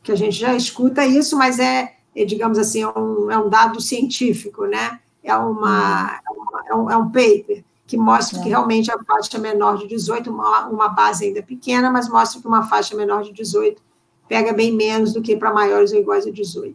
que 0.02 0.12
a 0.12 0.16
gente 0.16 0.36
já 0.36 0.54
escuta 0.54 1.04
isso, 1.04 1.36
mas 1.36 1.58
é, 1.58 1.94
é 2.14 2.24
digamos 2.24 2.58
assim, 2.58 2.82
é 2.82 2.88
um, 2.88 3.30
é 3.30 3.38
um 3.38 3.48
dado 3.48 3.80
científico, 3.80 4.66
né? 4.66 5.00
É, 5.22 5.34
uma, 5.36 6.20
é, 6.68 6.74
um, 6.74 6.90
é 6.90 6.96
um 6.96 7.06
paper 7.06 7.64
que 7.86 7.96
mostra 7.96 8.40
que 8.40 8.46
é. 8.46 8.48
realmente 8.48 8.90
a 8.90 8.98
faixa 9.04 9.38
menor 9.38 9.76
de 9.76 9.86
18, 9.86 10.30
uma, 10.30 10.66
uma 10.68 10.88
base 10.88 11.26
ainda 11.26 11.42
pequena, 11.42 11.90
mas 11.90 12.08
mostra 12.08 12.40
que 12.40 12.46
uma 12.46 12.62
faixa 12.62 12.96
menor 12.96 13.22
de 13.22 13.32
18 13.32 13.82
pega 14.28 14.52
bem 14.52 14.72
menos 14.72 15.12
do 15.12 15.20
que 15.20 15.36
para 15.36 15.52
maiores 15.52 15.92
ou 15.92 15.98
iguais 15.98 16.26
a 16.26 16.30
18. 16.30 16.74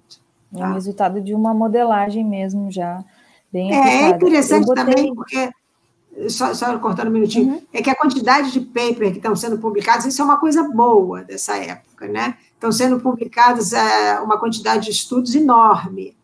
Tá? 0.53 0.59
É 0.59 0.69
o 0.69 0.73
resultado 0.73 1.19
de 1.19 1.33
uma 1.33 1.53
modelagem 1.53 2.23
mesmo 2.23 2.71
já 2.71 3.03
bem 3.57 3.73
É, 3.73 4.03
é 4.03 4.09
interessante 4.09 4.65
botei... 4.65 4.85
também, 4.85 5.15
porque, 5.15 5.49
só, 6.29 6.53
só, 6.53 6.77
cortando 6.77 7.07
um 7.07 7.11
minutinho, 7.11 7.53
uhum. 7.53 7.61
é 7.73 7.81
que 7.81 7.89
a 7.89 7.95
quantidade 7.95 8.51
de 8.51 8.61
papers 8.61 9.11
que 9.11 9.17
estão 9.17 9.35
sendo 9.35 9.57
publicados, 9.57 10.05
isso 10.05 10.21
é 10.21 10.25
uma 10.25 10.37
coisa 10.37 10.63
boa 10.63 11.23
dessa 11.23 11.57
época, 11.57 12.07
né? 12.07 12.37
Estão 12.53 12.71
sendo 12.71 12.99
publicados 12.99 13.73
é, 13.73 14.19
uma 14.19 14.39
quantidade 14.39 14.85
de 14.85 14.91
estudos 14.91 15.33
enorme. 15.35 16.15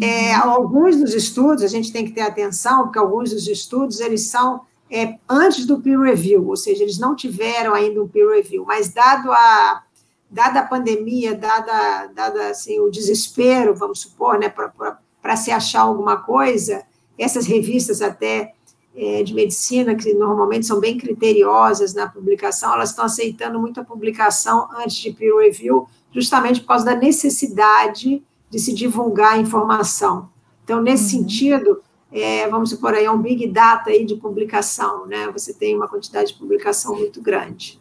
É, 0.00 0.36
uhum. 0.38 0.50
alguns 0.50 0.96
dos 0.96 1.14
estudos, 1.14 1.62
a 1.62 1.68
gente 1.68 1.92
tem 1.92 2.04
que 2.04 2.12
ter 2.12 2.22
atenção, 2.22 2.84
porque 2.84 2.98
alguns 2.98 3.30
dos 3.30 3.46
estudos, 3.46 4.00
eles 4.00 4.28
são 4.28 4.62
é, 4.90 5.18
antes 5.28 5.66
do 5.66 5.80
peer 5.80 6.00
review, 6.00 6.48
ou 6.48 6.56
seja, 6.56 6.82
eles 6.82 6.98
não 6.98 7.14
tiveram 7.14 7.74
ainda 7.74 8.02
um 8.02 8.08
peer 8.08 8.28
review, 8.28 8.64
mas 8.66 8.92
dado 8.92 9.30
a 9.30 9.82
dada 10.30 10.60
a 10.60 10.66
pandemia, 10.66 11.34
dada, 11.34 12.06
dada 12.14 12.50
assim, 12.50 12.78
o 12.78 12.88
desespero, 12.88 13.74
vamos 13.74 14.00
supor, 14.00 14.38
né, 14.38 14.48
para 15.30 15.36
se 15.36 15.52
achar 15.52 15.82
alguma 15.82 16.16
coisa, 16.16 16.82
essas 17.16 17.46
revistas 17.46 18.02
até 18.02 18.52
é, 18.96 19.22
de 19.22 19.32
medicina, 19.32 19.94
que 19.94 20.12
normalmente 20.12 20.66
são 20.66 20.80
bem 20.80 20.98
criteriosas 20.98 21.94
na 21.94 22.08
publicação, 22.08 22.74
elas 22.74 22.90
estão 22.90 23.04
aceitando 23.04 23.60
muito 23.60 23.80
a 23.80 23.84
publicação 23.84 24.68
antes 24.76 24.96
de 24.96 25.12
peer 25.12 25.36
review, 25.36 25.86
justamente 26.10 26.60
por 26.60 26.66
causa 26.66 26.84
da 26.84 26.96
necessidade 26.96 28.20
de 28.50 28.58
se 28.58 28.74
divulgar 28.74 29.34
a 29.34 29.38
informação. 29.38 30.28
Então, 30.64 30.82
nesse 30.82 31.14
uhum. 31.14 31.22
sentido, 31.22 31.80
é, 32.10 32.48
vamos 32.48 32.70
supor 32.70 32.94
aí, 32.94 33.04
é 33.04 33.10
um 33.12 33.22
big 33.22 33.46
data 33.46 33.90
aí 33.90 34.04
de 34.04 34.16
publicação, 34.16 35.06
né? 35.06 35.30
Você 35.32 35.54
tem 35.54 35.76
uma 35.76 35.86
quantidade 35.86 36.32
de 36.32 36.38
publicação 36.40 36.96
muito 36.96 37.22
grande. 37.22 37.80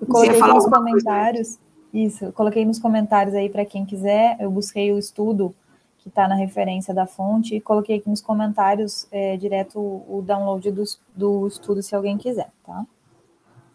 Eu 0.00 0.06
coloquei 0.06 0.40
nos 0.40 0.64
comentários, 0.64 1.58
isso, 1.92 2.24
eu 2.24 2.32
coloquei 2.32 2.64
nos 2.64 2.78
comentários 2.78 3.34
aí 3.34 3.50
para 3.50 3.66
quem 3.66 3.84
quiser, 3.84 4.38
eu 4.40 4.50
busquei 4.50 4.90
o 4.94 4.98
estudo 4.98 5.54
que 5.98 6.08
está 6.08 6.28
na 6.28 6.34
referência 6.34 6.94
da 6.94 7.06
fonte 7.06 7.54
e 7.54 7.60
coloquei 7.60 7.96
aqui 7.96 8.08
nos 8.08 8.20
comentários 8.20 9.06
é, 9.10 9.36
direto 9.36 9.78
o, 9.78 10.18
o 10.18 10.22
download 10.22 10.70
do, 10.70 10.84
do 11.14 11.46
estudo, 11.46 11.82
se 11.82 11.94
alguém 11.94 12.16
quiser, 12.16 12.50
tá? 12.64 12.86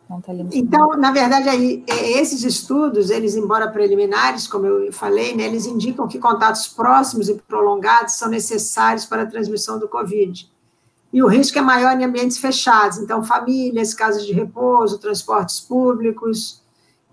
Então, 0.05 0.21
tá 0.21 0.33
então 0.51 0.89
na 0.97 1.11
verdade, 1.11 1.49
aí, 1.49 1.83
é, 1.87 2.19
esses 2.19 2.43
estudos, 2.43 3.09
eles, 3.09 3.35
embora 3.35 3.71
preliminares, 3.71 4.47
como 4.47 4.65
eu 4.65 4.91
falei, 4.91 5.35
né, 5.35 5.45
eles 5.45 5.65
indicam 5.65 6.07
que 6.07 6.19
contatos 6.19 6.67
próximos 6.67 7.29
e 7.29 7.35
prolongados 7.35 8.15
são 8.15 8.29
necessários 8.29 9.05
para 9.05 9.23
a 9.23 9.25
transmissão 9.25 9.79
do 9.79 9.87
Covid. 9.87 10.51
E 11.11 11.21
o 11.21 11.27
risco 11.27 11.57
é 11.57 11.61
maior 11.61 11.99
em 11.99 12.03
ambientes 12.03 12.37
fechados, 12.37 12.97
então 12.97 13.23
famílias, 13.23 13.93
casas 13.93 14.25
de 14.25 14.33
repouso, 14.33 14.97
transportes 14.97 15.59
públicos, 15.59 16.61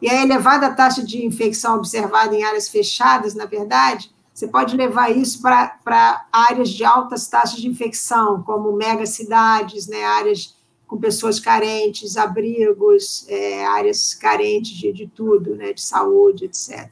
e 0.00 0.08
a 0.08 0.22
elevada 0.22 0.70
taxa 0.70 1.02
de 1.02 1.24
infecção 1.24 1.76
observada 1.76 2.34
em 2.34 2.42
áreas 2.42 2.68
fechadas, 2.68 3.34
na 3.34 3.44
verdade, 3.44 4.10
você 4.40 4.48
pode 4.48 4.74
levar 4.74 5.10
isso 5.10 5.42
para 5.42 6.26
áreas 6.32 6.70
de 6.70 6.82
altas 6.82 7.28
taxas 7.28 7.60
de 7.60 7.68
infecção, 7.68 8.42
como 8.42 8.72
megacidades, 8.72 9.86
né, 9.86 10.02
áreas 10.02 10.56
com 10.86 10.96
pessoas 10.96 11.38
carentes, 11.38 12.16
abrigos, 12.16 13.26
é, 13.28 13.66
áreas 13.66 14.14
carentes 14.14 14.72
de, 14.72 14.92
de 14.94 15.06
tudo, 15.06 15.54
né, 15.54 15.74
de 15.74 15.82
saúde, 15.82 16.46
etc. 16.46 16.88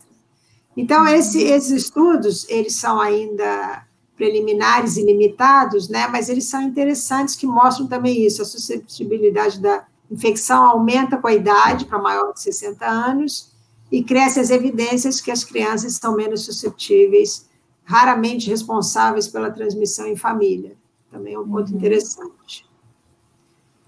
Então, 0.76 1.08
esse, 1.08 1.42
esses 1.42 1.70
estudos, 1.70 2.46
eles 2.50 2.76
são 2.76 3.00
ainda 3.00 3.82
preliminares 4.14 4.98
e 4.98 5.04
limitados, 5.06 5.88
né, 5.88 6.06
mas 6.06 6.28
eles 6.28 6.44
são 6.44 6.60
interessantes 6.60 7.34
que 7.34 7.46
mostram 7.46 7.86
também 7.86 8.26
isso, 8.26 8.42
a 8.42 8.44
suscetibilidade 8.44 9.58
da 9.58 9.86
infecção 10.10 10.64
aumenta 10.64 11.16
com 11.16 11.28
a 11.28 11.34
idade 11.34 11.86
para 11.86 11.98
maior 11.98 12.34
de 12.34 12.42
60 12.42 12.86
anos 12.86 13.56
e 13.90 14.02
cresce 14.02 14.39
as 14.40 14.51
evidências 14.51 15.20
que 15.20 15.31
as 15.31 15.44
crianças 15.44 15.93
estão 15.93 16.15
menos 16.15 16.44
suscetíveis, 16.44 17.48
raramente 17.85 18.51
responsáveis 18.51 19.28
pela 19.28 19.51
transmissão 19.51 20.06
em 20.06 20.16
família. 20.16 20.77
Também 21.10 21.35
é 21.35 21.39
um 21.39 21.48
ponto 21.48 21.70
uhum. 21.70 21.78
interessante. 21.78 22.69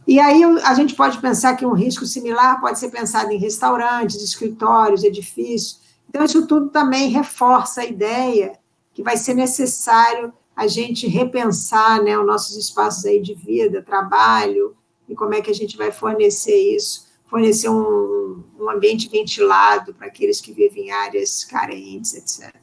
E 0.06 0.18
aí 0.18 0.42
a 0.64 0.74
gente 0.74 0.94
pode 0.94 1.18
pensar 1.18 1.54
que 1.54 1.66
um 1.66 1.74
risco 1.74 2.06
similar 2.06 2.60
pode 2.60 2.78
ser 2.78 2.90
pensado 2.90 3.30
em 3.30 3.38
restaurantes, 3.38 4.22
escritórios, 4.22 5.04
edifícios. 5.04 5.80
Então, 6.08 6.24
isso 6.24 6.46
tudo 6.46 6.70
também 6.70 7.10
reforça 7.10 7.82
a 7.82 7.84
ideia 7.84 8.58
que 8.92 9.02
vai 9.02 9.16
ser 9.16 9.34
necessário 9.34 10.32
a 10.56 10.66
gente 10.66 11.06
repensar 11.06 12.02
né, 12.02 12.18
os 12.18 12.26
nossos 12.26 12.56
espaços 12.56 13.04
aí 13.04 13.20
de 13.20 13.34
vida, 13.34 13.82
trabalho, 13.82 14.76
e 15.08 15.14
como 15.14 15.34
é 15.34 15.40
que 15.40 15.50
a 15.50 15.54
gente 15.54 15.76
vai 15.76 15.90
fornecer 15.90 16.74
isso, 16.74 17.06
fornecer 17.30 17.68
um, 17.68 18.42
um 18.58 18.68
ambiente 18.68 19.08
ventilado 19.08 19.94
para 19.94 20.08
aqueles 20.08 20.40
que 20.40 20.52
vivem 20.52 20.88
em 20.88 20.90
áreas 20.90 21.44
carentes, 21.44 22.14
etc. 22.14 22.54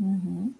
Uhum. 0.00 0.52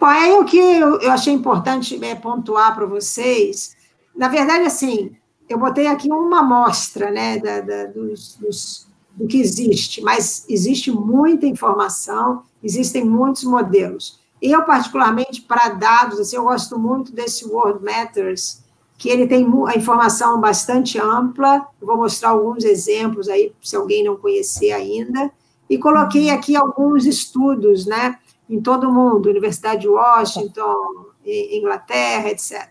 Bom, 0.00 0.06
aí 0.06 0.32
o 0.32 0.44
que 0.44 0.56
eu, 0.56 1.00
eu 1.00 1.10
achei 1.10 1.32
importante 1.32 2.02
é, 2.02 2.14
pontuar 2.14 2.74
para 2.74 2.86
vocês, 2.86 3.76
na 4.16 4.28
verdade, 4.28 4.64
assim, 4.64 5.14
eu 5.48 5.58
botei 5.58 5.86
aqui 5.86 6.08
uma 6.10 6.40
amostra 6.40 7.10
né, 7.10 7.38
da, 7.38 7.60
da 7.60 7.86
dos, 7.86 8.36
dos, 8.36 8.88
do 9.12 9.26
que 9.26 9.38
existe, 9.38 10.00
mas 10.00 10.46
existe 10.48 10.90
muita 10.90 11.46
informação, 11.46 12.44
existem 12.62 13.04
muitos 13.04 13.44
modelos. 13.44 14.20
Eu, 14.40 14.62
particularmente, 14.64 15.42
para 15.42 15.70
dados, 15.70 16.20
assim, 16.20 16.36
eu 16.36 16.44
gosto 16.44 16.78
muito 16.78 17.12
desse 17.12 17.44
World 17.44 17.84
Matters, 17.84 18.62
que 18.98 19.08
ele 19.08 19.28
tem 19.28 19.48
a 19.68 19.76
informação 19.76 20.40
bastante 20.40 20.98
ampla. 20.98 21.64
Vou 21.80 21.96
mostrar 21.96 22.30
alguns 22.30 22.64
exemplos 22.64 23.28
aí, 23.28 23.54
se 23.62 23.76
alguém 23.76 24.02
não 24.02 24.16
conhecer 24.16 24.72
ainda. 24.72 25.30
E 25.70 25.78
coloquei 25.78 26.30
aqui 26.30 26.56
alguns 26.56 27.06
estudos, 27.06 27.86
né, 27.86 28.18
em 28.50 28.60
todo 28.60 28.88
o 28.88 28.92
mundo, 28.92 29.28
Universidade 29.28 29.82
de 29.82 29.88
Washington, 29.88 31.06
Inglaterra, 31.24 32.30
etc. 32.30 32.68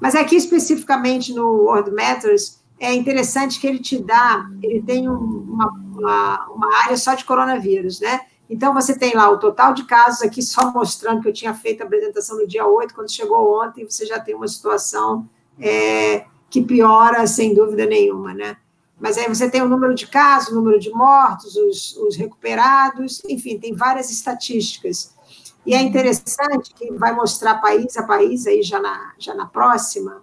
Mas 0.00 0.14
aqui, 0.14 0.36
especificamente 0.36 1.34
no 1.34 1.64
World 1.64 1.90
Matters, 1.90 2.60
é 2.78 2.94
interessante 2.94 3.58
que 3.58 3.66
ele 3.66 3.78
te 3.80 3.98
dá, 3.98 4.46
ele 4.62 4.82
tem 4.82 5.08
uma, 5.08 5.68
uma, 5.68 6.46
uma 6.48 6.76
área 6.84 6.96
só 6.96 7.14
de 7.14 7.24
coronavírus, 7.24 8.00
né? 8.00 8.20
Então, 8.48 8.72
você 8.72 8.96
tem 8.96 9.14
lá 9.14 9.28
o 9.30 9.38
total 9.38 9.72
de 9.72 9.84
casos 9.84 10.22
aqui, 10.22 10.42
só 10.42 10.70
mostrando 10.70 11.22
que 11.22 11.28
eu 11.28 11.32
tinha 11.32 11.54
feito 11.54 11.82
a 11.82 11.86
apresentação 11.86 12.36
no 12.36 12.46
dia 12.46 12.66
8, 12.66 12.94
quando 12.94 13.10
chegou 13.10 13.60
ontem, 13.60 13.88
você 13.88 14.06
já 14.06 14.20
tem 14.20 14.34
uma 14.34 14.46
situação 14.46 15.26
é, 15.60 16.26
que 16.50 16.62
piora, 16.62 17.26
sem 17.26 17.54
dúvida 17.54 17.86
nenhuma, 17.86 18.34
né? 18.34 18.56
Mas 18.98 19.18
aí 19.18 19.28
você 19.28 19.50
tem 19.50 19.62
o 19.62 19.68
número 19.68 19.94
de 19.94 20.06
casos, 20.06 20.50
o 20.50 20.54
número 20.54 20.78
de 20.78 20.90
mortos, 20.90 21.54
os, 21.56 21.96
os 21.96 22.16
recuperados, 22.16 23.22
enfim, 23.28 23.58
tem 23.58 23.74
várias 23.74 24.10
estatísticas. 24.10 25.14
E 25.66 25.74
é 25.74 25.82
interessante 25.82 26.72
que 26.74 26.90
vai 26.92 27.12
mostrar 27.14 27.60
país 27.60 27.96
a 27.96 28.02
país, 28.02 28.46
aí 28.46 28.62
já 28.62 28.80
na, 28.80 29.12
já 29.18 29.34
na 29.34 29.46
próxima, 29.46 30.22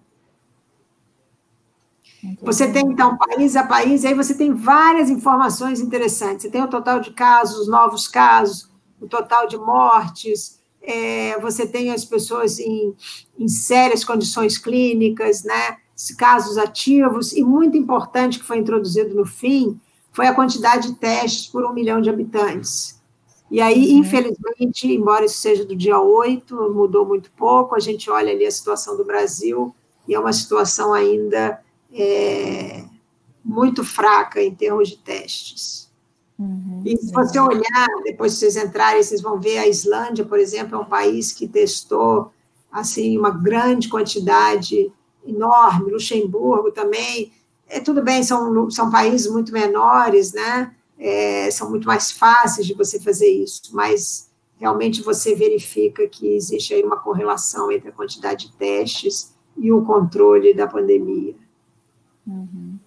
você 2.41 2.72
tem, 2.72 2.85
então, 2.85 3.18
país 3.18 3.55
a 3.55 3.65
país, 3.65 4.03
e 4.03 4.07
aí 4.07 4.14
você 4.14 4.34
tem 4.34 4.53
várias 4.53 5.10
informações 5.10 5.81
interessantes. 5.81 6.43
Você 6.43 6.49
tem 6.49 6.64
o 6.64 6.69
total 6.69 7.01
de 7.01 7.11
casos, 7.11 7.68
novos 7.68 8.07
casos, 8.07 8.69
o 9.01 9.07
total 9.07 9.45
de 9.45 9.57
mortes, 9.57 10.61
é, 10.84 11.39
você 11.39 11.65
tem 11.65 11.91
as 11.91 12.03
pessoas 12.03 12.60
em, 12.60 12.93
em 13.39 13.47
sérias 13.47 14.03
condições 14.03 14.57
clínicas, 14.57 15.43
né? 15.43 15.77
casos 16.18 16.57
ativos, 16.57 17.34
e 17.34 17.43
muito 17.43 17.77
importante 17.77 18.39
que 18.39 18.45
foi 18.45 18.57
introduzido 18.57 19.15
no 19.15 19.26
fim, 19.26 19.80
foi 20.11 20.27
a 20.27 20.34
quantidade 20.34 20.89
de 20.89 20.95
testes 20.95 21.47
por 21.47 21.65
um 21.65 21.73
milhão 21.73 22.01
de 22.01 22.10
habitantes. 22.10 23.01
E 23.49 23.61
aí, 23.61 23.93
uhum. 23.93 23.99
infelizmente, 23.99 24.88
embora 24.88 25.26
isso 25.26 25.38
seja 25.38 25.64
do 25.64 25.76
dia 25.76 25.99
8, 25.99 26.73
mudou 26.73 27.05
muito 27.05 27.31
pouco, 27.31 27.76
a 27.76 27.80
gente 27.80 28.10
olha 28.10 28.31
ali 28.31 28.45
a 28.45 28.51
situação 28.51 28.97
do 28.97 29.05
Brasil, 29.05 29.73
e 30.07 30.14
é 30.14 30.19
uma 30.19 30.34
situação 30.34 30.93
ainda 30.93 31.61
é, 31.93 32.84
muito 33.43 33.84
fraca 33.84 34.41
em 34.41 34.53
termos 34.53 34.89
de 34.89 34.97
testes. 34.97 35.82
Uhum, 36.38 36.81
e 36.84 36.97
se 36.97 37.11
você 37.11 37.39
olhar, 37.39 37.88
depois 38.03 38.34
que 38.34 38.39
vocês 38.39 38.55
entrarem, 38.57 39.03
vocês 39.03 39.22
vão 39.22 39.39
ver 39.39 39.60
a 39.60 39.68
Islândia, 39.68 40.26
por 40.26 40.39
exemplo, 40.39 40.76
é 40.76 40.80
um 40.80 40.85
país 40.85 41.31
que 41.31 41.47
testou 41.47 42.31
assim 42.72 43.18
uma 43.18 43.30
grande 43.30 43.88
quantidade 43.88 44.91
enorme, 45.26 45.91
Luxemburgo 45.91 46.72
também. 46.72 47.31
É, 47.68 47.80
tudo 47.80 48.01
bem, 48.01 48.23
são, 48.23 48.69
são 48.69 48.89
países 48.89 49.31
muito 49.31 49.53
menores, 49.53 50.34
né? 50.34 50.73
É, 50.97 51.49
são 51.51 51.69
muito 51.69 51.88
mais 51.88 52.11
fáceis 52.11 52.65
de 52.65 52.73
você 52.73 52.99
fazer 52.99 53.27
isso, 53.27 53.61
mas 53.72 54.30
realmente 54.57 55.01
você 55.01 55.35
verifica 55.35 56.07
que 56.07 56.35
existe 56.35 56.73
aí 56.73 56.84
uma 56.84 56.97
correlação 56.97 57.72
entre 57.72 57.89
a 57.89 57.91
quantidade 57.91 58.47
de 58.47 58.55
testes 58.55 59.34
e 59.57 59.72
o 59.72 59.84
controle 59.84 60.53
da 60.53 60.68
pandemia. 60.68 61.35
Uhum. 62.26 62.77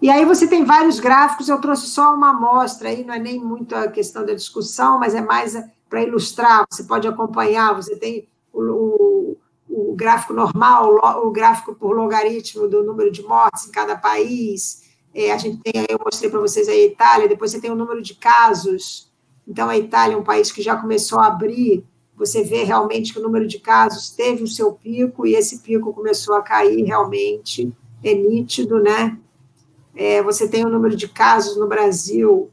E 0.00 0.08
aí 0.10 0.24
você 0.24 0.46
tem 0.46 0.64
vários 0.64 1.00
gráficos, 1.00 1.48
eu 1.48 1.60
trouxe 1.60 1.88
só 1.88 2.14
uma 2.14 2.30
amostra 2.30 2.88
aí, 2.88 3.04
não 3.04 3.14
é 3.14 3.18
nem 3.18 3.40
muito 3.40 3.74
a 3.74 3.88
questão 3.88 4.24
da 4.24 4.32
discussão, 4.32 4.98
mas 4.98 5.14
é 5.14 5.20
mais 5.20 5.60
para 5.88 6.02
ilustrar, 6.02 6.64
você 6.70 6.84
pode 6.84 7.08
acompanhar, 7.08 7.74
você 7.74 7.96
tem 7.96 8.28
o, 8.52 8.62
o, 8.62 9.36
o, 9.68 9.94
gráfico 9.96 10.32
normal, 10.32 10.94
o 11.24 11.30
gráfico 11.30 11.74
por 11.74 11.96
logaritmo 11.96 12.68
do 12.68 12.84
número 12.84 13.10
de 13.10 13.22
mortes 13.22 13.66
em 13.66 13.72
cada 13.72 13.96
país, 13.96 14.84
é, 15.12 15.32
a 15.32 15.38
gente 15.38 15.58
tem, 15.62 15.84
eu 15.88 15.98
mostrei 16.04 16.30
para 16.30 16.40
vocês 16.40 16.68
a 16.68 16.74
Itália, 16.74 17.28
depois 17.28 17.50
você 17.50 17.60
tem 17.60 17.70
o 17.70 17.76
número 17.76 18.00
de 18.00 18.14
casos, 18.14 19.10
então 19.48 19.68
a 19.68 19.76
Itália 19.76 20.14
é 20.14 20.18
um 20.18 20.22
país 20.22 20.52
que 20.52 20.62
já 20.62 20.76
começou 20.76 21.18
a 21.18 21.26
abrir, 21.26 21.84
você 22.14 22.44
vê 22.44 22.62
realmente 22.62 23.12
que 23.12 23.18
o 23.18 23.22
número 23.22 23.48
de 23.48 23.58
casos 23.58 24.10
teve 24.10 24.44
o 24.44 24.48
seu 24.48 24.72
pico, 24.72 25.26
e 25.26 25.34
esse 25.34 25.58
pico 25.60 25.92
começou 25.92 26.36
a 26.36 26.42
cair 26.42 26.84
realmente, 26.84 27.72
é 28.04 28.14
nítido, 28.14 28.80
né? 28.80 29.18
É, 29.98 30.22
você 30.22 30.46
tem 30.46 30.64
o 30.64 30.68
número 30.68 30.94
de 30.94 31.08
casos 31.08 31.56
no 31.56 31.66
Brasil, 31.66 32.48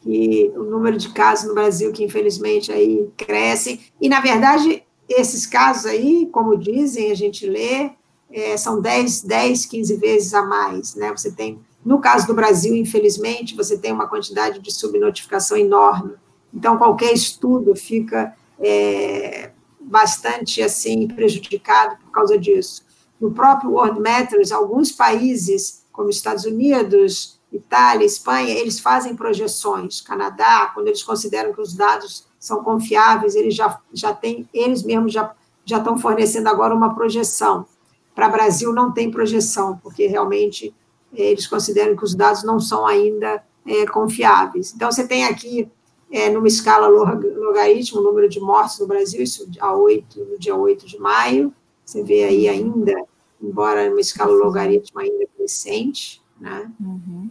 que 0.00 0.52
o 0.56 0.64
número 0.64 0.98
de 0.98 1.14
casos 1.14 1.46
no 1.46 1.54
Brasil 1.54 1.92
que 1.92 2.02
infelizmente 2.02 2.72
aí 2.72 3.08
crescem, 3.16 3.80
e 4.00 4.08
na 4.08 4.20
verdade 4.20 4.82
esses 5.08 5.46
casos 5.46 5.86
aí, 5.86 6.28
como 6.32 6.58
dizem, 6.58 7.12
a 7.12 7.14
gente 7.14 7.46
lê, 7.46 7.90
é, 8.32 8.56
são 8.56 8.80
10, 8.80 9.22
10, 9.22 9.66
15 9.66 9.96
vezes 9.96 10.34
a 10.34 10.42
mais, 10.42 10.96
né? 10.96 11.12
Você 11.12 11.30
tem, 11.30 11.60
no 11.84 12.00
caso 12.00 12.26
do 12.26 12.34
Brasil, 12.34 12.74
infelizmente, 12.74 13.54
você 13.54 13.78
tem 13.78 13.92
uma 13.92 14.08
quantidade 14.08 14.58
de 14.58 14.72
subnotificação 14.72 15.56
enorme, 15.56 16.14
então 16.52 16.76
qualquer 16.78 17.12
estudo 17.12 17.76
fica 17.76 18.34
é, 18.58 19.52
bastante 19.78 20.60
assim 20.62 21.06
prejudicado 21.06 21.96
por 21.98 22.10
causa 22.10 22.36
disso 22.36 22.83
no 23.20 23.30
próprio 23.30 23.72
World 23.72 24.00
Matters, 24.00 24.52
alguns 24.52 24.92
países, 24.92 25.84
como 25.92 26.10
Estados 26.10 26.44
Unidos, 26.44 27.40
Itália, 27.52 28.04
Espanha, 28.04 28.52
eles 28.52 28.80
fazem 28.80 29.14
projeções. 29.14 30.00
Canadá, 30.00 30.70
quando 30.74 30.88
eles 30.88 31.02
consideram 31.02 31.52
que 31.52 31.60
os 31.60 31.74
dados 31.74 32.26
são 32.38 32.62
confiáveis, 32.62 33.34
eles 33.34 33.54
já, 33.54 33.80
já 33.92 34.12
têm, 34.12 34.48
eles 34.52 34.82
mesmos 34.82 35.12
já, 35.12 35.32
já 35.64 35.78
estão 35.78 35.96
fornecendo 35.96 36.48
agora 36.48 36.74
uma 36.74 36.94
projeção. 36.94 37.66
Para 38.14 38.28
Brasil 38.28 38.72
não 38.72 38.92
tem 38.92 39.10
projeção, 39.10 39.78
porque 39.82 40.06
realmente 40.06 40.74
eles 41.12 41.46
consideram 41.46 41.96
que 41.96 42.04
os 42.04 42.14
dados 42.14 42.42
não 42.42 42.58
são 42.58 42.86
ainda 42.86 43.42
é, 43.66 43.86
confiáveis. 43.86 44.72
Então, 44.74 44.90
você 44.90 45.06
tem 45.06 45.24
aqui, 45.24 45.70
é, 46.10 46.28
numa 46.28 46.48
escala 46.48 46.88
logaritmo, 46.88 48.00
o 48.00 48.04
número 48.04 48.28
de 48.28 48.40
mortes 48.40 48.78
no 48.78 48.86
Brasil, 48.86 49.22
isso 49.22 49.48
a 49.60 49.74
8, 49.74 50.24
no 50.24 50.38
dia 50.38 50.54
8 50.54 50.86
de 50.86 50.98
maio, 50.98 51.52
você 51.84 52.02
vê 52.02 52.24
aí 52.24 52.48
ainda, 52.48 52.94
embora 53.40 53.90
uma 53.90 54.00
escala 54.00 54.32
logaritmo 54.32 55.00
ainda 55.00 55.26
crescente, 55.36 56.22
né? 56.40 56.70
Uhum. 56.80 57.30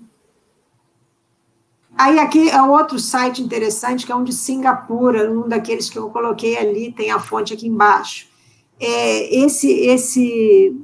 Aí 1.96 2.18
aqui 2.20 2.50
é 2.50 2.62
outro 2.62 2.98
site 2.98 3.42
interessante, 3.42 4.06
que 4.06 4.12
é 4.12 4.16
um 4.16 4.24
de 4.24 4.34
Singapura, 4.34 5.32
um 5.32 5.48
daqueles 5.48 5.90
que 5.90 5.98
eu 5.98 6.10
coloquei 6.10 6.58
ali, 6.58 6.92
tem 6.92 7.12
a 7.12 7.20
fonte 7.20 7.54
aqui 7.54 7.68
embaixo. 7.68 8.28
É, 8.80 9.36
esse, 9.36 9.72
esse, 9.72 10.76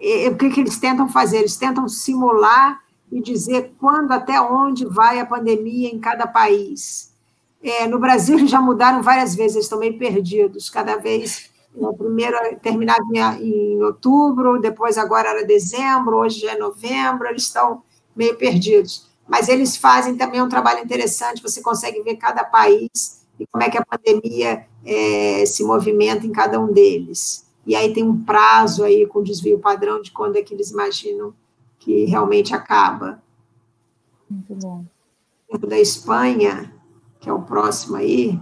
é, 0.00 0.28
o 0.28 0.36
que, 0.36 0.50
que 0.50 0.60
eles 0.60 0.78
tentam 0.78 1.08
fazer? 1.08 1.38
Eles 1.38 1.56
tentam 1.56 1.88
simular 1.88 2.82
e 3.12 3.20
dizer 3.20 3.74
quando, 3.78 4.10
até 4.10 4.40
onde 4.40 4.84
vai 4.86 5.20
a 5.20 5.26
pandemia 5.26 5.88
em 5.88 6.00
cada 6.00 6.26
país. 6.26 7.12
É, 7.62 7.86
no 7.86 8.00
Brasil, 8.00 8.38
eles 8.38 8.50
já 8.50 8.60
mudaram 8.60 9.02
várias 9.02 9.36
vezes, 9.36 9.54
eles 9.54 9.66
estão 9.66 9.78
meio 9.78 9.96
perdidos, 9.96 10.68
cada 10.68 10.96
vez 10.96 11.51
o 11.74 11.94
primeiro 11.94 12.36
terminava 12.60 13.02
em 13.40 13.82
outubro, 13.82 14.60
depois 14.60 14.98
agora 14.98 15.30
era 15.30 15.44
dezembro, 15.44 16.18
hoje 16.18 16.46
é 16.46 16.58
novembro, 16.58 17.26
eles 17.26 17.44
estão 17.44 17.82
meio 18.14 18.36
perdidos. 18.36 19.10
Mas 19.26 19.48
eles 19.48 19.76
fazem 19.76 20.16
também 20.16 20.42
um 20.42 20.48
trabalho 20.48 20.80
interessante, 20.80 21.42
você 21.42 21.62
consegue 21.62 22.02
ver 22.02 22.16
cada 22.16 22.44
país 22.44 23.24
e 23.38 23.46
como 23.46 23.64
é 23.64 23.70
que 23.70 23.78
a 23.78 23.84
pandemia 23.84 24.66
é, 24.84 25.46
se 25.46 25.64
movimenta 25.64 26.26
em 26.26 26.32
cada 26.32 26.60
um 26.60 26.72
deles. 26.72 27.50
E 27.66 27.74
aí 27.74 27.92
tem 27.92 28.04
um 28.04 28.22
prazo 28.22 28.84
aí 28.84 29.06
com 29.06 29.22
desvio 29.22 29.58
padrão 29.58 30.02
de 30.02 30.10
quando 30.10 30.36
é 30.36 30.42
que 30.42 30.52
eles 30.52 30.70
imaginam 30.70 31.32
que 31.78 32.04
realmente 32.04 32.54
acaba. 32.54 33.22
Muito 34.28 34.54
bom. 34.54 34.84
Da 35.68 35.78
Espanha, 35.78 36.74
que 37.20 37.28
é 37.28 37.32
o 37.32 37.42
próximo 37.42 37.96
aí, 37.96 38.40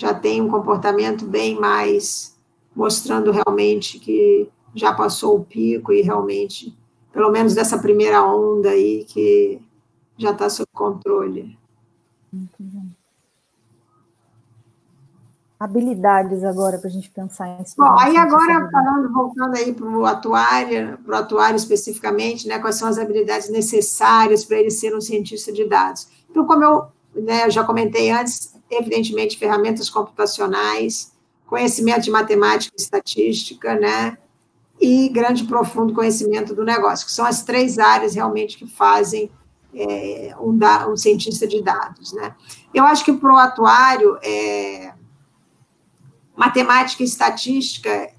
já 0.00 0.14
tem 0.14 0.40
um 0.40 0.48
comportamento 0.48 1.26
bem 1.26 1.60
mais 1.60 2.34
mostrando 2.74 3.30
realmente 3.30 3.98
que 3.98 4.48
já 4.74 4.94
passou 4.94 5.36
o 5.36 5.44
pico 5.44 5.92
e 5.92 6.00
realmente, 6.00 6.74
pelo 7.12 7.30
menos 7.30 7.54
dessa 7.54 7.78
primeira 7.78 8.24
onda 8.24 8.70
aí, 8.70 9.04
que 9.04 9.60
já 10.16 10.30
está 10.30 10.48
sob 10.48 10.66
controle. 10.72 11.58
Bom. 12.32 12.86
Habilidades 15.58 16.42
agora 16.44 16.78
para 16.78 16.88
a 16.88 16.92
gente 16.92 17.10
pensar 17.10 17.48
em 17.48 17.62
Bom, 17.76 17.98
aí 17.98 18.16
agora, 18.16 18.70
falando, 18.70 19.12
voltando 19.12 19.54
aí 19.54 19.74
para 19.74 19.86
o 19.86 20.06
atuário, 20.06 20.96
para 21.04 21.14
o 21.14 21.18
atuário 21.18 21.56
especificamente, 21.56 22.48
né, 22.48 22.58
quais 22.58 22.76
são 22.76 22.88
as 22.88 22.96
habilidades 22.96 23.50
necessárias 23.50 24.46
para 24.46 24.56
ele 24.56 24.70
ser 24.70 24.96
um 24.96 25.00
cientista 25.02 25.52
de 25.52 25.68
dados. 25.68 26.08
Então, 26.30 26.46
como 26.46 26.64
eu, 26.64 26.86
né, 27.14 27.44
eu 27.44 27.50
já 27.50 27.62
comentei 27.62 28.10
antes, 28.10 28.58
evidentemente, 28.70 29.38
ferramentas 29.38 29.90
computacionais, 29.90 31.12
conhecimento 31.46 32.02
de 32.02 32.10
matemática 32.10 32.74
e 32.78 32.80
estatística, 32.80 33.74
né, 33.74 34.16
e 34.80 35.08
grande 35.08 35.44
e 35.44 35.46
profundo 35.46 35.92
conhecimento 35.92 36.54
do 36.54 36.64
negócio, 36.64 37.04
que 37.04 37.12
são 37.12 37.26
as 37.26 37.42
três 37.42 37.78
áreas 37.78 38.14
realmente 38.14 38.56
que 38.56 38.66
fazem 38.66 39.30
é, 39.74 40.34
um, 40.40 40.56
da, 40.56 40.88
um, 40.88 40.96
cientista 40.96 41.46
de 41.46 41.62
dados. 41.62 42.12
Né? 42.12 42.34
Eu 42.72 42.84
acho 42.84 43.04
que 43.04 43.12
para 43.12 43.32
o 43.32 43.36
atuário, 43.36 44.18
é, 44.22 44.94
matemática 46.34 47.02
e 47.02 47.06
estatística, 47.06 48.10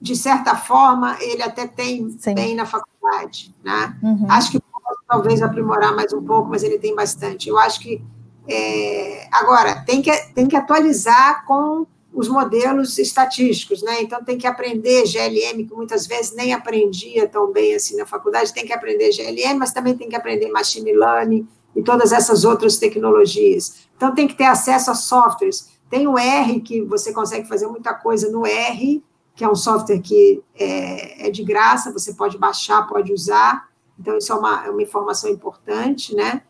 de 0.00 0.16
certa 0.16 0.56
forma, 0.56 1.16
ele 1.20 1.42
até 1.42 1.66
tem 1.66 2.08
Sim. 2.18 2.34
bem 2.34 2.54
na 2.54 2.64
faculdade. 2.64 3.54
Né? 3.62 3.98
Uhum. 4.02 4.26
Acho 4.30 4.52
que 4.52 4.60
talvez 5.06 5.42
aprimorar 5.42 5.94
mais 5.94 6.12
um 6.12 6.22
pouco, 6.22 6.48
mas 6.48 6.62
ele 6.62 6.78
tem 6.78 6.94
bastante. 6.94 7.48
Eu 7.48 7.58
acho 7.58 7.80
que. 7.80 8.02
É, 8.48 9.28
agora, 9.32 9.82
tem 9.84 10.00
que, 10.00 10.12
tem 10.34 10.46
que 10.46 10.56
atualizar 10.56 11.44
com 11.44 11.86
os 12.12 12.28
modelos 12.28 12.98
estatísticos, 12.98 13.82
né? 13.82 14.00
Então 14.00 14.24
tem 14.24 14.38
que 14.38 14.46
aprender 14.46 15.04
GLM, 15.04 15.66
que 15.66 15.74
muitas 15.74 16.06
vezes 16.06 16.34
nem 16.34 16.54
aprendia 16.54 17.28
tão 17.28 17.52
bem 17.52 17.74
assim 17.74 17.94
na 17.96 18.06
faculdade, 18.06 18.54
tem 18.54 18.64
que 18.64 18.72
aprender 18.72 19.12
GLM, 19.12 19.58
mas 19.58 19.72
também 19.72 19.94
tem 19.94 20.08
que 20.08 20.16
aprender 20.16 20.50
machine 20.50 20.92
learning 20.92 21.46
e 21.74 21.82
todas 21.82 22.12
essas 22.12 22.44
outras 22.44 22.78
tecnologias. 22.78 23.86
Então 23.94 24.14
tem 24.14 24.26
que 24.26 24.34
ter 24.34 24.46
acesso 24.46 24.90
a 24.90 24.94
softwares. 24.94 25.76
Tem 25.90 26.08
o 26.08 26.18
R, 26.18 26.60
que 26.60 26.82
você 26.82 27.12
consegue 27.12 27.46
fazer 27.46 27.66
muita 27.66 27.92
coisa 27.92 28.30
no 28.30 28.46
R, 28.46 29.04
que 29.34 29.44
é 29.44 29.48
um 29.48 29.54
software 29.54 30.00
que 30.00 30.42
é, 30.58 31.28
é 31.28 31.30
de 31.30 31.44
graça, 31.44 31.92
você 31.92 32.14
pode 32.14 32.38
baixar, 32.38 32.86
pode 32.88 33.12
usar. 33.12 33.68
Então, 34.00 34.16
isso 34.16 34.32
é 34.32 34.34
uma, 34.34 34.66
é 34.66 34.70
uma 34.70 34.82
informação 34.82 35.30
importante, 35.30 36.14
né? 36.14 36.42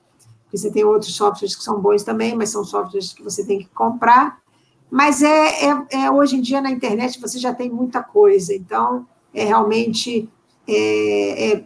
Porque 0.47 0.59
você 0.59 0.70
tem 0.70 0.85
outros 0.85 1.14
softwares 1.14 1.55
que 1.55 1.62
são 1.62 1.81
bons 1.81 2.02
também, 2.02 2.35
mas 2.35 2.51
são 2.51 2.64
softwares 2.64 3.12
que 3.12 3.23
você 3.23 3.44
tem 3.44 3.59
que 3.59 3.66
comprar. 3.66 4.40
Mas 4.90 5.23
é, 5.23 5.66
é, 5.66 5.86
é, 5.90 6.10
hoje 6.10 6.36
em 6.36 6.40
dia 6.40 6.60
na 6.60 6.70
internet 6.70 7.20
você 7.20 7.39
já 7.39 7.52
tem 7.52 7.68
muita 7.68 8.02
coisa, 8.02 8.55
então 8.55 9.06
é 9.35 9.44
realmente 9.44 10.28
é, 10.66 11.52
é, 11.52 11.64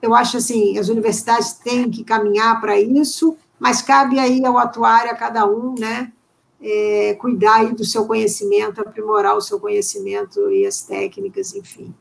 eu 0.00 0.14
acho 0.14 0.36
assim, 0.36 0.76
as 0.78 0.88
universidades 0.88 1.52
têm 1.52 1.90
que 1.90 2.02
caminhar 2.02 2.60
para 2.60 2.78
isso, 2.80 3.36
mas 3.58 3.80
cabe 3.82 4.18
aí 4.18 4.44
ao 4.44 4.58
atuário, 4.58 5.10
a 5.10 5.14
cada 5.14 5.46
um, 5.46 5.74
né, 5.78 6.12
é, 6.60 7.14
cuidar 7.14 7.56
aí 7.56 7.74
do 7.74 7.84
seu 7.84 8.06
conhecimento, 8.06 8.80
aprimorar 8.80 9.36
o 9.36 9.40
seu 9.40 9.60
conhecimento 9.60 10.50
e 10.50 10.66
as 10.66 10.82
técnicas, 10.82 11.54
enfim. 11.54 11.94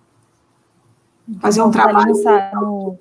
Fazer 1.39 1.61
um 1.61 1.71
trabalho. 1.71 2.13
No, 2.55 2.97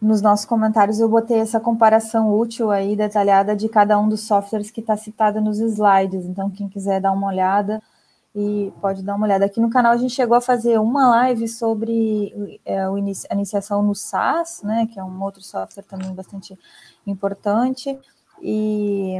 nos 0.00 0.22
nossos 0.22 0.46
comentários 0.46 0.98
eu 0.98 1.08
botei 1.08 1.38
essa 1.38 1.60
comparação 1.60 2.34
útil 2.34 2.70
aí, 2.70 2.96
detalhada, 2.96 3.54
de 3.54 3.68
cada 3.68 3.98
um 3.98 4.08
dos 4.08 4.22
softwares 4.22 4.70
que 4.70 4.80
está 4.80 4.96
citada 4.96 5.40
nos 5.40 5.58
slides. 5.58 6.24
Então, 6.24 6.50
quem 6.50 6.68
quiser 6.68 7.00
dar 7.00 7.12
uma 7.12 7.26
olhada, 7.26 7.82
e 8.34 8.72
pode 8.80 9.02
dar 9.02 9.16
uma 9.16 9.26
olhada. 9.26 9.44
Aqui 9.44 9.60
no 9.60 9.70
canal 9.70 9.92
a 9.92 9.96
gente 9.96 10.14
chegou 10.14 10.36
a 10.36 10.40
fazer 10.40 10.78
uma 10.78 11.08
live 11.10 11.48
sobre 11.48 12.60
é, 12.64 12.80
a 12.80 13.34
iniciação 13.34 13.82
no 13.82 13.94
SAS, 13.94 14.62
né, 14.62 14.88
que 14.90 14.98
é 14.98 15.04
um 15.04 15.22
outro 15.22 15.42
software 15.42 15.82
também 15.82 16.12
bastante 16.14 16.58
importante, 17.06 17.98
e, 18.40 19.16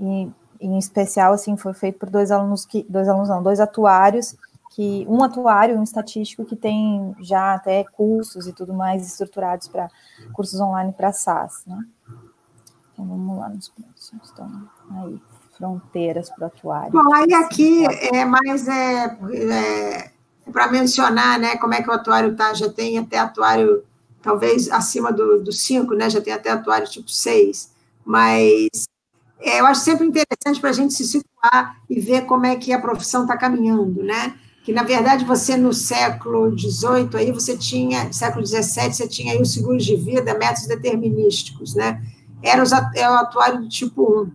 e 0.00 0.32
em 0.60 0.78
especial, 0.78 1.32
assim, 1.32 1.56
foi 1.56 1.74
feito 1.74 1.98
por 1.98 2.10
dois 2.10 2.30
alunos, 2.30 2.64
que, 2.64 2.84
dois 2.88 3.08
alunos 3.08 3.28
não, 3.28 3.42
dois 3.42 3.60
atuários, 3.60 4.36
que 4.74 5.06
um 5.08 5.22
atuário, 5.22 5.78
um 5.78 5.84
estatístico 5.84 6.44
que 6.44 6.56
tem 6.56 7.14
já 7.20 7.54
até 7.54 7.84
cursos 7.84 8.48
e 8.48 8.52
tudo 8.52 8.74
mais 8.74 9.06
estruturados 9.06 9.68
para 9.68 9.88
cursos 10.32 10.60
online 10.60 10.92
para 10.92 11.12
SaaS, 11.12 11.62
né? 11.64 11.78
Então 12.92 13.06
vamos 13.06 13.38
lá 13.38 13.48
nos 13.48 13.68
próximos. 13.68 14.30
Então, 14.32 14.68
aí, 14.90 15.20
fronteiras 15.56 16.28
para 16.30 16.44
o 16.44 16.46
atuário. 16.46 16.90
Bom, 16.90 17.14
aí 17.14 17.32
aqui 17.34 17.84
é 18.12 18.24
mais 18.24 18.66
é, 18.66 19.04
é 19.04 20.10
para 20.52 20.68
mencionar, 20.68 21.38
né, 21.38 21.56
como 21.56 21.72
é 21.74 21.80
que 21.80 21.88
o 21.88 21.92
atuário 21.92 22.32
está, 22.32 22.52
já 22.52 22.68
tem 22.68 22.98
até 22.98 23.18
atuário 23.18 23.84
talvez 24.20 24.70
acima 24.70 25.12
do 25.12 25.52
5, 25.52 25.94
né, 25.94 26.10
já 26.10 26.20
tem 26.20 26.32
até 26.32 26.50
atuário 26.50 26.88
tipo 26.88 27.08
6, 27.08 27.70
mas 28.04 28.68
é, 29.40 29.60
eu 29.60 29.66
acho 29.66 29.80
sempre 29.80 30.06
interessante 30.06 30.60
para 30.60 30.70
a 30.70 30.72
gente 30.72 30.92
se 30.94 31.04
situar 31.04 31.76
e 31.88 32.00
ver 32.00 32.26
como 32.26 32.44
é 32.44 32.56
que 32.56 32.72
a 32.72 32.80
profissão 32.80 33.22
está 33.22 33.36
caminhando, 33.36 34.02
né? 34.02 34.38
Que 34.64 34.72
na 34.72 34.82
verdade 34.82 35.26
você 35.26 35.58
no 35.58 35.74
século 35.74 36.58
XVIII 36.58 37.10
aí 37.12 37.30
você 37.30 37.54
tinha, 37.54 38.10
século 38.10 38.44
XVII 38.46 38.94
você 38.94 39.06
tinha 39.06 39.34
aí 39.34 39.40
os 39.40 39.52
seguros 39.52 39.84
de 39.84 39.94
vida, 39.94 40.32
métodos 40.32 40.66
determinísticos, 40.66 41.74
né? 41.74 42.02
Era, 42.42 42.62
os, 42.62 42.72
é 42.72 43.08
o 43.08 43.12
atuário 43.12 43.60
do 43.60 43.68
tipo 43.68 44.22
1. 44.22 44.30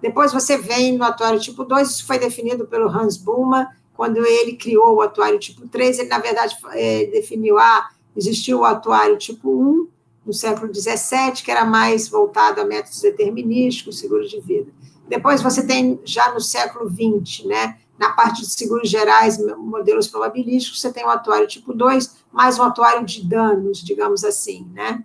Depois 0.00 0.32
você 0.32 0.56
vem 0.56 0.96
no 0.96 1.02
atuário 1.02 1.40
tipo 1.40 1.64
2, 1.64 1.90
isso 1.90 2.06
foi 2.06 2.16
definido 2.16 2.64
pelo 2.64 2.88
Hans 2.88 3.16
Bullmann, 3.16 3.66
quando 3.92 4.24
ele 4.24 4.52
criou 4.52 4.94
o 4.94 5.02
atuário 5.02 5.38
tipo 5.40 5.66
3, 5.66 5.98
ele 5.98 6.08
na 6.08 6.20
verdade 6.20 6.56
é, 6.70 7.06
definiu, 7.06 7.58
ah, 7.58 7.88
existiu 8.16 8.60
o 8.60 8.64
atuário 8.64 9.18
tipo 9.18 9.50
1 9.50 9.88
no 10.24 10.32
século 10.32 10.72
XVII, 10.72 11.42
que 11.44 11.50
era 11.50 11.64
mais 11.64 12.08
voltado 12.08 12.60
a 12.60 12.64
métodos 12.64 13.00
determinísticos, 13.00 13.98
seguros 13.98 14.30
de 14.30 14.40
vida. 14.40 14.70
Depois 15.08 15.42
você 15.42 15.66
tem 15.66 16.00
já 16.04 16.32
no 16.32 16.40
século 16.40 16.88
XX, 16.88 17.46
né? 17.46 17.78
Na 17.98 18.10
parte 18.10 18.40
de 18.40 18.50
seguros 18.50 18.88
gerais, 18.88 19.38
modelos 19.56 20.08
probabilísticos, 20.08 20.80
você 20.80 20.92
tem 20.92 21.04
o 21.04 21.10
atuário 21.10 21.46
tipo 21.46 21.72
2, 21.72 22.16
mais 22.32 22.58
um 22.58 22.62
atuário 22.62 23.04
de 23.04 23.24
danos, 23.24 23.82
digamos 23.82 24.24
assim, 24.24 24.66
né? 24.72 25.04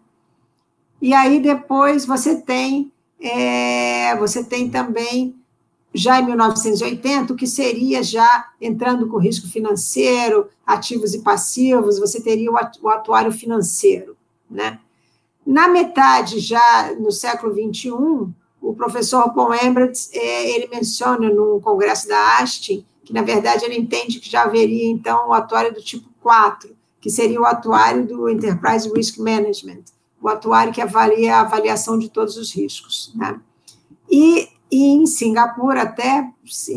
E 1.01 1.13
aí 1.13 1.39
depois 1.39 2.05
você 2.05 2.41
tem, 2.41 2.91
é, 3.19 4.15
você 4.17 4.43
tem 4.43 4.69
também, 4.69 5.35
já 5.93 6.19
em 6.19 6.25
1980, 6.25 7.33
o 7.33 7.35
que 7.35 7.47
seria 7.47 8.01
já 8.03 8.49
entrando 8.59 9.07
com 9.07 9.17
risco 9.17 9.47
financeiro, 9.47 10.49
ativos 10.65 11.13
e 11.13 11.21
passivos, 11.21 11.99
você 11.99 12.21
teria 12.21 12.51
o 12.51 12.89
atuário 12.89 13.31
financeiro, 13.31 14.17
né? 14.49 14.79
Na 15.45 15.67
metade, 15.67 16.39
já 16.39 16.93
no 16.99 17.11
século 17.11 17.53
21, 17.53 18.33
o 18.61 18.73
professor 18.73 19.33
Paul 19.33 19.53
Embretts, 19.53 20.09
é, 20.13 20.51
ele 20.55 20.67
menciona 20.67 21.29
no 21.29 21.61
congresso 21.61 22.07
da 22.07 22.39
Astin, 22.39 22.85
que, 23.03 23.13
na 23.13 23.21
verdade, 23.21 23.63
ele 23.63 23.77
entende 23.77 24.19
que 24.19 24.29
já 24.29 24.43
haveria, 24.43 24.89
então, 24.89 25.29
o 25.29 25.33
atuário 25.33 25.73
do 25.73 25.81
tipo 25.81 26.09
4, 26.21 26.75
que 26.99 27.09
seria 27.09 27.39
o 27.39 27.45
atuário 27.45 28.05
do 28.05 28.29
Enterprise 28.29 28.91
Risk 28.93 29.17
Management, 29.17 29.83
o 30.21 30.27
atuário 30.27 30.73
que 30.73 30.81
avalia 30.81 31.35
a 31.35 31.41
avaliação 31.41 31.97
de 31.97 32.09
todos 32.09 32.35
os 32.35 32.53
riscos. 32.53 33.13
Né? 33.15 33.39
E, 34.09 34.49
e 34.69 34.87
em 34.95 35.05
Singapura, 35.05 35.83
até 35.83 36.29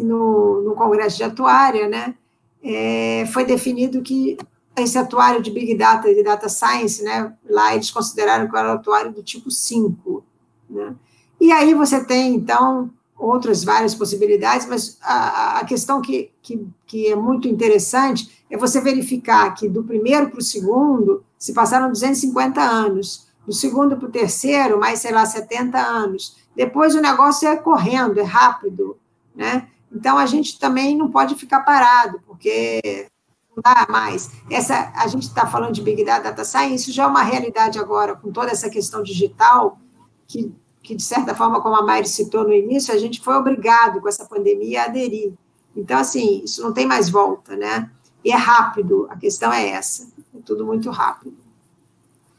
no, 0.05 0.63
no 0.63 0.75
Congresso 0.75 1.17
de 1.17 1.25
Atuária, 1.25 1.89
né, 1.89 2.15
é, 2.63 3.25
foi 3.33 3.45
definido 3.45 4.03
que 4.03 4.37
esse 4.77 4.97
atuário 4.99 5.43
de 5.43 5.51
Big 5.51 5.75
Data 5.75 6.09
e 6.09 6.23
Data 6.23 6.49
Science, 6.49 7.03
né, 7.03 7.35
lá 7.49 7.75
eles 7.75 7.91
consideraram 7.91 8.49
que 8.49 8.57
era 8.57 8.69
o 8.69 8.75
atuário 8.75 9.13
do 9.13 9.23
tipo 9.23 9.51
5. 9.51 10.25
Né? 10.69 10.95
E 11.41 11.51
aí 11.51 11.73
você 11.75 12.05
tem, 12.05 12.35
então, 12.35 12.91
outras 13.17 13.65
várias 13.65 13.95
possibilidades, 13.95 14.67
mas 14.67 14.99
a, 15.03 15.61
a 15.61 15.65
questão 15.65 16.01
que, 16.01 16.31
que, 16.43 16.67
que, 16.87 17.07
é 17.09 17.17
muito 17.17 17.49
interessante 17.49 18.45
é 18.51 18.57
você 18.57 18.81
verificar 18.81 19.55
que 19.55 19.69
do 19.69 19.85
primeiro 19.85 20.31
para 20.31 20.41
o 20.41 20.43
segundo 20.43 21.25
se 21.39 21.53
passaram 21.53 21.91
250 21.91 22.61
anos, 22.61 23.29
do 23.47 23.53
segundo 23.53 23.97
para 23.97 24.09
o 24.09 24.13
terceiro, 24.13 24.79
mais, 24.79 25.01
sei 25.01 25.13
lá, 25.13 25.25
70 25.25 25.79
anos. 25.79 26.37
Depois 26.55 26.95
o 26.95 27.01
negócio 27.01 27.49
é 27.49 27.57
correndo, 27.57 28.19
é 28.19 28.25
rápido, 28.25 28.99
né? 29.35 29.69
Então 29.93 30.19
a 30.19 30.27
gente 30.27 30.59
também 30.59 30.97
não 30.97 31.11
pode 31.11 31.35
ficar 31.35 31.61
parado, 31.61 32.21
porque 32.27 33.09
não 33.55 33.63
dá 33.63 33.87
mais. 33.89 34.31
Essa, 34.51 34.93
a 34.95 35.07
gente 35.09 35.25
está 35.25 35.47
falando 35.47 35.73
de 35.73 35.83
Big 35.83 36.05
Data, 36.05 36.25
Data 36.25 36.45
Science, 36.45 36.85
isso 36.85 36.93
já 36.93 37.05
é 37.05 37.07
uma 37.07 37.23
realidade 37.23 37.79
agora, 37.79 38.15
com 38.15 38.31
toda 38.31 38.51
essa 38.51 38.71
questão 38.71 39.03
digital, 39.03 39.79
que 40.27 40.55
que, 40.91 40.97
de 40.97 41.05
certa 41.05 41.37
forma, 41.37 41.61
como 41.61 41.77
a 41.77 41.83
Mari 41.83 42.09
citou 42.09 42.43
no 42.43 42.53
início, 42.53 42.93
a 42.93 42.99
gente 42.99 43.21
foi 43.21 43.37
obrigado 43.37 44.01
com 44.01 44.09
essa 44.09 44.25
pandemia 44.25 44.83
a 44.83 44.85
aderir. 44.87 45.33
Então, 45.77 45.97
assim, 45.97 46.43
isso 46.45 46.61
não 46.63 46.73
tem 46.73 46.85
mais 46.85 47.09
volta, 47.09 47.55
né? 47.55 47.89
E 48.25 48.33
é 48.33 48.37
rápido, 48.37 49.07
a 49.09 49.17
questão 49.17 49.53
é 49.53 49.69
essa, 49.69 50.09
é 50.37 50.41
tudo 50.45 50.67
muito 50.67 50.91
rápido. 50.91 51.37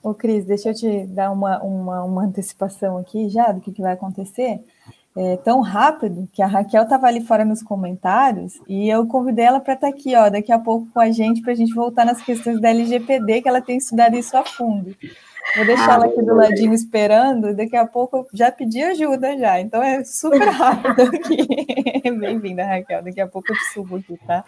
Ô, 0.03 0.13
Cris, 0.13 0.43
deixa 0.43 0.69
eu 0.69 0.73
te 0.73 1.05
dar 1.05 1.31
uma, 1.31 1.63
uma, 1.63 2.03
uma 2.03 2.23
antecipação 2.25 2.97
aqui 2.97 3.29
já 3.29 3.53
do 3.53 3.61
que, 3.61 3.71
que 3.71 3.81
vai 3.81 3.93
acontecer. 3.93 4.59
É 5.15 5.37
tão 5.37 5.61
rápido 5.61 6.27
que 6.33 6.41
a 6.41 6.47
Raquel 6.47 6.83
estava 6.83 7.07
ali 7.07 7.21
fora 7.21 7.45
nos 7.45 7.63
comentários 7.63 8.59
e 8.67 8.89
eu 8.89 9.07
convidei 9.07 9.45
ela 9.45 9.61
para 9.61 9.75
estar 9.75 9.87
tá 9.87 9.93
aqui, 9.93 10.13
ó, 10.13 10.29
daqui 10.29 10.51
a 10.51 10.59
pouco 10.59 10.87
com 10.93 10.99
a 10.99 11.09
gente, 11.09 11.41
para 11.41 11.53
a 11.53 11.55
gente 11.55 11.73
voltar 11.73 12.05
nas 12.05 12.21
questões 12.21 12.59
da 12.59 12.69
LGPD, 12.69 13.41
que 13.41 13.47
ela 13.47 13.61
tem 13.61 13.77
estudado 13.77 14.17
isso 14.17 14.35
a 14.35 14.43
fundo. 14.43 14.93
Vou 15.55 15.65
deixar 15.65 15.95
ela 15.95 16.05
aqui 16.05 16.21
do 16.21 16.33
ladinho 16.33 16.73
esperando, 16.73 17.55
daqui 17.55 17.75
a 17.75 17.85
pouco 17.85 18.17
eu 18.17 18.27
já 18.33 18.51
pedi 18.51 18.81
ajuda 18.81 19.37
já, 19.37 19.59
então 19.59 19.83
é 19.83 20.03
super 20.03 20.41
rápido 20.41 21.01
aqui. 21.01 21.47
Bem-vinda, 22.19 22.63
Raquel, 22.63 23.03
daqui 23.03 23.19
a 23.19 23.27
pouco 23.27 23.51
eu 23.51 23.57
te 23.57 23.73
subo 23.73 23.97
aqui, 23.97 24.17
tá? 24.25 24.45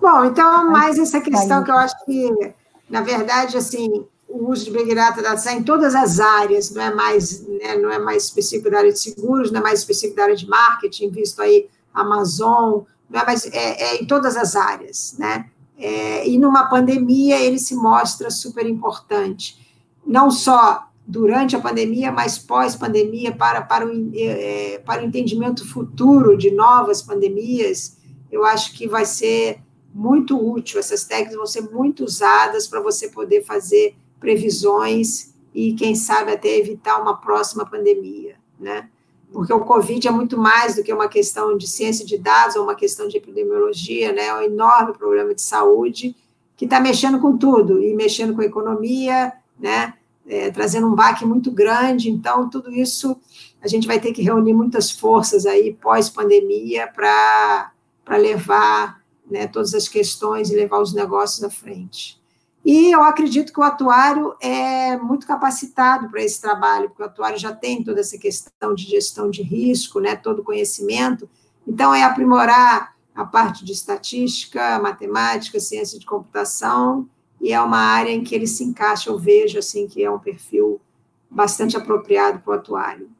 Bom, 0.00 0.24
então, 0.24 0.70
mais 0.70 0.98
essa 0.98 1.20
questão 1.20 1.62
que 1.62 1.70
eu 1.70 1.76
acho 1.76 2.04
que, 2.04 2.54
na 2.90 3.00
verdade, 3.02 3.56
assim, 3.56 4.04
o 4.28 4.50
uso 4.50 4.64
de 4.64 4.72
Big 4.72 4.94
Data 4.94 5.20
está 5.34 5.52
em 5.52 5.62
todas 5.62 5.94
as 5.94 6.18
áreas, 6.18 6.70
não 6.70 6.82
é 6.82 6.92
mais, 6.92 7.46
né, 7.46 7.76
não 7.76 7.90
é 7.90 7.98
mais 7.98 8.24
específico 8.24 8.70
da 8.70 8.78
área 8.78 8.92
de 8.92 8.98
seguros, 8.98 9.52
não 9.52 9.60
é 9.60 9.62
mais 9.62 9.78
específico 9.78 10.16
da 10.16 10.24
área 10.24 10.36
de 10.36 10.48
marketing, 10.48 11.10
visto 11.10 11.40
aí 11.40 11.68
Amazon, 11.94 12.82
não 13.08 13.20
é 13.20 13.24
mais, 13.24 13.46
é, 13.46 13.82
é 13.82 14.02
em 14.02 14.06
todas 14.06 14.36
as 14.36 14.56
áreas, 14.56 15.14
né? 15.18 15.48
É, 15.78 16.28
e 16.28 16.38
numa 16.38 16.68
pandemia 16.68 17.40
ele 17.40 17.58
se 17.58 17.74
mostra 17.74 18.30
super 18.30 18.66
importante, 18.66 19.58
não 20.06 20.30
só 20.30 20.88
durante 21.06 21.56
a 21.56 21.60
pandemia, 21.60 22.12
mas 22.12 22.38
pós-pandemia, 22.38 23.34
para, 23.34 23.62
para, 23.62 23.86
o, 23.86 24.12
é, 24.14 24.78
para 24.84 25.02
o 25.02 25.06
entendimento 25.06 25.68
futuro 25.68 26.36
de 26.36 26.50
novas 26.50 27.02
pandemias, 27.02 27.98
eu 28.30 28.44
acho 28.44 28.72
que 28.74 28.86
vai 28.86 29.04
ser 29.04 29.60
muito 29.94 30.38
útil, 30.38 30.78
essas 30.78 31.04
técnicas 31.04 31.36
vão 31.36 31.46
ser 31.46 31.62
muito 31.70 32.04
usadas 32.04 32.66
para 32.66 32.80
você 32.80 33.08
poder 33.08 33.44
fazer 33.44 33.94
previsões 34.18 35.34
e, 35.54 35.74
quem 35.74 35.94
sabe, 35.94 36.32
até 36.32 36.56
evitar 36.56 37.00
uma 37.00 37.16
próxima 37.16 37.66
pandemia, 37.66 38.36
né? 38.58 38.88
Porque 39.32 39.52
o 39.52 39.60
Covid 39.60 40.06
é 40.06 40.10
muito 40.10 40.36
mais 40.36 40.76
do 40.76 40.82
que 40.82 40.92
uma 40.92 41.08
questão 41.08 41.56
de 41.56 41.66
ciência 41.66 42.04
de 42.04 42.18
dados 42.18 42.56
ou 42.56 42.64
uma 42.64 42.74
questão 42.74 43.08
de 43.08 43.16
epidemiologia, 43.16 44.12
né? 44.12 44.26
É 44.26 44.34
um 44.34 44.42
enorme 44.42 44.92
problema 44.92 45.34
de 45.34 45.42
saúde 45.42 46.14
que 46.56 46.66
está 46.66 46.78
mexendo 46.78 47.18
com 47.18 47.36
tudo 47.36 47.82
e 47.82 47.94
mexendo 47.94 48.34
com 48.34 48.40
a 48.40 48.44
economia, 48.44 49.32
né? 49.58 49.94
É, 50.26 50.50
trazendo 50.50 50.86
um 50.86 50.94
baque 50.94 51.24
muito 51.24 51.50
grande. 51.50 52.10
Então, 52.10 52.48
tudo 52.48 52.70
isso 52.70 53.16
a 53.60 53.66
gente 53.66 53.86
vai 53.86 53.98
ter 53.98 54.12
que 54.12 54.22
reunir 54.22 54.54
muitas 54.54 54.90
forças 54.90 55.46
aí 55.46 55.72
pós-pandemia 55.72 56.86
para 56.86 57.72
levar 58.18 59.02
né, 59.28 59.46
todas 59.46 59.74
as 59.74 59.88
questões 59.88 60.50
e 60.50 60.56
levar 60.56 60.80
os 60.80 60.92
negócios 60.92 61.42
à 61.42 61.50
frente. 61.50 62.21
E 62.64 62.94
eu 62.94 63.02
acredito 63.02 63.52
que 63.52 63.58
o 63.58 63.64
atuário 63.64 64.36
é 64.40 64.96
muito 64.96 65.26
capacitado 65.26 66.08
para 66.08 66.22
esse 66.22 66.40
trabalho, 66.40 66.88
porque 66.88 67.02
o 67.02 67.06
atuário 67.06 67.38
já 67.38 67.52
tem 67.52 67.82
toda 67.82 68.00
essa 68.00 68.16
questão 68.16 68.74
de 68.74 68.84
gestão 68.84 69.28
de 69.30 69.42
risco, 69.42 69.98
né, 69.98 70.14
todo 70.14 70.40
o 70.40 70.44
conhecimento. 70.44 71.28
Então, 71.66 71.92
é 71.92 72.04
aprimorar 72.04 72.94
a 73.14 73.24
parte 73.24 73.64
de 73.64 73.72
estatística, 73.72 74.78
matemática, 74.78 75.58
ciência 75.58 75.98
de 75.98 76.06
computação, 76.06 77.08
e 77.40 77.52
é 77.52 77.60
uma 77.60 77.78
área 77.78 78.10
em 78.10 78.22
que 78.22 78.34
ele 78.34 78.46
se 78.46 78.62
encaixa, 78.62 79.10
eu 79.10 79.18
vejo, 79.18 79.58
assim, 79.58 79.88
que 79.88 80.02
é 80.04 80.10
um 80.10 80.18
perfil 80.18 80.80
bastante 81.28 81.76
apropriado 81.76 82.38
para 82.40 82.52
o 82.52 82.54
atuário. 82.54 83.10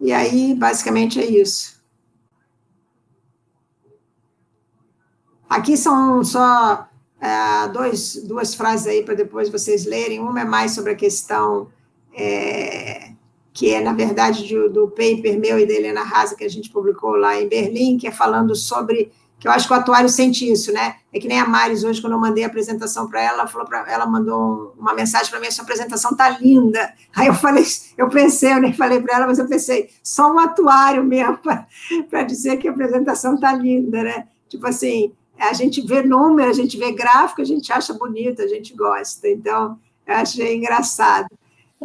E 0.00 0.12
aí, 0.12 0.54
basicamente, 0.54 1.20
é 1.20 1.26
isso. 1.26 1.82
Aqui 5.48 5.76
são 5.76 6.24
só 6.24 6.88
é, 7.22 7.68
dois, 7.68 8.16
duas 8.24 8.52
frases 8.52 8.88
aí 8.88 9.04
para 9.04 9.14
depois 9.14 9.48
vocês 9.48 9.86
lerem. 9.86 10.18
Uma 10.18 10.40
é 10.40 10.44
mais 10.44 10.72
sobre 10.72 10.90
a 10.90 10.96
questão 10.96 11.68
é, 12.12 13.12
que 13.52 13.72
é, 13.72 13.80
na 13.80 13.92
verdade, 13.92 14.44
de, 14.44 14.68
do 14.70 14.88
paper 14.88 15.38
meu 15.38 15.56
e 15.56 15.64
da 15.64 15.72
Helena 15.72 16.02
Rasa, 16.02 16.34
que 16.34 16.42
a 16.42 16.50
gente 16.50 16.68
publicou 16.68 17.12
lá 17.12 17.40
em 17.40 17.48
Berlim, 17.48 17.96
que 17.96 18.08
é 18.08 18.10
falando 18.10 18.56
sobre 18.56 19.12
que 19.38 19.46
eu 19.46 19.52
acho 19.52 19.66
que 19.66 19.72
o 19.72 19.76
atuário 19.76 20.08
sente 20.08 20.50
isso, 20.50 20.72
né? 20.72 20.96
É 21.12 21.18
que 21.18 21.28
nem 21.28 21.38
a 21.38 21.46
Maris 21.46 21.84
hoje, 21.84 22.00
quando 22.00 22.12
eu 22.12 22.18
mandei 22.18 22.42
a 22.42 22.46
apresentação 22.48 23.08
para 23.08 23.22
ela, 23.22 23.46
falou 23.46 23.66
para 23.66 23.90
ela 23.90 24.06
mandou 24.06 24.74
uma 24.78 24.94
mensagem 24.94 25.30
para 25.30 25.40
mim, 25.40 25.50
sua 25.50 25.64
apresentação 25.64 26.16
tá 26.16 26.28
linda. 26.28 26.92
Aí 27.14 27.28
eu 27.28 27.34
falei, 27.34 27.64
eu 27.98 28.08
pensei, 28.08 28.52
eu 28.52 28.60
nem 28.60 28.72
falei 28.72 29.00
para 29.00 29.16
ela, 29.16 29.26
mas 29.26 29.38
eu 29.38 29.46
pensei, 29.46 29.90
só 30.02 30.32
um 30.32 30.38
atuário 30.38 31.04
mesmo 31.04 31.38
para 31.38 32.22
dizer 32.22 32.56
que 32.56 32.68
a 32.68 32.70
apresentação 32.72 33.38
tá 33.38 33.52
linda, 33.52 34.02
né? 34.02 34.28
Tipo 34.48 34.66
assim, 34.66 35.12
a 35.48 35.52
gente 35.52 35.80
vê 35.80 36.02
número, 36.02 36.48
a 36.48 36.54
gente 36.54 36.76
vê 36.76 36.92
gráfico, 36.92 37.42
a 37.42 37.44
gente 37.44 37.72
acha 37.72 37.92
bonito, 37.92 38.42
a 38.42 38.46
gente 38.46 38.74
gosta. 38.74 39.28
Então, 39.28 39.78
eu 40.06 40.14
achei 40.14 40.56
engraçado. 40.56 41.28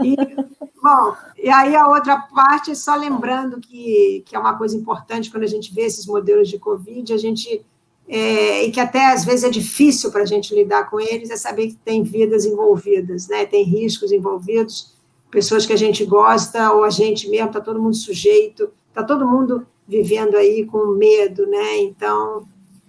E, 0.04 0.16
bom, 0.82 1.16
e 1.38 1.50
aí 1.50 1.76
a 1.76 1.88
outra 1.88 2.20
parte, 2.20 2.76
só 2.76 2.96
lembrando 2.96 3.60
que, 3.60 4.24
que 4.26 4.36
é 4.36 4.40
uma 4.40 4.58
coisa 4.58 4.76
importante 4.76 5.32
quando 5.32 5.44
a 5.44 5.48
gente 5.48 5.74
vê 5.74 5.82
esses 5.82 6.06
modelos 6.06 6.50
de 6.50 6.60
Covid, 6.60 7.12
a 7.12 7.18
gente, 7.18 7.66
é, 8.08 8.64
e 8.66 8.72
que 8.72 8.80
até 8.80 9.12
às 9.12 9.26
vezes 9.26 9.44
é 9.44 9.50
difícil 9.50 10.12
para 10.12 10.22
a 10.22 10.26
gente 10.26 10.54
lidar 10.54 10.90
com 10.90 11.00
eles, 11.00 11.30
é 11.30 11.38
saber 11.38 11.68
que 11.68 11.76
tem 11.76 12.04
vidas 12.04 12.46
envolvidas, 12.46 13.28
né? 13.28 13.46
tem 13.46 13.64
riscos 13.64 14.12
envolvidos, 14.12 14.94
pessoas 15.32 15.66
que 15.66 15.74
a 15.74 15.78
gente 15.78 16.06
gosta, 16.06 16.72
ou 16.74 16.84
a 16.84 16.90
gente 16.90 17.28
mesmo, 17.30 17.48
está 17.48 17.60
todo 17.60 17.82
mundo 17.82 17.96
sujeito, 17.96 18.70
está 18.90 19.04
todo 19.04 19.28
mundo 19.28 19.66
vivendo 19.88 20.36
aí 20.36 20.66
com 20.66 20.86
medo, 20.88 21.48
né? 21.48 21.78
Então, 21.80 22.46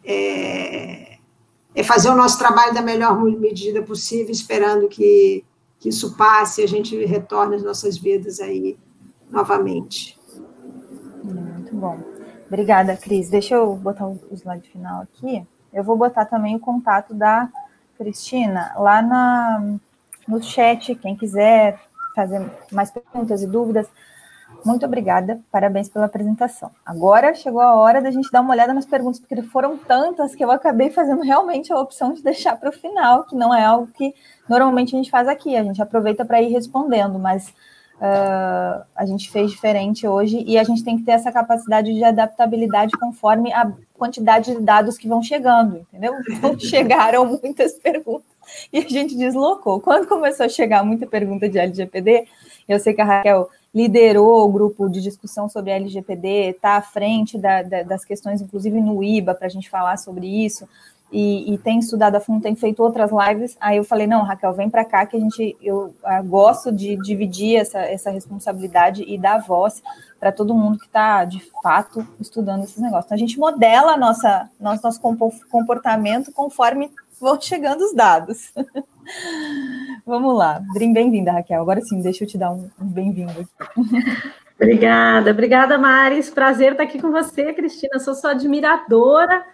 é, 0.09 1.19
é 1.75 1.85
fazer 1.85 2.09
o 2.09 2.17
nosso 2.17 2.39
trabalho 2.39 2.73
da 2.73 2.81
melhor 2.81 3.23
medida 3.23 3.83
possível, 3.83 4.33
esperando 4.33 4.89
que, 4.89 5.45
que 5.79 5.91
isso 5.91 6.17
passe 6.17 6.63
e 6.63 6.65
a 6.65 6.69
gente 6.69 7.05
retorne 7.05 7.57
às 7.57 7.63
nossas 7.63 7.99
vidas 7.99 8.41
aí 8.41 8.79
novamente. 9.31 10.19
Muito 11.23 11.77
bom. 11.77 12.01
Obrigada, 12.47 12.97
Cris. 12.97 13.29
Deixa 13.29 13.57
eu 13.57 13.77
botar 13.77 14.07
o 14.07 14.19
slide 14.33 14.69
final 14.71 15.03
aqui. 15.03 15.47
Eu 15.73 15.85
vou 15.85 15.97
botar 15.97 16.25
também 16.25 16.57
o 16.57 16.61
contato 16.61 17.13
da 17.13 17.47
Cristina 17.99 18.73
lá 18.79 19.03
na, 19.03 19.77
no 20.27 20.43
chat. 20.43 20.95
Quem 20.95 21.15
quiser 21.15 21.79
fazer 22.15 22.51
mais 22.73 22.91
perguntas 22.91 23.43
e 23.43 23.47
dúvidas, 23.47 23.87
muito 24.65 24.85
obrigada, 24.85 25.41
parabéns 25.51 25.89
pela 25.89 26.07
apresentação. 26.07 26.71
Agora 26.85 27.35
chegou 27.35 27.61
a 27.61 27.75
hora 27.77 28.03
da 28.03 28.11
gente 28.11 28.31
dar 28.31 28.41
uma 28.41 28.53
olhada 28.53 28.75
nas 28.75 28.87
perguntas, 28.87 29.21
porque 29.21 29.41
foram 29.43 29.77
tantas 29.77 30.35
que 30.35 30.45
eu 30.45 30.51
acabei 30.51 30.91
fazendo 30.91 31.23
realmente 31.23 31.73
a 31.73 31.79
opção 31.79 32.13
de 32.13 32.23
deixar 32.23 32.57
para 32.57 32.69
o 32.69 32.73
final, 32.73 33.25
que 33.25 33.37
não 33.37 33.55
é 33.55 33.65
algo 33.65 33.89
que 33.89 34.15
normalmente 34.49 34.95
a 34.95 34.99
gente 34.99 35.11
faz 35.11 35.29
aqui, 35.29 35.57
a 35.57 35.63
gente 35.63 35.81
aproveita 35.81 36.25
para 36.25 36.43
ir 36.43 36.53
respondendo, 36.53 37.19
mas 37.19 37.49
uh, 37.99 38.85
a 38.95 39.07
gente 39.07 39.31
fez 39.31 39.51
diferente 39.51 40.07
hoje 40.07 40.43
e 40.47 40.59
a 40.59 40.65
gente 40.65 40.85
tem 40.85 40.97
que 40.99 41.05
ter 41.05 41.13
essa 41.13 41.31
capacidade 41.31 41.93
de 41.93 42.03
adaptabilidade 42.03 42.93
conforme 42.99 43.53
a 43.53 43.73
quantidade 43.95 44.55
de 44.55 44.61
dados 44.61 44.97
que 44.97 45.09
vão 45.09 45.23
chegando, 45.23 45.79
entendeu? 45.79 46.15
Então, 46.31 46.59
chegaram 46.61 47.39
muitas 47.43 47.75
perguntas 47.75 48.27
e 48.73 48.79
a 48.79 48.89
gente 48.89 49.17
deslocou. 49.17 49.81
Quando 49.81 50.07
começou 50.07 50.47
a 50.47 50.49
chegar 50.49 50.85
muita 50.85 51.07
pergunta 51.07 51.49
de 51.49 51.59
LGPD, 51.59 52.27
eu 52.69 52.79
sei 52.79 52.95
que 52.95 53.01
a 53.01 53.05
Raquel 53.05 53.49
liderou 53.75 54.45
o 54.45 54.53
grupo 54.53 54.89
de 54.89 55.01
discussão 55.01 55.49
sobre 55.49 55.71
LGPD, 55.71 56.51
está 56.51 56.77
à 56.77 56.83
frente 56.83 57.39
da, 57.39 57.63
da, 57.63 57.83
das 57.83 58.05
questões, 58.05 58.41
inclusive 58.41 58.81
no 58.81 59.03
IBA, 59.03 59.35
para 59.35 59.47
a 59.47 59.51
gente 59.51 59.69
falar 59.69 59.99
sobre 59.99 60.27
isso, 60.27 60.67
e, 61.11 61.55
e, 61.55 61.59
tem 61.59 61.79
estudado 61.79 62.17
a 62.17 62.21
fundo, 62.21 62.43
tem 62.43 62.55
feito 62.55 62.83
outras 62.83 63.11
lives. 63.11 63.57
Aí 63.59 63.79
eu 63.79 63.85
falei, 63.85 64.07
não, 64.07 64.23
Raquel, 64.23 64.53
vem 64.53 64.69
para 64.69 64.85
cá 64.85 65.07
que 65.07 65.17
a 65.17 65.21
gente, 65.21 65.57
eu, 65.63 65.95
eu 66.05 66.25
gosto 66.25 66.71
de 66.71 66.97
dividir 66.97 67.57
essa, 67.57 67.79
essa 67.79 68.11
responsabilidade 68.11 69.03
e 69.07 69.17
dar 69.17 69.39
voz 69.39 69.83
para 70.21 70.31
todo 70.31 70.55
mundo 70.55 70.79
que 70.79 70.85
está, 70.85 71.25
de 71.25 71.41
fato, 71.63 72.07
estudando 72.21 72.65
esses 72.65 72.77
negócios. 72.77 73.07
Então, 73.07 73.17
a 73.17 73.19
gente 73.19 73.39
modela 73.39 73.97
nossa, 73.97 74.51
nosso, 74.61 74.83
nosso 74.83 75.01
comportamento 75.51 76.31
conforme 76.31 76.91
vão 77.19 77.41
chegando 77.41 77.81
os 77.83 77.95
dados. 77.95 78.53
Vamos 80.09 80.39
lá. 80.39 80.63
Bem-vinda, 80.73 81.33
Raquel. 81.33 81.61
Agora 81.61 81.83
sim, 81.83 82.01
deixa 82.01 82.25
eu 82.25 82.29
te 82.29 82.39
dar 82.39 82.51
um, 82.51 82.71
bem-vindo. 82.81 83.47
Obrigada, 84.57 85.33
obrigada, 85.33 85.77
Maris. 85.77 86.31
Prazer 86.31 86.73
estar 86.73 86.85
aqui 86.85 86.99
com 86.99 87.11
você, 87.11 87.53
Cristina. 87.53 87.99
Sou 87.99 88.15
sua 88.15 88.31
admiradora. 88.31 89.45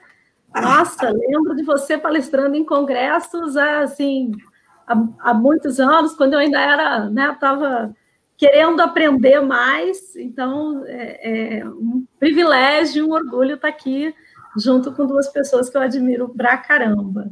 Nossa, 0.54 1.10
lembro 1.10 1.56
de 1.56 1.64
você 1.64 1.98
palestrando 1.98 2.54
em 2.54 2.64
congressos 2.64 3.56
assim 3.56 4.30
há, 4.86 4.94
há 5.18 5.34
muitos 5.34 5.80
anos, 5.80 6.14
quando 6.14 6.34
eu 6.34 6.38
ainda 6.38 6.60
era, 6.60 7.10
né, 7.10 7.32
estava 7.32 7.92
querendo 8.36 8.80
aprender 8.80 9.40
mais. 9.40 10.14
Então, 10.14 10.84
é, 10.86 11.58
é 11.58 11.68
um 11.68 12.06
privilégio, 12.20 13.08
um 13.08 13.12
orgulho 13.12 13.56
estar 13.56 13.66
aqui 13.66 14.14
junto 14.56 14.92
com 14.92 15.04
duas 15.04 15.28
pessoas 15.30 15.68
que 15.68 15.76
eu 15.76 15.82
admiro 15.82 16.28
pra 16.28 16.56
caramba. 16.56 17.28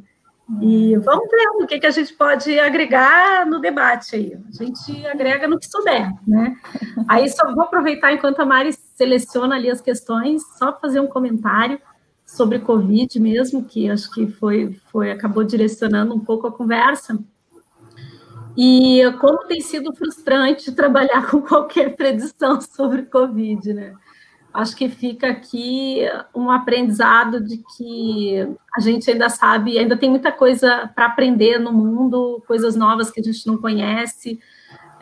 E 0.60 0.96
vamos 0.96 1.28
ver 1.30 1.48
o 1.62 1.66
que, 1.66 1.78
que 1.78 1.86
a 1.86 1.90
gente 1.90 2.12
pode 2.14 2.58
agregar 2.58 3.46
no 3.46 3.60
debate 3.60 4.16
aí. 4.16 4.36
A 4.48 4.64
gente 4.64 5.06
agrega 5.06 5.48
no 5.48 5.58
que 5.58 5.66
souber, 5.66 6.10
né? 6.26 6.54
Aí 7.08 7.28
só 7.28 7.52
vou 7.54 7.64
aproveitar 7.64 8.12
enquanto 8.12 8.40
a 8.40 8.44
Mari 8.44 8.72
seleciona 8.94 9.54
ali 9.56 9.70
as 9.70 9.80
questões, 9.80 10.42
só 10.58 10.76
fazer 10.78 11.00
um 11.00 11.06
comentário 11.06 11.80
sobre 12.26 12.58
Covid 12.58 13.18
mesmo, 13.20 13.64
que 13.64 13.90
acho 13.90 14.10
que 14.12 14.26
foi, 14.26 14.78
foi 14.90 15.10
acabou 15.10 15.44
direcionando 15.44 16.14
um 16.14 16.20
pouco 16.20 16.46
a 16.46 16.52
conversa. 16.52 17.18
E 18.56 19.02
como 19.18 19.46
tem 19.46 19.60
sido 19.60 19.94
frustrante 19.94 20.72
trabalhar 20.72 21.28
com 21.30 21.40
qualquer 21.40 21.96
predição 21.96 22.60
sobre 22.60 23.02
Covid, 23.02 23.72
né? 23.72 23.94
Acho 24.52 24.76
que 24.76 24.88
fica 24.88 25.28
aqui 25.28 26.00
um 26.34 26.50
aprendizado 26.50 27.40
de 27.40 27.62
que 27.76 28.48
a 28.76 28.80
gente 28.80 29.10
ainda 29.10 29.28
sabe, 29.28 29.78
ainda 29.78 29.96
tem 29.96 30.10
muita 30.10 30.30
coisa 30.30 30.90
para 30.94 31.06
aprender 31.06 31.58
no 31.58 31.72
mundo, 31.72 32.42
coisas 32.46 32.76
novas 32.76 33.10
que 33.10 33.20
a 33.20 33.22
gente 33.22 33.46
não 33.46 33.56
conhece. 33.56 34.38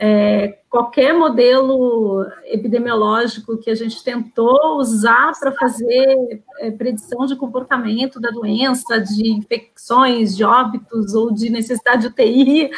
É, 0.02 0.60
qualquer 0.70 1.12
modelo 1.12 2.24
epidemiológico 2.44 3.58
que 3.58 3.68
a 3.68 3.74
gente 3.74 4.02
tentou 4.02 4.78
usar 4.78 5.32
para 5.38 5.52
fazer 5.52 6.42
é, 6.60 6.70
predição 6.70 7.26
de 7.26 7.36
comportamento 7.36 8.18
da 8.18 8.30
doença, 8.30 8.98
de 8.98 9.30
infecções, 9.30 10.34
de 10.34 10.42
óbitos 10.42 11.12
ou 11.12 11.30
de 11.30 11.50
necessidade 11.50 12.02
de 12.02 12.06
UTI, 12.08 12.70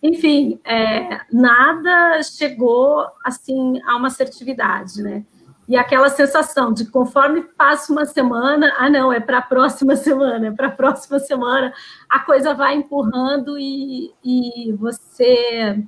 enfim, 0.00 0.60
é, 0.64 1.20
nada 1.32 2.22
chegou 2.22 3.04
assim 3.24 3.80
a 3.84 3.96
uma 3.96 4.06
assertividade, 4.06 5.02
né? 5.02 5.24
E 5.68 5.76
aquela 5.76 6.08
sensação 6.08 6.72
de 6.72 6.86
conforme 6.86 7.42
passa 7.42 7.92
uma 7.92 8.06
semana, 8.06 8.74
ah, 8.78 8.88
não, 8.88 9.12
é 9.12 9.20
para 9.20 9.38
a 9.38 9.42
próxima 9.42 9.94
semana, 9.96 10.46
é 10.46 10.50
para 10.50 10.68
a 10.68 10.72
próxima 10.72 11.18
semana, 11.18 11.72
a 12.08 12.20
coisa 12.20 12.54
vai 12.54 12.74
empurrando 12.74 13.58
e, 13.58 14.14
e 14.24 14.72
você 14.72 15.84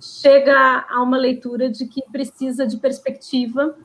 chega 0.00 0.84
a 0.90 1.00
uma 1.00 1.16
leitura 1.16 1.70
de 1.70 1.86
que 1.86 2.02
precisa 2.10 2.66
de 2.66 2.76
perspectiva 2.78 3.76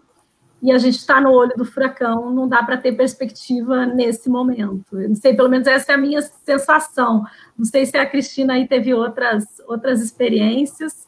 e 0.62 0.72
a 0.72 0.78
gente 0.80 0.98
está 0.98 1.22
no 1.22 1.32
olho 1.32 1.56
do 1.56 1.64
furacão, 1.64 2.34
não 2.34 2.48
dá 2.48 2.64
para 2.64 2.78
ter 2.78 2.94
perspectiva 2.94 3.86
nesse 3.86 4.28
momento. 4.28 5.00
Eu 5.00 5.10
não 5.10 5.16
sei, 5.16 5.36
pelo 5.36 5.50
menos 5.50 5.68
essa 5.68 5.92
é 5.92 5.96
a 5.96 6.00
minha 6.00 6.22
sensação. 6.22 7.24
Não 7.56 7.64
sei 7.64 7.86
se 7.86 7.96
a 7.96 8.10
Cristina 8.10 8.54
aí 8.54 8.68
teve 8.68 8.92
outras, 8.92 9.46
outras 9.68 10.02
experiências. 10.02 11.08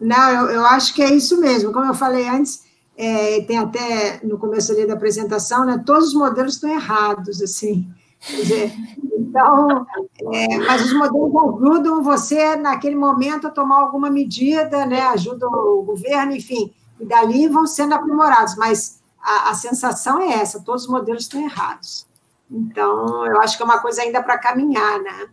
Não, 0.00 0.28
eu, 0.28 0.56
eu 0.56 0.66
acho 0.66 0.92
que 0.92 1.02
é 1.02 1.14
isso 1.14 1.40
mesmo. 1.40 1.72
Como 1.72 1.86
eu 1.86 1.94
falei 1.94 2.28
antes, 2.28 2.64
é, 2.96 3.40
tem 3.42 3.58
até 3.58 4.20
no 4.22 4.38
começo 4.38 4.72
ali 4.72 4.86
da 4.86 4.94
apresentação, 4.94 5.64
né? 5.64 5.82
Todos 5.84 6.08
os 6.08 6.14
modelos 6.14 6.54
estão 6.54 6.70
errados, 6.70 7.42
assim. 7.42 7.88
Dizer, 8.26 8.72
então, 9.02 9.86
é, 10.32 10.58
mas 10.58 10.84
os 10.84 10.92
modelos 10.92 11.34
ajudam 11.60 12.02
você, 12.02 12.56
naquele 12.56 12.96
momento, 12.96 13.46
a 13.46 13.50
tomar 13.50 13.80
alguma 13.80 14.08
medida, 14.08 14.86
né? 14.86 15.02
Ajudam 15.08 15.50
o 15.50 15.82
governo, 15.82 16.34
enfim, 16.34 16.72
e 16.98 17.04
dali 17.04 17.48
vão 17.48 17.66
sendo 17.66 17.94
aprimorados, 17.94 18.56
mas 18.56 19.02
a, 19.20 19.50
a 19.50 19.54
sensação 19.54 20.20
é 20.20 20.34
essa, 20.34 20.62
todos 20.62 20.84
os 20.84 20.88
modelos 20.88 21.24
estão 21.24 21.42
errados. 21.42 22.06
Então, 22.50 23.26
eu 23.26 23.40
acho 23.40 23.56
que 23.56 23.62
é 23.62 23.66
uma 23.66 23.80
coisa 23.80 24.02
ainda 24.02 24.22
para 24.22 24.38
caminhar, 24.38 25.00
né? 25.00 25.28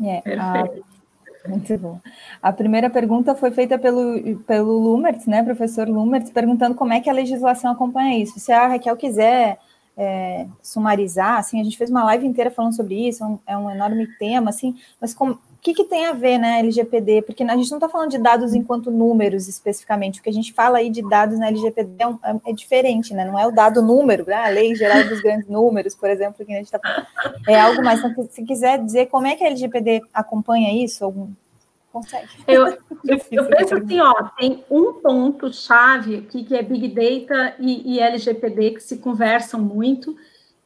É, 0.00 0.38
a, 0.38 0.64
muito 1.48 1.76
bom. 1.78 1.98
A 2.42 2.52
primeira 2.52 2.88
pergunta 2.90 3.34
foi 3.34 3.50
feita 3.50 3.78
pelo, 3.78 4.38
pelo 4.40 4.78
Lumertz, 4.78 5.26
né, 5.26 5.42
professor 5.42 5.88
Lumertz, 5.88 6.30
perguntando 6.30 6.74
como 6.74 6.92
é 6.92 7.00
que 7.00 7.10
a 7.10 7.12
legislação 7.12 7.72
acompanha 7.72 8.22
isso. 8.22 8.38
Se 8.38 8.52
a 8.52 8.68
Raquel 8.68 8.96
quiser 8.96 9.58
é, 9.96 10.46
sumarizar, 10.62 11.38
assim, 11.38 11.60
a 11.60 11.64
gente 11.64 11.76
fez 11.76 11.90
uma 11.90 12.04
live 12.04 12.26
inteira 12.26 12.50
falando 12.50 12.76
sobre 12.76 13.08
isso, 13.08 13.24
é 13.24 13.26
um, 13.26 13.38
é 13.46 13.58
um 13.58 13.70
enorme 13.70 14.06
tema, 14.18 14.50
assim, 14.50 14.76
mas 15.00 15.12
com, 15.12 15.36
que, 15.68 15.82
que 15.82 15.84
tem 15.84 16.06
a 16.06 16.12
ver, 16.12 16.38
né, 16.38 16.60
LGPD? 16.60 17.22
Porque 17.22 17.42
a 17.42 17.56
gente 17.56 17.70
não 17.70 17.78
está 17.78 17.88
falando 17.88 18.10
de 18.10 18.18
dados 18.18 18.54
enquanto 18.54 18.90
números 18.90 19.48
especificamente, 19.48 20.20
o 20.20 20.22
que 20.22 20.30
a 20.30 20.32
gente 20.32 20.52
fala 20.52 20.78
aí 20.78 20.90
de 20.90 21.06
dados 21.06 21.38
na 21.38 21.48
LGPD 21.48 21.94
é, 21.98 22.06
um, 22.06 22.18
é, 22.24 22.50
é 22.50 22.52
diferente, 22.52 23.12
né, 23.12 23.24
não 23.24 23.38
é 23.38 23.46
o 23.46 23.52
dado 23.52 23.82
número, 23.82 24.24
né? 24.26 24.34
a 24.34 24.48
lei 24.48 24.74
geral 24.74 25.04
dos 25.04 25.20
grandes 25.20 25.48
números, 25.48 25.94
por 25.94 26.08
exemplo, 26.08 26.44
que 26.44 26.52
a 26.52 26.56
gente 26.56 26.66
está 26.66 27.06
é 27.46 27.60
algo 27.60 27.82
mais, 27.82 28.02
então, 28.02 28.28
se 28.30 28.42
quiser 28.44 28.82
dizer 28.82 29.06
como 29.06 29.26
é 29.26 29.36
que 29.36 29.44
a 29.44 29.48
LGPD 29.48 30.02
acompanha 30.12 30.72
isso, 30.84 31.04
algum, 31.04 31.28
consegue. 31.92 32.28
Eu, 32.46 32.66
eu, 32.66 32.78
eu 33.30 33.44
penso 33.46 33.74
assim, 33.74 34.00
ó, 34.00 34.14
tem 34.38 34.64
um 34.70 34.94
ponto-chave 34.94 36.16
aqui 36.16 36.44
que 36.44 36.56
é 36.56 36.62
Big 36.62 36.88
Data 36.88 37.54
e, 37.58 37.94
e, 37.94 38.00
LGPD 38.00 38.72
que 38.72 38.82
se 38.82 38.98
conversam 38.98 39.60
muito, 39.60 40.16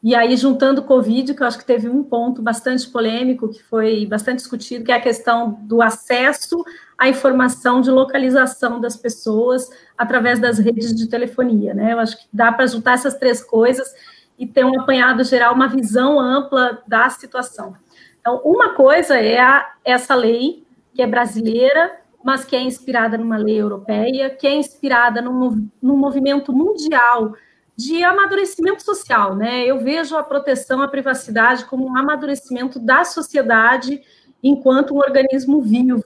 e 0.02 0.16
aí 0.16 0.36
juntando 0.36 0.82
Covid, 0.82 1.32
que 1.32 1.42
eu 1.42 1.46
acho 1.46 1.58
que 1.58 1.64
teve 1.64 1.88
um 1.88 2.02
ponto 2.02 2.42
bastante 2.42 2.88
polêmico, 2.90 3.48
que 3.48 3.62
foi 3.62 4.04
bastante 4.04 4.38
discutido, 4.38 4.84
que 4.84 4.90
é 4.90 4.96
a 4.96 5.00
questão 5.00 5.52
do 5.62 5.80
acesso 5.80 6.64
à 6.98 7.08
informação 7.08 7.80
de 7.80 7.88
localização 7.88 8.80
das 8.80 8.96
pessoas 8.96 9.70
através 9.96 10.40
das 10.40 10.58
redes 10.58 10.92
de 10.92 11.08
telefonia, 11.08 11.72
né? 11.72 11.92
Eu 11.92 12.00
acho 12.00 12.18
que 12.18 12.24
dá 12.32 12.50
para 12.50 12.66
juntar 12.66 12.94
essas 12.94 13.14
três 13.14 13.44
coisas 13.44 13.94
e 14.36 14.44
ter 14.44 14.64
um 14.64 14.80
apanhado 14.80 15.22
geral, 15.22 15.54
uma 15.54 15.68
visão 15.68 16.18
ampla 16.18 16.82
da 16.84 17.08
situação. 17.08 17.76
Então, 18.20 18.40
uma 18.44 18.70
coisa 18.70 19.16
é 19.16 19.38
a, 19.38 19.72
essa 19.84 20.16
lei 20.16 20.66
que 20.92 21.00
é 21.00 21.06
brasileira, 21.06 21.92
mas 22.24 22.44
que 22.44 22.56
é 22.56 22.60
inspirada 22.60 23.16
numa 23.16 23.36
lei 23.36 23.60
europeia, 23.60 24.30
que 24.30 24.48
é 24.48 24.54
inspirada 24.54 25.22
num, 25.22 25.68
num 25.80 25.96
movimento 25.96 26.52
mundial 26.52 27.34
de 27.82 28.02
amadurecimento 28.04 28.82
social, 28.82 29.34
né? 29.34 29.64
Eu 29.64 29.80
vejo 29.80 30.16
a 30.16 30.22
proteção 30.22 30.80
à 30.80 30.88
privacidade 30.88 31.64
como 31.64 31.86
um 31.86 31.96
amadurecimento 31.96 32.78
da 32.78 33.04
sociedade 33.04 34.00
enquanto 34.42 34.94
um 34.94 34.98
organismo 34.98 35.60
vivo. 35.62 36.02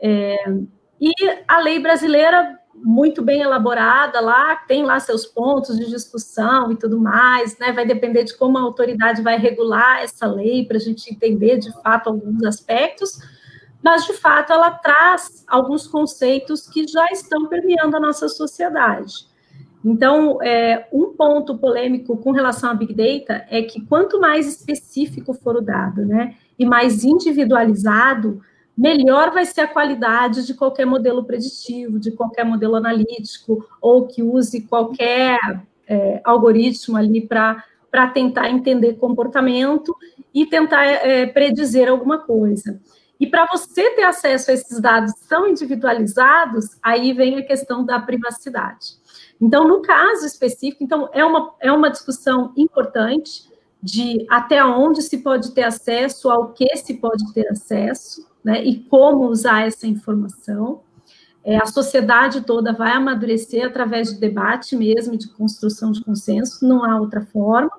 É, 0.00 0.36
e 1.00 1.12
a 1.46 1.58
lei 1.58 1.78
brasileira, 1.78 2.58
muito 2.74 3.22
bem 3.22 3.40
elaborada 3.40 4.20
lá, 4.20 4.56
tem 4.56 4.84
lá 4.84 4.98
seus 5.00 5.24
pontos 5.26 5.78
de 5.78 5.88
discussão 5.88 6.72
e 6.72 6.76
tudo 6.76 7.00
mais, 7.00 7.58
né? 7.58 7.72
Vai 7.72 7.86
depender 7.86 8.24
de 8.24 8.36
como 8.36 8.58
a 8.58 8.62
autoridade 8.62 9.22
vai 9.22 9.38
regular 9.38 10.02
essa 10.02 10.26
lei 10.26 10.66
para 10.66 10.76
a 10.76 10.80
gente 10.80 11.12
entender 11.12 11.58
de 11.58 11.72
fato 11.82 12.08
alguns 12.08 12.42
aspectos 12.44 13.18
mas 13.82 14.04
de 14.04 14.14
fato 14.14 14.52
ela 14.52 14.72
traz 14.72 15.44
alguns 15.46 15.86
conceitos 15.86 16.66
que 16.68 16.88
já 16.88 17.06
estão 17.12 17.46
permeando 17.46 17.96
a 17.96 18.00
nossa 18.00 18.28
sociedade. 18.28 19.28
Então, 19.88 20.42
é, 20.42 20.88
um 20.92 21.12
ponto 21.12 21.56
polêmico 21.56 22.16
com 22.16 22.32
relação 22.32 22.68
a 22.68 22.74
Big 22.74 22.92
Data 22.92 23.46
é 23.48 23.62
que 23.62 23.80
quanto 23.86 24.20
mais 24.20 24.48
específico 24.48 25.32
for 25.32 25.54
o 25.54 25.60
dado, 25.60 26.04
né, 26.04 26.34
e 26.58 26.66
mais 26.66 27.04
individualizado, 27.04 28.42
melhor 28.76 29.30
vai 29.30 29.46
ser 29.46 29.60
a 29.60 29.68
qualidade 29.68 30.44
de 30.44 30.54
qualquer 30.54 30.86
modelo 30.86 31.22
preditivo, 31.22 32.00
de 32.00 32.10
qualquer 32.10 32.44
modelo 32.44 32.74
analítico, 32.74 33.64
ou 33.80 34.08
que 34.08 34.24
use 34.24 34.62
qualquer 34.62 35.38
é, 35.86 36.20
algoritmo 36.24 36.96
ali 36.96 37.20
para 37.20 37.62
tentar 38.12 38.50
entender 38.50 38.94
comportamento 38.94 39.94
e 40.34 40.46
tentar 40.46 40.84
é, 40.84 41.26
predizer 41.26 41.88
alguma 41.88 42.18
coisa. 42.18 42.80
E 43.20 43.26
para 43.28 43.46
você 43.46 43.90
ter 43.90 44.02
acesso 44.02 44.50
a 44.50 44.54
esses 44.54 44.80
dados 44.80 45.12
tão 45.28 45.46
individualizados, 45.46 46.76
aí 46.82 47.12
vem 47.12 47.38
a 47.38 47.46
questão 47.46 47.84
da 47.84 48.00
privacidade. 48.00 49.05
Então, 49.40 49.66
no 49.68 49.82
caso 49.82 50.26
específico, 50.26 50.82
então 50.82 51.08
é 51.12 51.24
uma, 51.24 51.54
é 51.60 51.70
uma 51.70 51.90
discussão 51.90 52.52
importante 52.56 53.44
de 53.82 54.26
até 54.30 54.64
onde 54.64 55.02
se 55.02 55.18
pode 55.18 55.52
ter 55.52 55.62
acesso, 55.62 56.30
ao 56.30 56.52
que 56.52 56.74
se 56.76 56.94
pode 56.94 57.32
ter 57.32 57.48
acesso, 57.48 58.26
né, 58.42 58.64
e 58.64 58.80
como 58.80 59.28
usar 59.28 59.66
essa 59.66 59.86
informação. 59.86 60.80
É, 61.44 61.56
a 61.56 61.66
sociedade 61.66 62.40
toda 62.40 62.72
vai 62.72 62.90
amadurecer 62.92 63.64
através 63.64 64.12
de 64.12 64.18
debate 64.18 64.74
mesmo, 64.74 65.16
de 65.16 65.28
construção 65.28 65.92
de 65.92 66.02
consenso, 66.02 66.66
não 66.66 66.84
há 66.84 66.98
outra 66.98 67.24
forma. 67.26 67.70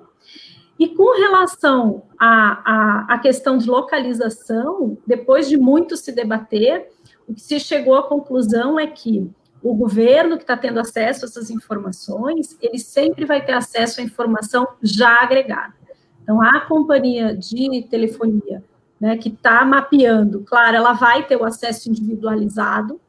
E 0.78 0.88
com 0.88 1.18
relação 1.18 2.04
à, 2.18 2.62
à, 2.64 3.14
à, 3.14 3.18
questão 3.18 3.58
de 3.58 3.68
localização, 3.68 4.96
depois 5.06 5.48
de 5.48 5.56
muito 5.56 5.96
se 5.96 6.12
debater, 6.12 6.88
o 7.26 7.34
que 7.34 7.40
se 7.40 7.58
chegou 7.58 7.96
à 7.96 8.02
conclusão 8.04 8.78
é 8.78 8.86
que 8.86 9.28
o 9.62 9.74
governo 9.74 10.36
que 10.36 10.44
está 10.44 10.56
tendo 10.56 10.78
acesso 10.78 11.24
a 11.24 11.28
essas 11.28 11.50
informações, 11.50 12.56
ele 12.60 12.78
sempre 12.78 13.24
vai 13.24 13.44
ter 13.44 13.52
acesso 13.52 14.00
à 14.00 14.04
informação 14.04 14.66
já 14.82 15.22
agregada. 15.22 15.74
Então, 16.22 16.42
a 16.42 16.60
companhia 16.60 17.36
de 17.36 17.86
telefonia 17.90 18.62
né, 19.00 19.16
que 19.16 19.28
está 19.28 19.64
mapeando, 19.64 20.40
claro, 20.44 20.76
ela 20.76 20.92
vai 20.92 21.26
ter 21.26 21.36
o 21.36 21.44
acesso 21.44 21.88
individualizado, 21.88 23.00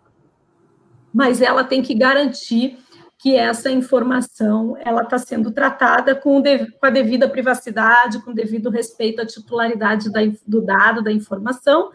mas 1.14 1.42
ela 1.42 1.64
tem 1.64 1.82
que 1.82 1.94
garantir 1.94 2.78
que 3.18 3.36
essa 3.36 3.70
informação 3.70 4.78
ela 4.80 5.02
está 5.02 5.18
sendo 5.18 5.52
tratada 5.52 6.16
com, 6.16 6.42
com, 6.42 6.86
a 6.86 6.90
devida 6.90 7.28
privacidade, 7.28 8.24
com 8.24 8.34
devido 8.34 8.70
respeito 8.70 9.22
à 9.22 9.26
titularidade 9.26 10.10
da, 10.10 10.22
do 10.48 10.62
dado, 10.62 11.04
da 11.04 11.12
informação, 11.12 11.92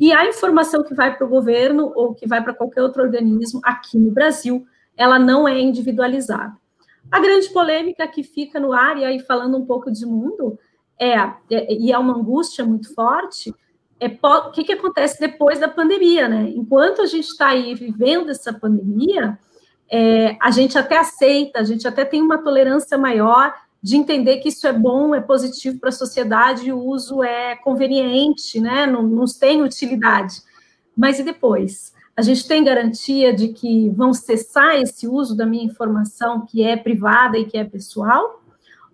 e 0.00 0.14
a 0.14 0.26
informação 0.26 0.82
que 0.82 0.94
vai 0.94 1.14
para 1.14 1.26
o 1.26 1.28
governo 1.28 1.92
ou 1.94 2.14
que 2.14 2.26
vai 2.26 2.42
para 2.42 2.54
qualquer 2.54 2.82
outro 2.82 3.02
organismo 3.02 3.60
aqui 3.62 3.98
no 3.98 4.10
Brasil, 4.10 4.66
ela 4.96 5.18
não 5.18 5.46
é 5.46 5.60
individualizada. 5.60 6.56
A 7.12 7.20
grande 7.20 7.50
polêmica 7.50 8.08
que 8.08 8.22
fica 8.22 8.58
no 8.58 8.72
ar, 8.72 8.96
e 8.96 9.04
aí 9.04 9.18
falando 9.20 9.58
um 9.58 9.66
pouco 9.66 9.90
de 9.92 10.06
mundo, 10.06 10.58
é, 10.98 11.12
é 11.50 11.74
e 11.74 11.92
é 11.92 11.98
uma 11.98 12.16
angústia 12.16 12.64
muito 12.64 12.94
forte, 12.94 13.54
é 14.00 14.06
o 14.26 14.50
que, 14.50 14.64
que 14.64 14.72
acontece 14.72 15.20
depois 15.20 15.60
da 15.60 15.68
pandemia, 15.68 16.26
né? 16.26 16.50
Enquanto 16.56 17.02
a 17.02 17.06
gente 17.06 17.26
está 17.26 17.48
aí 17.48 17.74
vivendo 17.74 18.30
essa 18.30 18.54
pandemia, 18.54 19.38
é, 19.90 20.34
a 20.40 20.50
gente 20.50 20.78
até 20.78 20.96
aceita, 20.96 21.58
a 21.60 21.64
gente 21.64 21.86
até 21.86 22.06
tem 22.06 22.22
uma 22.22 22.38
tolerância 22.38 22.96
maior 22.96 23.52
de 23.82 23.96
entender 23.96 24.38
que 24.38 24.48
isso 24.48 24.66
é 24.66 24.72
bom, 24.72 25.14
é 25.14 25.20
positivo 25.20 25.78
para 25.78 25.88
a 25.88 25.92
sociedade, 25.92 26.72
o 26.72 26.78
uso 26.78 27.22
é 27.22 27.56
conveniente, 27.56 28.60
né? 28.60 28.86
Não, 28.86 29.02
nos 29.02 29.34
tem 29.34 29.62
utilidade. 29.62 30.42
Mas 30.96 31.18
e 31.18 31.22
depois? 31.22 31.94
A 32.16 32.22
gente 32.22 32.46
tem 32.46 32.62
garantia 32.62 33.32
de 33.32 33.48
que 33.48 33.88
vão 33.90 34.12
cessar 34.12 34.76
esse 34.76 35.08
uso 35.08 35.34
da 35.34 35.46
minha 35.46 35.64
informação 35.64 36.44
que 36.44 36.62
é 36.62 36.76
privada 36.76 37.38
e 37.38 37.46
que 37.46 37.56
é 37.56 37.64
pessoal? 37.64 38.42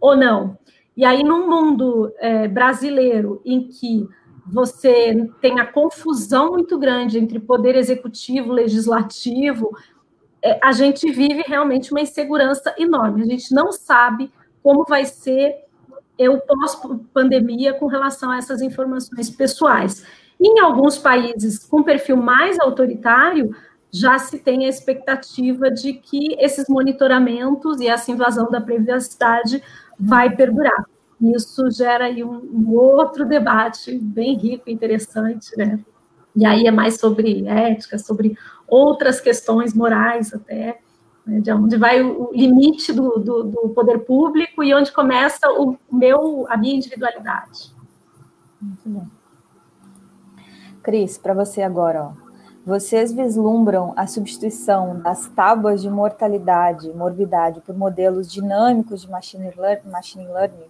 Ou 0.01 0.17
não? 0.17 0.57
E 0.97 1.05
aí, 1.05 1.25
num 1.25 1.51
mundo 1.51 2.13
é, 2.19 2.47
brasileiro 2.47 3.43
em 3.45 3.67
que 3.67 4.09
você 4.47 5.29
tem 5.41 5.59
a 5.59 5.67
confusão 5.67 6.53
muito 6.53 6.79
grande 6.79 7.19
entre 7.19 7.41
poder 7.41 7.75
executivo, 7.75 8.53
legislativo, 8.53 9.77
é, 10.41 10.61
a 10.63 10.71
gente 10.71 11.11
vive 11.11 11.43
realmente 11.45 11.91
uma 11.91 12.01
insegurança 12.01 12.73
enorme. 12.79 13.23
A 13.23 13.27
gente 13.27 13.53
não 13.53 13.73
sabe 13.73 14.31
como 14.67 14.85
vai 14.85 15.05
ser 15.05 15.61
o 16.19 16.39
pós-pandemia 16.41 17.75
com 17.75 17.87
relação 17.87 18.33
a 18.33 18.39
essas 18.39 18.61
informações 18.61 19.31
pessoais. 19.31 20.05
Em 20.41 20.59
alguns 20.59 20.99
países 20.99 21.57
com 21.57 21.85
perfil 21.85 22.17
mais 22.17 22.59
autoritário, 22.59 23.55
já 23.93 24.19
se 24.19 24.41
tem 24.41 24.67
a 24.67 24.69
expectativa 24.69 25.71
de 25.71 25.93
que 25.93 26.35
esses 26.41 26.69
monitoramentos 26.69 27.81
e 27.81 27.87
essa 27.87 28.11
invasão 28.11 28.51
da 28.51 28.61
privacidade 28.61 29.63
vai 30.01 30.35
perdurar. 30.35 30.85
Isso 31.21 31.71
gera 31.71 32.07
aí 32.07 32.25
um, 32.25 32.35
um 32.53 32.75
outro 32.75 33.25
debate 33.25 33.97
bem 33.97 34.37
rico 34.37 34.69
interessante, 34.69 35.57
né? 35.57 35.79
E 36.35 36.45
aí 36.45 36.67
é 36.67 36.73
mais 36.73 36.99
sobre 36.99 37.47
ética, 37.47 37.99
sobre 37.99 38.37
outras 38.67 39.21
questões 39.21 39.73
morais 39.73 40.35
até, 40.35 40.81
né, 41.27 41.41
de 41.41 41.53
onde 41.53 41.77
vai 41.77 42.03
o 42.03 42.31
limite 42.33 42.93
do, 42.93 43.19
do, 43.19 43.43
do, 43.45 43.69
poder 43.71 43.99
público 44.01 44.63
e 44.63 44.73
onde 44.73 44.93
começa 44.93 45.51
o 45.51 45.77
meu, 45.91 46.47
a 46.49 46.57
minha 46.57 46.77
individualidade. 46.77 47.75
Muito 48.61 48.89
bom. 48.89 49.07
Cris, 50.83 51.19
para 51.19 51.35
você 51.35 51.63
agora, 51.63 52.05
ó. 52.05 52.27
Vocês 52.65 53.13
vislumbram 53.13 53.93
a 53.97 54.09
substituição 54.09 54.99
das 54.99 55.29
tábuas 55.29 55.81
de 55.81 55.89
mortalidade, 55.89 56.93
morbidade, 56.93 57.61
por 57.61 57.77
modelos 57.77 58.31
dinâmicos 58.31 59.03
de 59.03 59.11
machine 59.11 59.53
learning? 59.57 59.91
Machine 59.91 60.27
learning? 60.27 60.67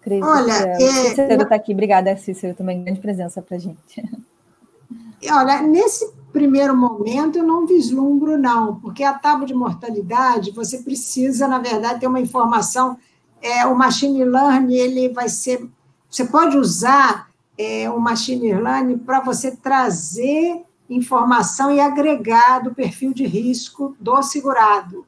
Cris, 0.00 0.22
Olha, 0.22 0.52
é, 0.52 0.74
Cícero 0.80 1.42
está 1.42 1.54
aqui. 1.54 1.72
Obrigada, 1.72 2.16
Cícero, 2.16 2.54
também 2.54 2.82
grande 2.82 3.00
presença 3.00 3.42
para 3.42 3.56
a 3.56 3.60
gente. 3.60 4.02
Olha, 5.30 5.62
nesse 5.62 6.10
primeiro 6.32 6.76
momento 6.76 7.38
eu 7.38 7.46
não 7.46 7.66
vislumbro, 7.66 8.38
não, 8.38 8.76
porque 8.76 9.04
a 9.04 9.14
tábua 9.14 9.46
de 9.46 9.54
mortalidade, 9.54 10.50
você 10.50 10.78
precisa, 10.78 11.46
na 11.46 11.58
verdade, 11.58 12.00
ter 12.00 12.06
uma 12.06 12.20
informação. 12.20 12.96
É, 13.40 13.66
o 13.66 13.76
machine 13.76 14.24
learning, 14.24 14.74
ele 14.74 15.08
vai 15.10 15.28
ser. 15.28 15.68
Você 16.08 16.24
pode 16.24 16.56
usar 16.56 17.28
é, 17.58 17.90
o 17.90 18.00
machine 18.00 18.54
learning 18.54 18.98
para 18.98 19.20
você 19.20 19.56
trazer 19.56 20.62
informação 20.88 21.70
e 21.70 21.80
agregar 21.80 22.60
do 22.60 22.74
perfil 22.74 23.12
de 23.12 23.26
risco 23.26 23.96
do 24.00 24.22
segurado. 24.22 25.04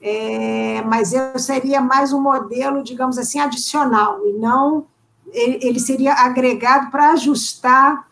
É, 0.00 0.82
mas 0.82 1.12
eu 1.12 1.38
seria 1.38 1.80
mais 1.80 2.12
um 2.12 2.20
modelo, 2.20 2.84
digamos 2.84 3.18
assim, 3.18 3.40
adicional, 3.40 4.24
e 4.26 4.32
não 4.32 4.86
ele, 5.32 5.78
seria 5.78 6.14
agregado 6.14 6.90
para 6.90 7.12
ajustar 7.12 8.08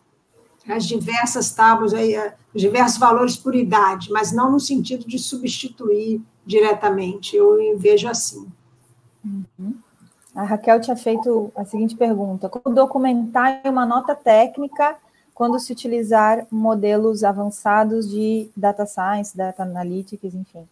as 0.69 0.85
diversas 0.85 1.51
tábuas, 1.51 1.95
aí, 1.95 2.15
diversos 2.57 2.99
valores 2.99 3.37
por 3.37 3.55
idade, 3.55 4.11
mas 4.11 4.33
não 4.33 4.51
no 4.51 4.61
sentido 4.61 5.07
de 5.07 5.19
substituir 5.19 6.21
diretamente. 6.45 7.37
Eu 7.37 7.57
vejo 7.79 8.09
assim. 8.09 8.47
Uhum. 9.25 9.75
A 10.35 10.45
Raquel 10.45 10.81
tinha 10.81 10.97
feito 10.97 11.51
a 11.57 11.65
seguinte 11.65 11.97
pergunta: 11.97 12.49
como 12.49 12.75
documentar 12.75 13.63
uma 13.65 13.87
nota 13.87 14.15
técnica 14.15 14.97
quando 15.35 15.59
se 15.59 15.73
utilizar 15.73 16.47
modelos 16.51 17.23
avançados 17.23 18.09
de 18.09 18.51
data 18.57 18.87
science, 18.87 19.37
data 19.37 19.63
analytics, 19.63 20.35
enfim? 20.35 20.67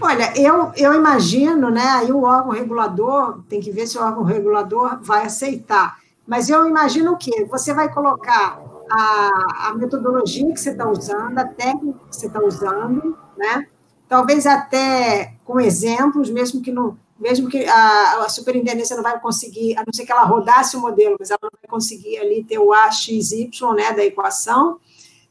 Olha, 0.00 0.32
eu, 0.36 0.72
eu 0.76 0.94
imagino, 0.94 1.70
né? 1.70 1.86
Aí 1.86 2.12
o 2.12 2.22
órgão 2.22 2.52
regulador 2.52 3.42
tem 3.48 3.60
que 3.60 3.70
ver 3.70 3.86
se 3.86 3.96
o 3.96 4.02
órgão 4.02 4.22
regulador 4.22 4.98
vai 5.00 5.24
aceitar. 5.24 5.98
Mas 6.26 6.50
eu 6.50 6.68
imagino 6.68 7.12
o 7.12 7.16
quê? 7.16 7.46
Você 7.48 7.72
vai 7.72 7.92
colocar 7.92 8.60
a, 8.90 9.68
a 9.68 9.74
metodologia 9.74 10.52
que 10.52 10.60
você 10.60 10.70
está 10.70 10.88
usando, 10.88 11.38
a 11.38 11.44
técnica 11.44 11.98
que 12.08 12.16
você 12.16 12.26
está 12.26 12.40
usando, 12.42 13.16
né? 13.36 13.66
Talvez 14.08 14.46
até 14.46 15.34
com 15.44 15.60
exemplos, 15.60 16.30
mesmo 16.30 16.62
que 16.62 16.70
não, 16.70 16.96
mesmo 17.18 17.48
que 17.48 17.64
a, 17.64 18.24
a, 18.24 18.28
superintendência 18.28 18.94
não 18.94 19.02
vai 19.02 19.18
conseguir, 19.20 19.76
a 19.76 19.84
não 19.84 19.92
ser 19.92 20.04
que 20.04 20.12
ela 20.12 20.24
rodasse 20.24 20.76
o 20.76 20.80
modelo, 20.80 21.16
mas 21.18 21.30
ela 21.30 21.40
não 21.42 21.50
vai 21.50 21.68
conseguir 21.68 22.18
ali 22.18 22.44
ter 22.44 22.58
o 22.58 22.72
AXY, 22.72 23.50
né, 23.74 23.92
da 23.92 24.04
equação. 24.04 24.78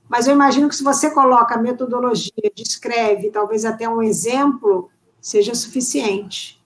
Mas 0.09 0.27
eu 0.27 0.33
imagino 0.33 0.67
que 0.69 0.75
se 0.75 0.83
você 0.83 1.09
coloca 1.09 1.55
a 1.55 1.61
metodologia, 1.61 2.31
descreve, 2.55 3.31
talvez 3.31 3.65
até 3.65 3.87
um 3.87 4.01
exemplo, 4.01 4.89
seja 5.21 5.55
suficiente. 5.55 6.63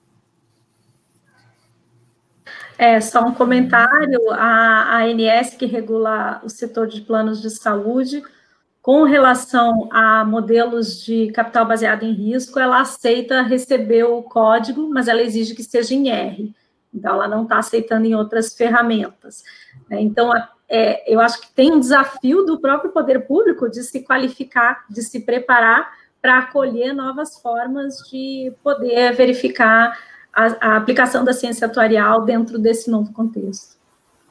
É, 2.80 2.98
só 2.98 3.20
um 3.26 3.34
comentário, 3.34 4.30
a, 4.30 5.02
ANS, 5.02 5.50
que 5.50 5.66
regula 5.66 6.40
o 6.42 6.48
setor 6.48 6.86
de 6.86 7.02
planos 7.02 7.42
de 7.42 7.50
saúde, 7.50 8.22
com 8.80 9.02
relação 9.02 9.90
a 9.92 10.24
modelos 10.24 11.04
de 11.04 11.30
capital 11.30 11.66
baseado 11.66 12.04
em 12.04 12.14
risco, 12.14 12.58
ela 12.58 12.80
aceita 12.80 13.42
receber 13.42 14.04
o 14.04 14.22
código, 14.22 14.88
mas 14.88 15.08
ela 15.08 15.20
exige 15.20 15.54
que 15.54 15.62
seja 15.62 15.94
em 15.94 16.08
R. 16.08 16.54
Então, 16.94 17.16
ela 17.16 17.28
não 17.28 17.42
está 17.42 17.58
aceitando 17.58 18.06
em 18.06 18.14
outras 18.14 18.54
ferramentas. 18.54 19.44
Né? 19.90 20.00
Então, 20.00 20.32
é, 20.66 21.12
eu 21.12 21.20
acho 21.20 21.38
que 21.38 21.52
tem 21.52 21.70
um 21.70 21.80
desafio 21.80 22.46
do 22.46 22.62
próprio 22.62 22.92
poder 22.92 23.26
público 23.26 23.68
de 23.68 23.82
se 23.82 24.02
qualificar, 24.02 24.86
de 24.88 25.02
se 25.02 25.20
preparar 25.20 25.92
para 26.22 26.38
acolher 26.38 26.94
novas 26.94 27.38
formas 27.38 27.98
de 28.10 28.54
poder 28.62 29.12
verificar 29.14 29.94
a, 30.32 30.74
a 30.74 30.76
aplicação 30.76 31.24
da 31.24 31.32
ciência 31.32 31.66
atuarial 31.66 32.24
dentro 32.24 32.58
desse 32.58 32.90
novo 32.90 33.12
contexto. 33.12 33.78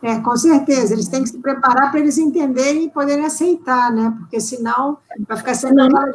É, 0.02 0.20
com 0.22 0.36
certeza, 0.38 0.94
eles 0.94 1.10
têm 1.10 1.24
que 1.24 1.30
se 1.30 1.40
preparar 1.40 1.92
para 1.92 2.00
eles 2.00 2.18
entenderem 2.18 2.86
e 2.86 2.90
poderem 2.90 3.26
aceitar, 3.26 3.92
né? 3.92 4.16
Porque 4.18 4.40
senão 4.40 4.98
vai 5.28 5.38
ficar 5.38 5.54
sendo 5.54 5.82
aquela. 5.82 6.14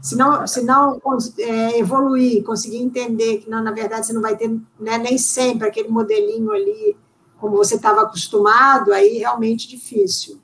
Se 0.00 0.16
não, 0.16 0.46
se 0.46 0.64
não 0.64 0.98
é, 1.38 1.78
evoluir, 1.78 2.42
conseguir 2.42 2.78
entender 2.78 3.38
que, 3.38 3.50
não, 3.50 3.62
na 3.62 3.70
verdade, 3.70 4.06
você 4.06 4.14
não 4.14 4.22
vai 4.22 4.34
ter 4.34 4.48
né, 4.78 4.96
nem 4.96 5.18
sempre 5.18 5.68
aquele 5.68 5.90
modelinho 5.90 6.50
ali 6.52 6.96
como 7.36 7.56
você 7.56 7.74
estava 7.74 8.02
acostumado, 8.02 8.94
aí 8.94 9.18
realmente 9.18 9.68
difícil. 9.68 10.40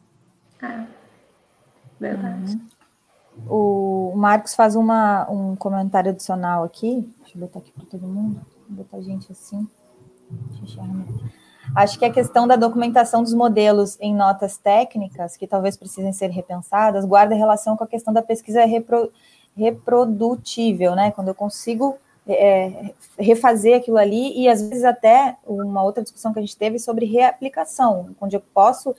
É, 0.62 0.84
verdade. 1.98 2.52
Uhum. 2.52 2.75
O 3.48 4.12
Marcos 4.16 4.54
faz 4.54 4.74
uma, 4.74 5.30
um 5.30 5.54
comentário 5.56 6.10
adicional 6.10 6.64
aqui. 6.64 7.08
Deixa 7.20 7.36
eu 7.36 7.40
botar 7.40 7.60
aqui 7.60 7.72
para 7.72 7.84
todo 7.84 8.06
mundo. 8.06 8.40
Vou 8.68 8.78
botar 8.78 8.96
a 8.96 9.00
gente 9.00 9.30
assim. 9.30 9.66
Acho 11.74 11.98
que 11.98 12.04
a 12.04 12.12
questão 12.12 12.46
da 12.46 12.56
documentação 12.56 13.22
dos 13.22 13.34
modelos 13.34 13.96
em 14.00 14.14
notas 14.14 14.56
técnicas, 14.56 15.36
que 15.36 15.46
talvez 15.46 15.76
precisem 15.76 16.12
ser 16.12 16.30
repensadas, 16.30 17.04
guarda 17.04 17.34
relação 17.34 17.76
com 17.76 17.84
a 17.84 17.88
questão 17.88 18.12
da 18.12 18.22
pesquisa 18.22 18.64
repro, 18.64 19.12
reprodutível, 19.56 20.94
né? 20.94 21.10
Quando 21.10 21.28
eu 21.28 21.34
consigo 21.34 21.96
é, 22.26 22.92
refazer 23.18 23.76
aquilo 23.76 23.98
ali, 23.98 24.38
e 24.38 24.48
às 24.48 24.60
vezes 24.60 24.84
até 24.84 25.36
uma 25.46 25.82
outra 25.82 26.02
discussão 26.02 26.32
que 26.32 26.38
a 26.38 26.42
gente 26.42 26.56
teve 26.56 26.78
sobre 26.78 27.06
reaplicação, 27.06 28.14
onde 28.20 28.36
eu 28.36 28.42
posso 28.52 28.94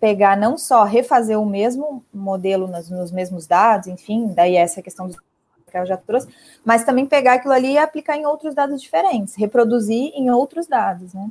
pegar 0.00 0.36
não 0.36 0.56
só 0.56 0.84
refazer 0.84 1.38
o 1.38 1.46
mesmo 1.46 2.04
modelo 2.12 2.68
nos, 2.68 2.88
nos 2.88 3.10
mesmos 3.10 3.46
dados, 3.46 3.88
enfim, 3.88 4.32
daí 4.34 4.56
essa 4.56 4.80
questão 4.80 5.08
que 5.08 5.76
eu 5.76 5.86
já 5.86 5.96
trouxe, 5.96 6.28
mas 6.64 6.84
também 6.84 7.06
pegar 7.06 7.34
aquilo 7.34 7.52
ali 7.52 7.72
e 7.72 7.78
aplicar 7.78 8.16
em 8.16 8.24
outros 8.24 8.54
dados 8.54 8.80
diferentes, 8.80 9.34
reproduzir 9.34 10.12
em 10.14 10.30
outros 10.30 10.66
dados, 10.66 11.12
né? 11.12 11.30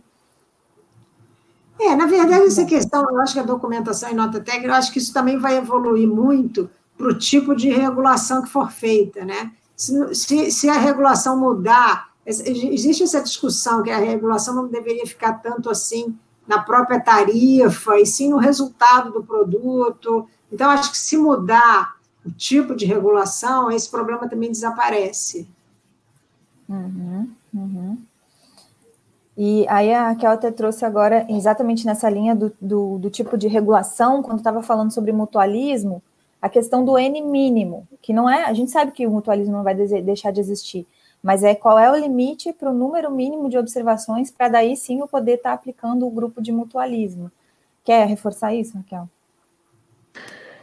É, 1.80 1.96
na 1.96 2.08
verdade, 2.08 2.46
essa 2.46 2.66
questão, 2.66 3.08
eu 3.10 3.20
acho 3.20 3.34
que 3.34 3.40
a 3.40 3.44
documentação 3.44 4.10
em 4.10 4.16
nota 4.16 4.40
técnica, 4.40 4.70
eu 4.70 4.74
acho 4.74 4.92
que 4.92 4.98
isso 4.98 5.14
também 5.14 5.38
vai 5.38 5.58
evoluir 5.58 6.08
muito 6.08 6.70
para 6.98 7.08
o 7.08 7.18
tipo 7.18 7.56
de 7.56 7.70
regulação 7.70 8.42
que 8.42 8.50
for 8.50 8.72
feita, 8.72 9.24
né? 9.24 9.52
Se, 9.76 10.16
se, 10.16 10.52
se, 10.52 10.70
a 10.70 10.74
regulação 10.74 11.40
mudar, 11.40 12.10
existe 12.26 13.04
essa 13.04 13.22
discussão 13.22 13.84
que 13.84 13.92
a 13.92 14.00
regulação 14.00 14.56
não 14.56 14.68
deveria 14.68 15.06
ficar 15.06 15.34
tanto 15.34 15.70
assim 15.70 16.18
na 16.48 16.60
própria 16.60 17.00
tarifa, 17.00 18.00
e 18.00 18.06
sim 18.06 18.30
no 18.30 18.38
resultado 18.38 19.12
do 19.12 19.24
produto. 19.24 20.28
Então, 20.52 20.70
acho 20.70 20.92
que 20.92 20.98
se 20.98 21.18
mudar 21.18 21.98
o 22.26 22.32
tipo 22.32 22.76
de 22.76 22.86
regulação, 22.86 23.72
esse 23.72 23.90
problema 23.90 24.28
também 24.30 24.52
desaparece. 24.52 25.48
Uhum, 26.68 27.30
uhum. 27.54 27.98
E 29.38 29.68
aí 29.70 29.94
a 29.94 30.10
Raquel 30.10 30.32
até 30.32 30.50
trouxe 30.52 30.84
agora, 30.84 31.26
exatamente 31.30 31.86
nessa 31.86 32.10
linha 32.10 32.36
do, 32.36 32.52
do, 32.60 32.98
do 32.98 33.10
tipo 33.10 33.38
de 33.38 33.48
regulação, 33.48 34.24
quando 34.24 34.40
estava 34.40 34.64
falando 34.64 34.92
sobre 34.92 35.12
mutualismo, 35.12 36.02
a 36.42 36.50
questão 36.50 36.84
do 36.84 36.98
N 36.98 37.22
mínimo, 37.22 37.88
que 38.02 38.14
não 38.14 38.30
é, 38.30 38.46
a 38.46 38.54
gente 38.54 38.72
sabe 38.72 38.92
que 38.92 39.06
o 39.06 39.12
mutualismo 39.12 39.54
não 39.54 39.64
vai 39.64 39.76
deixar 39.76 40.32
de 40.32 40.40
existir, 40.40 40.88
mas 41.28 41.44
é 41.44 41.54
qual 41.54 41.78
é 41.78 41.92
o 41.92 41.96
limite 41.98 42.54
para 42.54 42.70
o 42.70 42.74
número 42.74 43.12
mínimo 43.12 43.50
de 43.50 43.58
observações 43.58 44.32
para 44.32 44.48
daí 44.48 44.78
sim 44.78 45.02
eu 45.02 45.10
poder 45.10 45.34
estar 45.34 45.50
tá 45.50 45.56
aplicando 45.56 46.08
o 46.08 46.10
grupo 46.10 46.42
de 46.42 46.54
mutualismo. 46.54 47.30
Quer 47.84 48.08
reforçar 48.08 48.56
isso, 48.56 48.78
Raquel? 48.78 49.10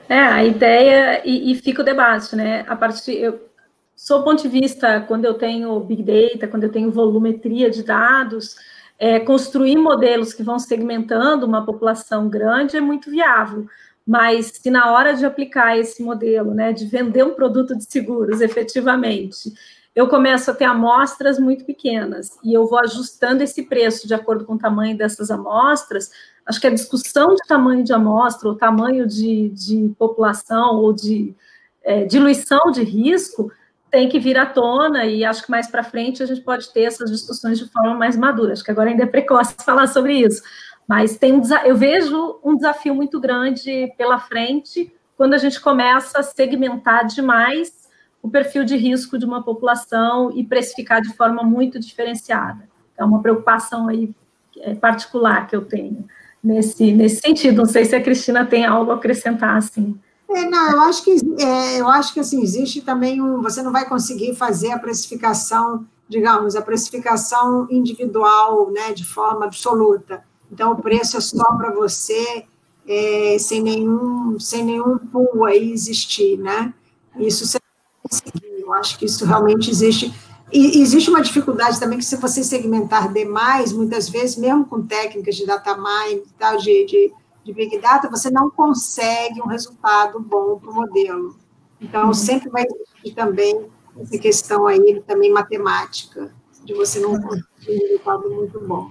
É, 0.08 0.18
a 0.18 0.42
ideia, 0.42 1.20
e, 1.22 1.52
e 1.52 1.54
fica 1.54 1.82
o 1.82 1.84
debate, 1.84 2.34
né? 2.34 2.64
A 2.66 2.74
partir, 2.74 3.12
eu, 3.12 3.46
sob 3.94 4.22
o 4.22 4.24
ponto 4.24 4.40
de 4.40 4.48
vista, 4.48 5.02
quando 5.02 5.26
eu 5.26 5.34
tenho 5.34 5.78
Big 5.80 6.02
Data, 6.02 6.48
quando 6.48 6.64
eu 6.64 6.72
tenho 6.72 6.90
volumetria 6.90 7.68
de 7.68 7.82
dados, 7.82 8.56
é, 8.98 9.20
construir 9.20 9.76
modelos 9.76 10.32
que 10.32 10.42
vão 10.42 10.58
segmentando 10.58 11.44
uma 11.44 11.62
população 11.66 12.26
grande 12.26 12.74
é 12.74 12.80
muito 12.80 13.10
viável. 13.10 13.66
Mas 14.06 14.46
se 14.46 14.70
na 14.70 14.90
hora 14.92 15.12
de 15.12 15.26
aplicar 15.26 15.76
esse 15.78 16.02
modelo, 16.02 16.54
né, 16.54 16.72
de 16.72 16.86
vender 16.86 17.22
um 17.22 17.34
produto 17.34 17.76
de 17.76 17.84
seguros 17.84 18.40
efetivamente, 18.40 19.52
eu 19.94 20.08
começo 20.08 20.50
a 20.50 20.54
ter 20.54 20.64
amostras 20.64 21.38
muito 21.38 21.64
pequenas 21.64 22.36
e 22.42 22.52
eu 22.52 22.66
vou 22.66 22.78
ajustando 22.80 23.42
esse 23.42 23.62
preço 23.62 24.08
de 24.08 24.14
acordo 24.14 24.44
com 24.44 24.54
o 24.54 24.58
tamanho 24.58 24.96
dessas 24.96 25.30
amostras, 25.30 26.10
acho 26.44 26.60
que 26.60 26.66
a 26.66 26.74
discussão 26.74 27.34
de 27.34 27.46
tamanho 27.46 27.84
de 27.84 27.92
amostra, 27.92 28.48
ou 28.48 28.56
tamanho 28.56 29.06
de, 29.06 29.50
de 29.50 29.94
população, 29.96 30.76
ou 30.76 30.92
de 30.92 31.34
é, 31.82 32.04
diluição 32.04 32.72
de 32.72 32.82
risco, 32.82 33.52
tem 33.90 34.08
que 34.08 34.18
vir 34.18 34.36
à 34.36 34.44
tona, 34.44 35.04
e 35.04 35.24
acho 35.24 35.44
que 35.44 35.50
mais 35.50 35.68
para 35.68 35.84
frente 35.84 36.20
a 36.20 36.26
gente 36.26 36.40
pode 36.40 36.72
ter 36.72 36.82
essas 36.82 37.08
discussões 37.08 37.58
de 37.58 37.70
forma 37.70 37.94
mais 37.94 38.16
madura. 38.16 38.52
Acho 38.52 38.64
que 38.64 38.70
agora 38.72 38.90
ainda 38.90 39.04
é 39.04 39.06
precoce 39.06 39.54
falar 39.64 39.86
sobre 39.86 40.14
isso. 40.14 40.42
Mas 40.88 41.16
tem 41.16 41.32
um, 41.32 41.42
eu 41.64 41.76
vejo 41.76 42.40
um 42.42 42.56
desafio 42.56 42.94
muito 42.94 43.20
grande 43.20 43.92
pela 43.96 44.18
frente 44.18 44.92
quando 45.16 45.34
a 45.34 45.38
gente 45.38 45.60
começa 45.60 46.18
a 46.18 46.22
segmentar 46.22 47.06
demais 47.06 47.83
o 48.24 48.30
perfil 48.30 48.64
de 48.64 48.74
risco 48.74 49.18
de 49.18 49.26
uma 49.26 49.42
população 49.42 50.32
e 50.34 50.42
precificar 50.42 51.02
de 51.02 51.14
forma 51.14 51.42
muito 51.42 51.78
diferenciada. 51.78 52.66
É 52.96 53.04
uma 53.04 53.20
preocupação 53.20 53.86
aí 53.86 54.14
é, 54.60 54.74
particular 54.74 55.46
que 55.46 55.54
eu 55.54 55.62
tenho 55.62 56.06
nesse, 56.42 56.90
nesse 56.90 57.20
sentido. 57.20 57.58
Não 57.58 57.66
sei 57.66 57.84
se 57.84 57.94
a 57.94 58.02
Cristina 58.02 58.46
tem 58.46 58.64
algo 58.64 58.92
a 58.92 58.94
acrescentar, 58.94 59.58
assim. 59.58 59.94
É, 60.30 60.48
não, 60.48 60.72
eu 60.72 60.80
acho 60.80 61.04
que 61.04 61.10
é, 61.38 61.78
eu 61.78 61.86
acho 61.86 62.14
que 62.14 62.20
assim 62.20 62.42
existe 62.42 62.80
também 62.80 63.20
um. 63.20 63.42
Você 63.42 63.62
não 63.62 63.70
vai 63.70 63.86
conseguir 63.86 64.34
fazer 64.34 64.72
a 64.72 64.78
precificação, 64.78 65.86
digamos, 66.08 66.56
a 66.56 66.62
precificação 66.62 67.68
individual, 67.70 68.70
né, 68.70 68.94
de 68.94 69.04
forma 69.04 69.44
absoluta. 69.44 70.24
Então, 70.50 70.72
o 70.72 70.76
preço 70.76 71.18
é 71.18 71.20
só 71.20 71.44
para 71.58 71.74
você, 71.74 72.46
é, 72.88 73.36
sem, 73.38 73.62
nenhum, 73.62 74.40
sem 74.40 74.64
nenhum 74.64 74.96
pool 74.96 75.44
aí 75.44 75.70
existir, 75.70 76.38
né? 76.38 76.72
Isso 77.18 77.46
você 77.46 77.58
conseguir. 78.08 78.60
Eu 78.60 78.72
acho 78.74 78.98
que 78.98 79.06
isso 79.06 79.24
realmente 79.24 79.70
existe. 79.70 80.14
E 80.52 80.80
existe 80.80 81.10
uma 81.10 81.22
dificuldade 81.22 81.80
também 81.80 81.98
que 81.98 82.04
se 82.04 82.16
você 82.16 82.44
segmentar 82.44 83.12
demais, 83.12 83.72
muitas 83.72 84.08
vezes, 84.08 84.36
mesmo 84.36 84.64
com 84.64 84.86
técnicas 84.86 85.34
de 85.34 85.46
data 85.46 85.76
mining 85.76 86.22
e 86.22 86.32
tal, 86.38 86.56
de, 86.58 86.84
de, 86.84 87.12
de 87.42 87.52
Big 87.52 87.78
Data, 87.80 88.08
você 88.08 88.30
não 88.30 88.50
consegue 88.50 89.40
um 89.42 89.46
resultado 89.46 90.20
bom 90.20 90.58
para 90.58 90.70
o 90.70 90.74
modelo. 90.74 91.36
Então, 91.80 92.06
uhum. 92.06 92.14
sempre 92.14 92.50
vai 92.50 92.64
existir 92.64 93.14
também 93.14 93.68
essa 93.98 94.18
questão 94.18 94.66
aí, 94.66 95.02
também 95.06 95.32
matemática, 95.32 96.32
de 96.64 96.72
você 96.72 97.00
não 97.00 97.20
conseguir 97.20 97.46
um 97.68 97.88
resultado 97.88 98.30
muito 98.30 98.60
bom. 98.60 98.90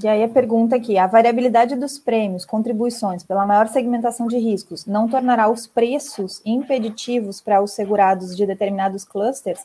E 0.00 0.08
aí 0.08 0.22
a 0.22 0.28
pergunta 0.28 0.76
aqui, 0.76 0.96
a 0.96 1.06
variabilidade 1.06 1.76
dos 1.76 1.98
prêmios, 1.98 2.46
contribuições 2.46 3.22
pela 3.22 3.44
maior 3.44 3.68
segmentação 3.68 4.26
de 4.26 4.38
riscos 4.38 4.86
não 4.86 5.06
tornará 5.06 5.50
os 5.50 5.66
preços 5.66 6.40
impeditivos 6.46 7.42
para 7.42 7.60
os 7.60 7.72
segurados 7.72 8.34
de 8.34 8.46
determinados 8.46 9.04
clusters? 9.04 9.60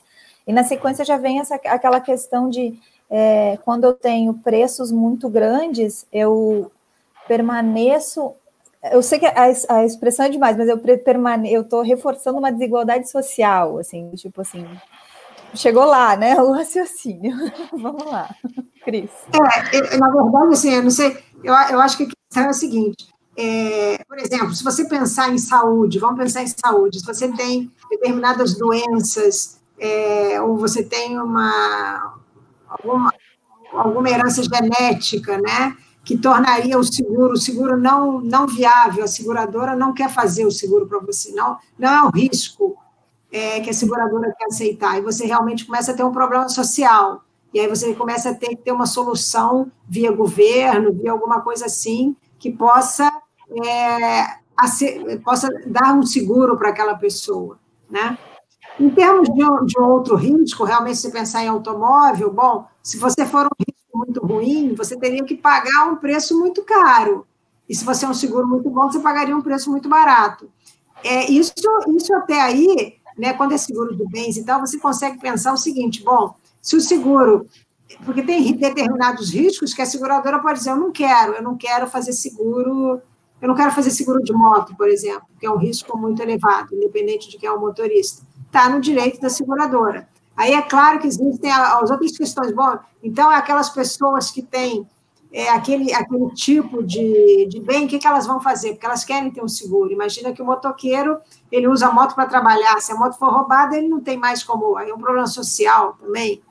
E 0.46 0.52
na 0.52 0.66
sequência 0.66 1.06
já 1.06 1.18
vem 1.18 1.40
essa, 1.40 1.56
aquela 1.56 2.02
questão 2.02 2.50
de 2.50 2.78
é, 3.10 3.58
quando 3.64 3.86
eu 3.86 3.94
tenho 3.94 4.34
preços 4.34 4.92
muito 4.92 5.30
grandes, 5.30 6.06
eu 6.12 6.70
permaneço. 7.26 8.34
Eu 8.92 9.02
sei 9.02 9.20
que 9.20 9.26
a, 9.26 9.46
a 9.70 9.86
expressão 9.86 10.26
é 10.26 10.30
demais, 10.30 10.58
mas 10.58 10.68
eu 10.68 10.78
permane, 10.78 11.52
eu 11.52 11.62
estou 11.62 11.82
reforçando 11.82 12.38
uma 12.38 12.52
desigualdade 12.52 13.10
social, 13.10 13.78
assim, 13.78 14.10
tipo 14.12 14.42
assim, 14.42 14.66
chegou 15.54 15.86
lá, 15.86 16.16
né? 16.16 16.36
O 16.42 16.52
raciocínio. 16.52 17.36
Vamos 17.72 18.06
lá, 18.06 18.34
Cris. 18.84 19.10
É, 19.34 19.98
na 19.98 20.10
verdade, 20.10 20.54
assim, 20.54 20.74
eu 20.74 20.84
não 20.84 20.92
sei, 20.92 21.18
eu, 21.44 21.54
eu 21.54 21.80
acho 21.80 21.98
que 21.98 22.04
a 22.04 22.08
questão 22.08 22.44
é 22.44 22.50
o 22.50 22.54
seguinte. 22.54 23.08
É, 23.40 24.04
por 24.08 24.18
exemplo, 24.18 24.54
se 24.54 24.64
você 24.64 24.88
pensar 24.88 25.30
em 25.32 25.38
saúde, 25.38 26.00
vamos 26.00 26.18
pensar 26.18 26.42
em 26.42 26.48
saúde, 26.48 27.00
se 27.00 27.06
você 27.06 27.32
tem 27.34 27.72
determinadas 27.90 28.58
doenças, 28.58 29.60
é, 29.80 30.42
ou 30.42 30.58
você 30.58 30.84
tem 30.84 31.20
uma 31.20 32.18
alguma, 32.68 33.14
alguma 33.72 34.10
herança 34.10 34.42
genética, 34.44 35.38
né, 35.40 35.76
que 36.04 36.18
tornaria 36.18 36.78
o 36.78 36.84
seguro, 36.84 37.34
o 37.34 37.38
seguro 37.38 37.78
não, 37.78 38.20
não 38.20 38.48
viável, 38.48 39.04
a 39.04 39.08
seguradora 39.08 39.76
não 39.76 39.94
quer 39.94 40.10
fazer 40.10 40.46
o 40.46 40.52
seguro 40.52 40.88
para 40.88 41.00
você, 41.00 41.32
não, 41.34 41.58
não 41.78 41.90
é 41.90 42.04
um 42.04 42.10
risco, 42.10 42.78
é, 43.38 43.60
que 43.60 43.70
a 43.70 43.74
seguradora 43.74 44.34
quer 44.38 44.46
aceitar, 44.46 44.98
e 44.98 45.02
você 45.02 45.26
realmente 45.26 45.66
começa 45.66 45.92
a 45.92 45.96
ter 45.96 46.04
um 46.04 46.12
problema 46.12 46.50
social, 46.50 47.24
e 47.54 47.60
aí 47.60 47.68
você 47.68 47.94
começa 47.94 48.32
a 48.32 48.34
ter 48.34 48.50
que 48.50 48.58
ter 48.58 48.72
uma 48.72 48.86
solução 48.86 49.72
via 49.88 50.12
governo, 50.12 50.94
via 50.94 51.12
alguma 51.12 51.42
coisa 51.42 51.66
assim, 51.66 52.16
que 52.40 52.52
possa, 52.52 53.12
é, 53.66 55.18
possa 55.24 55.50
dar 55.66 55.94
um 55.94 56.04
seguro 56.04 56.58
para 56.58 56.70
aquela 56.70 56.96
pessoa, 56.96 57.58
né? 57.90 58.18
Em 58.80 58.90
termos 58.90 59.28
de, 59.30 59.66
de 59.66 59.80
outro 59.80 60.16
risco, 60.16 60.64
realmente, 60.64 60.98
se 60.98 61.12
pensar 61.12 61.44
em 61.44 61.48
automóvel, 61.48 62.32
bom, 62.32 62.68
se 62.84 62.98
você 62.98 63.26
for 63.26 63.46
um 63.46 63.56
risco 63.60 63.98
muito 63.98 64.24
ruim, 64.24 64.76
você 64.76 64.96
teria 64.96 65.24
que 65.24 65.36
pagar 65.36 65.88
um 65.92 65.96
preço 65.96 66.38
muito 66.38 66.62
caro. 66.64 67.26
E 67.68 67.74
se 67.74 67.84
você 67.84 68.06
é 68.06 68.10
um 68.10 68.14
seguro 68.14 68.48
muito 68.48 68.70
bom, 68.70 68.90
você 68.90 69.00
pagaria 69.00 69.36
um 69.36 69.42
preço 69.42 69.72
muito 69.72 69.90
barato. 69.90 70.50
É, 71.04 71.30
isso, 71.30 71.54
isso 71.96 72.14
até 72.14 72.40
aí 72.40 72.97
né, 73.18 73.34
quando 73.34 73.54
é 73.54 73.58
seguro 73.58 73.96
de 73.96 74.06
bens 74.08 74.38
e 74.38 74.44
tal, 74.44 74.60
você 74.60 74.78
consegue 74.78 75.20
pensar 75.20 75.54
o 75.54 75.58
seguinte: 75.58 76.04
bom, 76.04 76.36
se 76.62 76.76
o 76.76 76.82
seguro. 76.82 77.48
Porque 78.04 78.22
tem 78.22 78.52
determinados 78.52 79.32
riscos 79.32 79.74
que 79.74 79.82
a 79.82 79.86
seguradora 79.86 80.40
pode 80.40 80.60
dizer, 80.60 80.72
eu 80.72 80.76
não 80.76 80.92
quero, 80.92 81.34
eu 81.34 81.42
não 81.42 81.56
quero 81.56 81.88
fazer 81.88 82.12
seguro, 82.12 83.02
eu 83.42 83.48
não 83.48 83.56
quero 83.56 83.72
fazer 83.72 83.92
seguro 83.92 84.22
de 84.22 84.34
moto, 84.34 84.76
por 84.76 84.90
exemplo, 84.90 85.26
que 85.40 85.46
é 85.46 85.50
um 85.50 85.58
risco 85.58 85.98
muito 85.98 86.22
elevado, 86.22 86.76
independente 86.76 87.30
de 87.30 87.38
quem 87.38 87.48
é 87.48 87.52
o 87.52 87.60
motorista. 87.60 88.24
Está 88.46 88.68
no 88.68 88.82
direito 88.82 89.22
da 89.22 89.30
seguradora. 89.30 90.08
Aí 90.36 90.54
é 90.54 90.62
claro 90.62 91.00
que 91.00 91.08
existem 91.08 91.50
as 91.50 91.90
outras 91.90 92.16
questões. 92.16 92.52
Bom, 92.52 92.78
então, 93.02 93.32
é 93.32 93.38
aquelas 93.38 93.70
pessoas 93.70 94.30
que 94.30 94.42
têm 94.42 94.86
é, 95.38 95.50
aquele, 95.50 95.94
aquele 95.94 96.32
tipo 96.32 96.82
de, 96.82 97.46
de 97.46 97.60
bem, 97.60 97.86
o 97.86 97.88
que, 97.88 98.00
que 98.00 98.08
elas 98.08 98.26
vão 98.26 98.42
fazer? 98.42 98.72
Porque 98.72 98.88
elas 98.88 99.06
querem 99.06 99.30
ter 99.30 99.44
um 99.44 99.48
seguro. 99.48 99.92
Imagina 99.92 100.34
que 100.34 100.42
o 100.42 100.46
motoqueiro, 100.46 101.20
ele 101.52 101.68
usa 101.68 101.90
a 101.90 101.92
moto 101.92 102.16
para 102.16 102.26
trabalhar, 102.26 102.82
se 102.82 102.92
a 102.92 102.96
moto 102.96 103.20
for 103.20 103.32
roubada, 103.32 103.78
ele 103.78 103.88
não 103.88 104.00
tem 104.00 104.18
mais 104.18 104.44
como... 104.44 104.80
É 104.80 104.92
um 104.92 104.98
problema 104.98 105.28
social 105.28 105.96
também. 106.02 106.42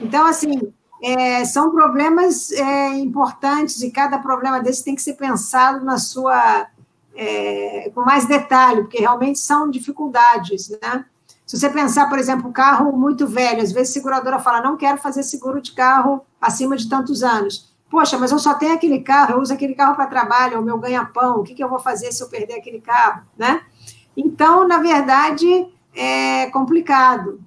Então, 0.00 0.26
assim, 0.26 0.72
é, 1.02 1.44
são 1.44 1.70
problemas 1.70 2.50
é, 2.52 2.94
importantes 2.94 3.82
e 3.82 3.90
cada 3.90 4.18
problema 4.18 4.58
desse 4.58 4.82
tem 4.82 4.94
que 4.94 5.02
ser 5.02 5.14
pensado 5.14 5.84
na 5.84 5.98
sua... 5.98 6.66
É, 7.14 7.92
com 7.94 8.00
mais 8.00 8.24
detalhe, 8.24 8.80
porque 8.80 9.00
realmente 9.00 9.38
são 9.38 9.70
dificuldades, 9.70 10.70
né? 10.70 11.04
Se 11.46 11.58
você 11.58 11.68
pensar, 11.68 12.08
por 12.08 12.18
exemplo, 12.18 12.50
carro 12.50 12.90
muito 12.90 13.26
velho, 13.26 13.62
às 13.62 13.70
vezes 13.70 13.90
a 13.90 13.92
seguradora 13.92 14.38
fala, 14.38 14.62
não 14.62 14.78
quero 14.78 14.96
fazer 14.96 15.22
seguro 15.22 15.60
de 15.60 15.72
carro 15.72 16.22
acima 16.40 16.74
de 16.74 16.88
tantos 16.88 17.22
anos. 17.22 17.73
Poxa, 17.90 18.18
mas 18.18 18.32
eu 18.32 18.38
só 18.38 18.54
tenho 18.54 18.74
aquele 18.74 19.00
carro, 19.00 19.34
eu 19.34 19.40
uso 19.40 19.52
aquele 19.52 19.74
carro 19.74 19.94
para 19.94 20.06
trabalho, 20.06 20.54
é 20.54 20.58
o 20.58 20.62
meu 20.62 20.78
ganha-pão, 20.78 21.40
o 21.40 21.44
que, 21.44 21.54
que 21.54 21.62
eu 21.62 21.68
vou 21.68 21.78
fazer 21.78 22.10
se 22.12 22.22
eu 22.22 22.28
perder 22.28 22.54
aquele 22.54 22.80
carro, 22.80 23.22
né? 23.36 23.62
Então, 24.16 24.66
na 24.66 24.78
verdade, 24.78 25.68
é 25.94 26.46
complicado. 26.50 27.40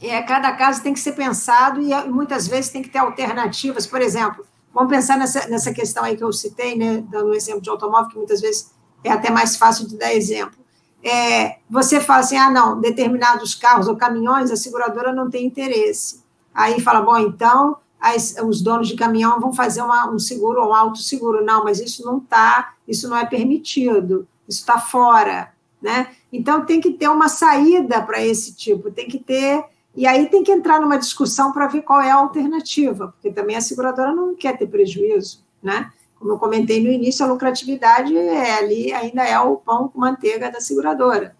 É, 0.00 0.22
cada 0.22 0.52
caso 0.52 0.82
tem 0.82 0.94
que 0.94 1.00
ser 1.00 1.12
pensado 1.12 1.80
e 1.80 1.92
muitas 2.08 2.46
vezes 2.46 2.70
tem 2.70 2.82
que 2.82 2.88
ter 2.88 2.98
alternativas. 2.98 3.86
Por 3.86 4.00
exemplo, 4.00 4.46
vamos 4.72 4.90
pensar 4.90 5.18
nessa, 5.18 5.48
nessa 5.48 5.72
questão 5.72 6.04
aí 6.04 6.16
que 6.16 6.22
eu 6.22 6.32
citei, 6.32 6.76
né, 6.76 7.04
dando 7.10 7.30
um 7.30 7.34
exemplo 7.34 7.60
de 7.60 7.68
automóvel, 7.68 8.08
que 8.08 8.16
muitas 8.16 8.40
vezes 8.40 8.72
é 9.02 9.10
até 9.10 9.30
mais 9.30 9.56
fácil 9.56 9.88
de 9.88 9.96
dar 9.96 10.14
exemplo. 10.14 10.58
É, 11.02 11.58
você 11.68 12.00
fala 12.00 12.20
assim, 12.20 12.36
ah, 12.36 12.50
não, 12.50 12.80
determinados 12.80 13.54
carros 13.54 13.88
ou 13.88 13.96
caminhões, 13.96 14.50
a 14.50 14.56
seguradora 14.56 15.12
não 15.12 15.30
tem 15.30 15.46
interesse. 15.46 16.22
Aí 16.54 16.80
fala, 16.80 17.00
bom, 17.00 17.16
então 17.18 17.76
as, 18.00 18.36
os 18.44 18.60
donos 18.62 18.88
de 18.88 18.94
caminhão 18.94 19.40
vão 19.40 19.52
fazer 19.52 19.82
uma, 19.82 20.10
um 20.10 20.18
seguro 20.18 20.62
ou 20.62 20.70
um 20.70 20.74
autosseguro. 20.74 21.44
Não, 21.44 21.64
mas 21.64 21.80
isso 21.80 22.04
não 22.04 22.18
está, 22.18 22.74
isso 22.86 23.08
não 23.08 23.16
é 23.16 23.26
permitido, 23.26 24.26
isso 24.48 24.60
está 24.60 24.78
fora, 24.78 25.52
né? 25.80 26.08
Então 26.32 26.64
tem 26.64 26.80
que 26.80 26.92
ter 26.92 27.08
uma 27.08 27.28
saída 27.28 28.00
para 28.02 28.24
esse 28.24 28.54
tipo, 28.54 28.90
tem 28.90 29.08
que 29.08 29.18
ter. 29.18 29.64
E 29.94 30.06
aí 30.06 30.28
tem 30.28 30.44
que 30.44 30.52
entrar 30.52 30.80
numa 30.80 30.98
discussão 30.98 31.52
para 31.52 31.66
ver 31.66 31.82
qual 31.82 32.00
é 32.00 32.10
a 32.10 32.16
alternativa, 32.16 33.08
porque 33.08 33.30
também 33.30 33.56
a 33.56 33.60
seguradora 33.60 34.14
não 34.14 34.34
quer 34.34 34.56
ter 34.56 34.66
prejuízo, 34.66 35.44
né? 35.62 35.90
Como 36.18 36.32
eu 36.32 36.38
comentei 36.38 36.82
no 36.82 36.90
início, 36.90 37.24
a 37.24 37.28
lucratividade 37.28 38.16
é 38.16 38.58
ali 38.58 38.92
ainda 38.92 39.22
é 39.24 39.38
o 39.38 39.56
pão 39.56 39.88
com 39.88 40.00
manteiga 40.00 40.50
da 40.50 40.60
seguradora. 40.60 41.36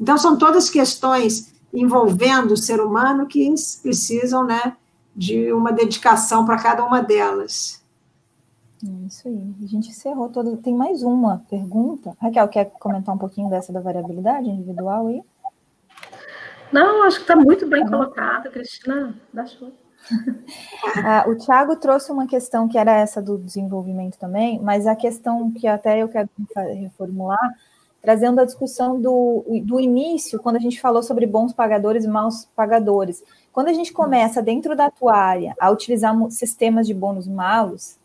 Então 0.00 0.16
são 0.16 0.36
todas 0.36 0.70
questões 0.70 1.52
envolvendo 1.72 2.52
o 2.52 2.56
ser 2.56 2.80
humano 2.80 3.26
que 3.26 3.52
precisam, 3.82 4.44
né, 4.44 4.76
de 5.14 5.52
uma 5.52 5.72
dedicação 5.72 6.44
para 6.44 6.58
cada 6.58 6.84
uma 6.84 7.02
delas. 7.02 7.82
É 8.84 9.06
isso 9.06 9.28
aí. 9.28 9.54
A 9.62 9.66
gente 9.66 9.90
encerrou 9.90 10.28
toda. 10.28 10.56
Tem 10.56 10.74
mais 10.74 11.02
uma 11.02 11.44
pergunta. 11.48 12.16
Raquel, 12.20 12.48
quer 12.48 12.70
comentar 12.80 13.14
um 13.14 13.18
pouquinho 13.18 13.48
dessa 13.48 13.72
da 13.72 13.80
variabilidade 13.80 14.48
individual 14.48 15.06
aí? 15.06 15.22
Não, 16.72 17.04
acho 17.04 17.18
que 17.18 17.22
está 17.22 17.36
muito 17.36 17.66
bem 17.66 17.84
tá 17.84 17.90
colocado, 17.90 18.50
Cristina. 18.50 19.14
Dá 19.32 19.46
show. 19.46 19.70
ah, 21.04 21.24
o 21.28 21.36
Thiago 21.36 21.76
trouxe 21.76 22.10
uma 22.10 22.26
questão 22.26 22.66
que 22.66 22.76
era 22.76 22.92
essa 22.96 23.22
do 23.22 23.38
desenvolvimento 23.38 24.18
também, 24.18 24.58
mas 24.60 24.86
a 24.86 24.96
questão 24.96 25.52
que 25.52 25.68
até 25.68 26.02
eu 26.02 26.08
quero 26.08 26.28
reformular, 26.80 27.54
trazendo 28.00 28.40
a 28.40 28.44
discussão 28.44 29.00
do, 29.00 29.44
do 29.64 29.78
início, 29.78 30.40
quando 30.40 30.56
a 30.56 30.60
gente 30.60 30.80
falou 30.80 31.02
sobre 31.04 31.24
bons 31.24 31.52
pagadores 31.52 32.04
e 32.04 32.08
maus 32.08 32.48
pagadores. 32.56 33.22
Quando 33.52 33.68
a 33.68 33.72
gente 33.72 33.92
começa 33.92 34.42
dentro 34.42 34.74
da 34.74 34.90
tua 34.90 35.14
área 35.14 35.54
a 35.60 35.70
utilizar 35.70 36.14
sistemas 36.30 36.86
de 36.86 36.94
bônus 36.94 37.28
malos, 37.28 37.98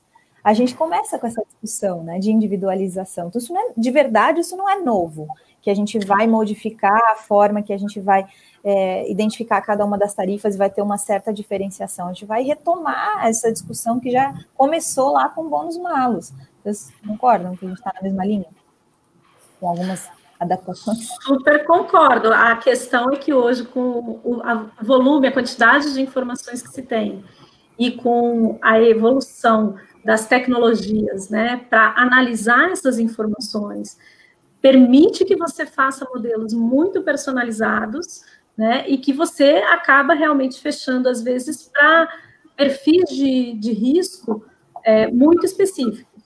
a 0.43 0.53
gente 0.53 0.75
começa 0.75 1.17
com 1.17 1.27
essa 1.27 1.43
discussão 1.43 2.03
né, 2.03 2.19
de 2.19 2.31
individualização. 2.31 3.27
Então, 3.27 3.39
isso 3.39 3.53
não 3.53 3.61
é, 3.61 3.73
de 3.75 3.91
verdade, 3.91 4.39
isso 4.41 4.55
não 4.55 4.69
é 4.69 4.79
novo, 4.79 5.27
que 5.61 5.69
a 5.69 5.73
gente 5.73 5.99
vai 5.99 6.27
modificar 6.27 6.99
a 7.11 7.15
forma 7.15 7.61
que 7.61 7.73
a 7.73 7.77
gente 7.77 7.99
vai 7.99 8.25
é, 8.63 9.09
identificar 9.09 9.61
cada 9.61 9.85
uma 9.85 9.97
das 9.97 10.13
tarifas 10.13 10.55
e 10.55 10.57
vai 10.57 10.69
ter 10.69 10.81
uma 10.81 10.97
certa 10.97 11.33
diferenciação. 11.33 12.07
A 12.07 12.13
gente 12.13 12.25
vai 12.25 12.43
retomar 12.43 13.25
essa 13.25 13.51
discussão 13.51 13.99
que 13.99 14.11
já 14.11 14.33
começou 14.55 15.11
lá 15.11 15.29
com 15.29 15.49
bônus 15.49 15.77
malos. 15.77 16.31
Vocês 16.63 16.91
concordam 17.05 17.55
que 17.55 17.65
a 17.65 17.69
gente 17.69 17.77
está 17.77 17.93
na 17.95 18.01
mesma 18.01 18.25
linha? 18.25 18.47
Com 19.59 19.69
algumas 19.69 20.09
adaptações? 20.39 21.07
Super 21.21 21.65
concordo. 21.65 22.31
A 22.33 22.55
questão 22.57 23.11
é 23.11 23.15
que 23.17 23.33
hoje, 23.33 23.65
com 23.65 24.19
o 24.23 24.41
volume, 24.81 25.27
a 25.27 25.31
quantidade 25.31 25.93
de 25.93 26.01
informações 26.01 26.61
que 26.61 26.69
se 26.69 26.81
tem 26.81 27.23
e 27.77 27.91
com 27.91 28.57
a 28.61 28.81
evolução 28.81 29.75
das 30.03 30.27
tecnologias, 30.27 31.29
né, 31.29 31.65
para 31.69 31.93
analisar 31.97 32.71
essas 32.71 32.97
informações, 32.97 33.97
permite 34.61 35.25
que 35.25 35.35
você 35.35 35.65
faça 35.65 36.07
modelos 36.13 36.53
muito 36.53 37.01
personalizados, 37.03 38.23
né, 38.57 38.85
e 38.87 38.97
que 38.97 39.13
você 39.13 39.63
acaba 39.69 40.13
realmente 40.13 40.59
fechando, 40.59 41.07
às 41.07 41.21
vezes, 41.21 41.63
para 41.71 42.09
perfis 42.55 43.09
de, 43.09 43.53
de 43.53 43.71
risco 43.71 44.43
é, 44.83 45.07
muito 45.11 45.45
específicos. 45.45 46.16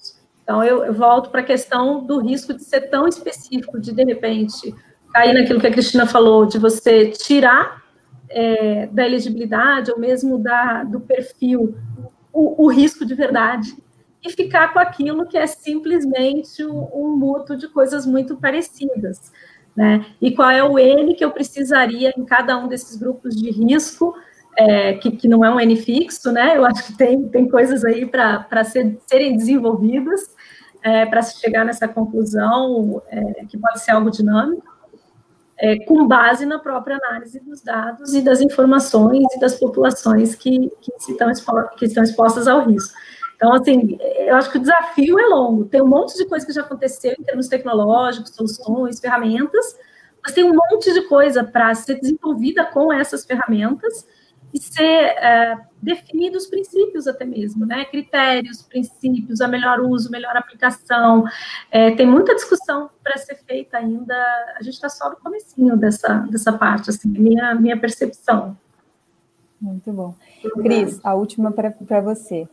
Então, 0.52 0.66
eu, 0.66 0.84
eu 0.84 0.94
volto 0.94 1.30
para 1.30 1.40
a 1.40 1.46
questão 1.46 2.04
do 2.04 2.20
risco 2.20 2.54
de 2.54 2.62
ser 2.62 2.90
tão 2.90 3.08
específico, 3.08 3.80
de, 3.80 3.94
de 3.94 4.04
repente, 4.04 4.76
cair 5.14 5.34
naquilo 5.34 5.62
que 5.62 5.68
a 5.68 5.72
Cristina 5.72 6.06
falou, 6.06 6.46
de 6.46 6.60
você 6.60 7.10
tirar 7.10 7.82
é, 8.28 8.86
da 8.88 9.06
elegibilidade, 9.06 9.94
ou 9.94 9.98
mesmo 9.98 10.38
da, 10.38 10.84
do 10.84 11.00
perfil, 11.00 11.74
o, 12.34 12.66
o 12.66 12.68
risco 12.70 13.06
de 13.06 13.16
verdade, 13.16 13.74
e 14.22 14.30
ficar 14.30 14.74
com 14.74 14.80
aquilo 14.80 15.26
que 15.26 15.38
é 15.38 15.48
simplesmente 15.48 16.66
um, 16.66 16.90
um 16.94 17.16
mútuo 17.16 17.56
de 17.56 17.70
coisas 17.70 18.06
muito 18.06 18.36
parecidas. 18.36 19.32
Né? 19.74 20.06
E 20.22 20.36
qual 20.36 20.50
é 20.50 20.62
o 20.62 20.78
N 20.78 21.16
que 21.16 21.24
eu 21.24 21.32
precisaria 21.32 22.14
em 22.18 22.26
cada 22.26 22.58
um 22.58 22.68
desses 22.68 22.98
grupos 22.98 23.38
de 23.38 23.50
risco, 23.52 24.14
é, 24.58 24.96
que, 24.96 25.12
que, 25.12 25.30
não 25.30 25.46
é 25.46 25.50
um 25.50 25.62
N 25.62 25.78
fixo, 25.78 26.30
né? 26.30 26.58
Eu 26.58 26.66
acho 26.66 26.88
que 26.88 26.98
tem, 26.98 27.30
tem 27.30 27.48
coisas 27.48 27.86
aí 27.86 28.06
para 28.06 28.66
ser, 28.66 28.98
serem 29.08 29.38
desenvolvidas 29.38 30.41
é, 30.84 31.06
para 31.06 31.22
se 31.22 31.40
chegar 31.40 31.66
nessa 31.66 31.88
conclusão, 31.88 33.02
é, 33.08 33.46
que 33.46 33.58
pode 33.58 33.82
ser 33.82 33.92
algo 33.92 34.10
dinâmico, 34.10 34.72
é, 35.58 35.78
com 35.86 36.08
base 36.08 36.46
na 36.46 36.58
própria 36.58 36.98
análise 36.98 37.40
dos 37.40 37.62
dados 37.62 38.14
e 38.16 38.22
das 38.22 38.42
informações 38.42 39.28
e 39.36 39.40
das 39.40 39.60
populações 39.60 40.34
que, 40.34 40.72
que, 40.82 40.92
estão, 40.98 41.32
que 41.78 41.86
estão 41.86 42.04
expostas 42.04 42.48
ao 42.48 42.66
risco. 42.66 42.98
Então, 43.36 43.54
assim, 43.54 43.98
eu 44.20 44.36
acho 44.36 44.52
que 44.52 44.58
o 44.58 44.62
desafio 44.62 45.20
é 45.20 45.26
longo. 45.26 45.66
Tem 45.66 45.82
um 45.82 45.88
monte 45.88 46.16
de 46.16 46.26
coisa 46.26 46.46
que 46.46 46.54
já 46.54 46.62
aconteceu 46.62 47.16
em 47.18 47.24
termos 47.24 47.48
tecnológicos, 47.48 48.36
soluções, 48.36 49.00
ferramentas, 49.00 49.78
mas 50.24 50.34
tem 50.34 50.44
um 50.44 50.54
monte 50.54 50.94
de 50.94 51.02
coisa 51.08 51.44
para 51.44 51.74
ser 51.74 52.00
desenvolvida 52.00 52.66
com 52.66 52.92
essas 52.94 53.26
ferramentas 53.26 54.08
e 54.54 54.60
ser 54.60 54.84
é, 54.84 55.58
definidos 55.82 56.48
princípios 56.48 57.08
até 57.08 57.26
mesmo, 57.26 57.66
né? 57.66 57.86
Critérios, 57.86 58.62
princípios, 58.62 59.42
a 59.42 59.48
melhor 59.48 59.80
uso, 59.80 60.12
melhor 60.12 60.36
aplicação. 60.36 61.24
É, 61.70 61.92
tem 61.92 62.06
muita 62.06 62.36
discussão 62.36 62.90
para 63.04 63.18
ser 63.18 63.36
feita 63.36 63.78
ainda. 63.78 64.16
A 64.58 64.62
gente 64.62 64.74
está 64.74 64.90
só 64.90 65.10
no 65.10 65.16
comecinho 65.18 65.78
dessa, 65.78 66.20
dessa 66.30 66.54
parte, 66.54 66.90
assim, 66.90 67.08
minha, 67.10 67.56
minha 67.56 67.80
percepção. 67.80 68.58
Muito 69.60 69.92
bom. 69.94 70.16
Cris, 70.62 71.00
a 71.04 71.14
última 71.14 71.52
para 71.52 72.02
você. 72.02 72.48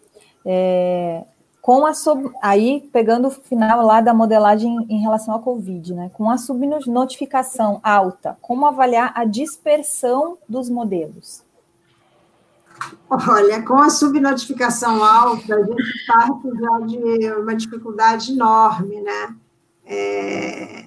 É, 0.44 1.24
com 1.60 1.84
a 1.84 1.92
sub, 1.92 2.30
aí 2.40 2.88
pegando 2.92 3.28
o 3.28 3.30
final 3.30 3.84
lá 3.84 4.00
da 4.00 4.14
modelagem 4.14 4.86
em 4.88 5.00
relação 5.00 5.34
à 5.34 5.38
Covid, 5.38 5.92
né? 5.94 6.10
Com 6.14 6.30
a 6.30 6.38
subnotificação 6.38 7.80
alta, 7.82 8.36
como 8.40 8.66
avaliar 8.66 9.12
a 9.14 9.24
dispersão 9.24 10.38
dos 10.48 10.70
modelos? 10.70 11.46
Olha, 13.10 13.62
com 13.62 13.76
a 13.78 13.88
subnotificação 13.88 15.02
alta, 15.02 15.54
a 15.54 15.62
gente 15.62 16.06
parte 16.06 16.48
já 16.60 16.86
de 16.86 17.32
uma 17.32 17.54
dificuldade 17.54 18.32
enorme, 18.32 19.00
né? 19.00 19.34
É, 19.86 20.84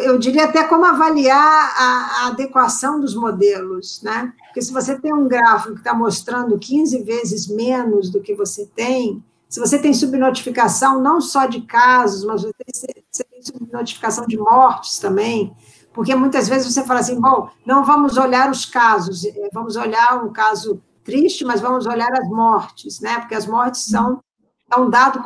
eu 0.00 0.18
diria 0.18 0.44
até 0.44 0.64
como 0.64 0.84
avaliar 0.84 1.74
a, 1.76 2.26
adequação 2.26 3.00
dos 3.00 3.14
modelos, 3.14 4.02
né? 4.02 4.32
Porque 4.46 4.60
se 4.60 4.72
você 4.72 4.98
tem 4.98 5.12
um 5.12 5.28
gráfico 5.28 5.74
que 5.74 5.80
está 5.80 5.94
mostrando 5.94 6.58
15 6.58 7.02
vezes 7.02 7.46
menos 7.46 8.10
do 8.10 8.20
que 8.20 8.34
você 8.34 8.66
tem, 8.74 9.22
se 9.48 9.60
você 9.60 9.78
tem 9.78 9.94
subnotificação 9.94 11.00
não 11.00 11.20
só 11.20 11.46
de 11.46 11.62
casos, 11.62 12.24
mas 12.24 12.42
você 12.42 12.52
tem, 12.52 13.04
você 13.10 13.24
tem 13.24 13.42
subnotificação 13.42 14.26
de 14.26 14.36
mortes 14.36 14.98
também, 14.98 15.54
porque 15.92 16.14
muitas 16.14 16.48
vezes 16.48 16.72
você 16.72 16.84
fala 16.84 17.00
assim, 17.00 17.20
bom, 17.20 17.50
não 17.66 17.84
vamos 17.84 18.16
olhar 18.16 18.50
os 18.50 18.64
casos, 18.64 19.24
eh, 19.24 19.50
vamos 19.52 19.76
olhar 19.76 20.24
um 20.24 20.32
caso 20.32 20.82
triste, 21.04 21.44
mas 21.44 21.60
vamos 21.60 21.86
olhar 21.86 22.10
as 22.12 22.28
mortes, 22.28 23.00
né? 23.00 23.18
Porque 23.18 23.34
as 23.34 23.46
mortes 23.46 23.84
são 23.84 24.22
é 24.70 24.78
um 24.78 24.88
dado 24.88 25.22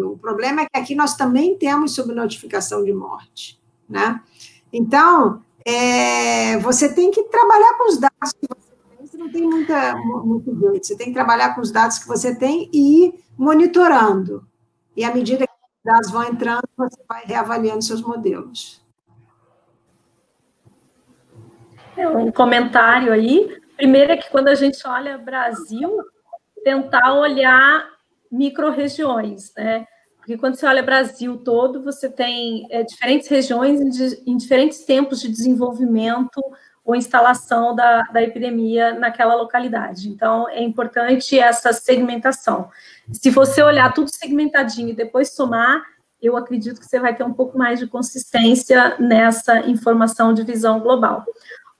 o 0.00 0.16
problema 0.18 0.62
é 0.62 0.66
que 0.66 0.78
aqui 0.78 0.94
nós 0.94 1.14
também 1.14 1.56
temos 1.56 1.94
subnotificação 1.94 2.82
de 2.82 2.92
morte, 2.92 3.60
né? 3.88 4.20
Então, 4.72 5.42
é, 5.64 6.58
você 6.58 6.92
tem 6.92 7.10
que 7.10 7.22
trabalhar 7.24 7.74
com 7.74 7.88
os 7.88 7.98
dados 7.98 8.32
que 8.32 8.46
você 8.48 8.72
tem, 8.96 9.06
você 9.06 9.18
não 9.18 9.30
tem 9.30 9.42
muita, 9.42 9.96
muito 9.96 10.58
jeito, 10.58 10.86
você 10.86 10.96
tem 10.96 11.08
que 11.08 11.14
trabalhar 11.14 11.54
com 11.54 11.60
os 11.60 11.70
dados 11.70 11.98
que 11.98 12.08
você 12.08 12.34
tem 12.34 12.68
e 12.72 13.04
ir 13.04 13.24
monitorando. 13.36 14.46
E 14.96 15.04
à 15.04 15.14
medida 15.14 15.46
que 15.46 15.52
os 15.52 15.84
dados 15.84 16.10
vão 16.10 16.24
entrando, 16.24 16.68
você 16.76 17.00
vai 17.08 17.24
reavaliando 17.24 17.84
seus 17.84 18.02
modelos. 18.02 18.82
É 21.76 21.86
um 22.06 22.30
comentário 22.30 23.12
aí. 23.12 23.56
Primeiro 23.76 24.12
é 24.12 24.16
que 24.16 24.30
quando 24.30 24.48
a 24.48 24.54
gente 24.54 24.86
olha 24.86 25.18
Brasil, 25.18 25.98
tentar 26.62 27.14
olhar 27.14 27.86
micro-regiões, 28.30 29.52
né? 29.56 29.86
Porque 30.16 30.36
quando 30.36 30.56
você 30.56 30.66
olha 30.66 30.82
Brasil 30.82 31.38
todo, 31.38 31.82
você 31.82 32.08
tem 32.10 32.66
é, 32.70 32.82
diferentes 32.82 33.28
regiões 33.28 33.80
em, 33.80 34.32
em, 34.32 34.36
diferentes 34.36 34.84
tempos 34.84 35.20
de 35.20 35.28
desenvolvimento 35.28 36.38
ou 36.84 36.94
instalação 36.94 37.74
da, 37.74 38.02
da 38.02 38.22
epidemia 38.22 38.92
naquela 38.92 39.34
localidade. 39.34 40.08
Então, 40.08 40.46
é 40.48 40.62
importante 40.62 41.38
essa 41.38 41.72
segmentação. 41.72 42.68
Se 43.10 43.30
você 43.30 43.62
olhar 43.62 43.92
tudo 43.94 44.10
segmentadinho 44.10 44.90
e 44.90 44.94
depois 44.94 45.30
somar, 45.34 45.82
eu 46.20 46.36
acredito 46.36 46.80
que 46.80 46.86
você 46.86 46.98
vai 46.98 47.14
ter 47.14 47.24
um 47.24 47.32
pouco 47.32 47.56
mais 47.56 47.78
de 47.78 47.86
consistência 47.86 48.96
nessa 48.98 49.60
informação 49.60 50.34
de 50.34 50.42
visão 50.42 50.80
global. 50.80 51.24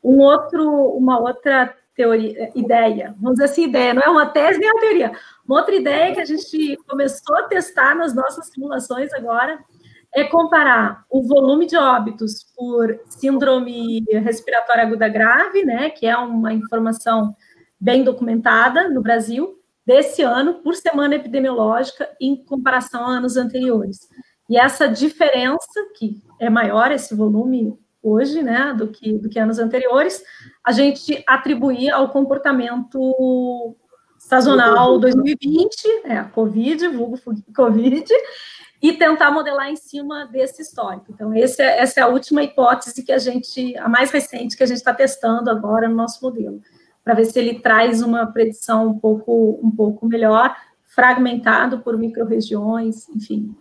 Um 0.02 0.18
outro, 0.20 0.62
uma 0.96 1.18
outra 1.18 1.74
teoria, 1.94 2.50
ideia, 2.54 3.14
vamos 3.18 3.38
dizer 3.38 3.44
assim, 3.46 3.64
ideia, 3.64 3.92
não 3.92 4.02
é 4.02 4.08
uma 4.08 4.26
tese 4.26 4.60
nem 4.60 4.70
uma 4.70 4.80
teoria, 4.80 5.12
uma 5.46 5.58
outra 5.58 5.74
ideia 5.74 6.14
que 6.14 6.20
a 6.20 6.24
gente 6.24 6.78
começou 6.88 7.36
a 7.36 7.42
testar 7.48 7.96
nas 7.96 8.14
nossas 8.14 8.46
simulações 8.46 9.12
agora 9.12 9.58
é 10.14 10.24
comparar 10.24 11.04
o 11.10 11.22
volume 11.22 11.66
de 11.66 11.76
óbitos 11.76 12.46
por 12.56 12.98
síndrome 13.08 14.04
respiratória 14.22 14.84
aguda 14.84 15.08
grave, 15.08 15.64
né, 15.64 15.90
que 15.90 16.06
é 16.06 16.16
uma 16.16 16.52
informação 16.52 17.34
bem 17.80 18.04
documentada 18.04 18.88
no 18.88 19.02
Brasil, 19.02 19.58
desse 19.84 20.22
ano 20.22 20.54
por 20.62 20.74
semana 20.74 21.14
epidemiológica 21.14 22.08
em 22.20 22.36
comparação 22.44 23.06
a 23.06 23.16
anos 23.16 23.36
anteriores. 23.36 24.08
E 24.48 24.58
essa 24.58 24.86
diferença, 24.86 25.80
que 25.96 26.22
é 26.38 26.48
maior 26.48 26.90
esse 26.90 27.14
volume 27.14 27.78
hoje, 28.02 28.42
né, 28.42 28.74
do 28.76 28.88
que, 28.88 29.18
do 29.18 29.28
que 29.28 29.38
anos 29.38 29.58
anteriores, 29.58 30.22
a 30.64 30.72
gente 30.72 31.22
atribuir 31.26 31.90
ao 31.90 32.08
comportamento 32.08 33.76
sazonal 34.18 34.98
2020, 34.98 36.02
é 36.04 36.18
a 36.18 36.24
Covid, 36.24 36.88
vulgo 36.88 37.18
Covid, 37.54 38.12
e 38.80 38.92
tentar 38.92 39.30
modelar 39.30 39.70
em 39.70 39.76
cima 39.76 40.26
desse 40.26 40.62
histórico. 40.62 41.06
Então, 41.10 41.32
é, 41.32 41.40
essa 41.40 42.00
é 42.00 42.02
a 42.02 42.08
última 42.08 42.42
hipótese 42.42 43.02
que 43.02 43.12
a 43.12 43.18
gente, 43.18 43.76
a 43.76 43.88
mais 43.88 44.10
recente 44.10 44.56
que 44.56 44.62
a 44.62 44.66
gente 44.66 44.78
está 44.78 44.94
testando 44.94 45.50
agora 45.50 45.88
no 45.88 45.96
nosso 45.96 46.24
modelo, 46.24 46.60
para 47.02 47.14
ver 47.14 47.24
se 47.24 47.38
ele 47.38 47.60
traz 47.60 48.02
uma 48.02 48.26
predição 48.26 48.88
um 48.88 48.98
pouco, 48.98 49.58
um 49.62 49.70
pouco 49.70 50.06
melhor, 50.06 50.54
fragmentado 50.84 51.80
por 51.80 51.96
micro-regiões, 51.96 53.08
enfim. 53.08 53.54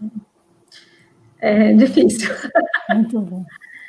É, 1.40 1.72
é 1.72 1.74
difícil. 1.74 2.34
Muito 2.94 3.20
bom. 3.22 3.46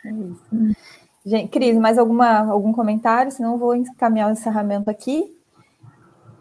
É 0.08 0.12
isso. 0.12 0.76
Gente, 1.24 1.50
Cris, 1.50 1.76
mais 1.76 1.98
alguma, 1.98 2.50
algum 2.50 2.72
comentário? 2.72 3.30
Senão 3.30 3.58
vou 3.58 3.74
encaminhar 3.74 4.28
o 4.28 4.32
encerramento 4.32 4.88
aqui. 4.88 5.36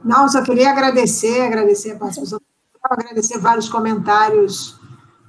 Não, 0.03 0.29
só 0.29 0.41
queria 0.41 0.69
agradecer, 0.69 1.41
agradecer 1.41 1.91
a 1.91 1.97
participação, 1.97 2.39
agradecer 2.81 3.39
vários 3.39 3.67
comentários 3.67 4.79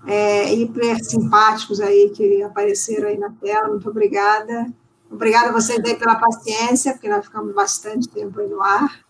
é, 0.07 0.55
hiper 0.55 1.03
simpáticos 1.05 1.81
aí 1.81 2.11
que 2.11 2.43
apareceram 2.43 3.09
aí 3.09 3.19
na 3.19 3.31
tela. 3.31 3.69
Muito 3.69 3.89
obrigada. 3.89 4.73
Obrigada 5.11 5.49
a 5.49 5.53
vocês 5.53 5.81
aí 5.85 5.97
pela 5.97 6.17
paciência, 6.17 6.93
porque 6.93 7.09
nós 7.09 7.25
ficamos 7.25 7.55
bastante 7.55 8.09
tempo 8.09 8.39
aí 8.41 8.49
no 8.49 8.63
ar. 8.63 9.01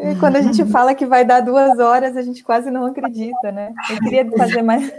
E 0.00 0.14
quando 0.20 0.36
a 0.36 0.40
gente 0.40 0.64
fala 0.66 0.94
que 0.94 1.04
vai 1.04 1.24
dar 1.24 1.40
duas 1.40 1.76
horas, 1.80 2.16
a 2.16 2.22
gente 2.22 2.44
quase 2.44 2.70
não 2.70 2.86
acredita, 2.86 3.50
né? 3.50 3.74
Eu 3.90 3.98
queria 3.98 4.30
fazer 4.30 4.62
mais. 4.62 4.92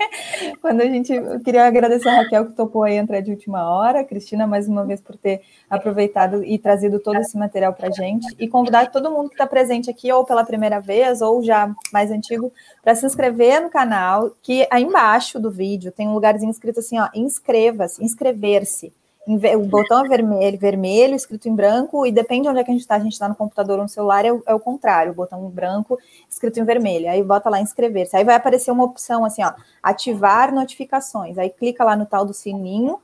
quando 0.62 0.80
a 0.80 0.86
gente. 0.86 1.12
Eu 1.12 1.40
queria 1.40 1.66
agradecer 1.66 2.08
a 2.08 2.22
Raquel 2.22 2.46
que 2.46 2.52
topou 2.52 2.82
aí 2.82 2.96
entrar 2.96 3.20
de 3.20 3.30
última 3.30 3.68
hora, 3.68 4.02
Cristina, 4.04 4.46
mais 4.46 4.66
uma 4.66 4.86
vez, 4.86 5.02
por 5.02 5.16
ter 5.18 5.42
aproveitado 5.68 6.42
e 6.42 6.58
trazido 6.58 6.98
todo 6.98 7.16
esse 7.16 7.36
material 7.36 7.74
para 7.74 7.88
a 7.88 7.90
gente. 7.90 8.26
E 8.38 8.48
convidar 8.48 8.90
todo 8.90 9.10
mundo 9.10 9.28
que 9.28 9.34
está 9.34 9.46
presente 9.46 9.90
aqui, 9.90 10.10
ou 10.10 10.24
pela 10.24 10.44
primeira 10.44 10.80
vez, 10.80 11.20
ou 11.20 11.42
já 11.42 11.70
mais 11.92 12.10
antigo, 12.10 12.50
para 12.82 12.94
se 12.94 13.04
inscrever 13.04 13.60
no 13.60 13.68
canal, 13.68 14.30
que 14.42 14.66
aí 14.70 14.82
embaixo 14.82 15.38
do 15.38 15.50
vídeo 15.50 15.92
tem 15.92 16.08
um 16.08 16.14
lugarzinho 16.14 16.50
escrito 16.50 16.80
assim: 16.80 16.98
ó, 16.98 17.08
inscreva-se, 17.14 18.02
inscrever-se 18.02 18.92
o 19.34 19.66
botão 19.66 20.04
é 20.04 20.08
vermelho, 20.08 20.58
vermelho, 20.58 21.14
escrito 21.14 21.48
em 21.48 21.54
branco, 21.54 22.06
e 22.06 22.12
depende 22.12 22.42
de 22.42 22.48
onde 22.48 22.60
é 22.60 22.64
que 22.64 22.70
a 22.70 22.74
gente 22.74 22.80
está, 22.80 22.96
a 22.96 23.00
gente 23.00 23.12
está 23.12 23.28
no 23.28 23.34
computador 23.34 23.76
ou 23.76 23.82
no 23.82 23.88
celular, 23.88 24.24
é 24.24 24.32
o, 24.32 24.42
é 24.46 24.54
o, 24.54 24.60
contrário, 24.60 25.12
o 25.12 25.14
botão 25.14 25.40
branco, 25.48 25.98
escrito 26.28 26.58
em 26.58 26.64
vermelho. 26.64 27.10
Aí 27.10 27.22
bota 27.22 27.50
lá 27.50 27.60
inscrever-se. 27.60 28.16
Aí 28.16 28.24
vai 28.24 28.34
aparecer 28.34 28.70
uma 28.70 28.84
opção 28.84 29.24
assim, 29.24 29.44
ó, 29.44 29.52
ativar 29.82 30.54
notificações. 30.54 31.36
Aí 31.36 31.50
clica 31.50 31.84
lá 31.84 31.94
no 31.94 32.06
tal 32.06 32.24
do 32.24 32.32
sininho, 32.32 32.98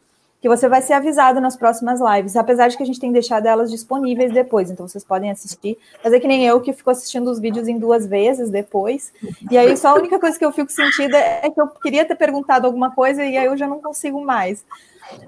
que 0.44 0.48
você 0.48 0.68
vai 0.68 0.82
ser 0.82 0.92
avisado 0.92 1.40
nas 1.40 1.56
próximas 1.56 2.00
lives, 2.02 2.36
apesar 2.36 2.68
de 2.68 2.76
que 2.76 2.82
a 2.82 2.86
gente 2.86 3.00
tem 3.00 3.10
deixado 3.10 3.46
elas 3.46 3.70
disponíveis 3.70 4.30
depois, 4.30 4.70
então 4.70 4.86
vocês 4.86 5.02
podem 5.02 5.30
assistir, 5.30 5.78
mas 6.04 6.12
é 6.12 6.20
que 6.20 6.28
nem 6.28 6.44
eu 6.44 6.60
que 6.60 6.70
fico 6.74 6.90
assistindo 6.90 7.30
os 7.30 7.38
vídeos 7.38 7.66
em 7.66 7.78
duas 7.78 8.06
vezes 8.06 8.50
depois, 8.50 9.10
e 9.50 9.56
aí 9.56 9.74
só 9.74 9.88
a 9.88 9.94
única 9.94 10.18
coisa 10.18 10.38
que 10.38 10.44
eu 10.44 10.52
fico 10.52 10.70
sentindo 10.70 11.16
é 11.16 11.48
que 11.48 11.58
eu 11.58 11.66
queria 11.68 12.04
ter 12.04 12.14
perguntado 12.14 12.66
alguma 12.66 12.90
coisa 12.90 13.24
e 13.24 13.38
aí 13.38 13.46
eu 13.46 13.56
já 13.56 13.66
não 13.66 13.80
consigo 13.80 14.22
mais. 14.22 14.62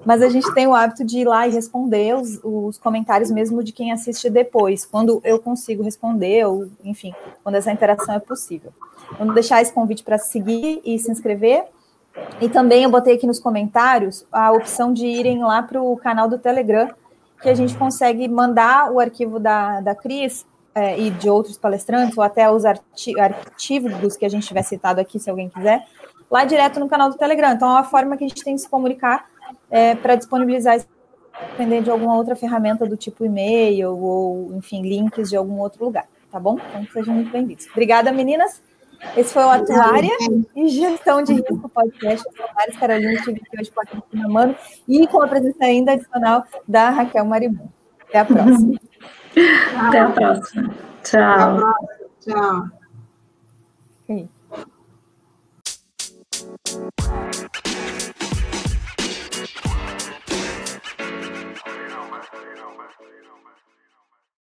Mas 0.05 0.21
a 0.21 0.29
gente 0.29 0.51
tem 0.53 0.67
o 0.67 0.73
hábito 0.73 1.05
de 1.05 1.19
ir 1.19 1.25
lá 1.25 1.47
e 1.47 1.51
responder 1.51 2.15
os, 2.15 2.39
os 2.43 2.77
comentários 2.77 3.29
mesmo 3.29 3.63
de 3.63 3.71
quem 3.71 3.91
assiste 3.91 4.29
depois, 4.29 4.85
quando 4.85 5.21
eu 5.23 5.39
consigo 5.39 5.83
responder, 5.83 6.45
ou 6.45 6.67
enfim, 6.83 7.13
quando 7.43 7.55
essa 7.55 7.71
interação 7.71 8.15
é 8.15 8.19
possível. 8.19 8.71
Vamos 9.17 9.33
deixar 9.33 9.61
esse 9.61 9.71
convite 9.71 10.03
para 10.03 10.17
seguir 10.17 10.81
e 10.83 10.97
se 10.99 11.11
inscrever. 11.11 11.65
E 12.41 12.49
também 12.49 12.83
eu 12.83 12.89
botei 12.89 13.15
aqui 13.15 13.27
nos 13.27 13.39
comentários 13.39 14.25
a 14.31 14.51
opção 14.51 14.91
de 14.91 15.05
irem 15.05 15.43
lá 15.43 15.61
para 15.61 15.81
o 15.81 15.95
canal 15.97 16.27
do 16.27 16.37
Telegram, 16.37 16.89
que 17.41 17.49
a 17.49 17.53
gente 17.53 17.77
consegue 17.77 18.27
mandar 18.27 18.91
o 18.91 18.99
arquivo 18.99 19.39
da, 19.39 19.81
da 19.81 19.93
Cris 19.93 20.45
é, 20.73 20.99
e 20.99 21.11
de 21.11 21.29
outros 21.29 21.57
palestrantes, 21.57 22.17
ou 22.17 22.23
até 22.23 22.49
os 22.51 22.65
arti 22.65 23.19
artigos 23.19 24.17
que 24.17 24.25
a 24.25 24.29
gente 24.29 24.47
tiver 24.47 24.63
citado 24.63 24.99
aqui, 24.99 25.19
se 25.19 25.29
alguém 25.29 25.49
quiser, 25.49 25.85
lá 26.29 26.43
direto 26.43 26.79
no 26.79 26.89
canal 26.89 27.09
do 27.09 27.17
Telegram. 27.17 27.51
Então, 27.51 27.69
é 27.69 27.71
uma 27.73 27.83
forma 27.83 28.17
que 28.17 28.23
a 28.23 28.27
gente 28.27 28.43
tem 28.43 28.55
de 28.55 28.61
se 28.61 28.69
comunicar 28.69 29.25
é, 29.69 29.95
para 29.95 30.15
disponibilizar 30.15 30.79
dependendo 31.51 31.83
de 31.83 31.91
alguma 31.91 32.15
outra 32.15 32.35
ferramenta 32.35 32.85
do 32.85 32.97
tipo 32.97 33.23
e-mail 33.23 33.95
ou, 33.95 34.53
enfim, 34.55 34.81
links 34.81 35.29
de 35.29 35.37
algum 35.37 35.59
outro 35.59 35.85
lugar, 35.85 36.07
tá 36.31 36.39
bom? 36.39 36.57
Então, 36.69 36.87
sejam 36.91 37.13
muito 37.13 37.31
bem-vindos. 37.31 37.67
Obrigada, 37.71 38.11
meninas. 38.11 38.61
Esse 39.15 39.31
foi 39.33 39.43
o 39.43 39.49
Atuária 39.49 40.09
e 40.55 40.67
Gestão 40.69 41.21
de 41.21 41.33
Risco 41.33 41.69
Podcast. 41.69 42.25
Eu 42.25 42.33
sou 42.35 42.47
Maris 42.55 42.77
Carolina, 42.77 43.13
estive 43.13 43.39
aqui 43.45 43.61
hoje 43.61 43.71
com 43.71 43.81
a 43.81 43.85
Cristina 43.85 44.27
Mano 44.27 44.55
e 44.87 45.05
com 45.07 45.21
a 45.21 45.27
presença 45.27 45.63
ainda 45.63 45.91
adicional 45.91 46.43
da 46.67 46.89
Raquel 46.89 47.25
Maribu. 47.25 47.71
Até 48.07 48.19
a 48.19 48.25
próxima. 48.25 48.79
Até 49.87 49.99
a 49.99 50.09
próxima. 50.09 50.75
Tchau. 51.03 51.21
Até 51.21 51.33
a 51.33 51.55
próxima. 51.55 52.07
Tchau. 52.21 52.63
Okay. 57.53 57.66